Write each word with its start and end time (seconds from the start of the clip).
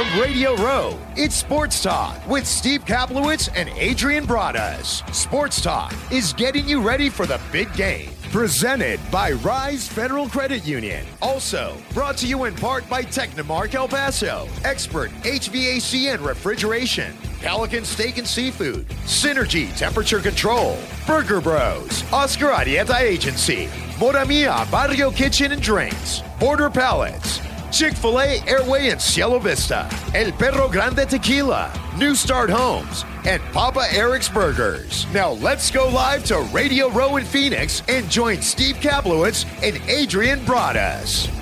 from 0.00 0.20
Radio 0.20 0.54
Row, 0.56 0.98
it's 1.14 1.34
Sports 1.34 1.82
Talk 1.82 2.26
with 2.26 2.46
Steve 2.46 2.86
Kaplowitz 2.86 3.50
and 3.54 3.68
Adrian 3.76 4.24
Broadus. 4.24 5.02
Sports 5.12 5.60
Talk 5.60 5.92
is 6.10 6.32
getting 6.32 6.66
you 6.66 6.80
ready 6.80 7.10
for 7.10 7.26
the 7.26 7.38
big 7.52 7.70
game. 7.74 8.08
Presented 8.32 8.98
by 9.10 9.32
Rise 9.32 9.86
Federal 9.88 10.26
Credit 10.26 10.64
Union. 10.64 11.04
Also 11.20 11.76
brought 11.92 12.16
to 12.18 12.26
you 12.26 12.44
in 12.44 12.54
part 12.54 12.88
by 12.88 13.02
Technomark 13.02 13.74
El 13.74 13.88
Paso, 13.88 14.48
expert 14.64 15.10
HVAC 15.22 16.14
and 16.14 16.22
refrigeration. 16.22 17.12
Pelican 17.40 17.84
Steak 17.84 18.16
and 18.16 18.26
Seafood, 18.26 18.88
Synergy 19.04 19.76
Temperature 19.76 20.20
Control, 20.20 20.78
Burger 21.06 21.42
Bros, 21.42 22.10
Oscar 22.10 22.48
Arieta 22.48 23.00
Agency, 23.00 23.66
Moramia 23.98 24.70
Barrio 24.70 25.10
Kitchen 25.10 25.52
and 25.52 25.60
Drinks, 25.60 26.22
Border 26.38 26.70
Pallets, 26.70 27.40
Chick 27.70 27.94
fil 27.94 28.20
A, 28.20 28.40
Airway, 28.46 28.88
and 28.90 29.00
Cielo 29.00 29.38
Vista, 29.38 29.88
El 30.14 30.32
Perro 30.32 30.68
Grande 30.68 31.08
Tequila, 31.08 31.72
New 31.96 32.14
Start 32.14 32.50
Homes, 32.50 33.04
and 33.24 33.40
Papa 33.52 33.86
Eric's 33.92 34.28
Burgers. 34.28 35.06
Now 35.12 35.30
let's 35.30 35.70
go 35.70 35.88
live 35.88 36.24
to 36.24 36.40
Radio 36.52 36.90
Row 36.90 37.16
in 37.16 37.24
Phoenix 37.24 37.82
and 37.88 38.10
join 38.10 38.42
Steve 38.42 38.76
Kaplowitz 38.76 39.46
and 39.62 39.80
Adrian 39.88 40.44
Broadus. 40.44 41.39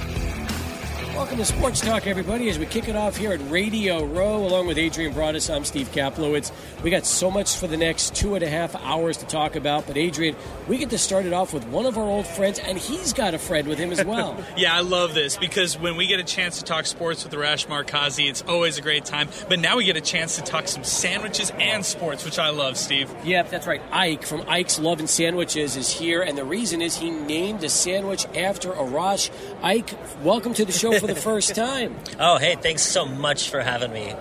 Welcome 1.19 1.39
to 1.39 1.45
Sports 1.45 1.81
Talk, 1.81 2.07
everybody. 2.07 2.49
As 2.49 2.61
we 2.61 2.67
kick 2.67 2.89
it 2.89 2.95
off 2.95 3.17
here 3.17 3.33
at 3.33 3.41
Radio 3.51 4.05
Row, 4.05 4.37
along 4.37 4.69
with 4.69 4.79
Adrian 4.79 5.13
Broadus, 5.13 5.51
I'm 5.51 5.65
Steve 5.65 5.91
Kaplowitz. 5.91 6.53
We 6.85 6.91
got 6.91 7.05
so 7.05 7.29
much 7.29 7.57
for 7.57 7.67
the 7.67 7.77
next 7.77 8.15
two 8.15 8.37
and 8.37 8.45
a 8.45 8.49
half 8.49 8.77
hours 8.77 9.17
to 9.17 9.27
talk 9.27 9.57
about, 9.57 9.89
but 9.89 9.97
Adrian, 9.97 10.37
we 10.69 10.79
get 10.79 10.91
to 10.91 10.99
start 10.99 11.27
it 11.27 11.33
off 11.33 11.53
with 11.53 11.67
one 11.67 11.87
of 11.87 11.99
our 11.99 12.05
old 12.05 12.25
friends, 12.25 12.61
and 12.61 12.79
he's 12.79 13.13
got 13.13 13.35
a 13.35 13.39
friend 13.39 13.67
with 13.67 13.79
him 13.79 13.91
as 13.91 14.05
well. 14.05 14.43
yeah, 14.57 14.73
I 14.73 14.83
love 14.83 15.13
this 15.13 15.37
because 15.37 15.77
when 15.77 15.97
we 15.97 16.07
get 16.07 16.21
a 16.21 16.25
chance 16.25 16.59
to 16.59 16.65
talk 16.65 16.87
sports 16.87 17.25
with 17.25 17.33
Arash 17.33 17.67
Markazi, 17.67 18.31
it's 18.31 18.43
always 18.43 18.79
a 18.79 18.81
great 18.81 19.05
time. 19.05 19.29
But 19.49 19.59
now 19.59 19.77
we 19.77 19.87
get 19.87 19.97
a 19.97 20.01
chance 20.01 20.37
to 20.37 20.43
talk 20.43 20.69
some 20.69 20.85
sandwiches 20.85 21.51
and 21.59 21.85
sports, 21.85 22.25
which 22.25 22.39
I 22.39 22.51
love, 22.51 22.77
Steve. 22.77 23.13
Yep, 23.25 23.51
that's 23.51 23.67
right. 23.67 23.83
Ike 23.91 24.25
from 24.25 24.45
Ike's 24.49 24.79
Love 24.79 25.01
and 25.01 25.11
Sandwiches 25.11 25.77
is 25.77 25.91
here, 25.91 26.23
and 26.23 26.39
the 26.39 26.45
reason 26.45 26.81
is 26.81 26.97
he 26.97 27.11
named 27.11 27.65
a 27.65 27.69
sandwich 27.69 28.25
after 28.37 28.71
Arash. 28.71 29.31
Ike, 29.65 29.93
welcome 30.23 30.55
to 30.55 30.65
the 30.65 30.71
show 30.71 30.97
for 30.97 31.08
the 31.09 31.21
first 31.21 31.55
time. 31.55 31.97
Oh, 32.19 32.39
hey, 32.39 32.57
thanks 32.57 32.83
so 32.83 33.05
much 33.07 33.51
for 33.51 33.61
having 33.61 33.93
me. 33.93 34.15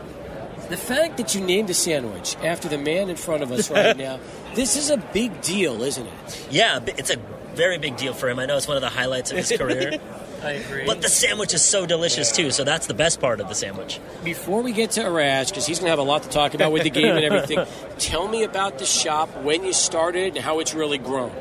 The 0.70 0.78
fact 0.78 1.18
that 1.18 1.34
you 1.34 1.42
named 1.42 1.70
a 1.70 1.74
sandwich 1.74 2.36
after 2.38 2.68
the 2.68 2.78
man 2.78 3.10
in 3.10 3.16
front 3.16 3.44
of 3.44 3.52
us 3.52 3.70
right 3.70 3.96
now, 4.08 4.20
this 4.56 4.76
is 4.76 4.90
a 4.90 4.98
big 4.98 5.42
deal, 5.42 5.82
isn't 5.84 6.06
it? 6.06 6.48
Yeah, 6.52 6.80
it's 6.86 7.10
a 7.10 7.18
very 7.54 7.78
big 7.78 7.98
deal 7.98 8.14
for 8.14 8.30
him. 8.30 8.40
I 8.40 8.46
know 8.46 8.58
it's 8.58 8.68
one 8.68 8.78
of 8.78 8.82
the 8.82 8.90
highlights 8.90 9.32
of 9.32 9.38
his 9.38 9.52
career. 9.52 10.00
I 10.44 10.52
agree. 10.52 10.86
But 10.86 11.02
the 11.02 11.10
sandwich 11.10 11.54
is 11.54 11.64
so 11.64 11.86
delicious 11.86 12.32
too, 12.32 12.52
so 12.52 12.64
that's 12.64 12.86
the 12.86 12.94
best 12.94 13.20
part 13.20 13.40
of 13.40 13.50
the 13.50 13.56
sandwich. 13.56 14.00
Before 14.24 14.62
we 14.62 14.72
get 14.72 14.92
to 14.92 15.02
Arash, 15.02 15.50
because 15.50 15.66
he's 15.66 15.80
going 15.80 15.88
to 15.88 15.90
have 15.90 16.00
a 16.00 16.04
lot 16.04 16.24
to 16.24 16.30
talk 16.30 16.54
about 16.54 16.72
with 16.72 16.84
the 16.84 16.90
game 16.90 17.16
and 17.16 17.26
everything, 17.26 17.66
tell 17.98 18.28
me 18.28 18.44
about 18.44 18.78
the 18.78 18.86
shop, 18.86 19.30
when 19.42 19.64
you 19.64 19.74
started, 19.74 20.36
and 20.36 20.46
how 20.46 20.60
it's 20.60 20.74
really 20.74 21.00
grown. 21.00 21.32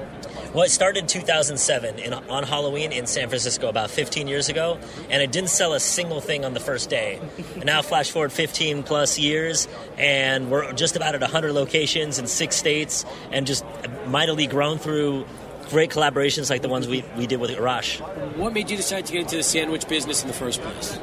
Well, 0.56 0.64
it 0.64 0.70
started 0.70 1.00
in 1.00 1.06
2007 1.06 1.98
in, 1.98 2.14
on 2.14 2.42
Halloween 2.42 2.90
in 2.90 3.06
San 3.06 3.28
Francisco 3.28 3.68
about 3.68 3.90
15 3.90 4.26
years 4.26 4.48
ago, 4.48 4.78
and 5.10 5.20
it 5.22 5.30
didn't 5.30 5.50
sell 5.50 5.74
a 5.74 5.80
single 5.80 6.22
thing 6.22 6.46
on 6.46 6.54
the 6.54 6.60
first 6.60 6.88
day. 6.88 7.20
And 7.56 7.66
now, 7.66 7.82
flash 7.82 8.10
forward 8.10 8.32
15 8.32 8.82
plus 8.82 9.18
years, 9.18 9.68
and 9.98 10.50
we're 10.50 10.72
just 10.72 10.96
about 10.96 11.14
at 11.14 11.20
100 11.20 11.52
locations 11.52 12.18
in 12.18 12.26
six 12.26 12.56
states, 12.56 13.04
and 13.30 13.46
just 13.46 13.66
mightily 14.06 14.46
grown 14.46 14.78
through 14.78 15.26
great 15.68 15.90
collaborations 15.90 16.48
like 16.48 16.62
the 16.62 16.68
ones 16.68 16.88
we, 16.88 17.04
we 17.18 17.26
did 17.26 17.38
with 17.38 17.50
Arash. 17.50 18.00
What 18.36 18.54
made 18.54 18.70
you 18.70 18.78
decide 18.78 19.04
to 19.06 19.12
get 19.12 19.22
into 19.22 19.36
the 19.36 19.42
sandwich 19.42 19.86
business 19.86 20.22
in 20.22 20.28
the 20.28 20.34
first 20.34 20.62
place? 20.62 20.98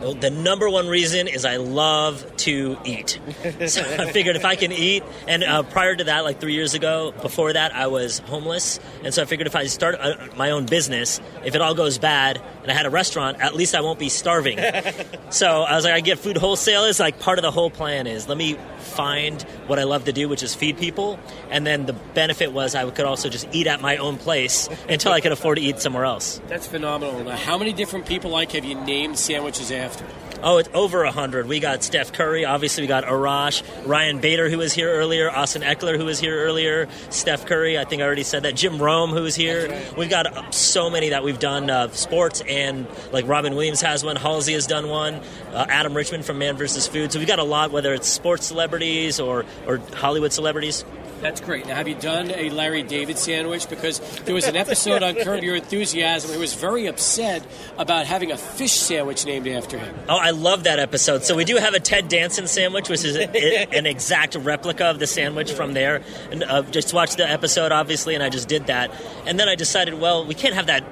Well, 0.00 0.14
the 0.14 0.30
number 0.30 0.70
one 0.70 0.88
reason 0.88 1.28
is 1.28 1.44
I 1.44 1.56
love 1.56 2.24
to 2.38 2.78
eat. 2.84 3.18
So 3.70 3.82
I 3.82 4.10
figured 4.10 4.36
if 4.36 4.44
I 4.44 4.56
can 4.56 4.72
eat, 4.72 5.02
and 5.28 5.44
uh, 5.44 5.62
prior 5.62 5.94
to 5.94 6.04
that, 6.04 6.24
like 6.24 6.40
three 6.40 6.54
years 6.54 6.74
ago, 6.74 7.12
before 7.20 7.52
that, 7.52 7.74
I 7.74 7.88
was 7.88 8.20
homeless, 8.20 8.80
and 9.04 9.12
so 9.12 9.22
I 9.22 9.26
figured 9.26 9.46
if 9.46 9.54
I 9.54 9.66
start 9.66 9.96
uh, 10.00 10.28
my 10.36 10.50
own 10.50 10.66
business, 10.66 11.20
if 11.44 11.54
it 11.54 11.60
all 11.60 11.74
goes 11.74 11.98
bad, 11.98 12.40
and 12.62 12.70
I 12.70 12.74
had 12.74 12.86
a 12.86 12.90
restaurant, 12.90 13.40
at 13.40 13.54
least 13.54 13.74
I 13.74 13.82
won't 13.82 13.98
be 13.98 14.08
starving. 14.08 14.58
so 15.30 15.62
I 15.62 15.76
was 15.76 15.84
like, 15.84 15.94
I 15.94 16.00
get 16.00 16.18
food 16.18 16.36
wholesale 16.36 16.84
is 16.84 16.98
like 16.98 17.20
part 17.20 17.38
of 17.38 17.42
the 17.42 17.50
whole 17.50 17.70
plan 17.70 18.06
is 18.06 18.28
let 18.28 18.38
me 18.38 18.56
find 18.80 19.42
what 19.66 19.78
I 19.78 19.84
love 19.84 20.04
to 20.04 20.12
do, 20.12 20.28
which 20.28 20.42
is 20.42 20.54
feed 20.54 20.78
people, 20.78 21.18
and 21.50 21.66
then 21.66 21.86
the 21.86 21.92
benefit 21.92 22.52
was 22.52 22.74
I 22.74 22.88
could 22.90 23.04
also 23.04 23.28
just 23.28 23.48
eat 23.52 23.66
at 23.66 23.80
my 23.80 23.96
own 23.96 24.16
place 24.16 24.68
until 24.88 25.12
I 25.12 25.20
could 25.20 25.32
afford 25.32 25.58
to 25.58 25.64
eat 25.64 25.80
somewhere 25.80 26.04
else. 26.04 26.40
That's 26.48 26.66
phenomenal. 26.66 27.24
Now, 27.24 27.36
how 27.36 27.58
many 27.58 27.72
different 27.72 28.06
people 28.06 28.30
like 28.30 28.52
have 28.52 28.64
you 28.64 28.74
named 28.74 29.18
sandwiches 29.18 29.70
after? 29.70 30.04
Oh, 30.42 30.56
it's 30.56 30.70
over 30.72 31.04
100. 31.04 31.46
We 31.46 31.60
got 31.60 31.82
Steph 31.82 32.14
Curry. 32.14 32.46
Obviously, 32.46 32.82
we 32.82 32.88
got 32.88 33.04
Arash, 33.04 33.62
Ryan 33.86 34.20
Bader, 34.20 34.48
who 34.48 34.56
was 34.56 34.72
here 34.72 34.90
earlier, 34.90 35.30
Austin 35.30 35.60
Ekeler, 35.60 35.98
who 35.98 36.06
was 36.06 36.18
here 36.18 36.34
earlier, 36.34 36.88
Steph 37.10 37.44
Curry. 37.44 37.78
I 37.78 37.84
think 37.84 38.00
I 38.00 38.06
already 38.06 38.22
said 38.22 38.44
that. 38.44 38.54
Jim 38.54 38.80
Rome, 38.80 39.10
who 39.10 39.22
was 39.22 39.34
here. 39.34 39.68
Right. 39.68 39.96
We've 39.98 40.08
got 40.08 40.26
uh, 40.26 40.50
so 40.50 40.88
many 40.88 41.10
that 41.10 41.24
we've 41.24 41.38
done 41.38 41.68
uh, 41.68 41.90
sports, 41.90 42.42
and 42.48 42.86
like 43.12 43.26
Robin 43.26 43.54
Williams 43.54 43.82
has 43.82 44.02
one, 44.02 44.16
Halsey 44.16 44.54
has 44.54 44.66
done 44.66 44.88
one, 44.88 45.16
uh, 45.52 45.66
Adam 45.68 45.94
Richman 45.94 46.22
from 46.22 46.38
Man 46.38 46.56
vs. 46.56 46.86
Food. 46.86 47.12
So 47.12 47.18
we've 47.18 47.28
got 47.28 47.38
a 47.38 47.44
lot, 47.44 47.70
whether 47.70 47.92
it's 47.92 48.08
sports 48.08 48.46
celebrities 48.46 49.20
or, 49.20 49.44
or 49.66 49.78
Hollywood 49.94 50.32
celebrities. 50.32 50.84
That's 51.20 51.40
great. 51.40 51.66
Now, 51.66 51.74
have 51.74 51.86
you 51.86 51.94
done 51.94 52.30
a 52.30 52.48
Larry 52.50 52.82
David 52.82 53.18
sandwich? 53.18 53.68
Because 53.68 54.00
there 54.24 54.34
was 54.34 54.46
an 54.46 54.56
episode 54.56 55.02
on 55.02 55.14
Curb 55.16 55.42
Your 55.42 55.56
Enthusiasm. 55.56 56.30
He 56.30 56.38
was 56.38 56.54
very 56.54 56.86
upset 56.86 57.46
about 57.76 58.06
having 58.06 58.32
a 58.32 58.38
fish 58.38 58.72
sandwich 58.72 59.26
named 59.26 59.46
after 59.46 59.78
him. 59.78 59.94
Oh, 60.08 60.16
I 60.16 60.30
love 60.30 60.64
that 60.64 60.78
episode. 60.78 61.24
So 61.24 61.36
we 61.36 61.44
do 61.44 61.56
have 61.56 61.74
a 61.74 61.80
Ted 61.80 62.08
Danson 62.08 62.46
sandwich, 62.46 62.88
which 62.88 63.04
is 63.04 63.16
an 63.16 63.86
exact 63.86 64.34
replica 64.34 64.86
of 64.86 64.98
the 64.98 65.06
sandwich 65.06 65.52
from 65.52 65.74
there. 65.74 66.02
And 66.30 66.42
uh, 66.42 66.62
just 66.62 66.94
watched 66.94 67.18
the 67.18 67.28
episode, 67.28 67.70
obviously, 67.70 68.14
and 68.14 68.24
I 68.24 68.30
just 68.30 68.48
did 68.48 68.66
that. 68.68 68.90
And 69.26 69.38
then 69.38 69.48
I 69.48 69.56
decided, 69.56 69.94
well, 70.00 70.24
we 70.24 70.34
can't 70.34 70.54
have 70.54 70.66
that. 70.66 70.84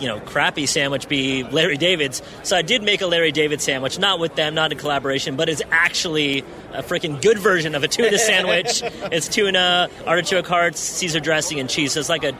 You 0.00 0.08
know, 0.08 0.20
crappy 0.20 0.66
sandwich 0.66 1.08
be 1.08 1.42
Larry 1.44 1.76
David's. 1.76 2.22
So 2.42 2.56
I 2.56 2.62
did 2.62 2.82
make 2.82 3.00
a 3.00 3.06
Larry 3.06 3.32
David 3.32 3.60
sandwich, 3.60 3.98
not 3.98 4.18
with 4.18 4.34
them, 4.34 4.54
not 4.54 4.72
in 4.72 4.78
collaboration, 4.78 5.36
but 5.36 5.48
it's 5.48 5.62
actually 5.70 6.40
a 6.72 6.82
freaking 6.82 7.20
good 7.22 7.38
version 7.38 7.74
of 7.74 7.82
a 7.82 7.88
tuna 7.88 8.18
sandwich. 8.18 8.82
it's 9.12 9.28
tuna, 9.28 9.88
artichoke 10.06 10.46
hearts, 10.46 10.80
Caesar 10.80 11.20
dressing, 11.20 11.60
and 11.60 11.70
cheese. 11.70 11.92
So 11.92 12.00
it's 12.00 12.08
like 12.08 12.24
a 12.24 12.32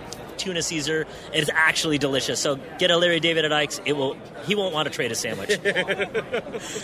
tuna 0.47 0.63
Caesar. 0.63 1.07
It 1.35 1.43
is 1.43 1.51
actually 1.53 1.99
delicious. 1.99 2.39
So 2.41 2.59
get 2.79 2.91
a 2.91 2.97
Larry 2.97 3.21
David 3.21 3.45
at 3.45 3.53
Ike's. 3.53 3.81
It 3.85 3.95
will. 3.95 4.17
He 4.47 4.55
won't 4.55 4.73
want 4.73 4.87
to 4.87 4.95
trade 4.95 5.11
a 5.13 5.15
sandwich. 5.15 5.59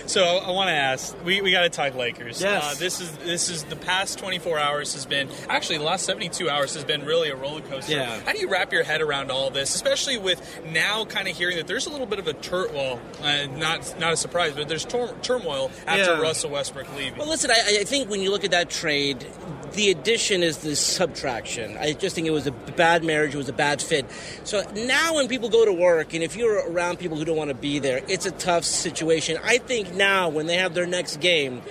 So 0.07 0.25
I 0.25 0.51
want 0.51 0.69
to 0.69 0.75
ask, 0.75 1.17
we, 1.25 1.41
we 1.41 1.51
got 1.53 1.63
to 1.63 1.71
talk 1.71 1.95
Lakers. 1.95 2.41
Yes. 2.41 2.63
Uh, 2.65 2.75
this 2.79 3.01
is 3.01 3.11
this 3.19 3.49
is 3.49 3.65
the 3.65 3.77
past 3.77 4.19
24 4.19 4.59
hours 4.59 4.93
has 4.95 5.07
been 5.07 5.29
actually 5.49 5.79
the 5.79 5.85
last 5.85 6.05
72 6.07 6.49
hours 6.51 6.75
has 6.75 6.85
been 6.85 7.05
really 7.05 7.31
a 7.31 7.37
roller 7.37 7.61
coaster. 7.63 7.93
Yeah. 7.93 8.21
How 8.25 8.33
do 8.33 8.39
you 8.39 8.49
wrap 8.49 8.73
your 8.73 8.83
head 8.83 9.01
around 9.01 9.31
all 9.31 9.51
this, 9.51 9.75
especially 9.75 10.19
with 10.19 10.41
now 10.71 11.05
kind 11.05 11.29
of 11.29 11.37
hearing 11.37 11.57
that 11.57 11.67
there's 11.67 11.87
a 11.87 11.91
little 11.91 12.07
bit 12.07 12.19
of 12.19 12.27
a 12.27 12.33
tur- 12.35 12.69
well, 12.73 13.01
uh, 13.23 13.47
not 13.57 13.95
not 13.99 14.13
a 14.13 14.17
surprise, 14.17 14.53
but 14.55 14.69
there's 14.69 14.85
tur- 14.85 15.15
turmoil 15.23 15.71
after 15.87 16.13
Yeah. 16.15 16.21
Russell 16.21 16.51
Westbrook 16.51 16.95
leaving. 16.97 17.19
Well, 17.19 17.29
listen, 17.29 17.51
I, 17.51 17.79
I 17.81 17.85
think 17.85 18.11
when 18.11 18.21
you 18.21 18.31
look 18.31 18.45
at 18.45 18.51
that 18.51 18.69
trade, 18.71 19.25
the 19.73 19.91
addition 19.91 20.43
is 20.43 20.59
the 20.59 20.77
subtraction. 20.77 21.77
I 21.79 21.93
just 21.93 22.15
think 22.15 22.27
it 22.27 22.31
was 22.33 22.47
a 22.47 22.53
bad 22.53 23.05
marriage, 23.05 23.35
it 23.35 23.39
was 23.39 23.49
a 23.49 23.52
bad 23.53 23.81
fit. 23.81 24.07
So 24.45 24.63
now 24.75 25.15
when 25.15 25.29
people 25.29 25.49
go 25.49 25.65
to 25.65 25.73
work, 25.73 26.15
and 26.15 26.23
if 26.23 26.37
you're 26.37 26.71
around 26.71 26.99
people 26.99 27.17
who 27.17 27.25
don't 27.25 27.37
want 27.37 27.49
to 27.49 27.55
be 27.55 27.79
there, 27.79 28.01
it's 28.09 28.27
a 28.27 28.31
tough 28.33 28.65
situation. 28.65 29.39
I 29.43 29.59
think 29.59 29.95
now 29.95 30.29
when 30.29 30.47
they 30.47 30.57
have 30.57 30.75
their 30.75 30.87
next 30.87 31.21
game, 31.21 31.63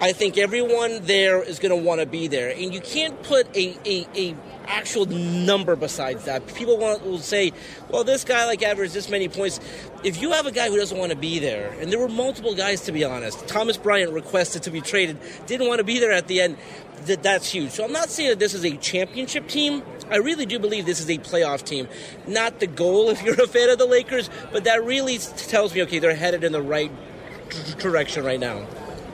I 0.00 0.12
think 0.12 0.38
everyone 0.38 1.00
there 1.02 1.42
is 1.42 1.58
going 1.58 1.76
to 1.76 1.84
want 1.84 2.00
to 2.00 2.06
be 2.06 2.28
there, 2.28 2.50
and 2.50 2.72
you 2.72 2.80
can't 2.80 3.20
put 3.24 3.48
a, 3.56 3.76
a, 3.84 4.06
a 4.14 4.36
actual 4.68 5.06
number 5.06 5.74
besides 5.74 6.26
that. 6.26 6.46
People 6.54 6.78
want, 6.78 7.04
will 7.04 7.18
say, 7.18 7.52
"Well, 7.88 8.04
this 8.04 8.22
guy 8.22 8.46
like 8.46 8.62
averaged 8.62 8.94
this 8.94 9.08
many 9.08 9.28
points." 9.28 9.58
If 10.04 10.22
you 10.22 10.30
have 10.30 10.46
a 10.46 10.52
guy 10.52 10.68
who 10.68 10.76
doesn't 10.76 10.96
want 10.96 11.10
to 11.10 11.18
be 11.18 11.40
there, 11.40 11.74
and 11.80 11.90
there 11.90 11.98
were 11.98 12.08
multiple 12.08 12.54
guys 12.54 12.82
to 12.82 12.92
be 12.92 13.02
honest, 13.02 13.48
Thomas 13.48 13.76
Bryant 13.76 14.12
requested 14.12 14.62
to 14.64 14.70
be 14.70 14.80
traded, 14.80 15.18
didn't 15.46 15.66
want 15.66 15.78
to 15.78 15.84
be 15.84 15.98
there 15.98 16.12
at 16.12 16.28
the 16.28 16.42
end. 16.42 16.58
That 17.06 17.22
that's 17.22 17.50
huge. 17.50 17.70
So 17.70 17.84
I'm 17.84 17.92
not 17.92 18.10
saying 18.10 18.30
that 18.30 18.38
this 18.38 18.54
is 18.54 18.64
a 18.64 18.76
championship 18.76 19.48
team. 19.48 19.82
I 20.10 20.16
really 20.16 20.46
do 20.46 20.58
believe 20.58 20.86
this 20.86 21.00
is 21.00 21.08
a 21.10 21.18
playoff 21.18 21.64
team. 21.64 21.88
Not 22.26 22.60
the 22.60 22.66
goal 22.66 23.10
if 23.10 23.22
you're 23.22 23.40
a 23.42 23.46
fan 23.46 23.70
of 23.70 23.78
the 23.78 23.86
Lakers, 23.86 24.30
but 24.52 24.64
that 24.64 24.84
really 24.84 25.18
tells 25.18 25.74
me 25.74 25.82
okay, 25.82 25.98
they're 25.98 26.14
headed 26.14 26.44
in 26.44 26.52
the 26.52 26.62
right 26.62 26.90
direction 27.78 28.24
right 28.24 28.40
now. 28.40 28.66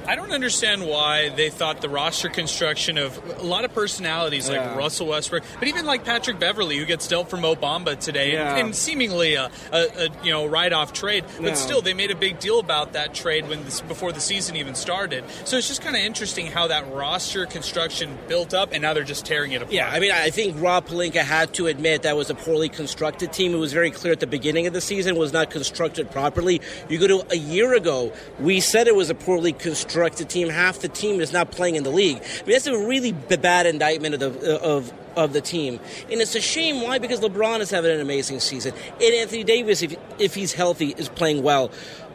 I 0.06 0.17
don't 0.17 0.33
understand 0.33 0.87
why 0.87 1.31
they 1.31 1.51
thought 1.51 1.81
the 1.81 1.89
roster 1.89 2.29
construction 2.29 2.99
of 2.99 3.19
a 3.39 3.43
lot 3.43 3.65
of 3.65 3.73
personalities 3.75 4.49
like 4.49 4.59
Yeah. 4.59 4.77
Russell 4.77 5.06
Westbrook, 5.06 5.43
but 5.59 5.69
even 5.69 5.87
like 5.87 6.05
Patrick 6.05 6.39
Beverley, 6.39 6.77
who 6.77 6.85
gets 6.85 7.09
dealt 7.09 7.31
from 7.31 7.41
Mo 7.41 7.55
Bamba 7.55 7.99
today, 7.99 8.33
Yeah. 8.35 8.56
and, 8.56 8.67
and 8.67 8.77
seemingly 8.77 9.35
a, 9.35 9.51
a, 9.73 9.79
a 9.79 10.09
you 10.23 10.31
know 10.31 10.47
write-off 10.47 10.93
trade, 10.93 11.25
but 11.37 11.43
No. 11.43 11.55
still 11.55 11.81
they 11.81 11.95
made 11.95 12.11
a 12.11 12.15
big 12.17 12.39
deal 12.39 12.59
about 12.59 12.93
that 12.93 13.15
trade 13.15 13.49
when 13.49 13.65
this, 13.65 13.81
before 13.81 14.12
the 14.12 14.21
season 14.21 14.56
even 14.56 14.75
started. 14.75 15.25
So 15.45 15.56
it's 15.56 15.69
just 15.69 15.81
kind 15.83 15.97
of 15.97 16.03
interesting 16.03 16.47
how 16.49 16.67
that 16.67 16.93
roster 16.93 17.47
construction 17.47 18.19
built 18.29 18.53
up, 18.53 18.73
and 18.73 18.83
now 18.83 18.93
they're 18.93 19.05
just 19.05 19.25
tearing 19.25 19.53
it 19.53 19.62
apart. 19.62 19.73
Yeah, 19.73 19.89
I 19.91 20.01
mean, 20.01 20.12
I 20.12 20.31
think 20.31 20.61
Rob 20.61 20.87
Pelinka 20.87 21.23
had 21.23 21.55
to 21.55 21.67
admit 21.67 22.03
that 22.03 22.17
was 22.17 22.29
a 22.31 22.35
poorly 22.35 22.69
constructed 22.69 23.33
team. 23.33 23.55
It 23.55 23.59
was 23.59 23.73
very 23.73 23.91
clear 23.91 24.12
at 24.12 24.21
the 24.21 24.27
beginning 24.27 24.67
of 24.67 24.73
the 24.75 24.81
season 24.81 25.17
was 25.17 25.33
not 25.33 25.51
constructed 25.51 26.11
properly. 26.11 26.61
You 26.89 26.99
go 26.99 27.06
to 27.06 27.27
a 27.33 27.37
year 27.37 27.75
ago, 27.75 28.12
we 28.39 28.61
said 28.61 28.87
it 28.87 28.95
was 28.95 29.09
a 29.09 29.15
poorly 29.15 29.53
constructed 29.53 29.94
team. 30.25 30.49
Half 30.49 30.81
the 30.81 30.88
team 30.88 31.20
is 31.20 31.32
not 31.32 31.50
playing 31.50 31.76
in 31.76 31.85
the 31.85 31.91
league. 31.91 32.17
I 32.17 32.46
mean, 32.46 32.52
that's 32.52 32.67
a 32.67 32.76
really 32.76 33.12
bad 33.12 33.67
indictment 33.67 34.14
of 34.14 34.41
the 34.41 34.61
of 34.61 34.93
of 35.17 35.32
the 35.32 35.41
team, 35.41 35.79
and 36.11 36.20
it's 36.20 36.35
a 36.35 36.41
shame. 36.41 36.81
Why? 36.82 36.99
Because 36.99 37.20
LeBron 37.20 37.61
is 37.61 37.70
having 37.70 37.93
an 37.93 38.00
amazing 38.00 38.41
season, 38.41 38.75
and 39.00 39.14
Anthony 39.14 39.44
Davis, 39.44 39.82
if 39.82 39.96
if 40.19 40.35
he's 40.35 40.52
healthy, 40.52 40.94
is 40.96 41.08
playing 41.08 41.43
well. 41.43 41.70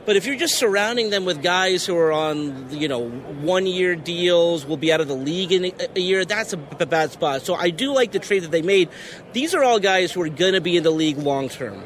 But 0.05 0.15
if 0.15 0.25
you're 0.25 0.37
just 0.37 0.55
surrounding 0.55 1.11
them 1.11 1.25
with 1.25 1.43
guys 1.43 1.85
who 1.85 1.95
are 1.95 2.11
on, 2.11 2.71
you 2.71 2.87
know, 2.87 3.09
one 3.09 3.67
year 3.67 3.95
deals, 3.95 4.65
will 4.65 4.77
be 4.77 4.91
out 4.91 5.01
of 5.01 5.07
the 5.07 5.13
league 5.13 5.51
in 5.51 5.71
a, 5.95 5.99
year, 5.99 6.25
that's 6.25 6.51
a, 6.51 6.57
bad 6.57 7.11
spot. 7.11 7.43
So 7.43 7.53
I 7.53 7.69
do 7.69 7.93
like 7.93 8.11
the 8.11 8.17
trade 8.17 8.41
that 8.41 8.49
they 8.49 8.63
made. 8.63 8.89
These 9.33 9.53
are 9.53 9.63
all 9.63 9.79
guys 9.79 10.11
who 10.11 10.21
are 10.23 10.29
going 10.29 10.53
to 10.53 10.61
be 10.61 10.77
in 10.77 10.83
the 10.83 10.89
league 10.89 11.19
long 11.19 11.47
term. 11.47 11.83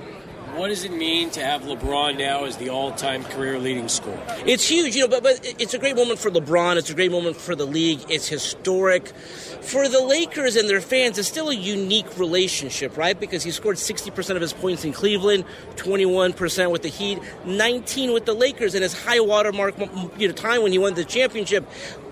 What 0.55 0.67
does 0.67 0.83
it 0.83 0.91
mean 0.91 1.31
to 1.31 1.43
have 1.43 1.63
LeBron 1.63 2.19
now 2.19 2.43
as 2.43 2.57
the 2.57 2.69
all-time 2.69 3.23
career 3.23 3.57
leading 3.57 3.87
scorer? 3.87 4.21
It's 4.45 4.67
huge, 4.67 4.95
you 4.95 5.01
know, 5.01 5.07
but, 5.07 5.23
but 5.23 5.39
it's 5.59 5.73
a 5.73 5.79
great 5.79 5.95
moment 5.95 6.19
for 6.19 6.29
LeBron. 6.29 6.77
It's 6.77 6.91
a 6.91 6.93
great 6.93 7.11
moment 7.11 7.37
for 7.37 7.55
the 7.55 7.65
league. 7.65 8.01
It's 8.07 8.27
historic. 8.27 9.07
For 9.07 9.87
the 9.89 9.99
Lakers 9.99 10.55
and 10.55 10.69
their 10.69 10.79
fans, 10.79 11.17
it's 11.17 11.27
still 11.27 11.49
a 11.49 11.55
unique 11.55 12.19
relationship, 12.19 12.97
right? 12.97 13.19
Because 13.19 13.41
he 13.41 13.49
scored 13.49 13.77
60% 13.77 14.35
of 14.35 14.41
his 14.43 14.53
points 14.53 14.85
in 14.85 14.93
Cleveland, 14.93 15.45
21% 15.77 16.71
with 16.71 16.83
the 16.83 16.89
Heat, 16.89 17.17
19 17.45 18.13
with 18.13 18.25
the 18.27 18.35
Lakers, 18.35 18.75
and 18.75 18.83
his 18.83 18.93
high 18.93 19.21
watermark 19.21 19.75
you 20.19 20.27
know, 20.27 20.33
time 20.35 20.61
when 20.61 20.71
he 20.71 20.77
won 20.77 20.93
the 20.93 21.03
championship. 21.03 21.67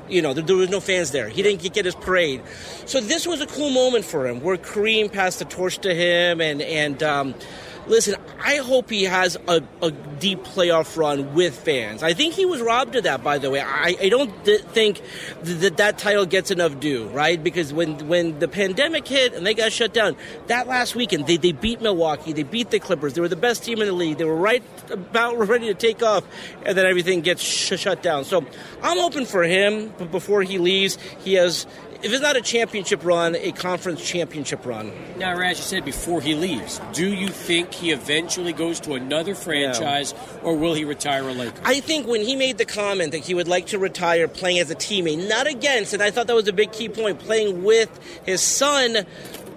You 0.10 0.24
know, 0.24 0.34
there, 0.34 0.44
there 0.44 0.56
was 0.56 0.72
no 0.72 0.80
fans 0.80 1.12
there. 1.12 1.30
He 1.30 1.44
didn't 1.44 1.62
get 1.74 1.86
his 1.86 1.94
parade. 1.94 2.42
So 2.88 3.02
this 3.02 3.28
was 3.28 3.40
a 3.40 3.46
cool 3.46 3.70
moment 3.70 4.04
for 4.04 4.28
him 4.28 4.42
where 4.42 4.58
Kareem 4.58 5.12
passed 5.12 5.38
the 5.38 5.46
torch 5.46 5.78
to 5.80 5.94
him 5.94 6.42
and, 6.42 6.64
and, 6.64 7.04
um, 7.04 7.36
Listen, 7.88 8.16
I 8.44 8.58
hope 8.58 8.90
he 8.90 9.04
has 9.04 9.38
a, 9.48 9.62
a 9.82 9.92
deep 9.92 10.44
playoff 10.44 10.96
run 10.98 11.34
with 11.34 11.58
fans. 11.58 12.04
I 12.04 12.14
think 12.14 12.36
he 12.36 12.46
was 12.46 12.62
robbed 12.62 12.96
of 12.96 13.04
that, 13.04 13.24
by 13.24 13.40
the 13.40 13.50
way. 13.50 13.60
I, 13.60 13.96
I 14.00 14.10
don't 14.10 14.32
th- 14.46 14.62
think 14.62 15.02
that 15.44 15.78
that 15.78 15.98
title 15.98 16.26
gets 16.26 16.52
enough 16.52 16.80
due, 16.80 17.08
right? 17.10 17.44
Because 17.44 17.74
when 17.74 18.08
when 18.08 18.40
the 18.40 18.48
pandemic 18.48 19.08
hit 19.08 19.34
and 19.34 19.46
they 19.46 19.54
got 19.54 19.72
shut 19.72 19.94
down, 19.94 20.16
that 20.48 20.68
last 20.68 20.96
weekend 20.96 21.28
they, 21.28 21.38
they 21.38 21.52
beat 21.52 21.82
Milwaukee, 21.82 22.34
they 22.34 22.44
beat 22.44 22.70
the 22.70 22.80
Clippers. 22.80 23.14
They 23.14 23.22
were 23.22 23.28
the 23.28 23.36
best 23.36 23.64
team 23.64 23.82
in 23.82 23.88
the 23.88 23.94
league. 23.94 24.18
They 24.18 24.26
were 24.26 24.36
right 24.36 24.64
about 24.92 25.38
ready 25.48 25.68
to 25.68 25.74
take 25.74 26.04
off, 26.04 26.24
and 26.66 26.78
then 26.78 26.86
everything 26.86 27.22
gets 27.22 27.42
sh- 27.42 27.80
shut 27.80 28.04
down. 28.04 28.26
So 28.26 28.46
I'm 28.84 28.98
hoping 29.00 29.26
for 29.26 29.44
him, 29.44 29.94
but 29.98 30.12
before 30.12 30.44
he 30.44 30.58
leaves, 30.60 30.98
he 31.24 31.34
has. 31.34 31.66
If 32.04 32.12
it's 32.12 32.22
not 32.24 32.36
a 32.36 32.42
championship 32.42 33.06
run, 33.06 33.36
a 33.36 33.52
conference 33.52 34.04
championship 34.04 34.66
run. 34.66 34.92
Now, 35.20 35.38
Raj, 35.38 35.58
you 35.58 35.64
said 35.64 35.86
before 35.86 36.20
he 36.20 36.34
leaves, 36.34 36.82
do 36.94 37.08
you 37.08 37.28
think 37.28 37.71
he 37.74 37.92
eventually 37.92 38.54
goes 38.54 38.80
to 38.82 38.94
another 38.94 39.36
franchise, 39.36 40.14
or 40.44 40.56
will 40.56 40.74
he 40.74 40.86
retire 40.86 41.28
a 41.28 41.34
Laker? 41.34 41.62
I 41.64 41.80
think 41.80 42.08
when 42.08 42.22
he 42.22 42.36
made 42.36 42.58
the 42.58 42.66
comment 42.66 43.12
that 43.12 43.20
he 43.20 43.34
would 43.34 43.48
like 43.48 43.68
to 43.68 43.80
retire 43.80 44.28
playing 44.28 44.60
as 44.60 44.70
a 44.72 44.76
teammate, 44.76 45.28
not 45.28 45.48
against, 45.48 45.94
and 45.94 46.02
I 46.02 46.12
thought 46.12 46.28
that 46.28 46.36
was 46.36 46.48
a 46.48 46.54
big 46.54 46.72
key 46.72 46.90
point, 46.90 47.20
playing 47.20 47.64
with 47.64 47.90
his 48.26 48.42
son, 48.42 49.06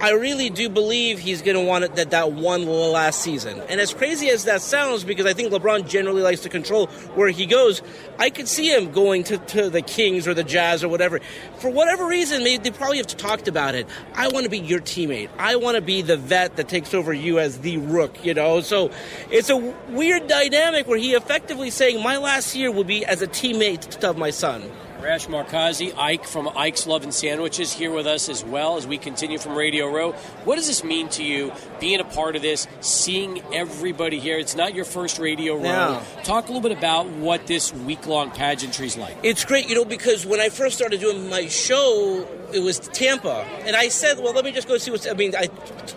I 0.01 0.11
really 0.13 0.51
do 0.51 0.69
believe 0.69 1.19
he's 1.19 1.41
going 1.41 1.57
to 1.57 1.63
want 1.63 1.85
it 1.85 1.97
that 1.97 2.11
that 2.11 2.33
one 2.33 2.67
last 2.67 3.21
season. 3.23 3.63
And 3.69 3.81
as 3.81 3.95
crazy 3.95 4.29
as 4.29 4.45
that 4.45 4.61
sounds, 4.61 5.05
because 5.05 5.25
I 5.25 5.33
think 5.33 5.53
LeBron 5.53 5.89
generally 5.89 6.23
likes 6.23 6.41
to 6.41 6.49
control 6.49 6.89
where 7.15 7.31
he 7.31 7.47
goes, 7.47 7.81
I 8.19 8.31
could 8.31 8.49
see 8.49 8.75
him 8.75 8.93
going 8.93 9.25
to, 9.25 9.39
to 9.39 9.71
the 9.71 9.83
Kings 9.83 10.27
or 10.27 10.35
the 10.35 10.45
Jazz 10.45 10.83
or 10.83 10.89
whatever. 10.89 11.21
For 11.59 11.71
whatever 11.71 12.07
reason, 12.07 12.45
they, 12.45 12.59
they 12.59 12.71
probably 12.71 12.99
have 12.99 13.07
talked 13.07 13.49
about 13.49 13.75
it. 13.75 13.87
I 14.15 14.29
want 14.29 14.45
to 14.45 14.51
be 14.51 14.59
your 14.59 14.81
teammate. 14.81 15.31
I 15.39 15.57
want 15.57 15.77
to 15.77 15.83
be 15.83 16.03
the 16.03 16.17
vet 16.17 16.57
that 16.57 16.69
takes 16.69 16.93
over 16.93 17.13
you 17.13 17.39
as 17.39 17.59
the 17.61 17.79
rook, 17.79 18.25
you 18.25 18.35
know? 18.35 18.61
So 18.61 18.91
it's 19.31 19.49
a 19.49 19.57
weird 19.57 20.27
dynamic 20.27 20.87
where 20.89 20.99
he 20.99 21.15
effectively 21.15 21.71
saying, 21.71 22.03
my 22.03 22.17
last 22.17 22.57
year 22.57 22.71
will 22.71 22.85
be 22.85 23.05
as 23.05 23.23
a 23.23 23.27
teammate 23.27 24.03
of 24.05 24.19
my 24.19 24.31
son. 24.31 24.71
Rash 25.05 25.27
Markazi, 25.27 25.95
Ike 25.99 26.25
from 26.25 26.49
Ike's 26.57 26.87
Love 26.87 27.03
and 27.03 27.13
Sandwiches, 27.13 27.75
here 27.75 27.91
with 27.91 28.07
us 28.07 28.31
as 28.31 28.43
well 28.43 28.79
as 28.79 28.87
we 28.87 28.97
continue 28.97 29.37
from 29.37 29.55
Radio 29.55 29.87
Row. 29.87 30.13
What 30.45 30.57
does 30.57 30.67
this 30.67 30.83
mean 30.83 31.11
to 31.11 31.23
you, 31.23 31.53
being 31.79 32.01
a 32.01 32.05
part 32.05 32.37
of 32.37 32.43
this, 32.43 32.67
seeing 32.81 33.43
everybody 33.53 34.19
here? 34.19 34.39
It's 34.39 34.57
not 34.57 34.75
your 34.75 34.87
first 34.87 35.19
Radio 35.19 35.57
Row. 35.57 35.63
No. 35.63 36.03
Talk 36.23 36.45
a 36.45 36.47
little 36.47 36.63
bit 36.67 36.77
about 36.77 37.07
what 37.07 37.47
this 37.47 37.71
week 37.71 38.07
long 38.07 38.31
pageantry 38.31 38.87
is 38.87 38.97
like. 38.97 39.15
It's 39.23 39.45
great, 39.45 39.69
you 39.69 39.75
know, 39.75 39.85
because 39.85 40.25
when 40.25 40.41
I 40.41 40.49
first 40.49 40.75
started 40.75 41.01
doing 41.01 41.29
my 41.29 41.49
show, 41.49 42.27
it 42.55 42.61
was 42.61 42.79
Tampa, 42.79 43.45
and 43.67 43.77
I 43.77 43.89
said, 43.89 44.19
"Well, 44.19 44.33
let 44.33 44.45
me 44.45 44.53
just 44.53 44.69
go 44.69 44.79
see 44.79 44.91
what's." 44.91 45.07
I 45.07 45.13
mean, 45.13 45.35
I 45.37 45.47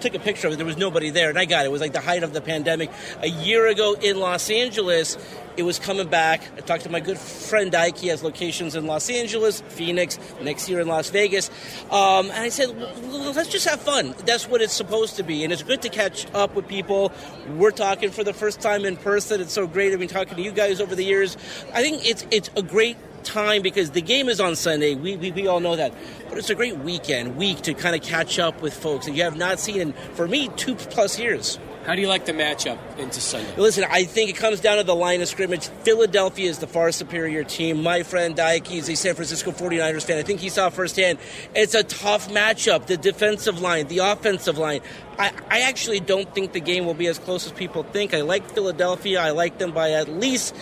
took 0.02 0.16
a 0.16 0.20
picture 0.20 0.48
of 0.48 0.54
it. 0.54 0.58
There 0.58 0.66
was 0.66 0.78
nobody 0.78 1.12
there, 1.12 1.30
and 1.30 1.40
I 1.40 1.46
got 1.46 1.64
it. 1.64 1.70
It 1.70 1.72
was 1.72 1.82
like 1.82 1.94
the 1.94 2.02
height 2.02 2.24
of 2.24 2.34
the 2.34 2.42
pandemic. 2.42 2.90
A 3.22 3.30
year 3.30 3.68
ago 3.68 3.94
in 3.94 4.20
Los 4.20 4.50
Angeles, 4.50 5.18
it 5.58 5.64
was 5.64 5.80
coming 5.80 6.08
back. 6.08 6.42
I 6.56 6.62
talked 6.62 6.84
to 6.84 6.90
my 6.90 7.00
good 7.00 7.18
friend 7.18 7.74
Ike. 7.74 7.98
He 7.98 8.08
has 8.08 8.24
locations 8.24 8.76
in 8.76 8.86
Los 8.86 9.10
Angeles, 9.10 9.62
Phoenix, 9.70 10.20
next 10.42 10.70
year 10.70 10.80
in 10.80 10.88
Las 10.88 11.10
Vegas, 11.10 11.50
um, 11.92 12.30
and 12.30 12.44
I 12.44 12.50
said, 12.50 12.70
"Let's 13.10 13.50
just 13.50 13.68
have 13.68 13.82
fun. 13.82 14.14
That's 14.26 14.48
what 14.48 14.62
it's 14.62 14.74
supposed 14.74 15.16
to 15.18 15.24
be, 15.24 15.44
and 15.44 15.52
it's 15.52 15.64
good 15.64 15.82
to 15.82 15.90
catch 15.90 16.28
up 16.34 16.56
with 16.56 16.68
people. 16.68 17.12
We're 17.56 17.72
talking 17.72 18.12
for 18.12 18.24
the 18.24 18.34
first 18.34 18.62
time 18.62 18.86
in 18.86 18.98
person. 18.98 19.42
It's 19.42 19.54
so 19.54 19.68
great. 19.68 19.92
I've 19.92 20.00
been 20.00 20.08
talking 20.08 20.36
to 20.36 20.42
you 20.42 20.52
guys 20.52 20.80
over 20.80 20.96
the 20.96 21.04
years. 21.04 21.36
I 21.74 21.82
think 21.82 22.06
it's 22.06 22.26
it's 22.32 22.50
a 22.56 22.62
great." 22.62 22.98
time 23.24 23.62
because 23.62 23.92
the 23.92 24.02
game 24.02 24.30
is 24.30 24.40
on 24.40 24.56
Sunday. 24.56 24.96
We, 24.96 25.18
we, 25.18 25.32
we 25.32 25.48
all 25.48 25.60
know 25.60 25.76
that. 25.76 25.94
But 26.30 26.38
it's 26.38 26.50
a 26.50 26.56
great 26.56 26.78
weekend, 26.78 27.36
week 27.36 27.62
to 27.64 27.74
kind 27.74 27.96
of 27.96 28.02
catch 28.02 28.40
up 28.40 28.62
with 28.62 28.74
folks 28.74 29.06
that 29.06 29.14
you 29.14 29.24
have 29.24 29.36
not 29.36 29.60
seen 29.60 29.82
in, 29.82 29.94
for 30.14 30.28
me, 30.28 30.50
two 30.56 30.76
plus 30.76 31.20
years. 31.20 31.60
How 31.88 31.96
do 31.96 32.02
you 32.02 32.10
like 32.10 32.26
the 32.26 32.34
matchup 32.34 32.78
into 33.00 33.22
Sunday? 33.22 33.56
Listen, 33.56 33.86
I 33.90 34.04
think 34.04 34.30
it 34.30 34.36
comes 34.36 34.60
down 34.60 34.76
to 34.76 34.84
the 34.84 34.94
line 34.94 35.22
of 35.22 35.30
scrimmage. 35.30 35.70
Philadelphia 35.84 36.50
is 36.50 36.60
the 36.60 36.68
far 36.68 36.92
superior 36.92 37.46
team. 37.46 37.82
My 37.82 38.04
friend 38.04 38.38
Ike, 38.38 38.68
he's 38.68 38.90
a 38.90 38.96
San 38.98 39.16
Francisco 39.16 39.52
49ers 39.52 40.04
fan. 40.04 40.18
I 40.18 40.24
think 40.24 40.42
he 40.42 40.50
saw 40.50 40.70
firsthand. 40.70 41.18
It's 41.56 41.76
a 41.76 41.84
tough 41.84 42.28
matchup. 42.28 42.88
The 42.88 42.98
defensive 42.98 43.62
line, 43.62 43.88
the 43.88 44.00
offensive 44.00 44.58
line. 44.58 44.82
I, 45.18 45.32
I 45.50 45.62
actually 45.62 46.02
don't 46.02 46.36
think 46.36 46.52
the 46.52 46.60
game 46.60 46.86
will 46.86 46.94
be 46.94 47.08
as 47.08 47.20
close 47.20 47.46
as 47.46 47.54
people 47.54 47.84
think. 47.84 48.14
I 48.14 48.20
like 48.20 48.52
Philadelphia. 48.52 49.22
I 49.22 49.30
like 49.30 49.58
them 49.58 49.72
by 49.72 49.92
at 49.92 50.10
least 50.10 50.54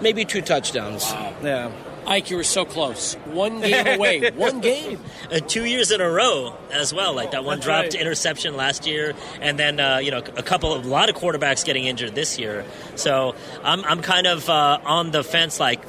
maybe 0.00 0.24
two 0.24 0.40
touchdowns. 0.40 1.12
Yeah. 1.42 1.70
Ike, 2.06 2.30
you 2.30 2.36
were 2.36 2.44
so 2.44 2.64
close. 2.64 3.14
One 3.26 3.60
game 3.60 3.86
away. 3.86 4.30
One 4.34 4.60
game. 4.60 4.98
uh, 5.30 5.40
two 5.40 5.64
years 5.64 5.90
in 5.90 6.00
a 6.00 6.10
row 6.10 6.56
as 6.70 6.92
well. 6.92 7.14
Like 7.14 7.30
that 7.32 7.44
one 7.44 7.56
That's 7.56 7.66
dropped 7.66 7.84
right. 7.94 7.94
interception 7.94 8.56
last 8.56 8.86
year, 8.86 9.14
and 9.40 9.58
then 9.58 9.80
uh, 9.80 9.98
you 9.98 10.10
know 10.10 10.18
a 10.18 10.42
couple 10.42 10.72
of 10.72 10.84
a 10.84 10.88
lot 10.88 11.08
of 11.08 11.16
quarterbacks 11.16 11.64
getting 11.64 11.84
injured 11.86 12.14
this 12.14 12.38
year. 12.38 12.64
So 12.96 13.34
I'm 13.62 13.84
I'm 13.84 14.02
kind 14.02 14.26
of 14.26 14.48
uh, 14.48 14.80
on 14.84 15.10
the 15.10 15.22
fence. 15.24 15.58
Like 15.60 15.80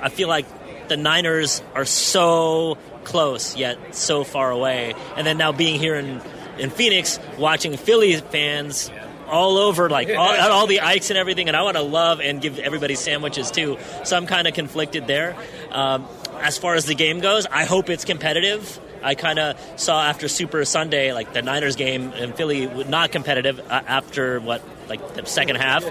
I 0.00 0.08
feel 0.08 0.28
like 0.28 0.46
the 0.88 0.96
Niners 0.96 1.62
are 1.74 1.84
so 1.84 2.76
close 3.04 3.56
yet 3.56 3.94
so 3.94 4.24
far 4.24 4.50
away, 4.50 4.94
and 5.16 5.26
then 5.26 5.38
now 5.38 5.52
being 5.52 5.78
here 5.78 5.94
in 5.94 6.20
in 6.58 6.70
Phoenix, 6.70 7.18
watching 7.38 7.76
Philly 7.76 8.16
fans. 8.16 8.90
All 9.30 9.58
over, 9.58 9.88
like 9.88 10.10
all, 10.16 10.50
all 10.50 10.66
the 10.66 10.80
Ikes 10.80 11.10
and 11.10 11.18
everything, 11.18 11.48
and 11.48 11.56
I 11.56 11.62
want 11.62 11.76
to 11.76 11.82
love 11.82 12.20
and 12.20 12.40
give 12.40 12.58
everybody 12.58 12.94
sandwiches 12.94 13.50
too. 13.50 13.78
So 14.04 14.16
I'm 14.16 14.26
kind 14.26 14.46
of 14.48 14.54
conflicted 14.54 15.06
there. 15.06 15.36
Um, 15.70 16.06
as 16.40 16.58
far 16.58 16.74
as 16.74 16.84
the 16.84 16.94
game 16.94 17.20
goes, 17.20 17.46
I 17.46 17.64
hope 17.64 17.90
it's 17.90 18.04
competitive. 18.04 18.80
I 19.02 19.14
kind 19.14 19.38
of 19.38 19.58
saw 19.80 20.02
after 20.02 20.28
Super 20.28 20.64
Sunday, 20.64 21.12
like 21.12 21.32
the 21.32 21.42
Niners 21.42 21.76
game 21.76 22.12
in 22.12 22.32
Philly, 22.32 22.66
not 22.84 23.12
competitive 23.12 23.58
uh, 23.58 23.82
after 23.86 24.40
what, 24.40 24.62
like 24.88 25.14
the 25.14 25.24
second 25.24 25.56
half, 25.56 25.84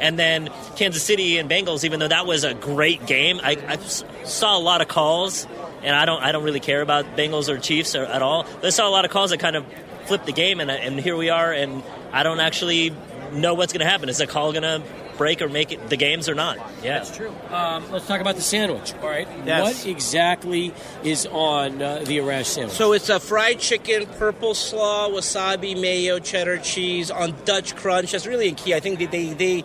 and 0.00 0.18
then 0.18 0.50
Kansas 0.76 1.02
City 1.02 1.38
and 1.38 1.48
Bengals. 1.48 1.84
Even 1.84 2.00
though 2.00 2.08
that 2.08 2.26
was 2.26 2.44
a 2.44 2.54
great 2.54 3.06
game, 3.06 3.40
I 3.42 3.78
saw 4.24 4.56
a 4.56 4.60
lot 4.60 4.80
of 4.80 4.88
calls, 4.88 5.46
and 5.82 5.94
I 5.94 6.06
don't, 6.06 6.22
I 6.22 6.32
don't 6.32 6.42
really 6.42 6.60
care 6.60 6.82
about 6.82 7.16
Bengals 7.16 7.48
or 7.48 7.58
Chiefs 7.58 7.94
or, 7.94 8.04
at 8.04 8.22
all. 8.22 8.44
But 8.44 8.66
I 8.66 8.70
saw 8.70 8.88
a 8.88 8.90
lot 8.90 9.04
of 9.04 9.10
calls 9.10 9.30
that 9.30 9.38
kind 9.38 9.56
of 9.56 9.64
flipped 10.06 10.26
the 10.26 10.32
game, 10.32 10.60
and, 10.60 10.70
and 10.70 11.00
here 11.00 11.16
we 11.16 11.30
are, 11.30 11.52
and 11.52 11.82
I 12.12 12.22
don't 12.22 12.40
actually 12.40 12.94
know 13.32 13.54
what's 13.54 13.72
going 13.72 13.84
to 13.84 13.90
happen. 13.90 14.08
Is 14.08 14.18
the 14.18 14.26
call 14.26 14.52
going 14.52 14.62
to 14.62 14.82
break 15.16 15.40
or 15.42 15.48
make 15.48 15.72
it 15.72 15.88
the 15.88 15.96
games 15.96 16.28
or 16.28 16.34
not? 16.34 16.58
Yeah, 16.82 16.98
That's 16.98 17.16
true. 17.16 17.32
Um, 17.50 17.90
let's 17.90 18.06
talk 18.06 18.20
about 18.20 18.36
the 18.36 18.42
sandwich. 18.42 18.94
All 19.02 19.08
right. 19.08 19.28
Yes. 19.44 19.84
What 19.84 19.90
exactly 19.90 20.74
is 21.02 21.26
on 21.26 21.80
uh, 21.80 22.00
the 22.00 22.18
Arash 22.18 22.46
sandwich? 22.46 22.76
So 22.76 22.92
it's 22.92 23.08
a 23.08 23.18
fried 23.20 23.58
chicken, 23.58 24.06
purple 24.18 24.54
slaw, 24.54 25.08
wasabi, 25.08 25.80
mayo, 25.80 26.18
cheddar 26.18 26.58
cheese 26.58 27.10
on 27.10 27.34
Dutch 27.44 27.74
crunch. 27.76 28.12
That's 28.12 28.26
really 28.26 28.48
a 28.48 28.52
key. 28.52 28.74
I 28.74 28.80
think 28.80 28.98
that 29.00 29.10
they 29.10 29.32
they 29.32 29.64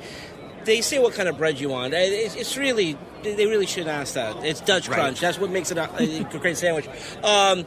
they 0.63 0.81
say 0.81 0.99
what 0.99 1.13
kind 1.13 1.27
of 1.27 1.37
bread 1.37 1.59
you 1.59 1.69
want. 1.69 1.93
It's, 1.93 2.35
it's 2.35 2.57
really 2.57 2.97
they 3.23 3.45
really 3.45 3.65
shouldn't 3.65 3.91
ask 3.91 4.15
that. 4.15 4.43
It's 4.43 4.61
Dutch 4.61 4.87
right. 4.87 4.95
crunch. 4.95 5.19
That's 5.19 5.37
what 5.37 5.51
makes 5.51 5.71
it 5.71 5.77
a, 5.77 5.95
a 5.97 6.23
great 6.39 6.57
sandwich. 6.57 6.87
Um, 7.23 7.65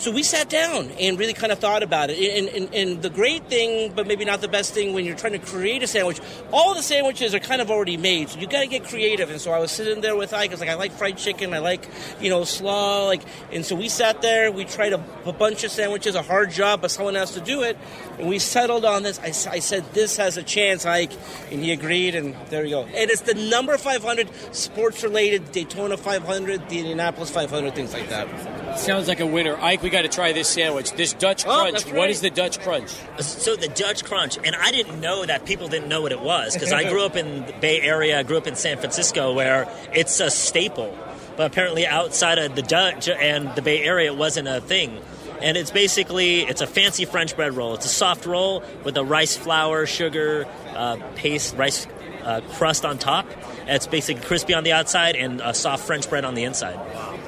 so 0.00 0.10
we 0.10 0.22
sat 0.22 0.48
down 0.48 0.90
and 0.98 1.18
really 1.18 1.34
kind 1.34 1.52
of 1.52 1.58
thought 1.58 1.82
about 1.82 2.08
it. 2.08 2.18
And, 2.18 2.48
and, 2.48 2.74
and, 2.74 3.02
the 3.02 3.10
great 3.10 3.44
thing, 3.48 3.92
but 3.94 4.06
maybe 4.06 4.24
not 4.24 4.40
the 4.40 4.48
best 4.48 4.72
thing, 4.72 4.94
when 4.94 5.04
you're 5.04 5.14
trying 5.16 5.34
to 5.34 5.38
create 5.38 5.82
a 5.82 5.86
sandwich, 5.86 6.18
all 6.54 6.74
the 6.74 6.82
sandwiches 6.82 7.34
are 7.34 7.38
kind 7.38 7.60
of 7.60 7.70
already 7.70 7.98
made. 7.98 8.30
So 8.30 8.38
you 8.38 8.46
got 8.46 8.60
to 8.60 8.66
get 8.66 8.84
creative. 8.84 9.28
And 9.28 9.38
so 9.38 9.52
I 9.52 9.58
was 9.58 9.70
sitting 9.70 10.00
there 10.00 10.16
with 10.16 10.32
Ike. 10.32 10.50
I 10.50 10.54
was 10.54 10.60
like, 10.60 10.70
I 10.70 10.74
like 10.74 10.92
fried 10.92 11.18
chicken. 11.18 11.52
I 11.52 11.58
like, 11.58 11.86
you 12.18 12.30
know, 12.30 12.44
slaw. 12.44 13.04
Like, 13.08 13.20
and 13.52 13.62
so 13.64 13.76
we 13.76 13.90
sat 13.90 14.22
there. 14.22 14.50
We 14.50 14.64
tried 14.64 14.94
a, 14.94 15.04
a 15.26 15.34
bunch 15.34 15.64
of 15.64 15.70
sandwiches, 15.70 16.14
a 16.14 16.22
hard 16.22 16.50
job, 16.50 16.80
but 16.80 16.90
someone 16.90 17.14
has 17.16 17.32
to 17.32 17.40
do 17.42 17.62
it. 17.62 17.76
And 18.18 18.26
we 18.26 18.38
settled 18.38 18.86
on 18.86 19.02
this. 19.02 19.18
I, 19.18 19.26
I 19.52 19.58
said, 19.58 19.84
this 19.92 20.16
has 20.16 20.38
a 20.38 20.42
chance, 20.42 20.86
Ike. 20.86 21.12
And 21.50 21.62
he 21.62 21.72
agreed. 21.72 22.14
And 22.14 22.34
there 22.48 22.62
we 22.62 22.70
go. 22.70 22.84
And 22.84 23.10
it's 23.10 23.22
the 23.22 23.34
number 23.34 23.76
500 23.76 24.30
sports 24.54 25.02
related 25.02 25.52
Daytona 25.52 25.98
500, 25.98 26.70
the 26.70 26.78
Indianapolis 26.78 27.30
500, 27.30 27.74
things 27.74 27.92
like 27.92 28.08
that. 28.08 28.78
Sounds 28.78 29.06
like 29.06 29.20
a 29.20 29.26
winner. 29.26 29.56
Ike, 29.56 29.89
we 29.90 29.96
got 29.96 30.02
to 30.02 30.08
try 30.08 30.32
this 30.32 30.48
sandwich. 30.48 30.92
This 30.92 31.12
Dutch 31.14 31.44
oh, 31.44 31.68
Crunch. 31.68 31.84
right. 31.86 31.94
What 31.94 32.10
is 32.10 32.20
the 32.20 32.30
Dutch 32.30 32.60
Crunch? 32.60 32.90
So 33.18 33.56
the 33.56 33.66
Dutch 33.66 34.04
Crunch, 34.04 34.38
and 34.42 34.54
I 34.54 34.70
didn't 34.70 35.00
know 35.00 35.26
that 35.26 35.44
people 35.44 35.66
didn't 35.66 35.88
know 35.88 36.00
what 36.00 36.12
it 36.12 36.20
was 36.20 36.54
because 36.54 36.72
I 36.72 36.88
grew 36.88 37.04
up 37.04 37.16
in 37.16 37.46
the 37.46 37.52
Bay 37.60 37.80
Area. 37.80 38.20
I 38.20 38.22
grew 38.22 38.38
up 38.38 38.46
in 38.46 38.54
San 38.54 38.78
Francisco, 38.78 39.34
where 39.34 39.68
it's 39.92 40.20
a 40.20 40.30
staple. 40.30 40.96
But 41.36 41.50
apparently, 41.50 41.86
outside 41.86 42.38
of 42.38 42.54
the 42.54 42.62
Dutch 42.62 43.08
and 43.08 43.52
the 43.56 43.62
Bay 43.62 43.82
Area, 43.82 44.12
it 44.12 44.16
wasn't 44.16 44.46
a 44.46 44.60
thing. 44.60 45.00
And 45.42 45.56
it's 45.56 45.72
basically 45.72 46.42
it's 46.42 46.60
a 46.60 46.66
fancy 46.68 47.04
French 47.04 47.34
bread 47.34 47.54
roll. 47.54 47.74
It's 47.74 47.86
a 47.86 47.88
soft 47.88 48.26
roll 48.26 48.62
with 48.84 48.96
a 48.96 49.04
rice 49.04 49.36
flour, 49.36 49.86
sugar, 49.86 50.46
uh, 50.76 50.98
paste, 51.16 51.56
rice 51.56 51.88
uh, 52.22 52.42
crust 52.52 52.84
on 52.84 52.98
top. 52.98 53.26
It's 53.66 53.86
basically 53.86 54.22
crispy 54.22 54.54
on 54.54 54.62
the 54.62 54.72
outside 54.72 55.16
and 55.16 55.40
a 55.40 55.54
soft 55.54 55.84
French 55.84 56.08
bread 56.08 56.24
on 56.24 56.34
the 56.34 56.44
inside. 56.44 56.78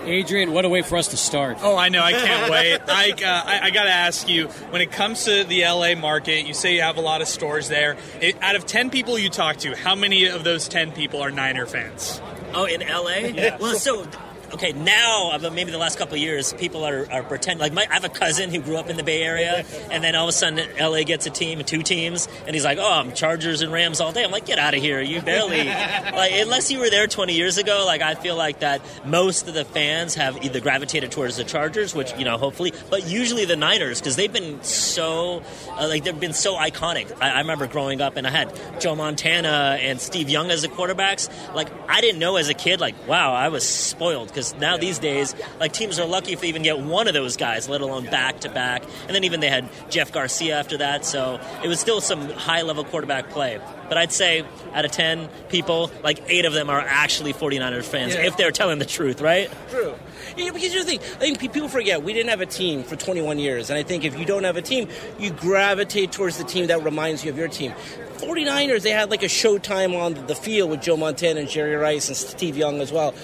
Adrian, 0.05 0.53
what 0.53 0.65
a 0.65 0.69
way 0.69 0.83
for 0.83 0.97
us 0.97 1.09
to 1.09 1.17
start. 1.17 1.59
Oh, 1.63 1.77
I 1.77 1.89
know. 1.89 2.03
I 2.03 2.13
can't 2.13 2.51
wait. 2.51 2.81
I, 2.89 3.11
uh, 3.11 3.43
I, 3.47 3.61
I 3.67 3.71
got 3.71 3.85
to 3.85 3.91
ask 3.91 4.29
you 4.29 4.49
when 4.71 4.83
it 4.83 4.93
comes 4.93 5.25
to 5.25 5.45
the 5.45 5.63
LA 5.65 5.95
market, 5.95 6.47
you 6.47 6.55
say 6.55 6.75
you 6.75 6.83
have 6.83 6.97
a 6.97 7.01
lot 7.01 7.23
of 7.23 7.29
stores 7.29 7.69
there. 7.69 7.97
It, 8.21 8.37
out 8.43 8.57
of 8.57 8.67
10 8.67 8.91
people 8.91 9.19
you 9.19 9.31
talk 9.31 9.59
to, 9.59 9.77
how 9.77 9.95
many 9.95 10.27
of 10.27 10.45
those 10.45 10.69
10 10.69 10.93
people 10.93 11.23
are 11.23 11.31
Niner 11.31 11.67
fans? 11.67 12.21
Oh, 12.55 12.65
in 12.65 12.81
LA? 12.81 13.29
Yeah. 13.33 13.57
Well, 13.59 13.75
so 13.77 14.07
okay, 14.55 14.73
now 14.73 15.31
uh, 15.33 15.51
maybe 15.51 15.71
the 15.71 15.79
last 15.79 15.99
couple 15.99 16.17
years, 16.17 16.53
people 16.55 16.85
are, 16.85 17.11
are 17.11 17.23
pretending. 17.23 17.61
Like, 17.61 17.73
my, 17.73 17.87
I 17.91 17.95
have 17.95 18.05
a 18.05 18.09
cousin 18.09 18.51
who 18.51 18.61
grew 18.61 18.77
up 18.77 18.89
in 18.89 18.97
the 18.97 19.03
Bay 19.03 19.23
Area, 19.23 19.65
and 19.91 20.03
then 20.03 20.15
all 20.15 20.25
of 20.25 20.29
a 20.29 20.33
sudden, 20.33 20.67
LA 20.79 21.03
gets 21.03 21.27
a 21.27 21.31
team, 21.31 21.63
two 21.65 21.83
teams, 21.83 22.29
and 22.47 22.55
he's 22.55 22.65
like, 22.65 22.79
"Oh, 22.79 22.93
I'm 22.93 23.13
Chargers 23.13 23.63
and 23.63 23.73
Rams 23.73 24.01
all 24.01 24.13
day." 24.13 24.25
I'm 24.25 24.31
like, 24.31 24.47
"Get 24.47 24.59
out 24.59 24.75
of 24.75 24.81
here! 24.81 25.01
You 25.01 25.21
barely 25.23 25.65
like 25.65 26.33
unless 26.35 26.71
you 26.71 26.79
were 26.79 26.91
there 26.91 27.07
20 27.07 27.35
years 27.35 27.59
ago." 27.59 27.85
Like, 27.87 28.03
I 28.03 28.15
feel 28.15 28.37
like 28.37 28.61
that 28.61 28.83
most 29.07 29.49
of 29.49 29.55
the 29.55 29.65
fans 29.65 30.15
have 30.15 30.45
either 30.45 30.61
gravitated 30.61 31.11
towards 31.11 31.37
the 31.37 31.45
Chargers, 31.45 31.95
which 31.95 32.13
you 32.19 32.25
know, 32.25 32.39
hopefully, 32.39 32.73
but 32.91 33.07
usually 33.09 33.45
the 33.45 33.57
Niners 33.57 34.01
because 34.01 34.17
they've 34.17 34.33
been 34.33 34.63
so 34.63 35.43
uh, 35.71 35.89
like 35.89 36.05
they've 36.05 36.19
been 36.19 36.33
so 36.33 36.55
iconic. 36.57 37.13
I, 37.21 37.31
I 37.31 37.39
remember 37.41 37.67
growing 37.67 38.01
up, 38.01 38.17
and 38.17 38.27
I 38.27 38.31
had 38.31 38.53
Joe 38.81 38.95
Montana 38.95 39.79
and 39.81 40.01
Steve 40.01 40.29
Young 40.29 40.51
as 40.51 40.63
the 40.63 40.69
quarterbacks. 40.69 41.29
Like, 41.55 41.69
I 41.89 42.01
didn't 42.01 42.19
know 42.19 42.37
as 42.37 42.49
a 42.49 42.55
kid, 42.55 42.81
like, 42.81 42.95
wow, 43.07 43.33
I 43.33 43.49
was 43.49 43.69
spoiled 43.69 44.29
because 44.29 44.42
now 44.59 44.77
these 44.77 44.99
days, 44.99 45.35
like 45.61 45.73
teams 45.73 45.99
are 45.99 46.07
lucky 46.07 46.33
if 46.33 46.41
they 46.41 46.49
even 46.49 46.63
get 46.63 46.81
one 46.81 47.09
of 47.09 47.15
those 47.15 47.37
guys, 47.37 47.69
let 47.69 47.81
alone 47.81 48.05
back 48.07 48.41
to 48.41 48.49
back. 48.49 48.83
And 49.07 49.15
then 49.15 49.25
even 49.25 49.41
they 49.41 49.49
had 49.49 49.69
Jeff 49.91 50.13
Garcia 50.13 50.59
after 50.59 50.79
that, 50.79 51.05
so 51.05 51.41
it 51.63 51.69
was 51.69 51.81
still 51.81 52.01
some 52.01 52.31
high 52.31 52.63
level 52.63 52.85
quarterback 52.85 53.31
play. 53.31 53.61
But 53.89 53.99
I'd 53.99 54.13
say 54.13 54.45
out 54.73 54.85
of 54.85 54.91
10 54.91 55.29
people, 55.49 55.91
like 56.03 56.23
eight 56.29 56.45
of 56.45 56.53
them 56.53 56.71
are 56.71 56.81
actually 56.81 57.33
49ers 57.33 57.85
fans, 57.85 58.15
yeah. 58.15 58.27
if 58.27 58.37
they're 58.37 58.51
telling 58.51 58.79
the 58.79 58.87
truth, 58.87 59.21
right? 59.21 59.51
True. 59.71 59.95
Yeah, 60.37 60.51
because 60.51 60.73
here's 60.73 60.87
the 60.87 60.97
thing. 60.97 61.01
I 61.01 61.37
think 61.37 61.41
people 61.41 61.69
forget 61.69 62.03
we 62.03 62.13
didn't 62.13 62.31
have 62.31 62.41
a 62.41 62.47
team 62.47 62.85
for 62.85 62.97
21 62.97 63.39
years. 63.39 63.71
And 63.71 63.79
I 63.79 63.83
think 63.83 64.05
if 64.05 64.19
you 64.19 64.25
don't 64.25 64.45
have 64.45 64.57
a 64.57 64.63
team, 64.63 64.89
you 65.19 65.31
gravitate 65.31 66.13
towards 66.13 66.39
the 66.39 66.45
team 66.45 66.69
that 66.69 66.83
reminds 66.83 67.25
you 67.25 67.31
of 67.31 67.37
your 67.37 67.49
team. 67.49 67.73
49ers, 68.23 68.83
they 68.83 68.91
had 68.91 69.11
like 69.11 69.23
a 69.23 69.27
showtime 69.27 69.99
on 69.99 70.27
the 70.27 70.35
field 70.35 70.71
with 70.71 70.81
Joe 70.81 70.97
Montana 70.97 71.41
and 71.41 71.49
Jerry 71.49 71.75
Rice 71.75 72.09
and 72.09 72.17
Steve 72.17 72.57
Young 72.57 72.81
as 72.81 72.93
well. 72.93 73.15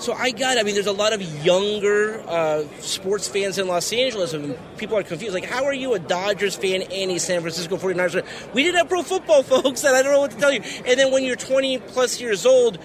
So 0.00 0.14
I 0.14 0.30
got. 0.30 0.56
I 0.56 0.62
mean, 0.62 0.72
there's 0.74 0.86
a 0.86 0.92
lot 0.92 1.12
of 1.12 1.20
younger 1.44 2.22
uh, 2.26 2.64
sports 2.78 3.28
fans 3.28 3.58
in 3.58 3.68
Los 3.68 3.92
Angeles, 3.92 4.32
and 4.32 4.56
people 4.78 4.96
are 4.96 5.02
confused. 5.02 5.34
Like, 5.34 5.44
how 5.44 5.64
are 5.64 5.74
you 5.74 5.92
a 5.92 5.98
Dodgers 5.98 6.56
fan 6.56 6.80
and 6.82 7.10
a 7.10 7.20
San 7.20 7.42
Francisco 7.42 7.76
49ers 7.76 8.12
fan? 8.12 8.50
We 8.54 8.62
didn't 8.62 8.78
have 8.78 8.88
pro 8.88 9.02
football, 9.02 9.42
folks, 9.44 9.84
and 9.84 9.94
I 9.94 10.02
don't 10.02 10.12
know 10.12 10.20
what 10.20 10.30
to 10.30 10.38
tell 10.38 10.52
you. 10.52 10.62
And 10.86 10.98
then 10.98 11.12
when 11.12 11.22
you're 11.22 11.36
20 11.36 11.80
plus 11.80 12.18
years 12.18 12.46
old, 12.46 12.78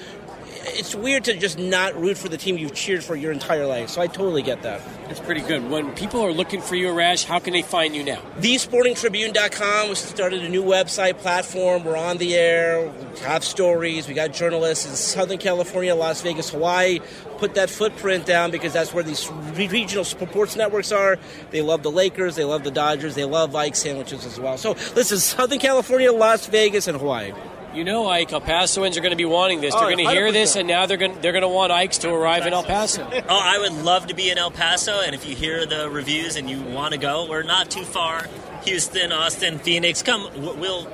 it's 0.67 0.95
weird 0.95 1.25
to 1.25 1.37
just 1.37 1.57
not 1.57 1.99
root 1.99 2.17
for 2.17 2.29
the 2.29 2.37
team 2.37 2.57
you've 2.57 2.73
cheered 2.73 3.03
for 3.03 3.15
your 3.15 3.31
entire 3.31 3.65
life. 3.65 3.89
So 3.89 4.01
I 4.01 4.07
totally 4.07 4.41
get 4.41 4.63
that. 4.63 4.81
That's 5.07 5.19
pretty 5.19 5.41
good. 5.41 5.69
When 5.69 5.93
people 5.93 6.21
are 6.21 6.31
looking 6.31 6.61
for 6.61 6.75
you, 6.75 6.87
Arash, 6.87 7.25
how 7.25 7.39
can 7.39 7.53
they 7.53 7.61
find 7.61 7.95
you 7.95 8.03
now? 8.03 8.21
TheSportingTribune.com. 8.39 9.89
We 9.89 9.95
started 9.95 10.43
a 10.43 10.49
new 10.49 10.63
website 10.63 11.17
platform. 11.19 11.83
We're 11.83 11.97
on 11.97 12.17
the 12.17 12.35
air. 12.35 12.91
We 13.13 13.19
have 13.19 13.43
stories. 13.43 14.07
We 14.07 14.13
got 14.13 14.33
journalists 14.33 14.85
in 14.85 14.95
Southern 14.95 15.37
California, 15.37 15.95
Las 15.95 16.21
Vegas, 16.21 16.49
Hawaii. 16.49 16.99
Put 17.37 17.55
that 17.55 17.69
footprint 17.69 18.25
down 18.25 18.51
because 18.51 18.73
that's 18.73 18.93
where 18.93 19.03
these 19.03 19.29
regional 19.55 20.03
sports 20.03 20.55
networks 20.55 20.91
are. 20.91 21.17
They 21.51 21.61
love 21.61 21.83
the 21.83 21.91
Lakers. 21.91 22.35
They 22.35 22.45
love 22.45 22.63
the 22.63 22.71
Dodgers. 22.71 23.15
They 23.15 23.25
love 23.25 23.55
Ike 23.55 23.75
sandwiches 23.75 24.25
as 24.25 24.39
well. 24.39 24.57
So 24.57 24.71
listen, 24.95 25.19
Southern 25.19 25.59
California, 25.59 26.11
Las 26.11 26.47
Vegas, 26.47 26.87
and 26.87 26.97
Hawaii. 26.97 27.33
You 27.75 27.83
know, 27.83 28.07
Ike, 28.07 28.31
El 28.31 28.39
Pasoans 28.39 28.95
are 28.95 29.01
going 29.01 29.11
to 29.11 29.17
be 29.17 29.25
wanting 29.25 29.59
this. 29.59 29.73
They're 29.73 29.83
oh, 29.83 29.89
going 29.89 30.05
to 30.05 30.09
hear 30.09 30.31
this, 30.31 30.55
and 30.55 30.65
now 30.65 30.85
they're 30.85 30.95
going 30.95 31.19
they're 31.19 31.33
going 31.33 31.41
to 31.41 31.49
want 31.49 31.73
Ike's 31.73 31.97
to 31.99 32.13
arrive 32.13 32.47
in 32.47 32.53
El 32.53 32.63
Paso. 32.63 33.05
oh, 33.11 33.21
I 33.29 33.59
would 33.59 33.83
love 33.83 34.07
to 34.07 34.13
be 34.13 34.29
in 34.29 34.37
El 34.37 34.49
Paso, 34.49 35.01
and 35.01 35.13
if 35.13 35.27
you 35.27 35.35
hear 35.35 35.65
the 35.65 35.89
reviews 35.89 36.37
and 36.37 36.49
you 36.49 36.61
want 36.61 36.93
to 36.93 36.97
go, 36.97 37.27
we're 37.29 37.43
not 37.43 37.69
too 37.69 37.83
far. 37.83 38.29
Houston, 38.63 39.11
Austin, 39.11 39.59
Phoenix, 39.59 40.01
come. 40.01 40.29
We'll 40.37 40.87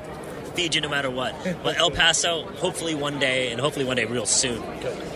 feed 0.52 0.76
you 0.76 0.82
no 0.82 0.90
matter 0.90 1.10
what. 1.10 1.36
But 1.64 1.78
El 1.78 1.92
Paso, 1.92 2.46
hopefully 2.56 2.96
one 2.96 3.20
day, 3.20 3.52
and 3.52 3.60
hopefully 3.60 3.86
one 3.86 3.98
day 3.98 4.06
real 4.06 4.26
soon. 4.26 4.62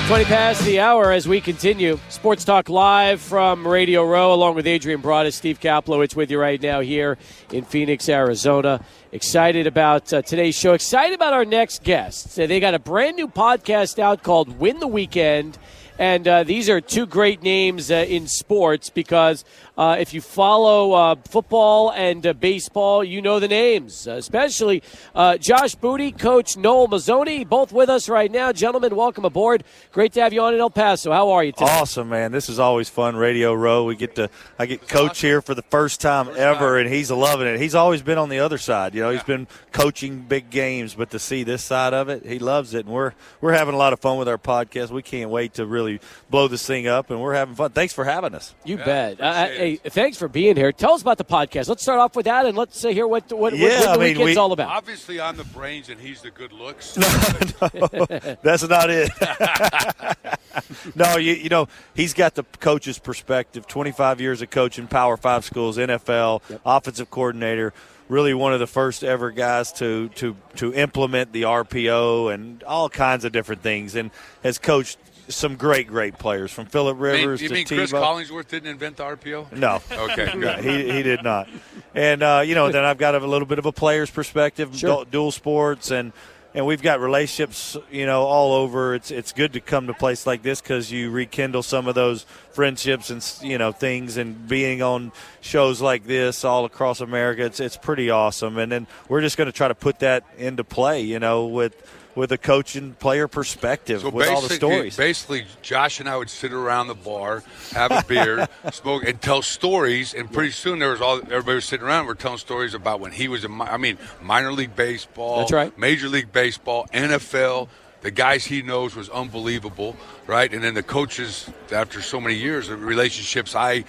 20 0.09 0.25
past 0.25 0.65
the 0.65 0.81
hour 0.81 1.13
as 1.13 1.29
we 1.29 1.41
continue. 1.41 2.01
Sports 2.09 2.45
Talk 2.45 2.69
Live 2.69 3.21
from 3.21 3.69
Radio 3.69 4.05
Row, 4.05 4.35
along 4.35 4.57
with 4.57 4.67
Adrian 4.67 5.01
Broadus, 5.01 5.37
Steve 5.37 5.61
Kaplowitz 5.61 6.17
with 6.17 6.31
you 6.33 6.41
right 6.41 6.61
now 6.61 6.81
here 6.81 7.17
in 7.53 7.65
Phoenix, 7.65 8.09
Arizona. 8.09 8.85
Excited 9.13 9.69
about 9.69 10.13
uh, 10.13 10.23
today's 10.23 10.57
show. 10.57 10.73
Excited 10.73 11.15
about 11.15 11.33
our 11.33 11.45
next 11.45 11.85
guest. 11.85 12.33
So 12.33 12.47
they 12.47 12.59
got 12.59 12.75
a 12.75 12.79
brand 12.81 13.17
new 13.17 13.29
podcast 13.29 13.99
out 13.99 14.23
called 14.25 14.59
Win 14.59 14.81
the 14.81 14.89
Weekend. 14.89 15.59
And 15.99 16.29
uh, 16.29 16.45
these 16.45 16.71
are 16.71 16.81
two 16.81 17.07
great 17.07 17.43
names 17.43 17.91
uh, 17.91 18.07
in 18.09 18.29
sports 18.29 18.89
because 18.89 19.45
uh, 19.79 19.97
if 20.01 20.13
you 20.13 20.21
follow 20.21 20.93
uh, 20.93 21.15
football 21.29 21.93
and 21.93 22.27
uh, 22.27 22.33
baseball, 22.33 23.05
you 23.05 23.23
know 23.23 23.39
the 23.39 23.47
names, 23.49 24.09
especially 24.09 24.83
uh, 25.15 25.39
Josh 25.39 25.77
Booty, 25.77 26.11
Coach 26.11 26.57
Noel 26.57 26.89
Mazzone, 26.89 27.49
both 27.49 27.73
with 27.73 27.89
us 27.89 28.09
right 28.09 28.31
now. 28.31 28.51
Gentlemen, 28.53 28.97
welcome 28.97 29.25
aboard. 29.25 29.63
Great 29.93 30.13
to 30.15 30.21
have 30.21 30.33
you 30.33 30.43
on 30.43 30.53
in 30.53 30.59
El 30.61 30.69
Paso. 30.69 31.13
How 31.13 31.31
are 31.31 31.45
you 31.45 31.53
today? 31.53 31.67
Awesome, 31.67 32.09
man. 32.09 32.33
This 32.33 32.49
is 32.49 32.59
always 32.59 32.89
fun. 32.89 33.15
Radio 33.15 33.55
Row. 33.55 33.85
We 33.85 33.95
get 33.95 34.17
to 34.17 34.29
I 34.59 34.67
get 34.67 34.89
Coach 34.89 35.21
here 35.21 35.41
for 35.41 35.55
the 35.55 35.63
first 35.63 36.01
time 36.01 36.27
first 36.27 36.39
ever, 36.39 36.77
time. 36.77 36.87
and 36.87 36.95
he's 36.95 37.11
loving 37.11 37.47
it. 37.47 37.61
He's 37.61 37.77
always 37.77 38.03
been 38.03 38.19
on 38.19 38.29
the 38.29 38.41
other 38.41 38.59
side. 38.59 38.97
You 38.97 39.03
know, 39.03 39.11
he's 39.11 39.23
been 39.23 39.47
coaching 39.71 40.23
big 40.23 40.51
games, 40.51 40.95
but 40.95 41.11
to 41.11 41.21
see 41.21 41.45
this 41.45 41.63
side 41.63 41.95
of 41.95 42.09
it, 42.09 42.27
he 42.27 42.41
loves 42.41 42.75
it, 42.75 42.85
and 42.85 42.93
we're 42.93 43.13
we're 43.41 43.53
having 43.53 43.75
a 43.75 43.79
lot 43.79 43.93
of 43.93 44.01
fun 44.01 44.19
with 44.19 44.29
our 44.29 44.39
podcast. 44.39 44.91
We 44.91 45.03
can't 45.03 45.31
wait 45.31 45.55
to 45.55 45.67
really 45.67 46.01
blow 46.31 46.49
this 46.49 46.67
thing 46.67 46.89
up, 46.89 47.11
and 47.11 47.21
we're 47.21 47.35
having 47.35 47.55
fun. 47.55 47.71
Thanks 47.71 47.93
for 47.93 48.05
having 48.05 48.35
us. 48.35 48.55
You 48.65 48.79
Yeah, 48.79 48.85
bet. 48.85 49.21
Hey, 49.69 49.77
thanks 49.77 50.17
for 50.17 50.29
being 50.29 50.57
here. 50.57 50.73
Tell 50.73 50.95
us 50.95 51.03
about 51.03 51.19
the 51.19 51.25
podcast. 51.27 51.69
Let's 51.69 51.83
start 51.83 51.99
off 51.99 52.17
with 52.17 52.25
that, 52.25 52.47
and 52.47 52.57
let's 52.57 52.83
uh, 52.83 52.89
hear 52.89 53.07
what 53.07 53.31
what, 53.35 53.55
Yeah, 53.55 53.69
what, 53.69 53.79
what 53.81 53.89
I 53.89 53.93
the 53.93 53.99
mean, 53.99 54.09
weekend's 54.15 54.25
we- 54.25 54.37
all 54.39 54.53
about. 54.53 54.71
Obviously, 54.71 55.21
I'm 55.21 55.37
the 55.37 55.45
brains 55.45 55.91
and 55.91 56.01
he's 56.01 56.23
the 56.23 56.31
good 56.31 56.53
looks. 56.55 56.95
That's 58.43 58.67
not 58.67 58.89
it. 58.89 59.11
no, 60.95 61.19
you, 61.19 61.35
you 61.35 61.51
know, 61.51 61.69
he's 61.95 62.15
got 62.15 62.35
the 62.35 62.45
coach's 62.61 62.99
perspective 62.99 63.67
25 63.67 64.23
years 64.23 64.41
of 64.41 64.49
coaching, 64.49 64.87
Power 64.87 65.19
Five 65.19 65.45
schools, 65.45 65.77
NFL, 65.77 66.41
offensive 66.65 67.11
coordinator. 67.11 67.75
really 68.09 68.33
one 68.33 68.55
of 68.55 68.61
the 68.61 68.67
first 68.67 69.05
ever 69.05 69.31
guys 69.31 69.71
to 69.75 70.09
to 70.15 70.35
to 70.57 70.73
implement 70.73 71.33
the 71.35 71.43
RPO 71.43 72.33
and 72.33 72.63
all 72.63 72.89
kinds 72.89 73.27
of 73.27 73.33
different 73.33 73.61
things, 73.61 73.95
and 73.95 74.11
has 74.43 74.59
coached 74.59 74.97
some 75.29 75.57
great, 75.57 75.87
great 75.89 76.19
players 76.19 76.51
from 76.51 76.67
Philip 76.67 76.97
You 76.97 77.03
mean, 77.03 77.13
Rivers 77.21 77.43
you 77.43 77.49
to 77.49 77.55
mean 77.55 77.67
Chris 77.67 77.93
Tebow. 77.93 78.03
Collinsworth 78.03 78.49
didn't 78.49 78.71
invent 78.71 78.97
the 78.97 79.05
RPO? 79.05 79.53
No. 79.53 79.81
Okay, 79.93 80.33
No, 80.37 80.53
he, 80.55 80.91
he 80.93 81.03
did 81.03 81.23
not. 81.23 81.49
And, 81.95 82.23
uh, 82.23 82.43
you 82.45 82.55
know, 82.55 82.71
then 82.71 82.85
I've 82.85 82.99
got 82.99 83.15
a 83.15 83.27
little 83.27 83.47
bit 83.47 83.59
of 83.59 83.67
a 83.67 83.73
player's 83.73 84.11
perspective, 84.11 84.75
Sure. 84.77 85.05
du- 85.05 85.11
dual 85.11 85.31
sports, 85.33 85.91
and, 85.91 86.13
and 86.55 86.65
we've 86.67 86.81
got 86.83 87.01
relationships, 87.01 87.77
you 87.91 88.07
know, 88.07 88.23
all 88.23 88.53
over. 88.55 88.95
It's 88.95 89.11
it's 89.11 89.33
good 89.33 89.53
to 89.53 89.61
come 89.61 89.87
to 89.87 89.93
a 89.93 89.95
place 89.95 90.27
like 90.27 90.43
this 90.43 90.61
because 90.63 90.91
you 90.91 91.11
rekindle 91.11 91.63
some 91.63 91.87
of 91.87 91.95
those 91.95 92.23
friendships 92.53 93.11
and, 93.11 93.23
you 93.43 93.59
know, 93.59 93.71
things 93.71 94.17
and 94.17 94.49
being 94.49 94.81
on 94.83 95.13
shows 95.43 95.81
like 95.83 96.05
this 96.05 96.45
all 96.45 96.65
across 96.65 97.01
America. 97.01 97.45
It's, 97.45 97.61
it's 97.61 97.77
pretty 97.77 98.09
awesome. 98.11 98.57
And 98.59 98.73
then 98.73 98.87
we're 99.09 99.21
just 99.21 99.37
going 99.37 99.47
to 99.47 99.53
try 99.53 99.69
to 99.69 99.75
put 99.75 99.99
that 100.01 100.25
into 100.39 100.65
play, 100.65 101.03
you 101.03 101.19
know, 101.19 101.47
with 101.47 101.75
with 102.19 102.33
a 102.33 102.39
coach 102.39 102.77
and 102.77 102.99
player 102.99 103.29
perspective 103.29 104.01
So 104.03 104.11
with 104.11 104.29
all 104.29 104.41
the 104.43 104.53
stories. 104.55 104.97
basically, 104.97 105.47
Josh 105.63 106.01
and 106.01 106.09
I 106.09 106.17
would 106.17 106.29
sit 106.29 106.53
around 106.53 106.89
the 106.89 106.95
bar, 106.95 107.43
have 107.73 107.91
a 107.93 108.05
beer, 108.07 108.49
smoke, 108.73 109.05
and 109.07 109.21
tell 109.23 109.41
stories. 109.41 110.13
And 110.15 110.31
pretty 110.31 110.51
soon, 110.51 110.81
there 110.81 110.91
was 110.91 111.01
all 111.01 111.19
everybody 111.19 111.55
was 111.55 111.65
sitting 111.65 111.87
around. 111.87 112.07
We're 112.07 112.15
telling 112.15 112.39
stories 112.39 112.75
about 112.75 113.01
when 113.01 113.13
he 113.13 113.29
was 113.29 113.45
in, 113.45 113.61
I 113.61 113.77
mean, 113.77 113.97
minor 114.21 114.53
league 114.53 114.75
baseball, 114.75 115.39
That's 115.39 115.53
right. 115.53 115.79
Major 115.79 116.09
League 116.09 116.33
Baseball, 116.33 116.87
NFL. 116.93 117.69
The 118.01 118.11
guys 118.13 118.45
he 118.45 118.63
knows 118.63 118.95
was 118.95 119.09
unbelievable, 119.09 119.97
right? 120.27 120.53
And 120.53 120.63
then 120.63 120.75
the 120.75 120.85
coaches, 120.85 121.51
after 121.73 122.01
so 122.01 122.21
many 122.21 122.37
years 122.37 122.69
of 122.69 122.83
relationships, 122.85 123.55
I, 123.57 123.85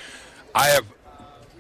I 0.55 0.67
have 0.69 0.86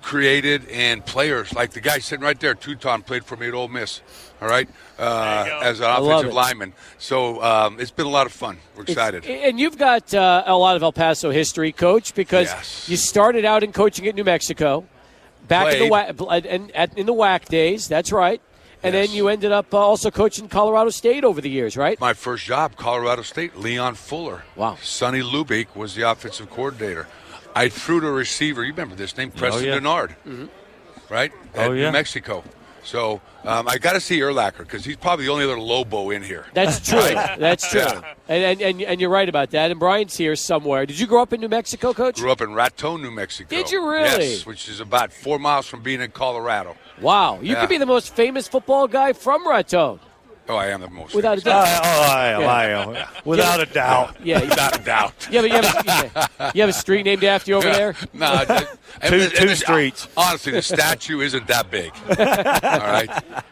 created 0.01 0.67
and 0.69 1.05
players 1.05 1.53
like 1.53 1.71
the 1.71 1.81
guy 1.81 1.99
sitting 1.99 2.23
right 2.23 2.39
there, 2.39 2.55
Tuton, 2.55 3.05
played 3.05 3.25
for 3.25 3.35
me 3.35 3.47
at 3.47 3.53
Ole 3.53 3.67
Miss. 3.67 4.01
All 4.41 4.47
right, 4.47 4.69
uh, 4.97 5.59
as 5.61 5.81
an 5.81 5.89
offensive 5.89 6.33
lineman. 6.33 6.71
So 6.97 7.43
um, 7.43 7.77
it's 7.79 7.91
been 7.91 8.05
a 8.05 8.09
lot 8.09 8.25
of 8.25 8.31
fun. 8.31 8.57
We're 8.75 8.83
It's- 8.83 8.95
excited. 8.95 9.25
and 9.25 9.59
you've 9.59 9.77
got 9.77 10.13
uh, 10.13 10.43
a 10.45 10.55
lot 10.55 10.77
of 10.77 10.83
El 10.83 10.93
Paso 10.93 11.29
history, 11.29 11.73
Coach, 11.73 12.15
because 12.15 12.47
Yes. 12.47 12.87
you 12.87 12.95
started 12.95 13.43
out 13.43 13.63
in 13.63 13.73
coaching 13.73 14.07
at 14.07 14.15
New 14.15 14.23
Mexico, 14.23 14.85
back 15.49 15.73
in 15.73 15.79
the 15.83 15.89
Played. 15.89 16.15
WAC, 16.17 16.45
and 16.49 16.71
at, 16.71 16.97
in 16.97 17.05
the 17.05 17.13
WAC 17.13 17.45
days. 17.49 17.87
That's 17.89 18.13
right. 18.13 18.41
And 18.81 18.93
Yes. 18.95 19.07
then 19.07 19.15
you 19.17 19.27
ended 19.27 19.51
up 19.51 19.73
uh, 19.73 19.77
also 19.77 20.09
coaching 20.09 20.47
Colorado 20.47 20.89
State 20.89 21.25
over 21.25 21.41
the 21.41 21.49
years, 21.49 21.75
right? 21.75 21.99
My 21.99 22.13
first 22.13 22.45
job, 22.45 22.77
Colorado 22.77 23.23
State, 23.23 23.57
Leon 23.57 23.95
Fuller. 23.95 24.43
Wow. 24.55 24.77
Sonny 24.81 25.19
Lubick 25.21 25.75
was 25.75 25.95
the 25.95 26.09
offensive 26.09 26.49
coordinator. 26.49 27.07
I 27.55 27.69
threw 27.69 27.99
to 28.01 28.07
a 28.07 28.11
receiver. 28.11 28.63
You 28.63 28.71
remember 28.71 28.95
this 28.95 29.15
name, 29.17 29.31
Preston 29.31 29.65
yeah. 29.65 29.77
Denard, 29.79 30.49
right? 31.09 31.31
At 31.55 31.69
Oh, 31.69 31.73
yeah. 31.73 31.87
New 31.87 31.91
Mexico. 31.93 32.43
So 32.81 33.19
um, 33.43 33.67
I 33.67 33.77
got 33.77 33.93
to 33.93 33.99
see 33.99 34.19
Urlacher 34.19 34.59
because 34.59 34.85
he's 34.85 34.95
probably 34.95 35.25
the 35.25 35.31
only 35.31 35.43
other 35.43 35.59
Lobo 35.59 36.11
in 36.11 36.23
here. 36.23 36.45
That's 36.53 36.79
true. 36.89 37.01
That's 37.01 37.69
true. 37.69 37.81
Yeah. 37.81 38.13
And, 38.29 38.43
and, 38.43 38.61
and 38.61 38.81
and 38.81 39.01
you're 39.01 39.09
right 39.09 39.27
about 39.27 39.51
that. 39.51 39.69
And 39.69 39.79
Brian's 39.79 40.15
here 40.15 40.35
somewhere. 40.35 40.85
Did 40.85 40.97
you 40.99 41.05
grow 41.05 41.21
up 41.21 41.33
in 41.33 41.41
New 41.41 41.49
Mexico, 41.49 41.93
Coach? 41.93 42.15
Grew 42.15 42.31
up 42.31 42.41
in 42.41 42.53
Raton, 42.53 43.01
New 43.01 43.11
Mexico. 43.11 43.49
Did 43.49 43.69
you 43.69 43.87
really? 43.87 44.29
Yes, 44.31 44.45
which 44.45 44.69
is 44.69 44.79
about 44.79 45.11
four 45.11 45.39
miles 45.39 45.67
from 45.67 45.81
being 45.83 45.99
in 46.01 46.11
Colorado. 46.11 46.75
Wow, 47.01 47.39
you 47.41 47.53
Yeah. 47.53 47.59
could 47.59 47.69
be 47.69 47.77
the 47.77 47.85
most 47.85 48.15
famous 48.15 48.47
football 48.47 48.87
guy 48.87 49.11
from 49.13 49.45
Raton, 49.47 49.99
Oh, 50.49 50.55
I 50.55 50.67
am 50.69 50.81
the 50.81 50.89
most. 50.89 51.13
without 51.13 51.37
a 51.37 51.41
doubt. 51.41 51.67
Uh, 51.67 51.81
oh, 51.83 52.01
I 52.09 52.27
am, 52.29 52.41
Yeah. 52.41 52.47
I 52.47 52.65
am. 52.65 53.07
Without 53.23 53.59
a 53.61 53.65
doubt. 53.67 54.15
Yeah, 54.23 54.41
you, 54.41 54.49
Without 54.49 54.79
a 54.79 54.83
doubt. 54.83 55.27
you, 55.31 55.35
have, 55.37 55.45
a- 55.45 55.47
you, 55.47 55.53
have 55.53 56.29
a, 56.39 56.51
you 56.55 56.61
have 56.61 56.69
a 56.71 56.73
street 56.73 57.03
named 57.03 57.23
after 57.23 57.51
you 57.51 57.57
over 57.57 57.71
there. 57.71 57.93
No, 58.13 58.43
that- 58.45 58.77
and 59.01 59.13
Two- 59.13 59.21
and 59.21 59.31
two 59.31 59.47
the- 59.47 59.55
streets. 59.55 60.07
Honestly, 60.17 60.51
the 60.53 60.63
statue 60.63 61.21
isn't 61.21 61.45
that 61.47 61.69
big. 61.69 61.91
All 62.09 62.79
right. 62.79 63.09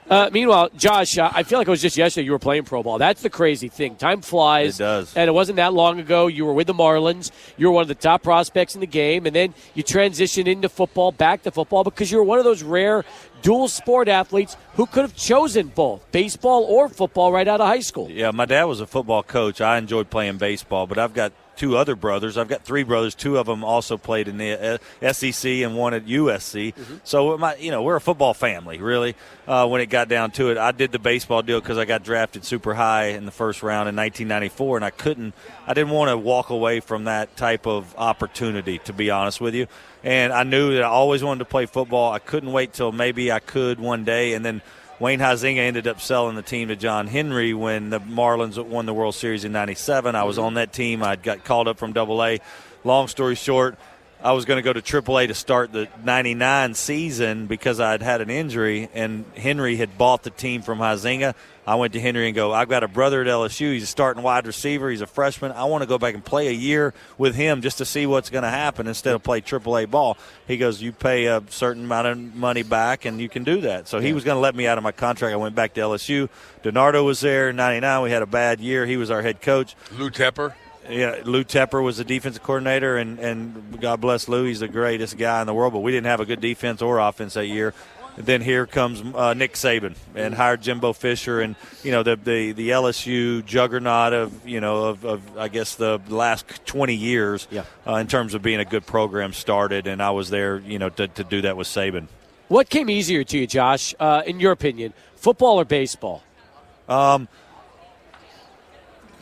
Uh, 0.09 0.29
meanwhile, 0.33 0.69
Josh, 0.75 1.17
uh, 1.19 1.29
I 1.33 1.43
feel 1.43 1.59
like 1.59 1.67
it 1.67 1.71
was 1.71 1.81
just 1.83 1.97
yesterday 1.97 2.25
you 2.25 2.31
were 2.31 2.39
playing 2.39 2.63
pro 2.63 2.81
ball. 2.81 2.97
That's 2.97 3.21
the 3.21 3.29
crazy 3.29 3.67
thing. 3.67 3.95
Time 3.95 4.21
flies. 4.21 4.79
It 4.79 4.83
does. 4.83 5.15
And 5.15 5.27
it 5.27 5.33
wasn't 5.33 5.57
that 5.57 5.73
long 5.73 5.99
ago. 5.99 6.25
You 6.27 6.45
were 6.45 6.53
with 6.53 6.65
the 6.67 6.73
Marlins. 6.73 7.29
You 7.57 7.67
were 7.67 7.73
one 7.73 7.81
of 7.83 7.87
the 7.89 7.95
top 7.95 8.23
prospects 8.23 8.73
in 8.73 8.81
the 8.81 8.87
game. 8.87 9.25
And 9.27 9.35
then 9.35 9.53
you 9.75 9.83
transitioned 9.83 10.47
into 10.47 10.67
football, 10.69 11.11
back 11.11 11.43
to 11.43 11.51
football, 11.51 11.83
because 11.83 12.11
you 12.11 12.17
were 12.17 12.23
one 12.23 12.39
of 12.39 12.45
those 12.45 12.63
rare 12.63 13.05
dual 13.41 13.67
sport 13.67 14.07
athletes 14.07 14.57
who 14.75 14.85
could 14.85 15.01
have 15.01 15.15
chosen 15.15 15.67
both 15.67 16.09
baseball 16.11 16.63
or 16.63 16.89
football 16.89 17.31
right 17.31 17.47
out 17.47 17.61
of 17.61 17.67
high 17.67 17.79
school. 17.79 18.09
Yeah, 18.09 18.31
my 18.31 18.45
dad 18.45 18.65
was 18.65 18.81
a 18.81 18.87
football 18.87 19.23
coach. 19.23 19.61
I 19.61 19.77
enjoyed 19.77 20.09
playing 20.09 20.37
baseball, 20.37 20.87
but 20.87 20.97
I've 20.97 21.13
got 21.13 21.33
two 21.57 21.75
other 21.75 21.95
brothers. 21.95 22.37
I've 22.37 22.47
got 22.47 22.63
three 22.63 22.83
brothers. 22.83 23.15
Two 23.15 23.37
of 23.37 23.47
them 23.47 23.63
also 23.63 23.97
played 23.97 24.27
in 24.27 24.37
the 24.37 24.79
uh, 25.03 25.13
SEC 25.13 25.51
and 25.51 25.75
one 25.75 25.93
at 25.93 26.05
USC. 26.05 26.73
So 27.03 27.37
my, 27.37 27.55
you 27.55 27.71
know, 27.71 27.83
we're 27.83 27.95
a 27.97 28.01
football 28.01 28.33
family, 28.33 28.79
really. 28.79 29.15
Uh, 29.47 29.67
when 29.67 29.81
it 29.81 29.87
got 29.87 30.07
down 30.07 30.31
to 30.31 30.49
it, 30.51 30.57
I 30.57 30.71
did 30.71 30.91
the 30.91 30.99
baseball 30.99 31.41
deal 31.41 31.59
because 31.59 31.77
I 31.77 31.85
got 31.85 32.03
drafted 32.03 32.45
super 32.45 32.73
high 32.73 33.07
in 33.07 33.25
the 33.25 33.31
first 33.31 33.63
round 33.63 33.89
in 33.89 33.95
1994, 33.95 34.77
and 34.77 34.85
I 34.85 34.91
couldn't. 34.91 35.33
I 35.65 35.73
didn't 35.73 35.91
want 35.91 36.09
to 36.09 36.17
walk 36.17 36.49
away 36.49 36.79
from 36.79 37.05
that 37.05 37.35
type 37.35 37.65
of 37.65 37.93
opportunity, 37.97 38.77
to 38.79 38.93
be 38.93 39.09
honest 39.09 39.41
with 39.41 39.55
you. 39.55 39.67
And 40.03 40.31
I 40.31 40.43
knew 40.43 40.75
that 40.75 40.83
I 40.83 40.87
always 40.87 41.23
wanted 41.23 41.39
to 41.39 41.45
play 41.45 41.65
football. 41.65 42.13
I 42.13 42.19
couldn't 42.19 42.51
wait 42.51 42.73
till 42.73 42.91
maybe 42.91 43.31
I 43.31 43.39
could 43.39 43.79
one 43.79 44.03
day, 44.05 44.33
and 44.33 44.45
then. 44.45 44.61
Wayne 44.99 45.19
Huizinga 45.19 45.59
ended 45.59 45.87
up 45.87 46.01
selling 46.01 46.35
the 46.35 46.41
team 46.41 46.69
to 46.69 46.75
John 46.75 47.05
Henry 47.05 47.53
when 47.53 47.91
the 47.91 47.99
Marlins 47.99 48.63
won 48.63 48.87
the 48.87 48.95
World 48.95 49.13
Series 49.13 49.45
in 49.45 49.51
'97. 49.51 50.15
I 50.15 50.23
was 50.23 50.39
on 50.39 50.55
that 50.55 50.73
team. 50.73 51.03
I 51.03 51.15
got 51.15 51.43
called 51.43 51.67
up 51.67 51.77
from 51.77 51.93
Double 51.93 52.23
A. 52.23 52.39
Long 52.83 53.07
story 53.07 53.35
short, 53.35 53.77
I 54.23 54.31
was 54.31 54.45
going 54.45 54.57
to 54.57 54.63
go 54.63 54.73
to 54.73 54.81
AAA 54.81 55.27
to 55.27 55.35
start 55.35 55.71
the 55.71 55.87
'99 56.03 56.73
season 56.73 57.45
because 57.45 57.79
I 57.79 57.91
had 57.91 58.01
had 58.01 58.21
an 58.21 58.29
injury, 58.29 58.89
and 58.93 59.25
Henry 59.35 59.75
had 59.75 59.97
bought 59.97 60.23
the 60.23 60.31
team 60.31 60.63
from 60.63 60.79
Huizinga. 60.79 61.35
I 61.67 61.75
went 61.75 61.93
to 61.93 61.99
Henry 61.99 62.27
and 62.27 62.35
go, 62.35 62.53
I've 62.53 62.69
got 62.69 62.83
a 62.83 62.87
brother 62.87 63.21
at 63.21 63.27
LSU. 63.27 63.73
He's 63.73 63.83
a 63.83 63.87
starting 63.87 64.23
wide 64.23 64.47
receiver. 64.47 64.89
He's 64.89 65.01
a 65.01 65.07
freshman. 65.07 65.51
I 65.51 65.65
want 65.65 65.81
to 65.81 65.87
go 65.87 65.97
back 65.97 66.13
and 66.13 66.23
play 66.23 66.47
a 66.47 66.51
year 66.51 66.93
with 67.17 67.35
him 67.35 67.61
just 67.61 67.79
to 67.79 67.85
see 67.85 68.05
what's 68.05 68.29
going 68.29 68.43
to 68.43 68.49
happen 68.49 68.87
instead 68.87 69.13
of 69.13 69.21
play 69.21 69.41
AAA 69.41 69.91
ball. 69.91 70.17
He 70.47 70.55
goes, 70.55 70.81
you 70.81 70.93
pay 70.93 71.25
a 71.25 71.43
certain 71.49 71.83
amount 71.83 72.07
of 72.07 72.35
money 72.35 72.63
back, 72.63 73.03
and 73.03 73.19
you 73.19 73.27
can 73.27 73.43
do 73.43 73.61
that. 73.61 73.89
So 73.89 73.99
he 73.99 74.13
was 74.13 74.23
going 74.23 74.37
to 74.37 74.41
let 74.41 74.55
me 74.55 74.65
out 74.65 74.77
of 74.77 74.83
my 74.83 74.93
contract. 74.93 75.33
I 75.33 75.35
went 75.35 75.55
back 75.55 75.73
to 75.73 75.81
LSU. 75.81 76.29
DiNardo 76.63 77.05
was 77.05 77.19
there 77.19 77.49
in 77.49 77.57
'99. 77.57 78.01
We 78.01 78.11
had 78.11 78.21
a 78.21 78.27
bad 78.27 78.61
year. 78.61 78.85
He 78.85 78.95
was 78.95 79.11
our 79.11 79.21
head 79.21 79.41
coach. 79.41 79.75
Lou 79.91 80.09
Tepper. 80.09 80.53
Yeah, 80.89 81.17
Lou 81.25 81.43
Tepper 81.43 81.83
was 81.83 81.97
the 81.97 82.03
defensive 82.05 82.43
coordinator, 82.43 82.97
and, 82.97 83.19
and 83.19 83.81
God 83.81 83.99
bless 83.99 84.27
Lou, 84.27 84.45
he's 84.45 84.61
the 84.61 84.67
greatest 84.69 85.17
guy 85.17 85.41
in 85.41 85.47
the 85.47 85.53
world. 85.53 85.73
But 85.73 85.79
we 85.79 85.91
didn't 85.91 86.07
have 86.07 86.19
a 86.21 86.25
good 86.25 86.39
defense 86.39 86.81
or 86.81 86.99
offense 86.99 87.33
that 87.33 87.47
year. 87.47 87.73
And 88.15 88.25
then 88.25 88.41
here 88.41 88.65
comes 88.65 89.03
uh, 89.15 89.33
Nick 89.35 89.53
Saban 89.53 89.95
and 90.15 90.33
hired 90.33 90.61
Jimbo 90.61 90.93
Fisher, 90.93 91.39
and 91.41 91.55
you 91.83 91.91
know 91.91 92.01
the 92.03 92.15
the, 92.15 92.51
the 92.53 92.69
LSU 92.69 93.45
juggernaut 93.45 94.11
of 94.13 94.47
you 94.47 94.59
know 94.59 94.85
of, 94.85 95.05
of 95.05 95.37
I 95.37 95.49
guess 95.49 95.75
the 95.75 95.99
last 96.07 96.45
twenty 96.65 96.95
years 96.95 97.47
Yeah. 97.51 97.63
uh, 97.85 97.95
in 97.95 98.07
terms 98.07 98.33
of 98.33 98.41
being 98.41 98.59
a 98.59 98.65
good 98.65 98.87
program 98.87 99.33
started, 99.33 99.85
and 99.85 100.01
I 100.01 100.09
was 100.11 100.29
there 100.31 100.57
you 100.57 100.79
know 100.79 100.89
to, 100.89 101.07
to 101.09 101.23
do 101.23 101.41
that 101.41 101.57
with 101.57 101.67
Saban. 101.67 102.07
What 102.47 102.69
came 102.69 102.89
easier 102.89 103.23
to 103.25 103.37
you, 103.37 103.45
Josh, 103.45 103.93
uh, 103.99 104.23
in 104.25 104.39
your 104.39 104.51
opinion, 104.53 104.93
football 105.15 105.59
or 105.59 105.65
baseball? 105.65 106.23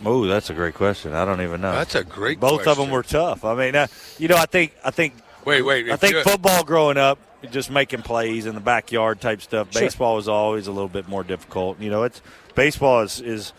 Oh, 0.03 0.25
that's 0.25 0.49
a 0.49 0.53
great 0.53 0.73
question. 0.73 1.13
I 1.13 1.23
don't 1.23 1.41
even 1.41 1.62
know. 1.62 1.71
That's 1.71 1.95
a 1.95 2.03
great 2.03 2.39
Both 2.39 2.67
of 2.67 2.77
them 2.77 2.89
were 2.89 3.03
tough. 3.03 3.45
I 3.45 3.55
mean, 3.55 3.75
uh, 3.75 3.88
you 4.17 4.27
know, 4.27 4.36
I 4.36 4.45
think 4.45 4.73
I 4.84 4.91
think 4.91 5.13
Wait, 5.45 5.62
wait. 5.62 5.91
I 5.91 5.95
think 5.95 6.17
football 6.23 6.63
growing 6.63 6.97
up, 6.97 7.19
just 7.51 7.69
making 7.69 8.01
plays 8.01 8.47
in 8.47 8.55
the 8.55 8.62
backyard 8.62 9.21
type 9.21 9.41
stuff. 9.41 9.71
Sure. 9.71 9.84
Baseball 9.84 10.15
was 10.15 10.27
always 10.27 10.67
a 10.67 10.71
little 10.71 10.89
bit 10.89 11.08
more 11.08 11.23
difficult. 11.23 11.79
You 11.79 11.91
know, 11.91 12.03
it's 12.03 12.21
baseball 12.55 13.01
is 13.01 13.21
is 13.21 13.53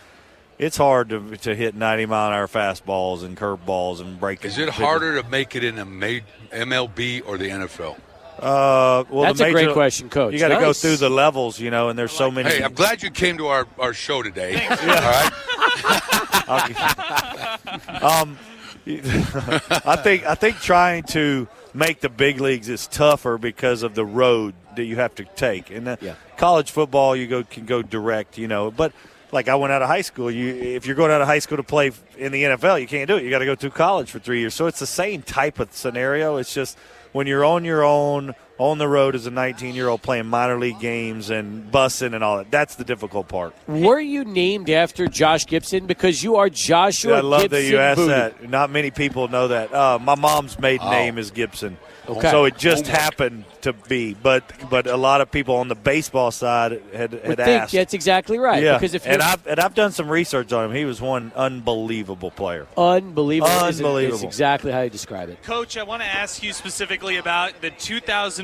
it's 0.58 0.76
hard 0.76 1.10
to, 1.10 1.36
to 1.36 1.54
hit 1.54 1.74
ninety 1.74 2.04
mile 2.04 2.28
an 2.28 2.34
hour 2.34 2.48
fastballs 2.48 3.22
and 3.22 3.36
curveballs 3.36 4.00
and 4.00 4.18
break. 4.18 4.44
Is 4.44 4.58
it 4.58 4.68
harder 4.68 5.20
to 5.22 5.28
make 5.28 5.54
it 5.54 5.62
in 5.62 5.78
a 5.78 5.86
MLB 5.86 7.22
or 7.26 7.38
the 7.38 7.48
NFL? 7.48 7.96
Uh, 8.38 9.04
well, 9.10 9.24
That's 9.24 9.38
the 9.38 9.46
a 9.46 9.52
great 9.52 9.72
question, 9.72 10.10
Coach. 10.10 10.32
You 10.34 10.38
got 10.38 10.48
to 10.48 10.56
go 10.56 10.72
through 10.72 10.96
the 10.96 11.08
levels, 11.08 11.58
you 11.58 11.70
know, 11.70 11.88
and 11.88 11.98
there's 11.98 12.12
so 12.12 12.30
many. 12.30 12.50
Hey, 12.50 12.62
I'm 12.62 12.74
glad 12.74 13.02
you 13.02 13.10
came 13.10 13.38
to 13.38 13.46
our, 13.46 13.66
our 13.78 13.94
show 13.94 14.22
today. 14.22 14.66
All 14.66 14.76
right. 14.76 15.32
um, 18.02 18.38
I 18.86 19.96
think 20.02 20.24
I 20.26 20.34
think 20.36 20.58
trying 20.60 21.02
to 21.04 21.48
make 21.74 22.00
the 22.00 22.08
big 22.08 22.40
leagues 22.40 22.68
is 22.68 22.86
tougher 22.86 23.36
because 23.38 23.82
of 23.82 23.94
the 23.94 24.04
road 24.04 24.54
that 24.76 24.84
you 24.84 24.96
have 24.96 25.14
to 25.16 25.24
take. 25.24 25.70
In 25.70 25.84
the 25.84 25.98
Yeah. 26.00 26.14
college 26.36 26.70
football, 26.70 27.16
you 27.16 27.26
go 27.26 27.42
can 27.42 27.64
go 27.64 27.82
direct, 27.82 28.38
you 28.38 28.46
know. 28.48 28.70
But 28.70 28.92
like 29.32 29.48
I 29.48 29.56
went 29.56 29.72
out 29.72 29.82
of 29.82 29.88
high 29.88 30.02
school, 30.02 30.30
you 30.30 30.54
if 30.54 30.86
you're 30.86 30.94
going 30.94 31.10
out 31.10 31.20
of 31.20 31.26
high 31.26 31.40
school 31.40 31.56
to 31.56 31.64
play 31.64 31.90
in 32.16 32.30
the 32.32 32.44
NFL, 32.44 32.80
you 32.80 32.86
can't 32.86 33.08
do 33.08 33.16
it. 33.16 33.24
You 33.24 33.30
got 33.30 33.40
to 33.40 33.44
go 33.46 33.56
through 33.56 33.70
college 33.70 34.10
for 34.10 34.18
three 34.20 34.38
years. 34.40 34.54
So 34.54 34.66
it's 34.66 34.78
the 34.78 34.86
same 34.86 35.22
type 35.22 35.58
of 35.58 35.72
scenario. 35.72 36.36
It's 36.36 36.54
just 36.54 36.78
when 37.16 37.26
you're 37.26 37.46
on 37.46 37.64
your 37.64 37.82
own 37.82 38.34
on 38.58 38.78
the 38.78 38.88
road 38.88 39.14
as 39.14 39.26
a 39.26 39.30
19 39.30 39.74
year 39.74 39.88
old 39.88 40.02
playing 40.02 40.26
minor 40.26 40.58
league 40.58 40.80
games 40.80 41.30
and 41.30 41.70
bussing 41.70 42.14
and 42.14 42.24
all 42.24 42.38
that. 42.38 42.50
That's 42.50 42.76
the 42.76 42.84
difficult 42.84 43.28
part. 43.28 43.54
Were 43.68 44.00
you 44.00 44.24
named 44.24 44.70
after 44.70 45.06
Josh 45.08 45.44
Gibson 45.46 45.86
because 45.86 46.22
you 46.22 46.36
are 46.36 46.48
Joshua 46.48 47.18
I 47.18 47.20
love 47.20 47.42
Gibson 47.42 47.58
that 47.62 47.68
you 47.70 47.78
asked 47.78 47.96
Booty? 47.98 48.08
that. 48.08 48.48
Not 48.48 48.70
many 48.70 48.90
people 48.90 49.28
know 49.28 49.48
that. 49.48 49.72
Uh, 49.74 49.98
my 50.00 50.14
mom's 50.14 50.58
maiden 50.58 50.86
Oh. 50.86 50.90
name 50.90 51.18
is 51.18 51.30
Gibson. 51.30 51.76
Okay. 52.08 52.30
So 52.30 52.44
it 52.44 52.56
just 52.56 52.86
Homework. 52.86 53.02
happened 53.02 53.44
to 53.62 53.72
be, 53.72 54.14
but 54.14 54.44
but 54.70 54.86
a 54.86 54.96
lot 54.96 55.20
of 55.20 55.30
people 55.32 55.56
on 55.56 55.66
the 55.66 55.74
baseball 55.74 56.30
side 56.30 56.80
had, 56.94 57.10
Would 57.10 57.22
had 57.24 57.36
think 57.38 57.62
asked. 57.62 57.72
that's 57.72 57.94
exactly 57.94 58.38
right. 58.38 58.62
yeah, 58.62 58.74
Because 58.78 58.94
if 58.94 59.04
and 59.08 59.20
I've 59.20 59.44
and 59.44 59.58
I've 59.58 59.74
done 59.74 59.90
some 59.90 60.08
research 60.08 60.52
on 60.52 60.66
him. 60.66 60.72
He 60.76 60.84
was 60.84 61.00
one 61.00 61.32
unbelievable 61.34 62.30
player. 62.30 62.68
unbelievable, 62.78 63.50
Unbelievable. 63.50 64.18
is 64.18 64.22
exactly 64.22 64.70
how 64.70 64.82
you 64.82 64.90
describe 64.90 65.30
it. 65.30 65.42
Coach, 65.42 65.76
I 65.76 65.82
want 65.82 66.02
to 66.02 66.08
ask 66.08 66.44
you 66.44 66.52
specifically 66.52 67.16
about 67.16 67.60
the 67.60 67.70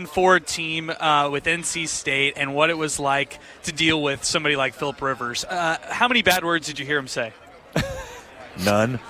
2004 0.07 0.41
team 0.41 0.91
uh, 0.91 1.29
with 1.31 1.45
NC 1.45 1.87
State 1.89 2.35
and 2.37 2.55
what 2.55 2.71
it 2.71 2.79
was 2.79 2.99
like 2.99 3.39
to 3.65 3.73
deal 3.73 4.03
with 4.03 4.25
somebody 4.25 4.57
like 4.57 4.75
Philip 4.75 5.01
Rivers. 5.01 5.45
Uh, 5.45 5.79
how 5.89 6.09
many 6.09 6.23
bad 6.23 6.45
words 6.45 6.67
did 6.67 6.79
you 6.79 6.87
hear 6.87 6.99
him 6.99 7.09
say? 7.09 7.33
None. 8.65 9.01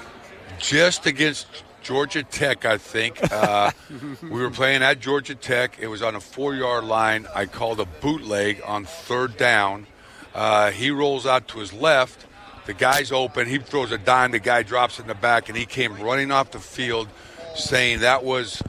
just 0.59 1.07
against 1.07 1.46
Georgia 1.83 2.22
Tech, 2.22 2.64
I 2.64 2.78
think. 2.78 3.18
Uh, 3.33 3.72
we 4.22 4.28
were 4.28 4.50
playing 4.50 4.83
at 4.83 5.00
Georgia 5.00 5.35
Tech. 5.35 5.78
It 5.81 5.88
was 5.88 6.02
on 6.02 6.14
a 6.14 6.20
four 6.20 6.55
yard 6.55 6.85
line. 6.85 7.26
I 7.35 7.46
called 7.46 7.81
a 7.81 7.87
bootleg 7.87 8.62
on 8.64 8.85
third 8.85 9.37
down. 9.37 9.87
Uh, 10.35 10.70
he 10.70 10.90
rolls 10.90 11.26
out 11.26 11.48
to 11.48 11.59
his 11.59 11.72
left. 11.72 12.26
The 12.66 12.74
guy's 12.74 13.11
open. 13.11 13.48
He 13.48 13.59
throws 13.59 13.90
a 13.90 13.98
dime. 13.98 14.31
The 14.31 14.38
guy 14.38 14.62
drops 14.62 15.00
in 15.00 15.07
the 15.09 15.14
back, 15.14 15.48
and 15.48 15.59
he 15.59 15.66
came 15.66 15.94
running 16.00 16.31
off 16.31 16.52
the 16.52 16.61
field 16.61 17.09
saying 17.57 18.00
that 18.00 18.24
was 18.24 18.62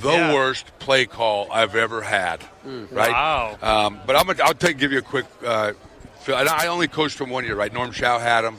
the 0.00 0.10
Yeah. 0.12 0.34
worst 0.34 0.66
play 0.78 1.06
call 1.06 1.50
I've 1.52 1.74
ever 1.74 2.02
had. 2.02 2.44
Right? 2.64 3.12
Wow. 3.12 3.58
Um, 3.62 4.00
but 4.06 4.16
I'm 4.16 4.26
gonna, 4.26 4.42
I'll 4.44 4.54
take 4.54 4.78
give 4.78 4.92
you 4.92 4.98
a 4.98 5.02
quick. 5.02 5.26
Uh, 5.44 5.72
feel- 6.20 6.36
and 6.36 6.48
I 6.48 6.66
only 6.68 6.88
coached 6.88 7.20
him 7.20 7.30
one 7.30 7.44
year, 7.44 7.54
right? 7.56 7.72
Norm 7.72 7.92
Chow 7.92 8.18
had 8.18 8.44
him. 8.44 8.58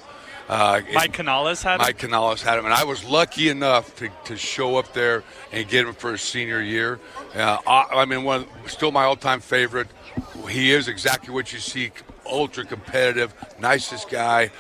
Uh, 0.50 0.82
Mike 0.94 1.14
Canales 1.14 1.64
had 1.64 1.76
him? 1.76 1.86
Mike 1.86 1.98
Canales 1.98 2.42
had 2.42 2.60
him, 2.60 2.66
and 2.66 2.74
I 2.74 2.84
was 2.84 3.06
lucky 3.06 3.48
enough 3.48 3.96
to, 3.96 4.10
to 4.26 4.36
show 4.36 4.76
up 4.76 4.92
there 4.94 5.24
and 5.54 5.68
get 5.70 5.88
him 5.88 5.94
for 5.94 6.12
his 6.12 6.22
senior 6.22 6.60
year. 6.62 7.00
Uh, 7.34 7.58
I, 7.66 8.02
I 8.02 8.06
mean, 8.06 8.26
one 8.26 8.46
still 8.68 8.92
my 8.92 9.06
all-time 9.06 9.40
favorite. 9.40 9.88
He 10.50 10.72
is 10.74 10.90
exactly 10.90 11.34
what 11.34 11.54
you 11.54 11.60
seek: 11.60 12.02
ultra 12.26 12.66
competitive, 12.66 13.34
nicest 13.60 14.10
guy. 14.10 14.52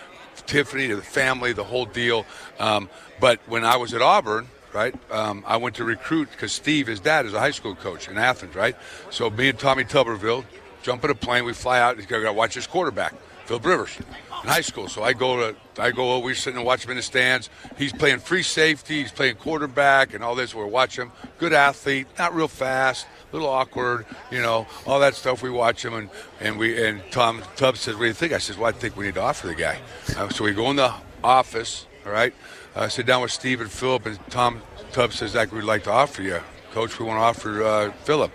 Tiffany 0.45 0.87
to 0.89 0.95
the 0.95 1.01
family, 1.01 1.53
the 1.53 1.63
whole 1.63 1.85
deal. 1.85 2.25
Um, 2.59 2.89
but 3.19 3.39
when 3.45 3.63
I 3.63 3.77
was 3.77 3.93
at 3.93 4.01
Auburn, 4.01 4.47
right, 4.73 4.95
um, 5.11 5.43
I 5.47 5.57
went 5.57 5.75
to 5.75 5.83
recruit 5.83 6.29
because 6.31 6.51
Steve, 6.51 6.87
his 6.87 6.99
dad, 6.99 7.25
is 7.25 7.33
a 7.33 7.39
high 7.39 7.51
school 7.51 7.75
coach 7.75 8.07
in 8.07 8.17
Athens, 8.17 8.55
right. 8.55 8.75
So 9.09 9.29
me 9.29 9.49
and 9.49 9.59
Tommy 9.59 9.83
Tuberville 9.83 10.45
jump 10.81 11.03
in 11.03 11.09
a 11.11 11.15
plane, 11.15 11.45
we 11.45 11.53
fly 11.53 11.79
out. 11.79 11.97
He's 11.97 12.05
got 12.05 12.19
to 12.19 12.33
watch 12.33 12.53
his 12.53 12.67
quarterback, 12.67 13.13
Phil 13.45 13.59
Rivers, 13.59 13.97
in 13.97 14.49
high 14.49 14.61
school. 14.61 14.87
So 14.87 15.03
I 15.03 15.13
go 15.13 15.51
to, 15.51 15.55
I 15.81 15.91
go, 15.91 16.13
over, 16.13 16.25
we're 16.25 16.35
sitting 16.35 16.57
and 16.57 16.65
watch 16.65 16.85
him 16.85 16.91
in 16.91 16.97
the 16.97 17.03
stands. 17.03 17.49
He's 17.77 17.93
playing 17.93 18.19
free 18.19 18.43
safety, 18.43 19.01
he's 19.01 19.11
playing 19.11 19.35
quarterback, 19.35 20.13
and 20.13 20.23
all 20.23 20.35
this. 20.35 20.53
We're 20.53 20.67
watching 20.67 21.05
him. 21.05 21.11
Good 21.37 21.53
athlete, 21.53 22.07
not 22.17 22.35
real 22.35 22.47
fast, 22.47 23.07
a 23.31 23.35
little 23.35 23.49
awkward, 23.49 24.05
you 24.31 24.41
know, 24.41 24.67
all 24.85 24.99
that 24.99 25.15
stuff. 25.15 25.41
We 25.41 25.49
watch 25.49 25.83
him, 25.83 25.93
and 25.93 26.09
and 26.39 26.59
we 26.59 26.85
and 26.85 27.01
Tom 27.11 27.41
Tubbs 27.55 27.79
says, 27.79 27.95
"What 27.95 28.01
do 28.01 28.07
you 28.07 28.13
think?" 28.13 28.33
I 28.33 28.37
says, 28.37 28.57
"Well, 28.57 28.69
I 28.69 28.71
think 28.71 28.95
we 28.95 29.05
need 29.05 29.15
to 29.15 29.21
offer 29.21 29.47
the 29.47 29.55
guy." 29.55 29.79
Uh, 30.17 30.29
so 30.29 30.43
we 30.43 30.51
go 30.51 30.69
in 30.69 30.75
the 30.75 30.93
office, 31.23 31.87
all 32.05 32.11
right, 32.11 32.33
uh, 32.75 32.87
sit 32.87 33.05
down 33.05 33.21
with 33.21 33.31
Steve 33.31 33.61
and 33.61 33.71
Philip, 33.71 34.05
and 34.05 34.19
Tom 34.29 34.61
Tubbs 34.91 35.15
says, 35.17 35.33
"That 35.33 35.51
we'd 35.51 35.63
like 35.63 35.83
to 35.83 35.91
offer 35.91 36.21
you, 36.21 36.39
Coach. 36.71 36.99
We 36.99 37.05
want 37.05 37.17
to 37.19 37.23
offer 37.23 37.63
uh, 37.63 37.91
Philip, 38.03 38.31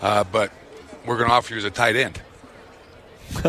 uh, 0.00 0.24
but 0.24 0.52
we're 1.06 1.16
going 1.16 1.28
to 1.28 1.34
offer 1.34 1.52
you 1.54 1.58
as 1.58 1.64
a 1.64 1.70
tight 1.70 1.96
end." 1.96 2.20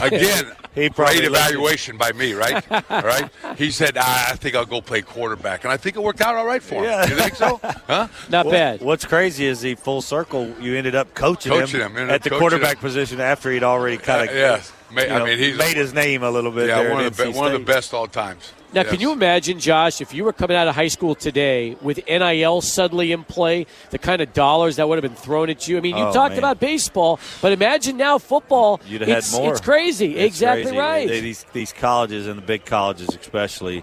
Again, 0.00 0.52
He 0.74 0.90
probably 0.90 1.16
great 1.16 1.24
evaluation 1.28 1.96
by 1.96 2.12
me, 2.12 2.32
right? 2.34 2.62
All 2.90 3.02
right. 3.02 3.30
He 3.56 3.70
said, 3.70 3.96
"Ah, 3.98 4.30
"I 4.32 4.36
think 4.36 4.54
I'll 4.54 4.66
go 4.66 4.80
play 4.80 5.00
quarterback," 5.02 5.64
and 5.64 5.72
I 5.72 5.76
think 5.78 5.96
it 5.96 6.02
worked 6.02 6.20
out 6.20 6.34
all 6.36 6.44
right 6.46 6.62
for 6.62 6.76
him. 6.76 6.84
Yeah. 6.84 7.06
You 7.08 7.14
think 7.16 7.34
so? 7.34 7.60
Huh? 7.86 8.08
Not 8.28 8.46
What- 8.46 8.52
bad. 8.52 8.80
What's 8.82 9.04
crazy 9.04 9.46
is 9.46 9.62
he 9.62 9.74
full 9.74 10.02
circle. 10.02 10.52
You 10.60 10.74
ended 10.76 10.94
up 10.94 11.14
coaching, 11.14 11.52
Coaching 11.52 11.80
him, 11.80 11.96
him, 11.96 12.10
at 12.10 12.22
the 12.22 12.30
quarterback 12.30 12.74
him. 12.76 12.80
position 12.80 13.20
after 13.20 13.50
he'd 13.50 13.62
already 13.62 13.96
kind 13.96 14.28
Uh, 14.28 14.32
of 14.32 14.36
yeah. 14.36 14.60
Ma- 14.90 15.02
I 15.02 15.24
mean, 15.24 15.38
he's 15.38 15.56
made 15.58 15.76
his 15.76 15.92
name 15.92 16.22
a 16.22 16.30
little 16.30 16.50
bit. 16.52 16.68
yeah, 16.68 16.82
there 16.82 16.92
one 16.92 17.00
at 17.02 17.06
of 17.08 17.16
the 17.16 17.24
be- 17.26 17.32
one 17.32 17.46
of 17.46 17.52
the 17.52 17.58
best 17.58 17.92
all 17.92 18.06
times. 18.06 18.52
Now, 18.72 18.82
Yes. 18.82 18.90
can 18.90 19.00
you 19.00 19.12
imagine, 19.12 19.58
Josh, 19.58 20.00
if 20.00 20.12
you 20.12 20.22
were 20.24 20.32
coming 20.32 20.56
out 20.56 20.68
of 20.68 20.74
high 20.74 20.88
school 20.88 21.14
today 21.14 21.76
with 21.80 21.98
NIL 22.06 22.60
suddenly 22.60 23.10
in 23.12 23.24
play, 23.24 23.66
the 23.90 23.98
kind 23.98 24.20
of 24.20 24.32
dollars 24.32 24.76
that 24.76 24.88
would 24.88 25.02
have 25.02 25.02
been 25.10 25.20
thrown 25.20 25.48
at 25.50 25.66
you? 25.66 25.78
I 25.78 25.80
mean, 25.80 25.96
you 25.96 26.04
Oh, 26.04 26.12
talked 26.12 26.32
man. 26.32 26.38
about 26.40 26.60
baseball, 26.60 27.18
but 27.40 27.52
imagine 27.52 27.96
now 27.96 28.18
football. 28.18 28.80
You'd 28.86 29.00
have 29.00 29.08
had 29.08 29.18
it's, 29.18 29.32
more. 29.32 29.52
It's 29.52 29.60
crazy. 29.60 30.16
It's 30.16 30.26
exactly 30.36 30.64
crazy. 30.64 30.76
right. 30.78 31.08
They- 31.08 31.20
These 31.20 31.46
these 31.52 31.72
colleges 31.72 32.26
and 32.26 32.36
the 32.38 32.42
big 32.42 32.64
colleges, 32.64 33.08
especially, 33.18 33.82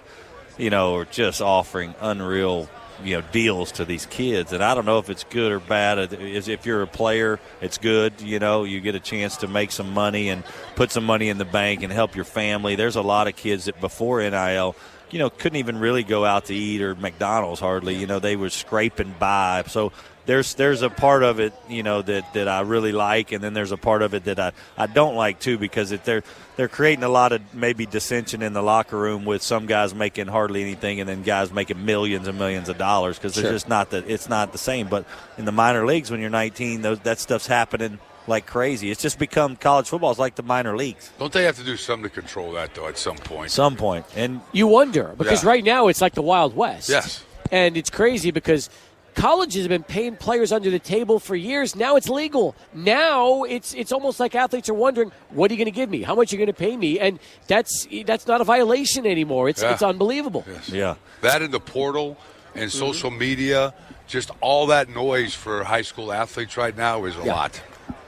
you 0.58 0.70
know, 0.70 0.96
are 0.96 1.06
just 1.06 1.42
offering 1.42 1.96
unreal, 2.00 2.70
you 3.04 3.20
know, 3.20 3.24
deals 3.32 3.72
to 3.74 3.86
these 3.86 4.06
kids. 4.06 4.54
And 4.54 4.63
I 4.63 4.76
don't 4.76 4.86
know 4.86 5.00
if 5.00 5.10
it's 5.10 5.24
good 5.26 5.52
or 5.52 5.60
bad. 5.60 6.13
If 6.13 6.66
you're 6.66 6.82
a 6.82 6.88
player, 6.88 7.39
it's 7.62 7.78
good. 7.78 8.22
You 8.22 8.39
know, 8.39 8.63
you 8.63 8.82
get 8.82 8.96
a 8.96 9.00
chance 9.00 9.38
to 9.38 9.48
make 9.48 9.72
some 9.72 9.94
money 9.94 10.30
and 10.30 10.44
put 10.76 10.92
some 10.92 11.04
money 11.04 11.30
in 11.30 11.38
the 11.38 11.46
bank 11.46 11.84
and 11.84 11.92
help 11.92 12.16
your 12.16 12.26
family. 12.26 12.76
There's 12.76 12.96
a 12.96 13.02
lot 13.02 13.28
of 13.28 13.36
kids 13.36 13.66
that 13.66 13.80
before 13.82 14.22
NIL. 14.22 14.76
You 15.13 15.19
know, 15.19 15.30
couldn't 15.30 15.58
even 15.58 15.78
really 15.80 16.04
go 16.04 16.26
out 16.26 16.45
to 16.45 16.56
eat 16.56 16.82
or 16.82 16.95
McDonald's 16.95 17.60
hardly. 17.60 17.95
You 17.95 18.08
know, 18.08 18.19
they 18.19 18.36
were 18.36 18.49
scraping 18.49 19.13
by. 19.19 19.63
So 19.67 19.91
there's 20.26 20.54
there's 20.56 20.82
a 20.82 20.89
part 20.89 21.21
of 21.21 21.39
it 21.39 21.54
you 21.67 21.84
know 21.84 22.02
that, 22.02 22.34
that 22.34 22.47
I 22.47 22.62
really 22.62 22.91
like, 22.93 23.32
and 23.32 23.43
then 23.43 23.54
there's 23.54 23.71
a 23.71 23.78
part 23.78 24.02
of 24.02 24.13
it 24.13 24.23
that 24.26 24.39
I, 24.39 24.52
I 24.78 24.88
don't 24.88 25.15
like 25.15 25.39
too 25.39 25.58
because 25.58 25.91
it, 25.91 26.04
they're 26.06 26.23
they're 26.56 26.67
creating 26.69 27.04
a 27.04 27.10
lot 27.10 27.32
of 27.32 27.41
maybe 27.54 27.86
dissension 27.86 28.41
in 28.41 28.54
the 28.54 28.62
locker 28.63 28.97
room 28.97 29.26
with 29.26 29.41
some 29.41 29.65
guys 29.65 29.93
making 29.93 30.28
hardly 30.28 30.62
anything 30.62 30.99
and 30.99 31.10
then 31.10 31.23
guys 31.23 31.52
making 31.52 31.84
millions 31.86 32.28
and 32.28 32.38
millions 32.39 32.69
of 32.69 32.78
dollars 32.78 33.17
because 33.17 33.34
Sure. 33.36 33.43
it's 33.43 33.52
just 33.52 33.69
not 33.69 33.89
the 33.89 34.04
it's 34.12 34.30
not 34.30 34.52
the 34.52 34.58
same. 34.58 34.88
But 34.88 35.06
in 35.38 35.45
the 35.45 35.52
minor 35.52 35.86
leagues, 35.86 36.10
when 36.10 36.21
you're 36.21 36.30
19, 36.30 36.82
those, 36.82 36.99
that 37.02 37.19
stuff's 37.19 37.47
happening 37.47 37.99
like 38.27 38.45
crazy. 38.45 38.89
It's 38.91 39.01
just 39.01 39.19
become 39.19 39.55
college 39.55 39.89
football 39.89 40.12
is 40.12 40.19
like 40.19 40.36
the 40.36 40.43
minor 40.43 40.75
leagues. 40.77 41.12
Don't 41.19 41.31
they 41.33 41.43
have 41.43 41.57
to 41.57 41.63
do 41.63 41.77
something 41.77 42.09
to 42.09 42.13
control 42.13 42.51
that 42.53 42.73
though? 42.75 42.88
At 42.88 42.97
some 42.97 43.17
point. 43.17 43.51
Some 43.51 43.75
point, 43.75 44.05
and 44.15 44.41
you 44.51 44.67
wonder 44.67 45.13
because 45.17 45.43
Yeah. 45.43 45.49
right 45.49 45.63
now 45.63 45.88
it's 45.88 46.01
like 46.01 46.13
the 46.13 46.21
Wild 46.21 46.55
West. 46.55 46.89
Yes. 46.89 47.23
And 47.51 47.77
it's 47.77 47.89
crazy 47.89 48.31
because 48.31 48.69
colleges 49.15 49.62
have 49.63 49.69
been 49.69 49.83
paying 49.83 50.15
players 50.15 50.51
under 50.51 50.71
the 50.71 50.79
table 50.79 51.19
for 51.19 51.36
years. 51.36 51.75
Now 51.75 51.95
it's 51.97 52.09
legal. 52.09 52.55
Now 52.73 53.43
it's 53.43 53.73
it's 53.73 53.91
almost 53.91 54.19
like 54.19 54.33
athletes 54.36 54.69
are 54.69 54.73
wondering, 54.73 55.12
what 55.29 55.51
are 55.51 55.53
you 55.53 55.57
going 55.57 55.65
to 55.71 55.79
give 55.79 55.89
me? 55.89 56.01
How 56.01 56.15
much 56.15 56.31
are 56.31 56.36
you 56.36 56.39
going 56.39 56.47
to 56.55 56.59
pay 56.59 56.75
me? 56.77 56.99
And 56.99 57.19
that's 57.47 57.88
that's 58.05 58.25
not 58.27 58.41
a 58.41 58.43
violation 58.43 59.05
anymore. 59.05 59.49
It's 59.49 59.62
Yeah. 59.62 59.73
it's 59.73 59.83
unbelievable. 59.83 60.45
yeah. 60.67 60.95
That 61.21 61.41
in 61.41 61.51
the 61.51 61.59
portal 61.59 62.17
and 62.55 62.69
mm-hmm. 62.71 62.79
social 62.79 63.12
media, 63.12 63.73
just 64.07 64.31
all 64.41 64.67
that 64.67 64.89
noise 64.89 65.33
for 65.36 65.63
high 65.63 65.81
school 65.83 66.12
athletes 66.12 66.57
right 66.57 66.75
now 66.75 67.05
is 67.05 67.15
a 67.15 67.23
Yeah. 67.23 67.33
lot. 67.33 67.62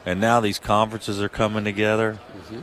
And 0.05 0.21
now 0.21 0.39
these 0.39 0.59
conferences 0.59 1.19
are 1.19 1.29
coming 1.29 1.63
together. 1.63 2.19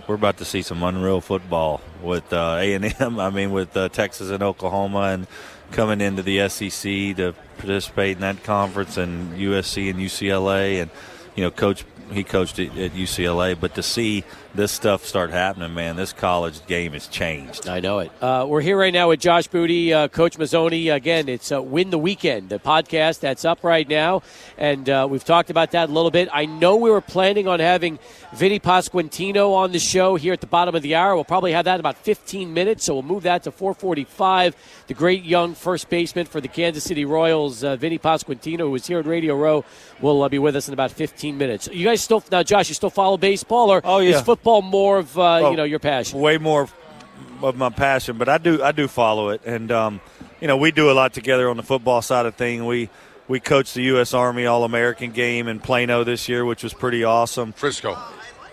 We're 0.07 0.14
about 0.14 0.37
to 0.38 0.44
see 0.44 0.62
some 0.62 0.83
unreal 0.83 1.20
football 1.20 1.81
with 2.00 2.33
uh, 2.33 2.57
A 2.61 2.74
and 2.74 2.94
M. 3.00 3.18
I 3.18 3.31
mean, 3.31 3.50
with 3.50 3.76
uh, 3.76 3.88
Texas 3.88 4.31
and 4.31 4.42
Oklahoma, 4.42 5.00
and 5.12 5.26
coming 5.72 6.00
into 6.00 6.22
the 6.22 6.48
SEC 6.48 7.16
to 7.16 7.35
participate 7.59 8.16
in 8.16 8.20
that 8.20 8.44
conference, 8.44 8.96
and 8.96 9.37
USC 9.37 9.90
and 9.90 9.98
UCLA, 9.98 10.83
and 10.83 10.90
you 11.35 11.42
know, 11.42 11.50
coach 11.50 11.85
he 12.12 12.22
coached 12.22 12.59
at, 12.59 12.76
at 12.78 12.92
UCLA. 12.92 13.59
But 13.59 13.74
to 13.74 13.83
see 13.83 14.22
this 14.54 14.70
stuff 14.70 15.06
start 15.06 15.30
happening, 15.30 15.72
man, 15.72 15.96
this 15.96 16.12
college 16.12 16.64
game 16.66 16.92
has 16.92 17.06
changed. 17.06 17.68
I 17.68 17.80
know 17.80 18.00
it. 18.00 18.12
Uh, 18.20 18.44
we're 18.46 18.60
here 18.60 18.76
right 18.78 18.92
now 18.92 19.08
with 19.08 19.18
Josh 19.18 19.46
Booty, 19.46 19.94
uh, 19.94 20.08
Coach 20.08 20.36
Mazzone. 20.36 20.94
Again, 20.94 21.26
it's 21.30 21.50
uh, 21.50 21.62
Win 21.62 21.88
the 21.88 21.98
Weekend, 21.98 22.50
the 22.50 22.58
podcast 22.58 23.20
that's 23.20 23.46
up 23.46 23.64
right 23.64 23.88
now. 23.88 24.22
And 24.58 24.90
uh, 24.90 25.08
we've 25.10 25.24
talked 25.24 25.48
about 25.48 25.70
that 25.70 25.88
a 25.88 25.92
little 25.92 26.10
bit. 26.10 26.28
I 26.30 26.44
know 26.44 26.76
we 26.76 26.90
were 26.90 27.00
planning 27.00 27.48
on 27.48 27.60
having 27.60 27.98
Vinny 28.34 28.60
Pasquantino 28.60 29.54
on 29.54 29.72
the 29.72 29.78
show 29.78 30.16
here 30.16 30.34
at 30.34 30.42
the 30.42 30.46
bottom 30.46 30.74
of 30.74 30.82
the 30.82 30.96
hour. 30.96 31.14
We'll 31.14 31.24
probably 31.24 31.52
have 31.52 31.64
that 31.64 31.74
in 31.76 31.80
about 31.80 31.96
15 31.96 32.52
minutes, 32.52 32.84
so 32.84 32.92
we'll 32.92 33.02
move 33.04 33.22
that 33.22 33.44
to 33.44 33.50
445. 33.52 34.54
The 34.88 34.94
great 34.94 35.24
young 35.24 35.54
first 35.54 35.88
baseman 35.88 36.26
for 36.26 36.42
the 36.42 36.48
Kansas 36.48 36.84
City 36.84 37.06
Royals, 37.06 37.64
uh, 37.64 37.76
Vinny 37.76 37.98
Pasquantino, 37.98 38.58
who 38.58 38.70
was 38.72 38.86
here 38.86 38.98
at 38.98 39.06
Radio 39.06 39.34
Row, 39.34 39.64
will 40.02 40.22
uh, 40.22 40.28
be 40.28 40.38
with 40.38 40.56
us 40.56 40.68
in 40.68 40.74
about 40.74 40.90
15 40.90 41.38
minutes. 41.38 41.68
You 41.72 41.86
guys 41.86 42.02
still, 42.02 42.22
now, 42.30 42.42
Josh, 42.42 42.68
you 42.68 42.74
still 42.74 42.90
follow 42.90 43.16
baseball, 43.16 43.70
or 43.70 43.80
Oh, 43.82 44.00
yeah. 44.00 44.16
is 44.16 44.20
football 44.22 44.41
more 44.44 44.98
of, 44.98 45.16
uh, 45.18 45.38
Oh, 45.46 45.50
you 45.50 45.57
know, 45.57 45.64
your 45.64 45.78
passion? 45.78 46.18
way 46.20 46.38
more 46.38 46.68
of 47.42 47.57
my 47.57 47.70
passion, 47.70 48.18
but 48.18 48.28
I 48.28 48.38
do 48.38 48.62
I 48.62 48.72
do 48.72 48.87
follow 48.88 49.31
it, 49.31 49.42
and 49.44 49.70
um, 49.72 50.00
you 50.40 50.46
know 50.48 50.57
we 50.57 50.70
do 50.70 50.90
a 50.90 50.94
lot 50.94 51.12
together 51.12 51.48
on 51.50 51.57
the 51.57 51.62
football 51.62 52.00
side 52.02 52.26
of 52.26 52.35
thing. 52.37 52.66
We 52.66 52.88
we 53.28 53.40
coached 53.40 53.74
the 53.74 53.83
U.S. 53.85 54.14
Army 54.14 54.46
All 54.46 54.64
American 54.64 55.11
game 55.12 55.48
in 55.48 55.59
Plano 55.61 56.05
this 56.05 56.28
year, 56.28 56.44
which 56.44 56.62
was 56.62 56.72
pretty 56.74 57.02
awesome. 57.05 57.52
Frisco. 57.52 57.96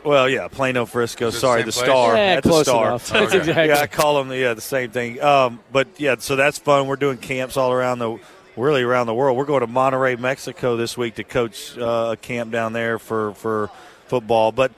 Well, 0.03 0.29
yeah, 0.29 0.47
Plano, 0.47 0.85
Frisco. 0.85 1.27
Is 1.27 1.33
it 1.33 1.37
the 1.37 1.39
Sorry, 1.41 1.63
the? 1.63 1.71
Star. 1.73 2.15
Yeah, 2.15 2.21
at 2.37 2.43
the 2.43 2.63
Star. 2.63 2.91
That's 2.99 3.11
Okay. 3.11 3.37
exactly. 3.37 3.67
Yeah, 3.67 3.79
I 3.81 3.87
call 3.87 4.17
them 4.17 4.29
the, 4.29 4.37
yeah 4.37 4.53
the 4.53 4.61
same 4.61 4.91
thing. 4.91 5.21
Um, 5.21 5.59
but 5.71 5.87
yeah, 5.97 6.15
so 6.19 6.35
that's 6.37 6.57
fun. 6.57 6.87
We're 6.87 6.95
doing 6.95 7.17
camps 7.17 7.57
all 7.57 7.71
around 7.73 7.99
the 7.99 8.17
really 8.55 8.81
around 8.81 9.07
the 9.07 9.13
world. 9.13 9.37
We're 9.37 9.45
going 9.45 9.59
to 9.61 9.67
Monterrey, 9.67 10.17
Mexico 10.17 10.77
this 10.77 10.97
week 10.97 11.15
to 11.15 11.23
coach 11.25 11.77
uh, 11.77 12.11
a 12.13 12.17
camp 12.17 12.51
down 12.51 12.71
there 12.73 12.97
for 12.97 13.33
for 13.33 13.69
football. 14.07 14.51
But 14.53 14.71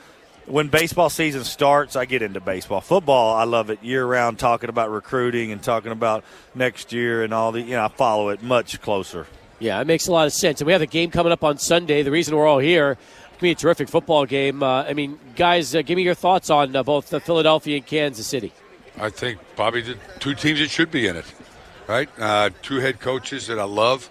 when 0.46 0.68
baseball 0.68 1.10
season 1.10 1.44
starts, 1.44 1.96
I 1.96 2.06
get 2.06 2.22
into 2.22 2.40
baseball. 2.40 2.82
Football, 2.82 3.36
I 3.36 3.44
love 3.44 3.70
it 3.70 3.84
year 3.84 4.06
round. 4.06 4.40
Talking 4.40 4.70
about 4.70 4.92
recruiting 4.92 5.52
and 5.52 5.62
talking 5.62 5.92
about 5.92 6.24
next 6.56 6.92
year 6.92 7.24
and 7.24 7.34
all 7.34 7.52
the 7.52 7.62
you 7.62 7.72
know, 7.72 7.86
I 7.86 7.88
follow 7.88 8.30
it 8.30 8.42
much 8.42 8.82
closer. 8.82 9.28
Yeah, 9.60 9.80
it 9.80 9.86
makes 9.86 10.08
a 10.08 10.12
lot 10.12 10.26
of 10.26 10.34
sense. 10.34 10.60
And 10.60 10.66
we 10.66 10.74
have 10.74 10.82
a 10.82 10.88
game 10.88 11.12
coming 11.12 11.32
up 11.32 11.44
on 11.44 11.60
Sunday. 11.60 12.02
The 12.02 12.12
reason 12.12 12.36
we're 12.36 12.48
all 12.48 12.60
here, 12.60 12.92
it 12.92 13.38
can 13.38 13.40
be 13.42 13.52
a 13.52 13.56
terrific 13.56 13.90
football 13.90 14.26
game. 14.26 14.64
Uh, 14.64 14.84
I 14.84 14.94
mean, 14.94 15.20
guys, 15.36 15.76
uh, 15.76 15.84
give 15.84 15.98
me 15.98 16.04
your 16.04 16.16
thoughts 16.16 16.50
on 16.50 16.76
uh, 16.76 16.82
both 16.82 17.10
Philadelphia 17.24 17.78
and 17.78 17.86
Kansas 17.86 18.26
City. 18.26 18.52
I 19.00 19.10
think 19.10 19.40
probably 19.56 19.82
the 19.82 19.98
two 20.20 20.34
teams 20.34 20.60
that 20.60 20.70
should 20.70 20.92
be 20.92 21.08
in 21.08 21.16
it, 21.16 21.26
right? 21.88 22.10
Uh, 22.20 22.50
two 22.62 22.78
head 22.78 23.00
coaches 23.00 23.48
that 23.48 23.60
I 23.60 23.64
love. 23.64 24.10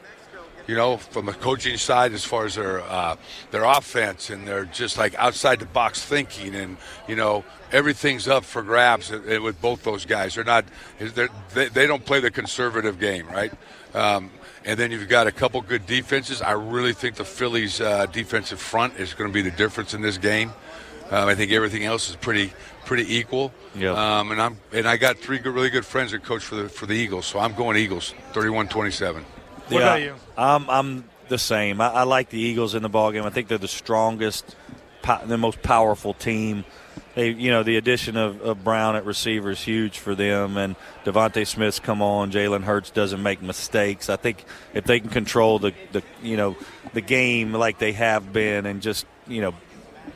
You 0.71 0.77
know, 0.77 0.99
from 0.99 1.29
a 1.29 1.33
coaching 1.33 1.77
side, 1.77 2.13
as 2.13 2.25
far 2.25 2.45
as 2.45 2.55
their 2.55 2.81
uh, 2.83 3.17
their 3.51 3.65
offense 3.65 4.31
and 4.31 4.47
their 4.47 4.67
just 4.67 4.97
like 4.97 5.17
outside 5.17 5.59
the 5.59 5.67
box 5.67 6.05
thinking, 6.05 6.55
and 6.55 6.77
you 7.09 7.17
know 7.17 7.45
everything's 7.73 8.29
up 8.29 8.45
for 8.45 8.63
grabs 8.63 9.11
with 9.11 9.61
both 9.61 9.83
those 9.83 10.05
guys. 10.05 10.37
They're 10.37 10.45
not 10.45 10.65
they're, 11.01 11.29
they 11.55 11.71
they 11.71 11.89
don't 11.89 12.05
play 12.05 12.21
the 12.21 12.31
conservative 12.31 13.01
game, 13.01 13.27
right? 13.27 13.53
Um, 13.95 14.31
and 14.65 14.79
then 14.79 14.93
you've 14.93 15.09
got 15.09 15.27
a 15.27 15.33
couple 15.33 15.61
good 15.61 15.87
defenses. 15.87 16.41
I 16.41 16.53
really 16.53 16.93
think 16.93 17.17
the 17.17 17.25
Philly's 17.25 17.81
uh, 17.81 18.07
defensive 18.07 18.61
front 18.61 18.97
is 18.97 19.13
going 19.13 19.29
to 19.29 19.35
be 19.35 19.43
the 19.43 19.57
difference 19.57 19.93
in 19.93 20.03
this 20.03 20.19
game. 20.19 20.53
Um, 21.11 21.29
I 21.29 21.35
think 21.35 21.51
everything 21.51 21.85
else 21.85 22.09
is 22.09 22.15
pretty 22.15 22.53
pretty 22.85 23.13
equal. 23.13 23.53
Yeah. 23.75 23.91
Um, 23.91 24.31
and 24.31 24.41
I'm 24.41 24.61
and 24.73 24.87
I 24.87 24.99
got 24.99 25.19
three 25.19 25.41
good, 25.41 25.53
really 25.53 25.71
good 25.71 25.85
friends 25.85 26.13
that 26.13 26.23
coach 26.23 26.45
for 26.45 26.55
the 26.55 26.69
for 26.69 26.87
the 26.87 26.95
Eagles, 26.95 27.27
so 27.27 27.41
I'm 27.41 27.55
going 27.55 27.77
Eagles, 27.77 28.15
31-27. 28.35 29.25
What 29.71 29.81
yeah, 29.81 29.87
about 29.87 30.03
you? 30.03 30.15
I'm, 30.37 30.71
I'm 30.71 31.05
the 31.29 31.39
same. 31.39 31.81
I, 31.81 31.89
I 31.89 32.03
like 32.03 32.31
the 32.31 32.39
Eagles 32.39 32.75
in 32.75 32.83
the 32.83 32.91
ballgame. 32.91 33.25
I 33.25 33.31
think 33.31 33.49
they're 33.49 33.59
the 33.59 33.69
strongest, 33.69 34.57
the 35.27 35.39
most 35.39 35.63
powerful 35.63 36.15
team. 36.15 36.65
They, 37.15 37.31
you 37.31 37.51
know, 37.51 37.63
the 37.63 37.77
addition 37.77 38.17
of, 38.17 38.41
of 38.41 38.63
Brown 38.63 38.95
at 38.95 39.05
receiver 39.05 39.51
is 39.51 39.61
huge 39.61 39.99
for 39.99 40.15
them, 40.15 40.57
and 40.57 40.77
DeVonta 41.05 41.47
Smith's 41.47 41.81
come 41.81 42.03
on. 42.03 42.31
Jalen 42.31 42.63
Hurts 42.63 42.91
doesn't 42.91 43.23
make 43.23 43.43
mistakes. 43.43 44.09
I 44.09 44.17
think 44.17 44.45
if 44.75 44.85
they 44.85 45.01
can 45.01 45.11
control 45.11 45.59
the, 45.59 45.73
the, 45.93 46.03
you 46.23 46.37
know, 46.37 46.57
the 46.93 47.01
game 47.01 47.53
like 47.53 47.79
they 47.79 47.93
have 47.93 48.33
been, 48.33 48.67
and 48.67 48.81
just 48.81 49.07
you 49.27 49.41
know 49.41 49.55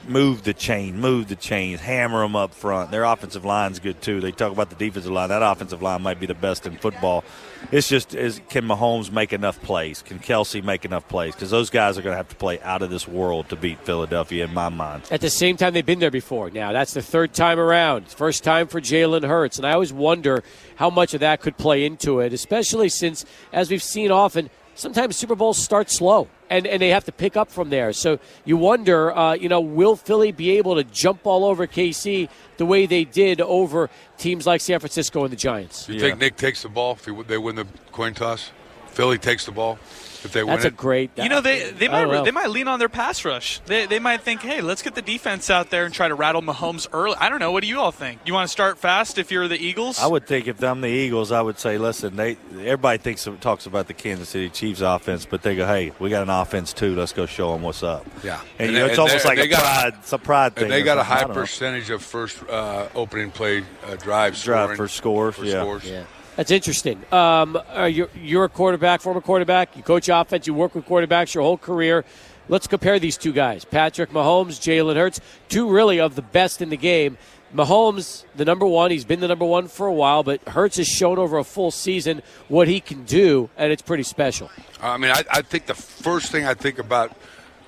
move 0.09 0.42
the 0.44 0.54
chain, 0.54 1.00
move 1.00 1.28
the 1.28 1.37
chains, 1.37 1.80
hammer 1.80 2.22
them 2.22 2.37
up 2.37 2.54
front. 2.54 2.90
Their 2.90 3.04
offensive 3.04 3.44
line's 3.44 3.78
good 3.78 4.00
too. 4.02 4.20
They 4.20 4.33
talk 4.33 4.52
about 4.52 4.70
the 4.70 4.76
defensive 4.76 5.11
line. 5.11 5.28
That 5.28 5.42
offensive 5.42 5.83
line 5.83 6.02
might 6.02 6.20
be 6.20 6.26
the 6.26 6.35
best 6.35 6.66
in 6.66 6.76
football. 6.76 7.24
It's 7.72 7.88
just 7.88 8.14
is 8.14 8.40
can 8.48 8.66
Mahomes 8.66 9.11
make 9.11 9.33
enough 9.33 9.61
plays? 9.62 10.02
Can 10.02 10.18
Kelce 10.18 10.62
make 10.62 10.85
enough 10.85 11.09
plays? 11.09 11.35
Because 11.35 11.50
those 11.50 11.70
guys 11.70 11.98
are 11.98 12.02
going 12.02 12.12
to 12.12 12.16
have 12.16 12.28
to 12.28 12.37
play 12.37 12.61
out 12.61 12.83
of 12.83 12.90
this 12.90 13.09
world 13.09 13.48
to 13.48 13.57
beat 13.57 13.80
Philadelphia, 13.80 14.44
in 14.44 14.54
my 14.54 14.68
mind. 14.68 15.04
At 15.11 15.20
the 15.20 15.30
same 15.30 15.57
time, 15.57 15.74
they've 15.74 15.85
been 15.85 16.00
there 16.00 16.11
before. 16.11 16.50
Now 16.50 16.72
that's 16.72 16.94
the 16.94 17.02
third 17.02 17.33
time 17.33 17.59
around. 17.59 18.09
First 18.09 18.44
time 18.44 18.68
for 18.68 18.80
Jalen 18.80 19.26
Hurts, 19.26 19.59
and 19.59 19.66
I 19.66 19.72
always 19.72 19.92
wonder 19.92 20.42
how 20.76 20.90
much 20.90 21.14
of 21.14 21.20
that 21.20 21.40
could 21.40 21.57
play 21.57 21.85
into 21.85 22.20
it, 22.20 22.33
especially 22.33 22.88
since, 22.88 23.24
as 23.52 23.70
we've 23.70 23.83
seen 23.83 24.11
often, 24.11 24.50
sometimes 24.75 25.17
Super 25.17 25.35
Bowls 25.35 25.59
start 25.59 25.91
slow 25.91 26.29
and, 26.51 26.67
and 26.67 26.81
they 26.81 26.91
have 26.91 27.05
to 27.05 27.13
pick 27.13 27.37
up 27.37 27.51
from 27.51 27.71
there. 27.71 27.93
So 27.93 28.19
you 28.45 28.57
wonder, 28.57 29.17
uh, 29.17 29.35
you 29.35 29.49
know, 29.49 29.61
will 29.61 29.97
Philly 29.97 30.33
be 30.33 30.53
able 30.59 30.77
to 30.77 30.85
jump 30.85 31.27
all 31.27 31.45
over 31.45 31.67
KC 31.67 32.29
the 32.57 32.67
way 32.67 32.87
they 32.87 33.05
did 33.05 33.41
over 33.41 33.91
teams 34.19 34.47
like 34.47 34.61
San 34.61 34.81
Francisco 34.81 35.25
and 35.25 35.33
the 35.33 35.37
Giants? 35.37 35.89
You 35.89 35.97
yeah. 35.97 36.01
think 36.01 36.19
Nick 36.19 36.37
takes 36.37 36.63
the 36.63 36.69
ball 36.69 36.93
if 36.93 37.27
they 37.27 37.39
win 37.39 37.57
the 37.57 37.67
coin 37.93 38.15
toss? 38.15 38.51
Philly 38.89 39.19
takes 39.19 39.45
the 39.45 39.53
ball 39.53 39.79
if 40.25 40.33
they 40.33 40.43
That's 40.45 40.65
win 40.65 40.73
a 40.73 40.77
great. 40.77 41.11
You 41.17 41.29
know, 41.29 41.41
they 41.41 41.71
they 41.71 41.89
might 41.89 42.25
they 42.25 42.31
might 42.31 42.51
lean 42.51 42.69
on 42.69 42.79
their 42.79 42.89
pass 42.89 43.25
rush. 43.25 43.61
They, 43.67 43.87
they 43.87 43.99
might 43.99 44.23
think, 44.23 44.43
hey, 44.43 44.61
let's 44.61 44.83
get 44.83 44.95
the 44.95 45.03
defense 45.03 45.51
out 45.51 45.71
there 45.71 45.85
and 45.85 45.95
try 45.95 46.09
to 46.09 46.15
rattle 46.15 46.43
Mahomes 46.43 46.87
early. 46.93 47.17
I 47.19 47.29
don't 47.29 47.39
know. 47.39 47.53
What 47.53 47.63
do 47.63 47.69
you 47.69 47.81
all 47.81 47.93
think? 47.93 48.21
You 48.25 48.35
want 48.35 48.49
to 48.49 48.53
start 48.53 48.79
fast 48.79 49.19
if 49.19 49.31
you're 49.31 49.49
the 49.49 49.59
Eagles? 49.59 49.99
I 49.99 50.07
would 50.07 50.27
think 50.27 50.47
if 50.47 50.63
I'm 50.63 50.81
the 50.81 50.89
Eagles, 50.89 51.33
I 51.33 51.43
would 51.43 51.59
say, 51.59 51.79
listen, 51.79 52.17
they 52.17 52.37
everybody 52.53 52.99
thinks 52.99 53.29
talks 53.41 53.67
about 53.67 53.87
the 53.87 53.95
Kansas 53.95 54.29
City 54.29 54.51
Chiefs 54.51 54.81
offense, 54.81 55.27
but 55.27 55.43
they 55.43 55.57
go, 55.57 55.67
hey, 55.67 55.93
we 55.99 56.11
got 56.11 56.23
an 56.23 56.31
offense 56.31 56.73
too. 56.73 56.95
Let's 56.95 57.13
go 57.13 57.27
show 57.27 57.53
them 57.53 57.63
what's 57.63 57.83
up. 57.83 58.07
Yeah, 58.23 58.41
and, 58.59 58.69
and 58.69 58.73
you 58.73 58.79
know, 58.79 58.87
it's 58.87 58.99
almost 58.99 59.25
like 59.25 59.39
a 59.39 59.49
pride. 59.49 59.95
It's 59.99 60.13
a 60.13 60.19
pride 60.19 60.57
thing. 60.57 60.69
They 60.69 60.83
got 60.83 60.99
a 60.99 61.03
high 61.03 61.25
percentage 61.25 61.91
of 61.91 62.03
first 62.03 62.43
uh, 62.49 62.89
opening 62.95 63.31
play 63.31 63.65
uh, 63.87 63.97
drives, 63.97 64.43
drive 64.43 64.77
for 64.77 64.89
scores. 64.89 65.37
For 65.37 65.45
yeah. 65.45 65.63
scores. 65.63 65.85
yeah. 65.85 66.05
That's 66.37 66.51
interesting. 66.51 67.01
Um, 67.12 67.59
you're, 67.88 68.09
you're 68.20 68.44
a 68.44 68.49
quarterback, 68.49 69.01
former 69.01 69.20
quarterback. 69.20 69.77
You 69.77 69.83
coach 69.83 70.09
offense. 70.09 70.47
You 70.47 70.55
work 70.55 70.75
with 70.75 70.87
quarterbacks 70.87 71.35
your 71.35 71.44
whole 71.44 71.59
career. 71.59 72.05
Let's 72.49 72.66
compare 72.66 72.99
these 72.99 73.16
two 73.16 73.33
guys 73.33 73.64
Patrick 73.64 74.11
Mahomes, 74.11 74.61
Jalen 74.61 74.97
Hurts, 74.97 75.20
two 75.49 75.70
really 75.70 76.01
of 76.01 76.14
the 76.14 76.23
best 76.23 76.61
in 76.61 76.70
the 76.70 76.77
game. 76.77 77.16
Mahomes, 77.55 78.25
the 78.35 78.44
number 78.44 78.66
one, 78.66 78.90
he's 78.90 79.05
been 79.05 79.20
the 79.20 79.29
number 79.29 79.44
one 79.44 79.68
for 79.68 79.87
a 79.87 79.92
while, 79.92 80.25
but 80.25 80.42
Hurts 80.49 80.77
has 80.79 80.88
shown 80.88 81.18
over 81.18 81.38
a 81.38 81.44
full 81.44 81.70
season 81.70 82.20
what 82.49 82.66
he 82.66 82.81
can 82.81 83.05
do, 83.05 83.49
and 83.57 83.70
it's 83.70 83.81
pretty 83.81 84.03
special. 84.03 84.51
I 84.83 84.97
mean, 84.97 85.12
I, 85.12 85.23
I 85.31 85.42
think 85.42 85.66
the 85.66 85.75
first 85.75 86.33
thing 86.33 86.44
I 86.44 86.55
think 86.55 86.81
about 86.81 87.16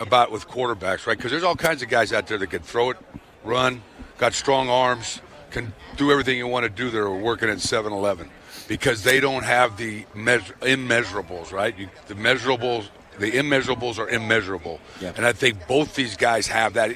about 0.01 0.31
with 0.33 0.47
quarterbacks, 0.49 1.07
right? 1.07 1.17
Because 1.17 1.31
there's 1.31 1.45
all 1.45 1.57
kinds 1.57 1.83
of 1.83 1.89
guys 1.89 2.13
out 2.13 2.27
there 2.27 2.37
that 2.37 2.51
can 2.51 2.63
throw 2.63 2.91
it, 2.91 2.99
run, 3.45 3.81
got 4.19 4.35
strong 4.35 4.69
arms, 4.69 5.23
can 5.51 5.73
do 5.97 6.11
everything 6.11 6.37
you 6.37 6.47
want 6.49 6.65
to 6.65 6.69
do. 6.69 6.91
They're 6.91 7.09
working 7.09 7.49
at 7.49 7.59
7-Eleven 7.59 8.29
because 8.69 9.03
they 9.03 9.21
don't 9.21 9.45
have 9.45 9.77
the 9.77 10.05
measure, 10.15 10.55
immeasurables, 10.61 11.53
right? 11.53 11.77
You, 11.79 11.89
the 12.09 12.15
measurables, 12.15 12.89
the 13.19 13.33
immeasurables 13.33 13.99
are 13.99 14.09
immeasurable, 14.09 14.81
yeah. 15.01 15.13
and 15.17 15.25
I 15.25 15.33
think 15.33 15.67
both 15.67 15.95
these 15.95 16.17
guys 16.17 16.47
have 16.49 16.75
that. 16.75 16.95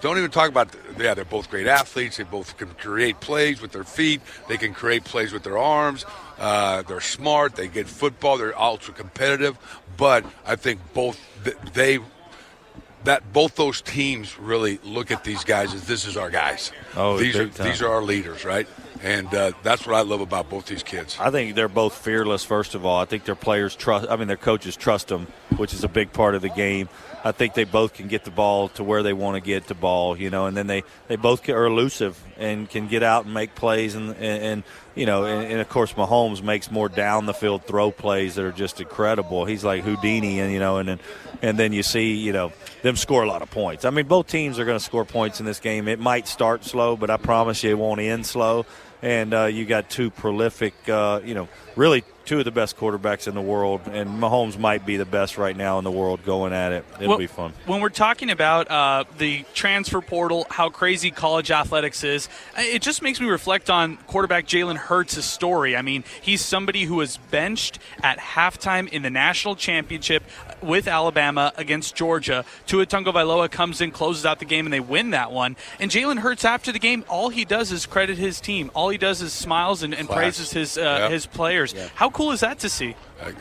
Don't 0.00 0.18
even 0.18 0.30
talk 0.30 0.48
about. 0.48 0.74
Yeah, 0.98 1.14
they're 1.14 1.24
both 1.24 1.50
great 1.50 1.66
athletes. 1.66 2.16
They 2.16 2.24
both 2.24 2.56
can 2.56 2.68
create 2.74 3.20
plays 3.20 3.60
with 3.60 3.72
their 3.72 3.84
feet. 3.84 4.20
They 4.48 4.56
can 4.56 4.72
create 4.72 5.04
plays 5.04 5.32
with 5.32 5.42
their 5.42 5.58
arms. 5.58 6.04
Uh, 6.38 6.82
they're 6.82 7.00
smart. 7.00 7.56
They 7.56 7.68
get 7.68 7.86
football. 7.86 8.38
They're 8.38 8.58
ultra 8.58 8.94
competitive. 8.94 9.58
But 9.96 10.24
I 10.46 10.56
think 10.56 10.80
both 10.94 11.20
they 11.74 11.98
that 13.04 13.32
both 13.32 13.56
those 13.56 13.80
teams 13.80 14.38
really 14.38 14.78
look 14.84 15.10
at 15.10 15.24
these 15.24 15.44
guys 15.44 15.74
as 15.74 15.86
this 15.86 16.06
is 16.06 16.16
our 16.16 16.30
guys. 16.30 16.72
Oh, 16.96 17.18
these 17.18 17.36
are 17.36 17.48
time. 17.48 17.66
these 17.66 17.82
are 17.82 17.88
our 17.88 18.02
leaders, 18.02 18.44
right? 18.44 18.68
And 19.02 19.32
uh, 19.34 19.52
that's 19.62 19.86
what 19.86 19.96
I 19.96 20.02
love 20.02 20.20
about 20.20 20.50
both 20.50 20.66
these 20.66 20.82
kids. 20.82 21.16
I 21.18 21.30
think 21.30 21.54
they're 21.54 21.68
both 21.68 21.94
fearless. 21.94 22.44
First 22.44 22.74
of 22.74 22.84
all, 22.84 23.00
I 23.00 23.06
think 23.06 23.24
their 23.24 23.34
players 23.34 23.74
trust. 23.74 24.06
I 24.10 24.16
mean, 24.16 24.28
their 24.28 24.36
coaches 24.36 24.76
trust 24.76 25.08
them, 25.08 25.26
which 25.56 25.72
is 25.72 25.84
a 25.84 25.88
big 25.88 26.12
part 26.12 26.34
of 26.34 26.42
the 26.42 26.50
game. 26.50 26.88
I 27.22 27.32
think 27.32 27.54
they 27.54 27.64
both 27.64 27.94
can 27.94 28.08
get 28.08 28.24
the 28.24 28.30
ball 28.30 28.68
to 28.70 28.84
where 28.84 29.02
they 29.02 29.12
want 29.12 29.36
to 29.36 29.40
get 29.40 29.66
the 29.66 29.74
ball, 29.74 30.16
you 30.16 30.30
know, 30.30 30.46
and 30.46 30.56
then 30.56 30.66
they, 30.66 30.84
they 31.08 31.16
both 31.16 31.46
are 31.48 31.66
elusive 31.66 32.18
and 32.38 32.68
can 32.68 32.88
get 32.88 33.02
out 33.02 33.26
and 33.26 33.34
make 33.34 33.54
plays. 33.54 33.94
And, 33.94 34.10
and, 34.16 34.42
and 34.42 34.64
you 34.94 35.06
know, 35.06 35.24
and, 35.24 35.50
and, 35.50 35.60
of 35.60 35.68
course, 35.68 35.92
Mahomes 35.92 36.42
makes 36.42 36.70
more 36.70 36.88
down 36.88 37.26
the 37.26 37.34
field 37.34 37.64
throw 37.66 37.90
plays 37.90 38.36
that 38.36 38.44
are 38.44 38.52
just 38.52 38.80
incredible. 38.80 39.44
He's 39.44 39.64
like 39.64 39.82
Houdini, 39.84 40.40
and, 40.40 40.52
you 40.52 40.58
know, 40.58 40.78
and 40.78 40.88
then, 40.88 41.00
and 41.42 41.58
then 41.58 41.72
you 41.72 41.82
see, 41.82 42.14
you 42.14 42.32
know, 42.32 42.52
them 42.82 42.96
score 42.96 43.22
a 43.22 43.28
lot 43.28 43.42
of 43.42 43.50
points. 43.50 43.84
I 43.84 43.90
mean, 43.90 44.06
both 44.06 44.26
teams 44.26 44.58
are 44.58 44.64
going 44.64 44.78
to 44.78 44.84
score 44.84 45.04
points 45.04 45.40
in 45.40 45.46
this 45.46 45.60
game. 45.60 45.88
It 45.88 45.98
might 45.98 46.26
start 46.26 46.64
slow, 46.64 46.96
but 46.96 47.10
I 47.10 47.18
promise 47.18 47.62
you 47.62 47.70
it 47.70 47.78
won't 47.78 48.00
end 48.00 48.26
slow 48.26 48.64
and 49.02 49.32
uh, 49.32 49.44
you 49.46 49.64
got 49.64 49.88
two 49.88 50.10
prolific, 50.10 50.74
uh, 50.88 51.20
you 51.24 51.34
know, 51.34 51.48
really 51.76 52.04
two 52.30 52.38
of 52.38 52.44
the 52.44 52.50
best 52.52 52.76
quarterbacks 52.76 53.26
in 53.26 53.34
the 53.34 53.40
world, 53.40 53.80
and 53.90 54.08
Mahomes 54.08 54.56
might 54.56 54.86
be 54.86 54.96
the 54.96 55.04
best 55.04 55.36
right 55.36 55.56
now 55.56 55.78
in 55.78 55.84
the 55.84 55.90
world 55.90 56.24
going 56.24 56.52
at 56.52 56.70
it. 56.70 56.84
It'll 57.00 57.08
well, 57.08 57.18
be 57.18 57.26
fun. 57.26 57.52
When 57.66 57.80
we're 57.80 57.88
talking 57.88 58.30
about 58.30 58.70
uh, 58.70 59.02
the 59.18 59.44
transfer 59.52 60.00
portal, 60.00 60.46
how 60.48 60.68
crazy 60.68 61.10
college 61.10 61.50
athletics 61.50 62.04
is, 62.04 62.28
it 62.56 62.82
just 62.82 63.02
makes 63.02 63.20
me 63.20 63.26
reflect 63.26 63.68
on 63.68 63.96
quarterback 64.06 64.46
Jalen 64.46 64.76
Hurts' 64.76 65.24
story. 65.24 65.74
I 65.74 65.82
mean, 65.82 66.04
he's 66.22 66.40
somebody 66.40 66.84
who 66.84 66.94
was 66.94 67.16
benched 67.16 67.80
at 68.00 68.18
halftime 68.18 68.88
in 68.88 69.02
the 69.02 69.10
national 69.10 69.56
championship 69.56 70.22
with 70.62 70.88
Alabama 70.88 71.52
against 71.56 71.94
Georgia. 71.94 72.44
Tua 72.66 72.86
Tagovailoa 72.86 73.50
comes 73.50 73.80
in, 73.80 73.90
closes 73.90 74.26
out 74.26 74.38
the 74.38 74.44
game, 74.44 74.66
and 74.66 74.72
they 74.72 74.80
win 74.80 75.10
that 75.10 75.32
one. 75.32 75.56
And 75.78 75.90
Jalen 75.90 76.18
Hurts, 76.18 76.44
after 76.44 76.72
the 76.72 76.78
game, 76.78 77.04
all 77.08 77.28
he 77.28 77.44
does 77.44 77.72
is 77.72 77.86
credit 77.86 78.18
his 78.18 78.40
team. 78.40 78.70
All 78.74 78.88
he 78.88 78.98
does 78.98 79.22
is 79.22 79.32
smiles 79.32 79.82
and, 79.82 79.94
and 79.94 80.08
praises 80.08 80.52
his 80.52 80.78
uh, 80.78 80.98
yep. 81.02 81.10
his 81.10 81.26
players. 81.26 81.72
Yep. 81.72 81.90
How 81.94 82.10
cool 82.10 82.32
is 82.32 82.40
that 82.40 82.58
to 82.60 82.68
see? 82.68 82.94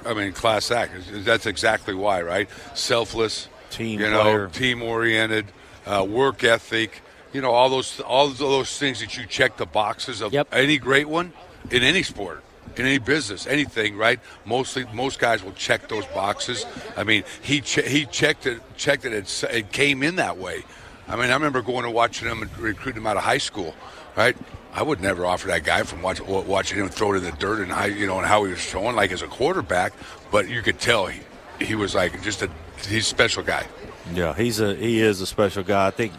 I 0.05 0.13
mean, 0.13 0.33
class 0.33 0.71
act. 0.71 0.93
That's 1.11 1.45
exactly 1.45 1.93
why, 1.93 2.21
right? 2.21 2.49
Selfless, 2.73 3.47
team, 3.69 3.99
you 3.99 4.09
know, 4.09 4.23
player. 4.23 4.47
team 4.49 4.81
oriented, 4.81 5.45
uh, 5.85 6.05
work 6.07 6.43
ethic. 6.43 7.01
You 7.31 7.41
know, 7.41 7.51
all 7.51 7.69
those 7.69 7.99
all 8.01 8.29
those 8.29 8.77
things 8.77 8.99
that 8.99 9.17
you 9.17 9.25
check 9.25 9.57
the 9.57 9.65
boxes 9.65 10.21
of 10.21 10.33
yep. 10.33 10.47
any 10.51 10.77
great 10.77 11.07
one 11.07 11.31
in 11.71 11.83
any 11.83 12.03
sport 12.03 12.43
in 12.77 12.85
any 12.85 12.97
business, 12.97 13.47
anything, 13.47 13.97
right? 13.97 14.19
Mostly, 14.45 14.85
most 14.93 15.19
guys 15.19 15.43
will 15.43 15.53
check 15.53 15.87
those 15.87 16.05
boxes. 16.07 16.65
I 16.95 17.03
mean, 17.03 17.23
he 17.41 17.61
che- 17.61 17.89
he 17.89 18.05
checked 18.05 18.45
it, 18.45 18.61
checked 18.77 19.05
it, 19.05 19.13
it, 19.13 19.43
it 19.51 19.71
came 19.71 20.03
in 20.03 20.17
that 20.17 20.37
way. 20.37 20.63
I 21.07 21.15
mean, 21.15 21.31
I 21.31 21.33
remember 21.33 21.61
going 21.61 21.85
and 21.85 21.93
watching 21.93 22.27
him 22.27 22.41
and 22.41 22.57
recruiting 22.57 23.01
him 23.01 23.07
out 23.07 23.17
of 23.17 23.23
high 23.23 23.39
school, 23.39 23.73
right? 24.15 24.37
I 24.73 24.83
would 24.83 25.01
never 25.01 25.25
offer 25.25 25.47
that 25.47 25.63
guy 25.63 25.83
from 25.83 26.01
watching, 26.01 26.27
watching 26.27 26.77
him 26.77 26.89
throw 26.89 27.13
it 27.13 27.17
in 27.17 27.23
the 27.23 27.31
dirt 27.31 27.59
and 27.61 27.71
how 27.71 27.85
you 27.85 28.05
know 28.05 28.19
and 28.19 28.27
how 28.27 28.43
he 28.43 28.51
was 28.51 28.59
showing 28.59 28.95
like 28.95 29.11
as 29.11 29.23
a 29.23 29.27
quarterback, 29.27 29.93
but 30.31 30.47
you 30.47 30.61
could 30.61 30.79
tell 30.79 31.07
he 31.07 31.21
he 31.59 31.75
was 31.75 31.95
like 31.95 32.21
just 32.21 32.43
a 32.43 32.49
he's 32.87 33.05
a 33.05 33.09
special 33.09 33.43
guy. 33.43 33.65
Yeah, 34.13 34.33
he's 34.35 34.59
a 34.59 34.75
he 34.75 35.01
is 35.01 35.21
a 35.21 35.25
special 35.25 35.63
guy. 35.63 35.87
I 35.87 35.91
think 35.91 36.13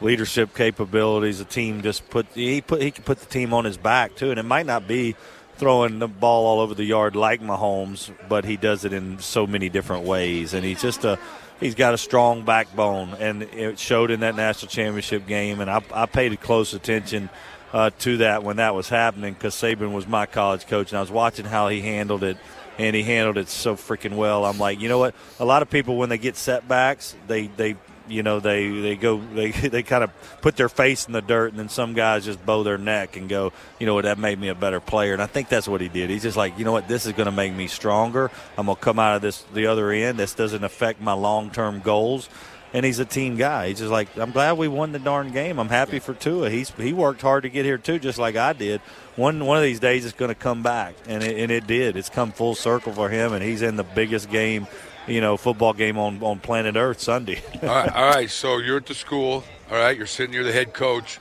leadership 0.00 0.54
capabilities. 0.54 1.38
The 1.38 1.44
team 1.44 1.82
just 1.82 2.08
put 2.08 2.26
he 2.34 2.62
put 2.62 2.80
he 2.80 2.90
can 2.90 3.04
put 3.04 3.20
the 3.20 3.26
team 3.26 3.52
on 3.52 3.64
his 3.64 3.76
back 3.76 4.16
too, 4.16 4.30
and 4.30 4.40
it 4.40 4.44
might 4.44 4.66
not 4.66 4.88
be 4.88 5.14
throwing 5.60 5.98
the 5.98 6.08
ball 6.08 6.46
all 6.46 6.60
over 6.60 6.74
the 6.74 6.84
yard 6.84 7.14
like 7.14 7.42
Mahomes, 7.42 8.10
but 8.28 8.46
he 8.46 8.56
does 8.56 8.86
it 8.86 8.94
in 8.94 9.18
so 9.18 9.46
many 9.46 9.68
different 9.68 10.04
ways, 10.04 10.54
and 10.54 10.64
he's 10.64 10.80
just 10.80 11.04
a 11.04 11.18
he's 11.60 11.74
got 11.74 11.92
a 11.92 11.98
strong 11.98 12.44
backbone, 12.44 13.14
and 13.20 13.42
it 13.42 13.78
showed 13.78 14.10
in 14.10 14.20
that 14.20 14.34
national 14.34 14.70
championship 14.70 15.26
game. 15.26 15.60
And 15.60 15.70
I, 15.70 15.82
I 15.92 16.06
paid 16.06 16.40
close 16.40 16.72
attention 16.72 17.28
uh, 17.74 17.90
to 18.00 18.16
that 18.16 18.42
when 18.42 18.56
that 18.56 18.74
was 18.74 18.88
happening 18.88 19.34
because 19.34 19.54
Saban 19.54 19.92
was 19.92 20.08
my 20.08 20.24
college 20.24 20.66
coach, 20.66 20.90
and 20.90 20.98
I 20.98 21.02
was 21.02 21.10
watching 21.10 21.44
how 21.44 21.68
he 21.68 21.82
handled 21.82 22.24
it, 22.24 22.38
and 22.78 22.96
he 22.96 23.02
handled 23.02 23.36
it 23.36 23.50
so 23.50 23.76
freaking 23.76 24.16
well. 24.16 24.46
I'm 24.46 24.58
like, 24.58 24.80
you 24.80 24.88
know 24.88 24.98
what? 24.98 25.14
A 25.38 25.44
lot 25.44 25.60
of 25.60 25.68
people 25.68 25.98
when 25.98 26.08
they 26.08 26.18
get 26.18 26.36
setbacks, 26.36 27.14
they 27.28 27.48
they 27.48 27.76
you 28.10 28.22
know 28.22 28.40
they 28.40 28.68
they 28.68 28.96
go 28.96 29.16
they 29.34 29.50
they 29.50 29.82
kind 29.82 30.04
of 30.04 30.10
put 30.42 30.56
their 30.56 30.68
face 30.68 31.06
in 31.06 31.12
the 31.12 31.22
dirt 31.22 31.50
and 31.50 31.58
then 31.58 31.68
some 31.68 31.94
guys 31.94 32.24
just 32.24 32.44
bow 32.44 32.62
their 32.62 32.78
neck 32.78 33.16
and 33.16 33.28
go 33.28 33.52
you 33.78 33.86
know 33.86 33.94
what 33.94 34.04
that 34.04 34.18
made 34.18 34.38
me 34.38 34.48
a 34.48 34.54
better 34.54 34.80
player 34.80 35.12
and 35.12 35.22
i 35.22 35.26
think 35.26 35.48
that's 35.48 35.68
what 35.68 35.80
he 35.80 35.88
did 35.88 36.10
he's 36.10 36.22
just 36.22 36.36
like 36.36 36.58
you 36.58 36.64
know 36.64 36.72
what 36.72 36.88
this 36.88 37.06
is 37.06 37.12
going 37.12 37.26
to 37.26 37.32
make 37.32 37.52
me 37.52 37.66
stronger 37.66 38.30
i'm 38.58 38.66
going 38.66 38.76
to 38.76 38.82
come 38.82 38.98
out 38.98 39.16
of 39.16 39.22
this 39.22 39.42
the 39.54 39.66
other 39.66 39.90
end 39.90 40.18
this 40.18 40.34
doesn't 40.34 40.64
affect 40.64 41.00
my 41.00 41.12
long-term 41.12 41.80
goals 41.80 42.28
and 42.72 42.86
he's 42.86 42.98
a 42.98 43.04
team 43.04 43.36
guy. 43.36 43.68
He's 43.68 43.78
just 43.78 43.90
like, 43.90 44.16
I'm 44.16 44.30
glad 44.30 44.56
we 44.56 44.68
won 44.68 44.92
the 44.92 44.98
darn 44.98 45.32
game. 45.32 45.58
I'm 45.58 45.68
happy 45.68 45.98
for 45.98 46.14
Tua. 46.14 46.50
He's 46.50 46.70
he 46.70 46.92
worked 46.92 47.20
hard 47.20 47.42
to 47.42 47.50
get 47.50 47.64
here 47.64 47.78
too, 47.78 47.98
just 47.98 48.18
like 48.18 48.36
I 48.36 48.52
did. 48.52 48.80
One 49.16 49.44
one 49.44 49.56
of 49.56 49.62
these 49.62 49.80
days, 49.80 50.04
it's 50.04 50.14
going 50.14 50.30
to 50.30 50.34
come 50.34 50.62
back, 50.62 50.94
and 51.06 51.22
it, 51.22 51.38
and 51.40 51.50
it 51.50 51.66
did. 51.66 51.96
It's 51.96 52.08
come 52.08 52.32
full 52.32 52.54
circle 52.54 52.92
for 52.92 53.08
him, 53.08 53.32
and 53.32 53.42
he's 53.42 53.62
in 53.62 53.76
the 53.76 53.84
biggest 53.84 54.30
game 54.30 54.66
you 55.06 55.20
know, 55.20 55.36
football 55.36 55.72
game 55.72 55.98
on, 55.98 56.22
on 56.22 56.38
planet 56.40 56.76
Earth 56.76 57.00
Sunday. 57.00 57.42
all, 57.62 57.68
right, 57.68 57.94
all 57.94 58.10
right, 58.10 58.30
so 58.30 58.58
you're 58.58 58.78
at 58.78 58.86
the 58.86 58.94
school. 58.94 59.44
All 59.70 59.76
right, 59.76 59.96
you're 59.96 60.06
sitting 60.06 60.32
near 60.32 60.44
the 60.44 60.52
head 60.52 60.72
coach. 60.72 61.18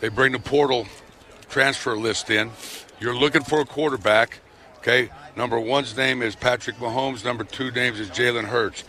They 0.00 0.08
bring 0.08 0.32
the 0.32 0.38
portal 0.38 0.86
transfer 1.48 1.96
list 1.96 2.30
in. 2.30 2.50
You're 3.00 3.16
looking 3.16 3.42
for 3.42 3.60
a 3.60 3.64
quarterback. 3.64 4.40
Okay, 4.78 5.10
number 5.36 5.58
one's 5.58 5.96
name 5.96 6.22
is 6.22 6.36
Patrick 6.36 6.76
Mahomes. 6.76 7.24
Number 7.24 7.44
two 7.44 7.70
names 7.70 7.98
is 7.98 8.08
Jalen 8.10 8.44
Hurts. 8.44 8.84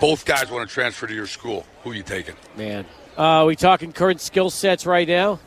Both 0.00 0.24
guys 0.24 0.50
want 0.50 0.68
to 0.68 0.72
transfer 0.72 1.06
to 1.06 1.14
your 1.14 1.26
school. 1.26 1.66
Who 1.82 1.92
are 1.92 1.94
you 1.94 2.02
taking? 2.02 2.34
Man, 2.56 2.84
uh, 3.16 3.22
are 3.22 3.46
we 3.46 3.56
talking 3.56 3.92
current 3.92 4.20
skill 4.20 4.50
sets 4.50 4.86
right 4.86 5.06
now? 5.06 5.38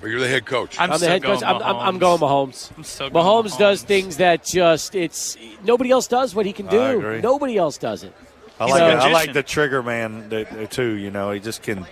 But 0.00 0.10
you're 0.10 0.20
the 0.20 0.28
head 0.28 0.46
coach. 0.46 0.78
I'm, 0.78 0.92
I'm 0.92 1.00
the 1.00 1.08
head 1.08 1.22
coach. 1.22 1.40
going 1.40 1.56
I'm, 1.56 1.62
I'm, 1.62 1.76
I'm 1.76 1.98
going 1.98 2.20
Mahomes. 2.20 2.70
I'm 2.76 2.84
so 2.84 3.10
going 3.10 3.24
Mahomes, 3.24 3.50
Mahomes. 3.52 3.58
does 3.58 3.82
things 3.82 4.16
that 4.18 4.44
just 4.44 4.94
it's 4.94 5.36
nobody 5.64 5.90
else 5.90 6.06
does 6.06 6.34
what 6.34 6.46
he 6.46 6.52
can 6.52 6.66
do. 6.66 6.80
I 6.80 6.90
agree. 6.92 7.20
Nobody 7.20 7.56
else 7.56 7.78
does 7.78 8.04
it. 8.04 8.14
I 8.60 8.64
He's 8.64 8.72
like 8.74 8.82
a 8.82 8.88
it. 8.88 8.94
I 8.98 9.12
like 9.12 9.32
the 9.32 9.42
trigger 9.42 9.82
man 9.82 10.68
too. 10.70 10.92
You 10.92 11.10
know, 11.10 11.30
he 11.30 11.40
just 11.40 11.62
can. 11.62 11.86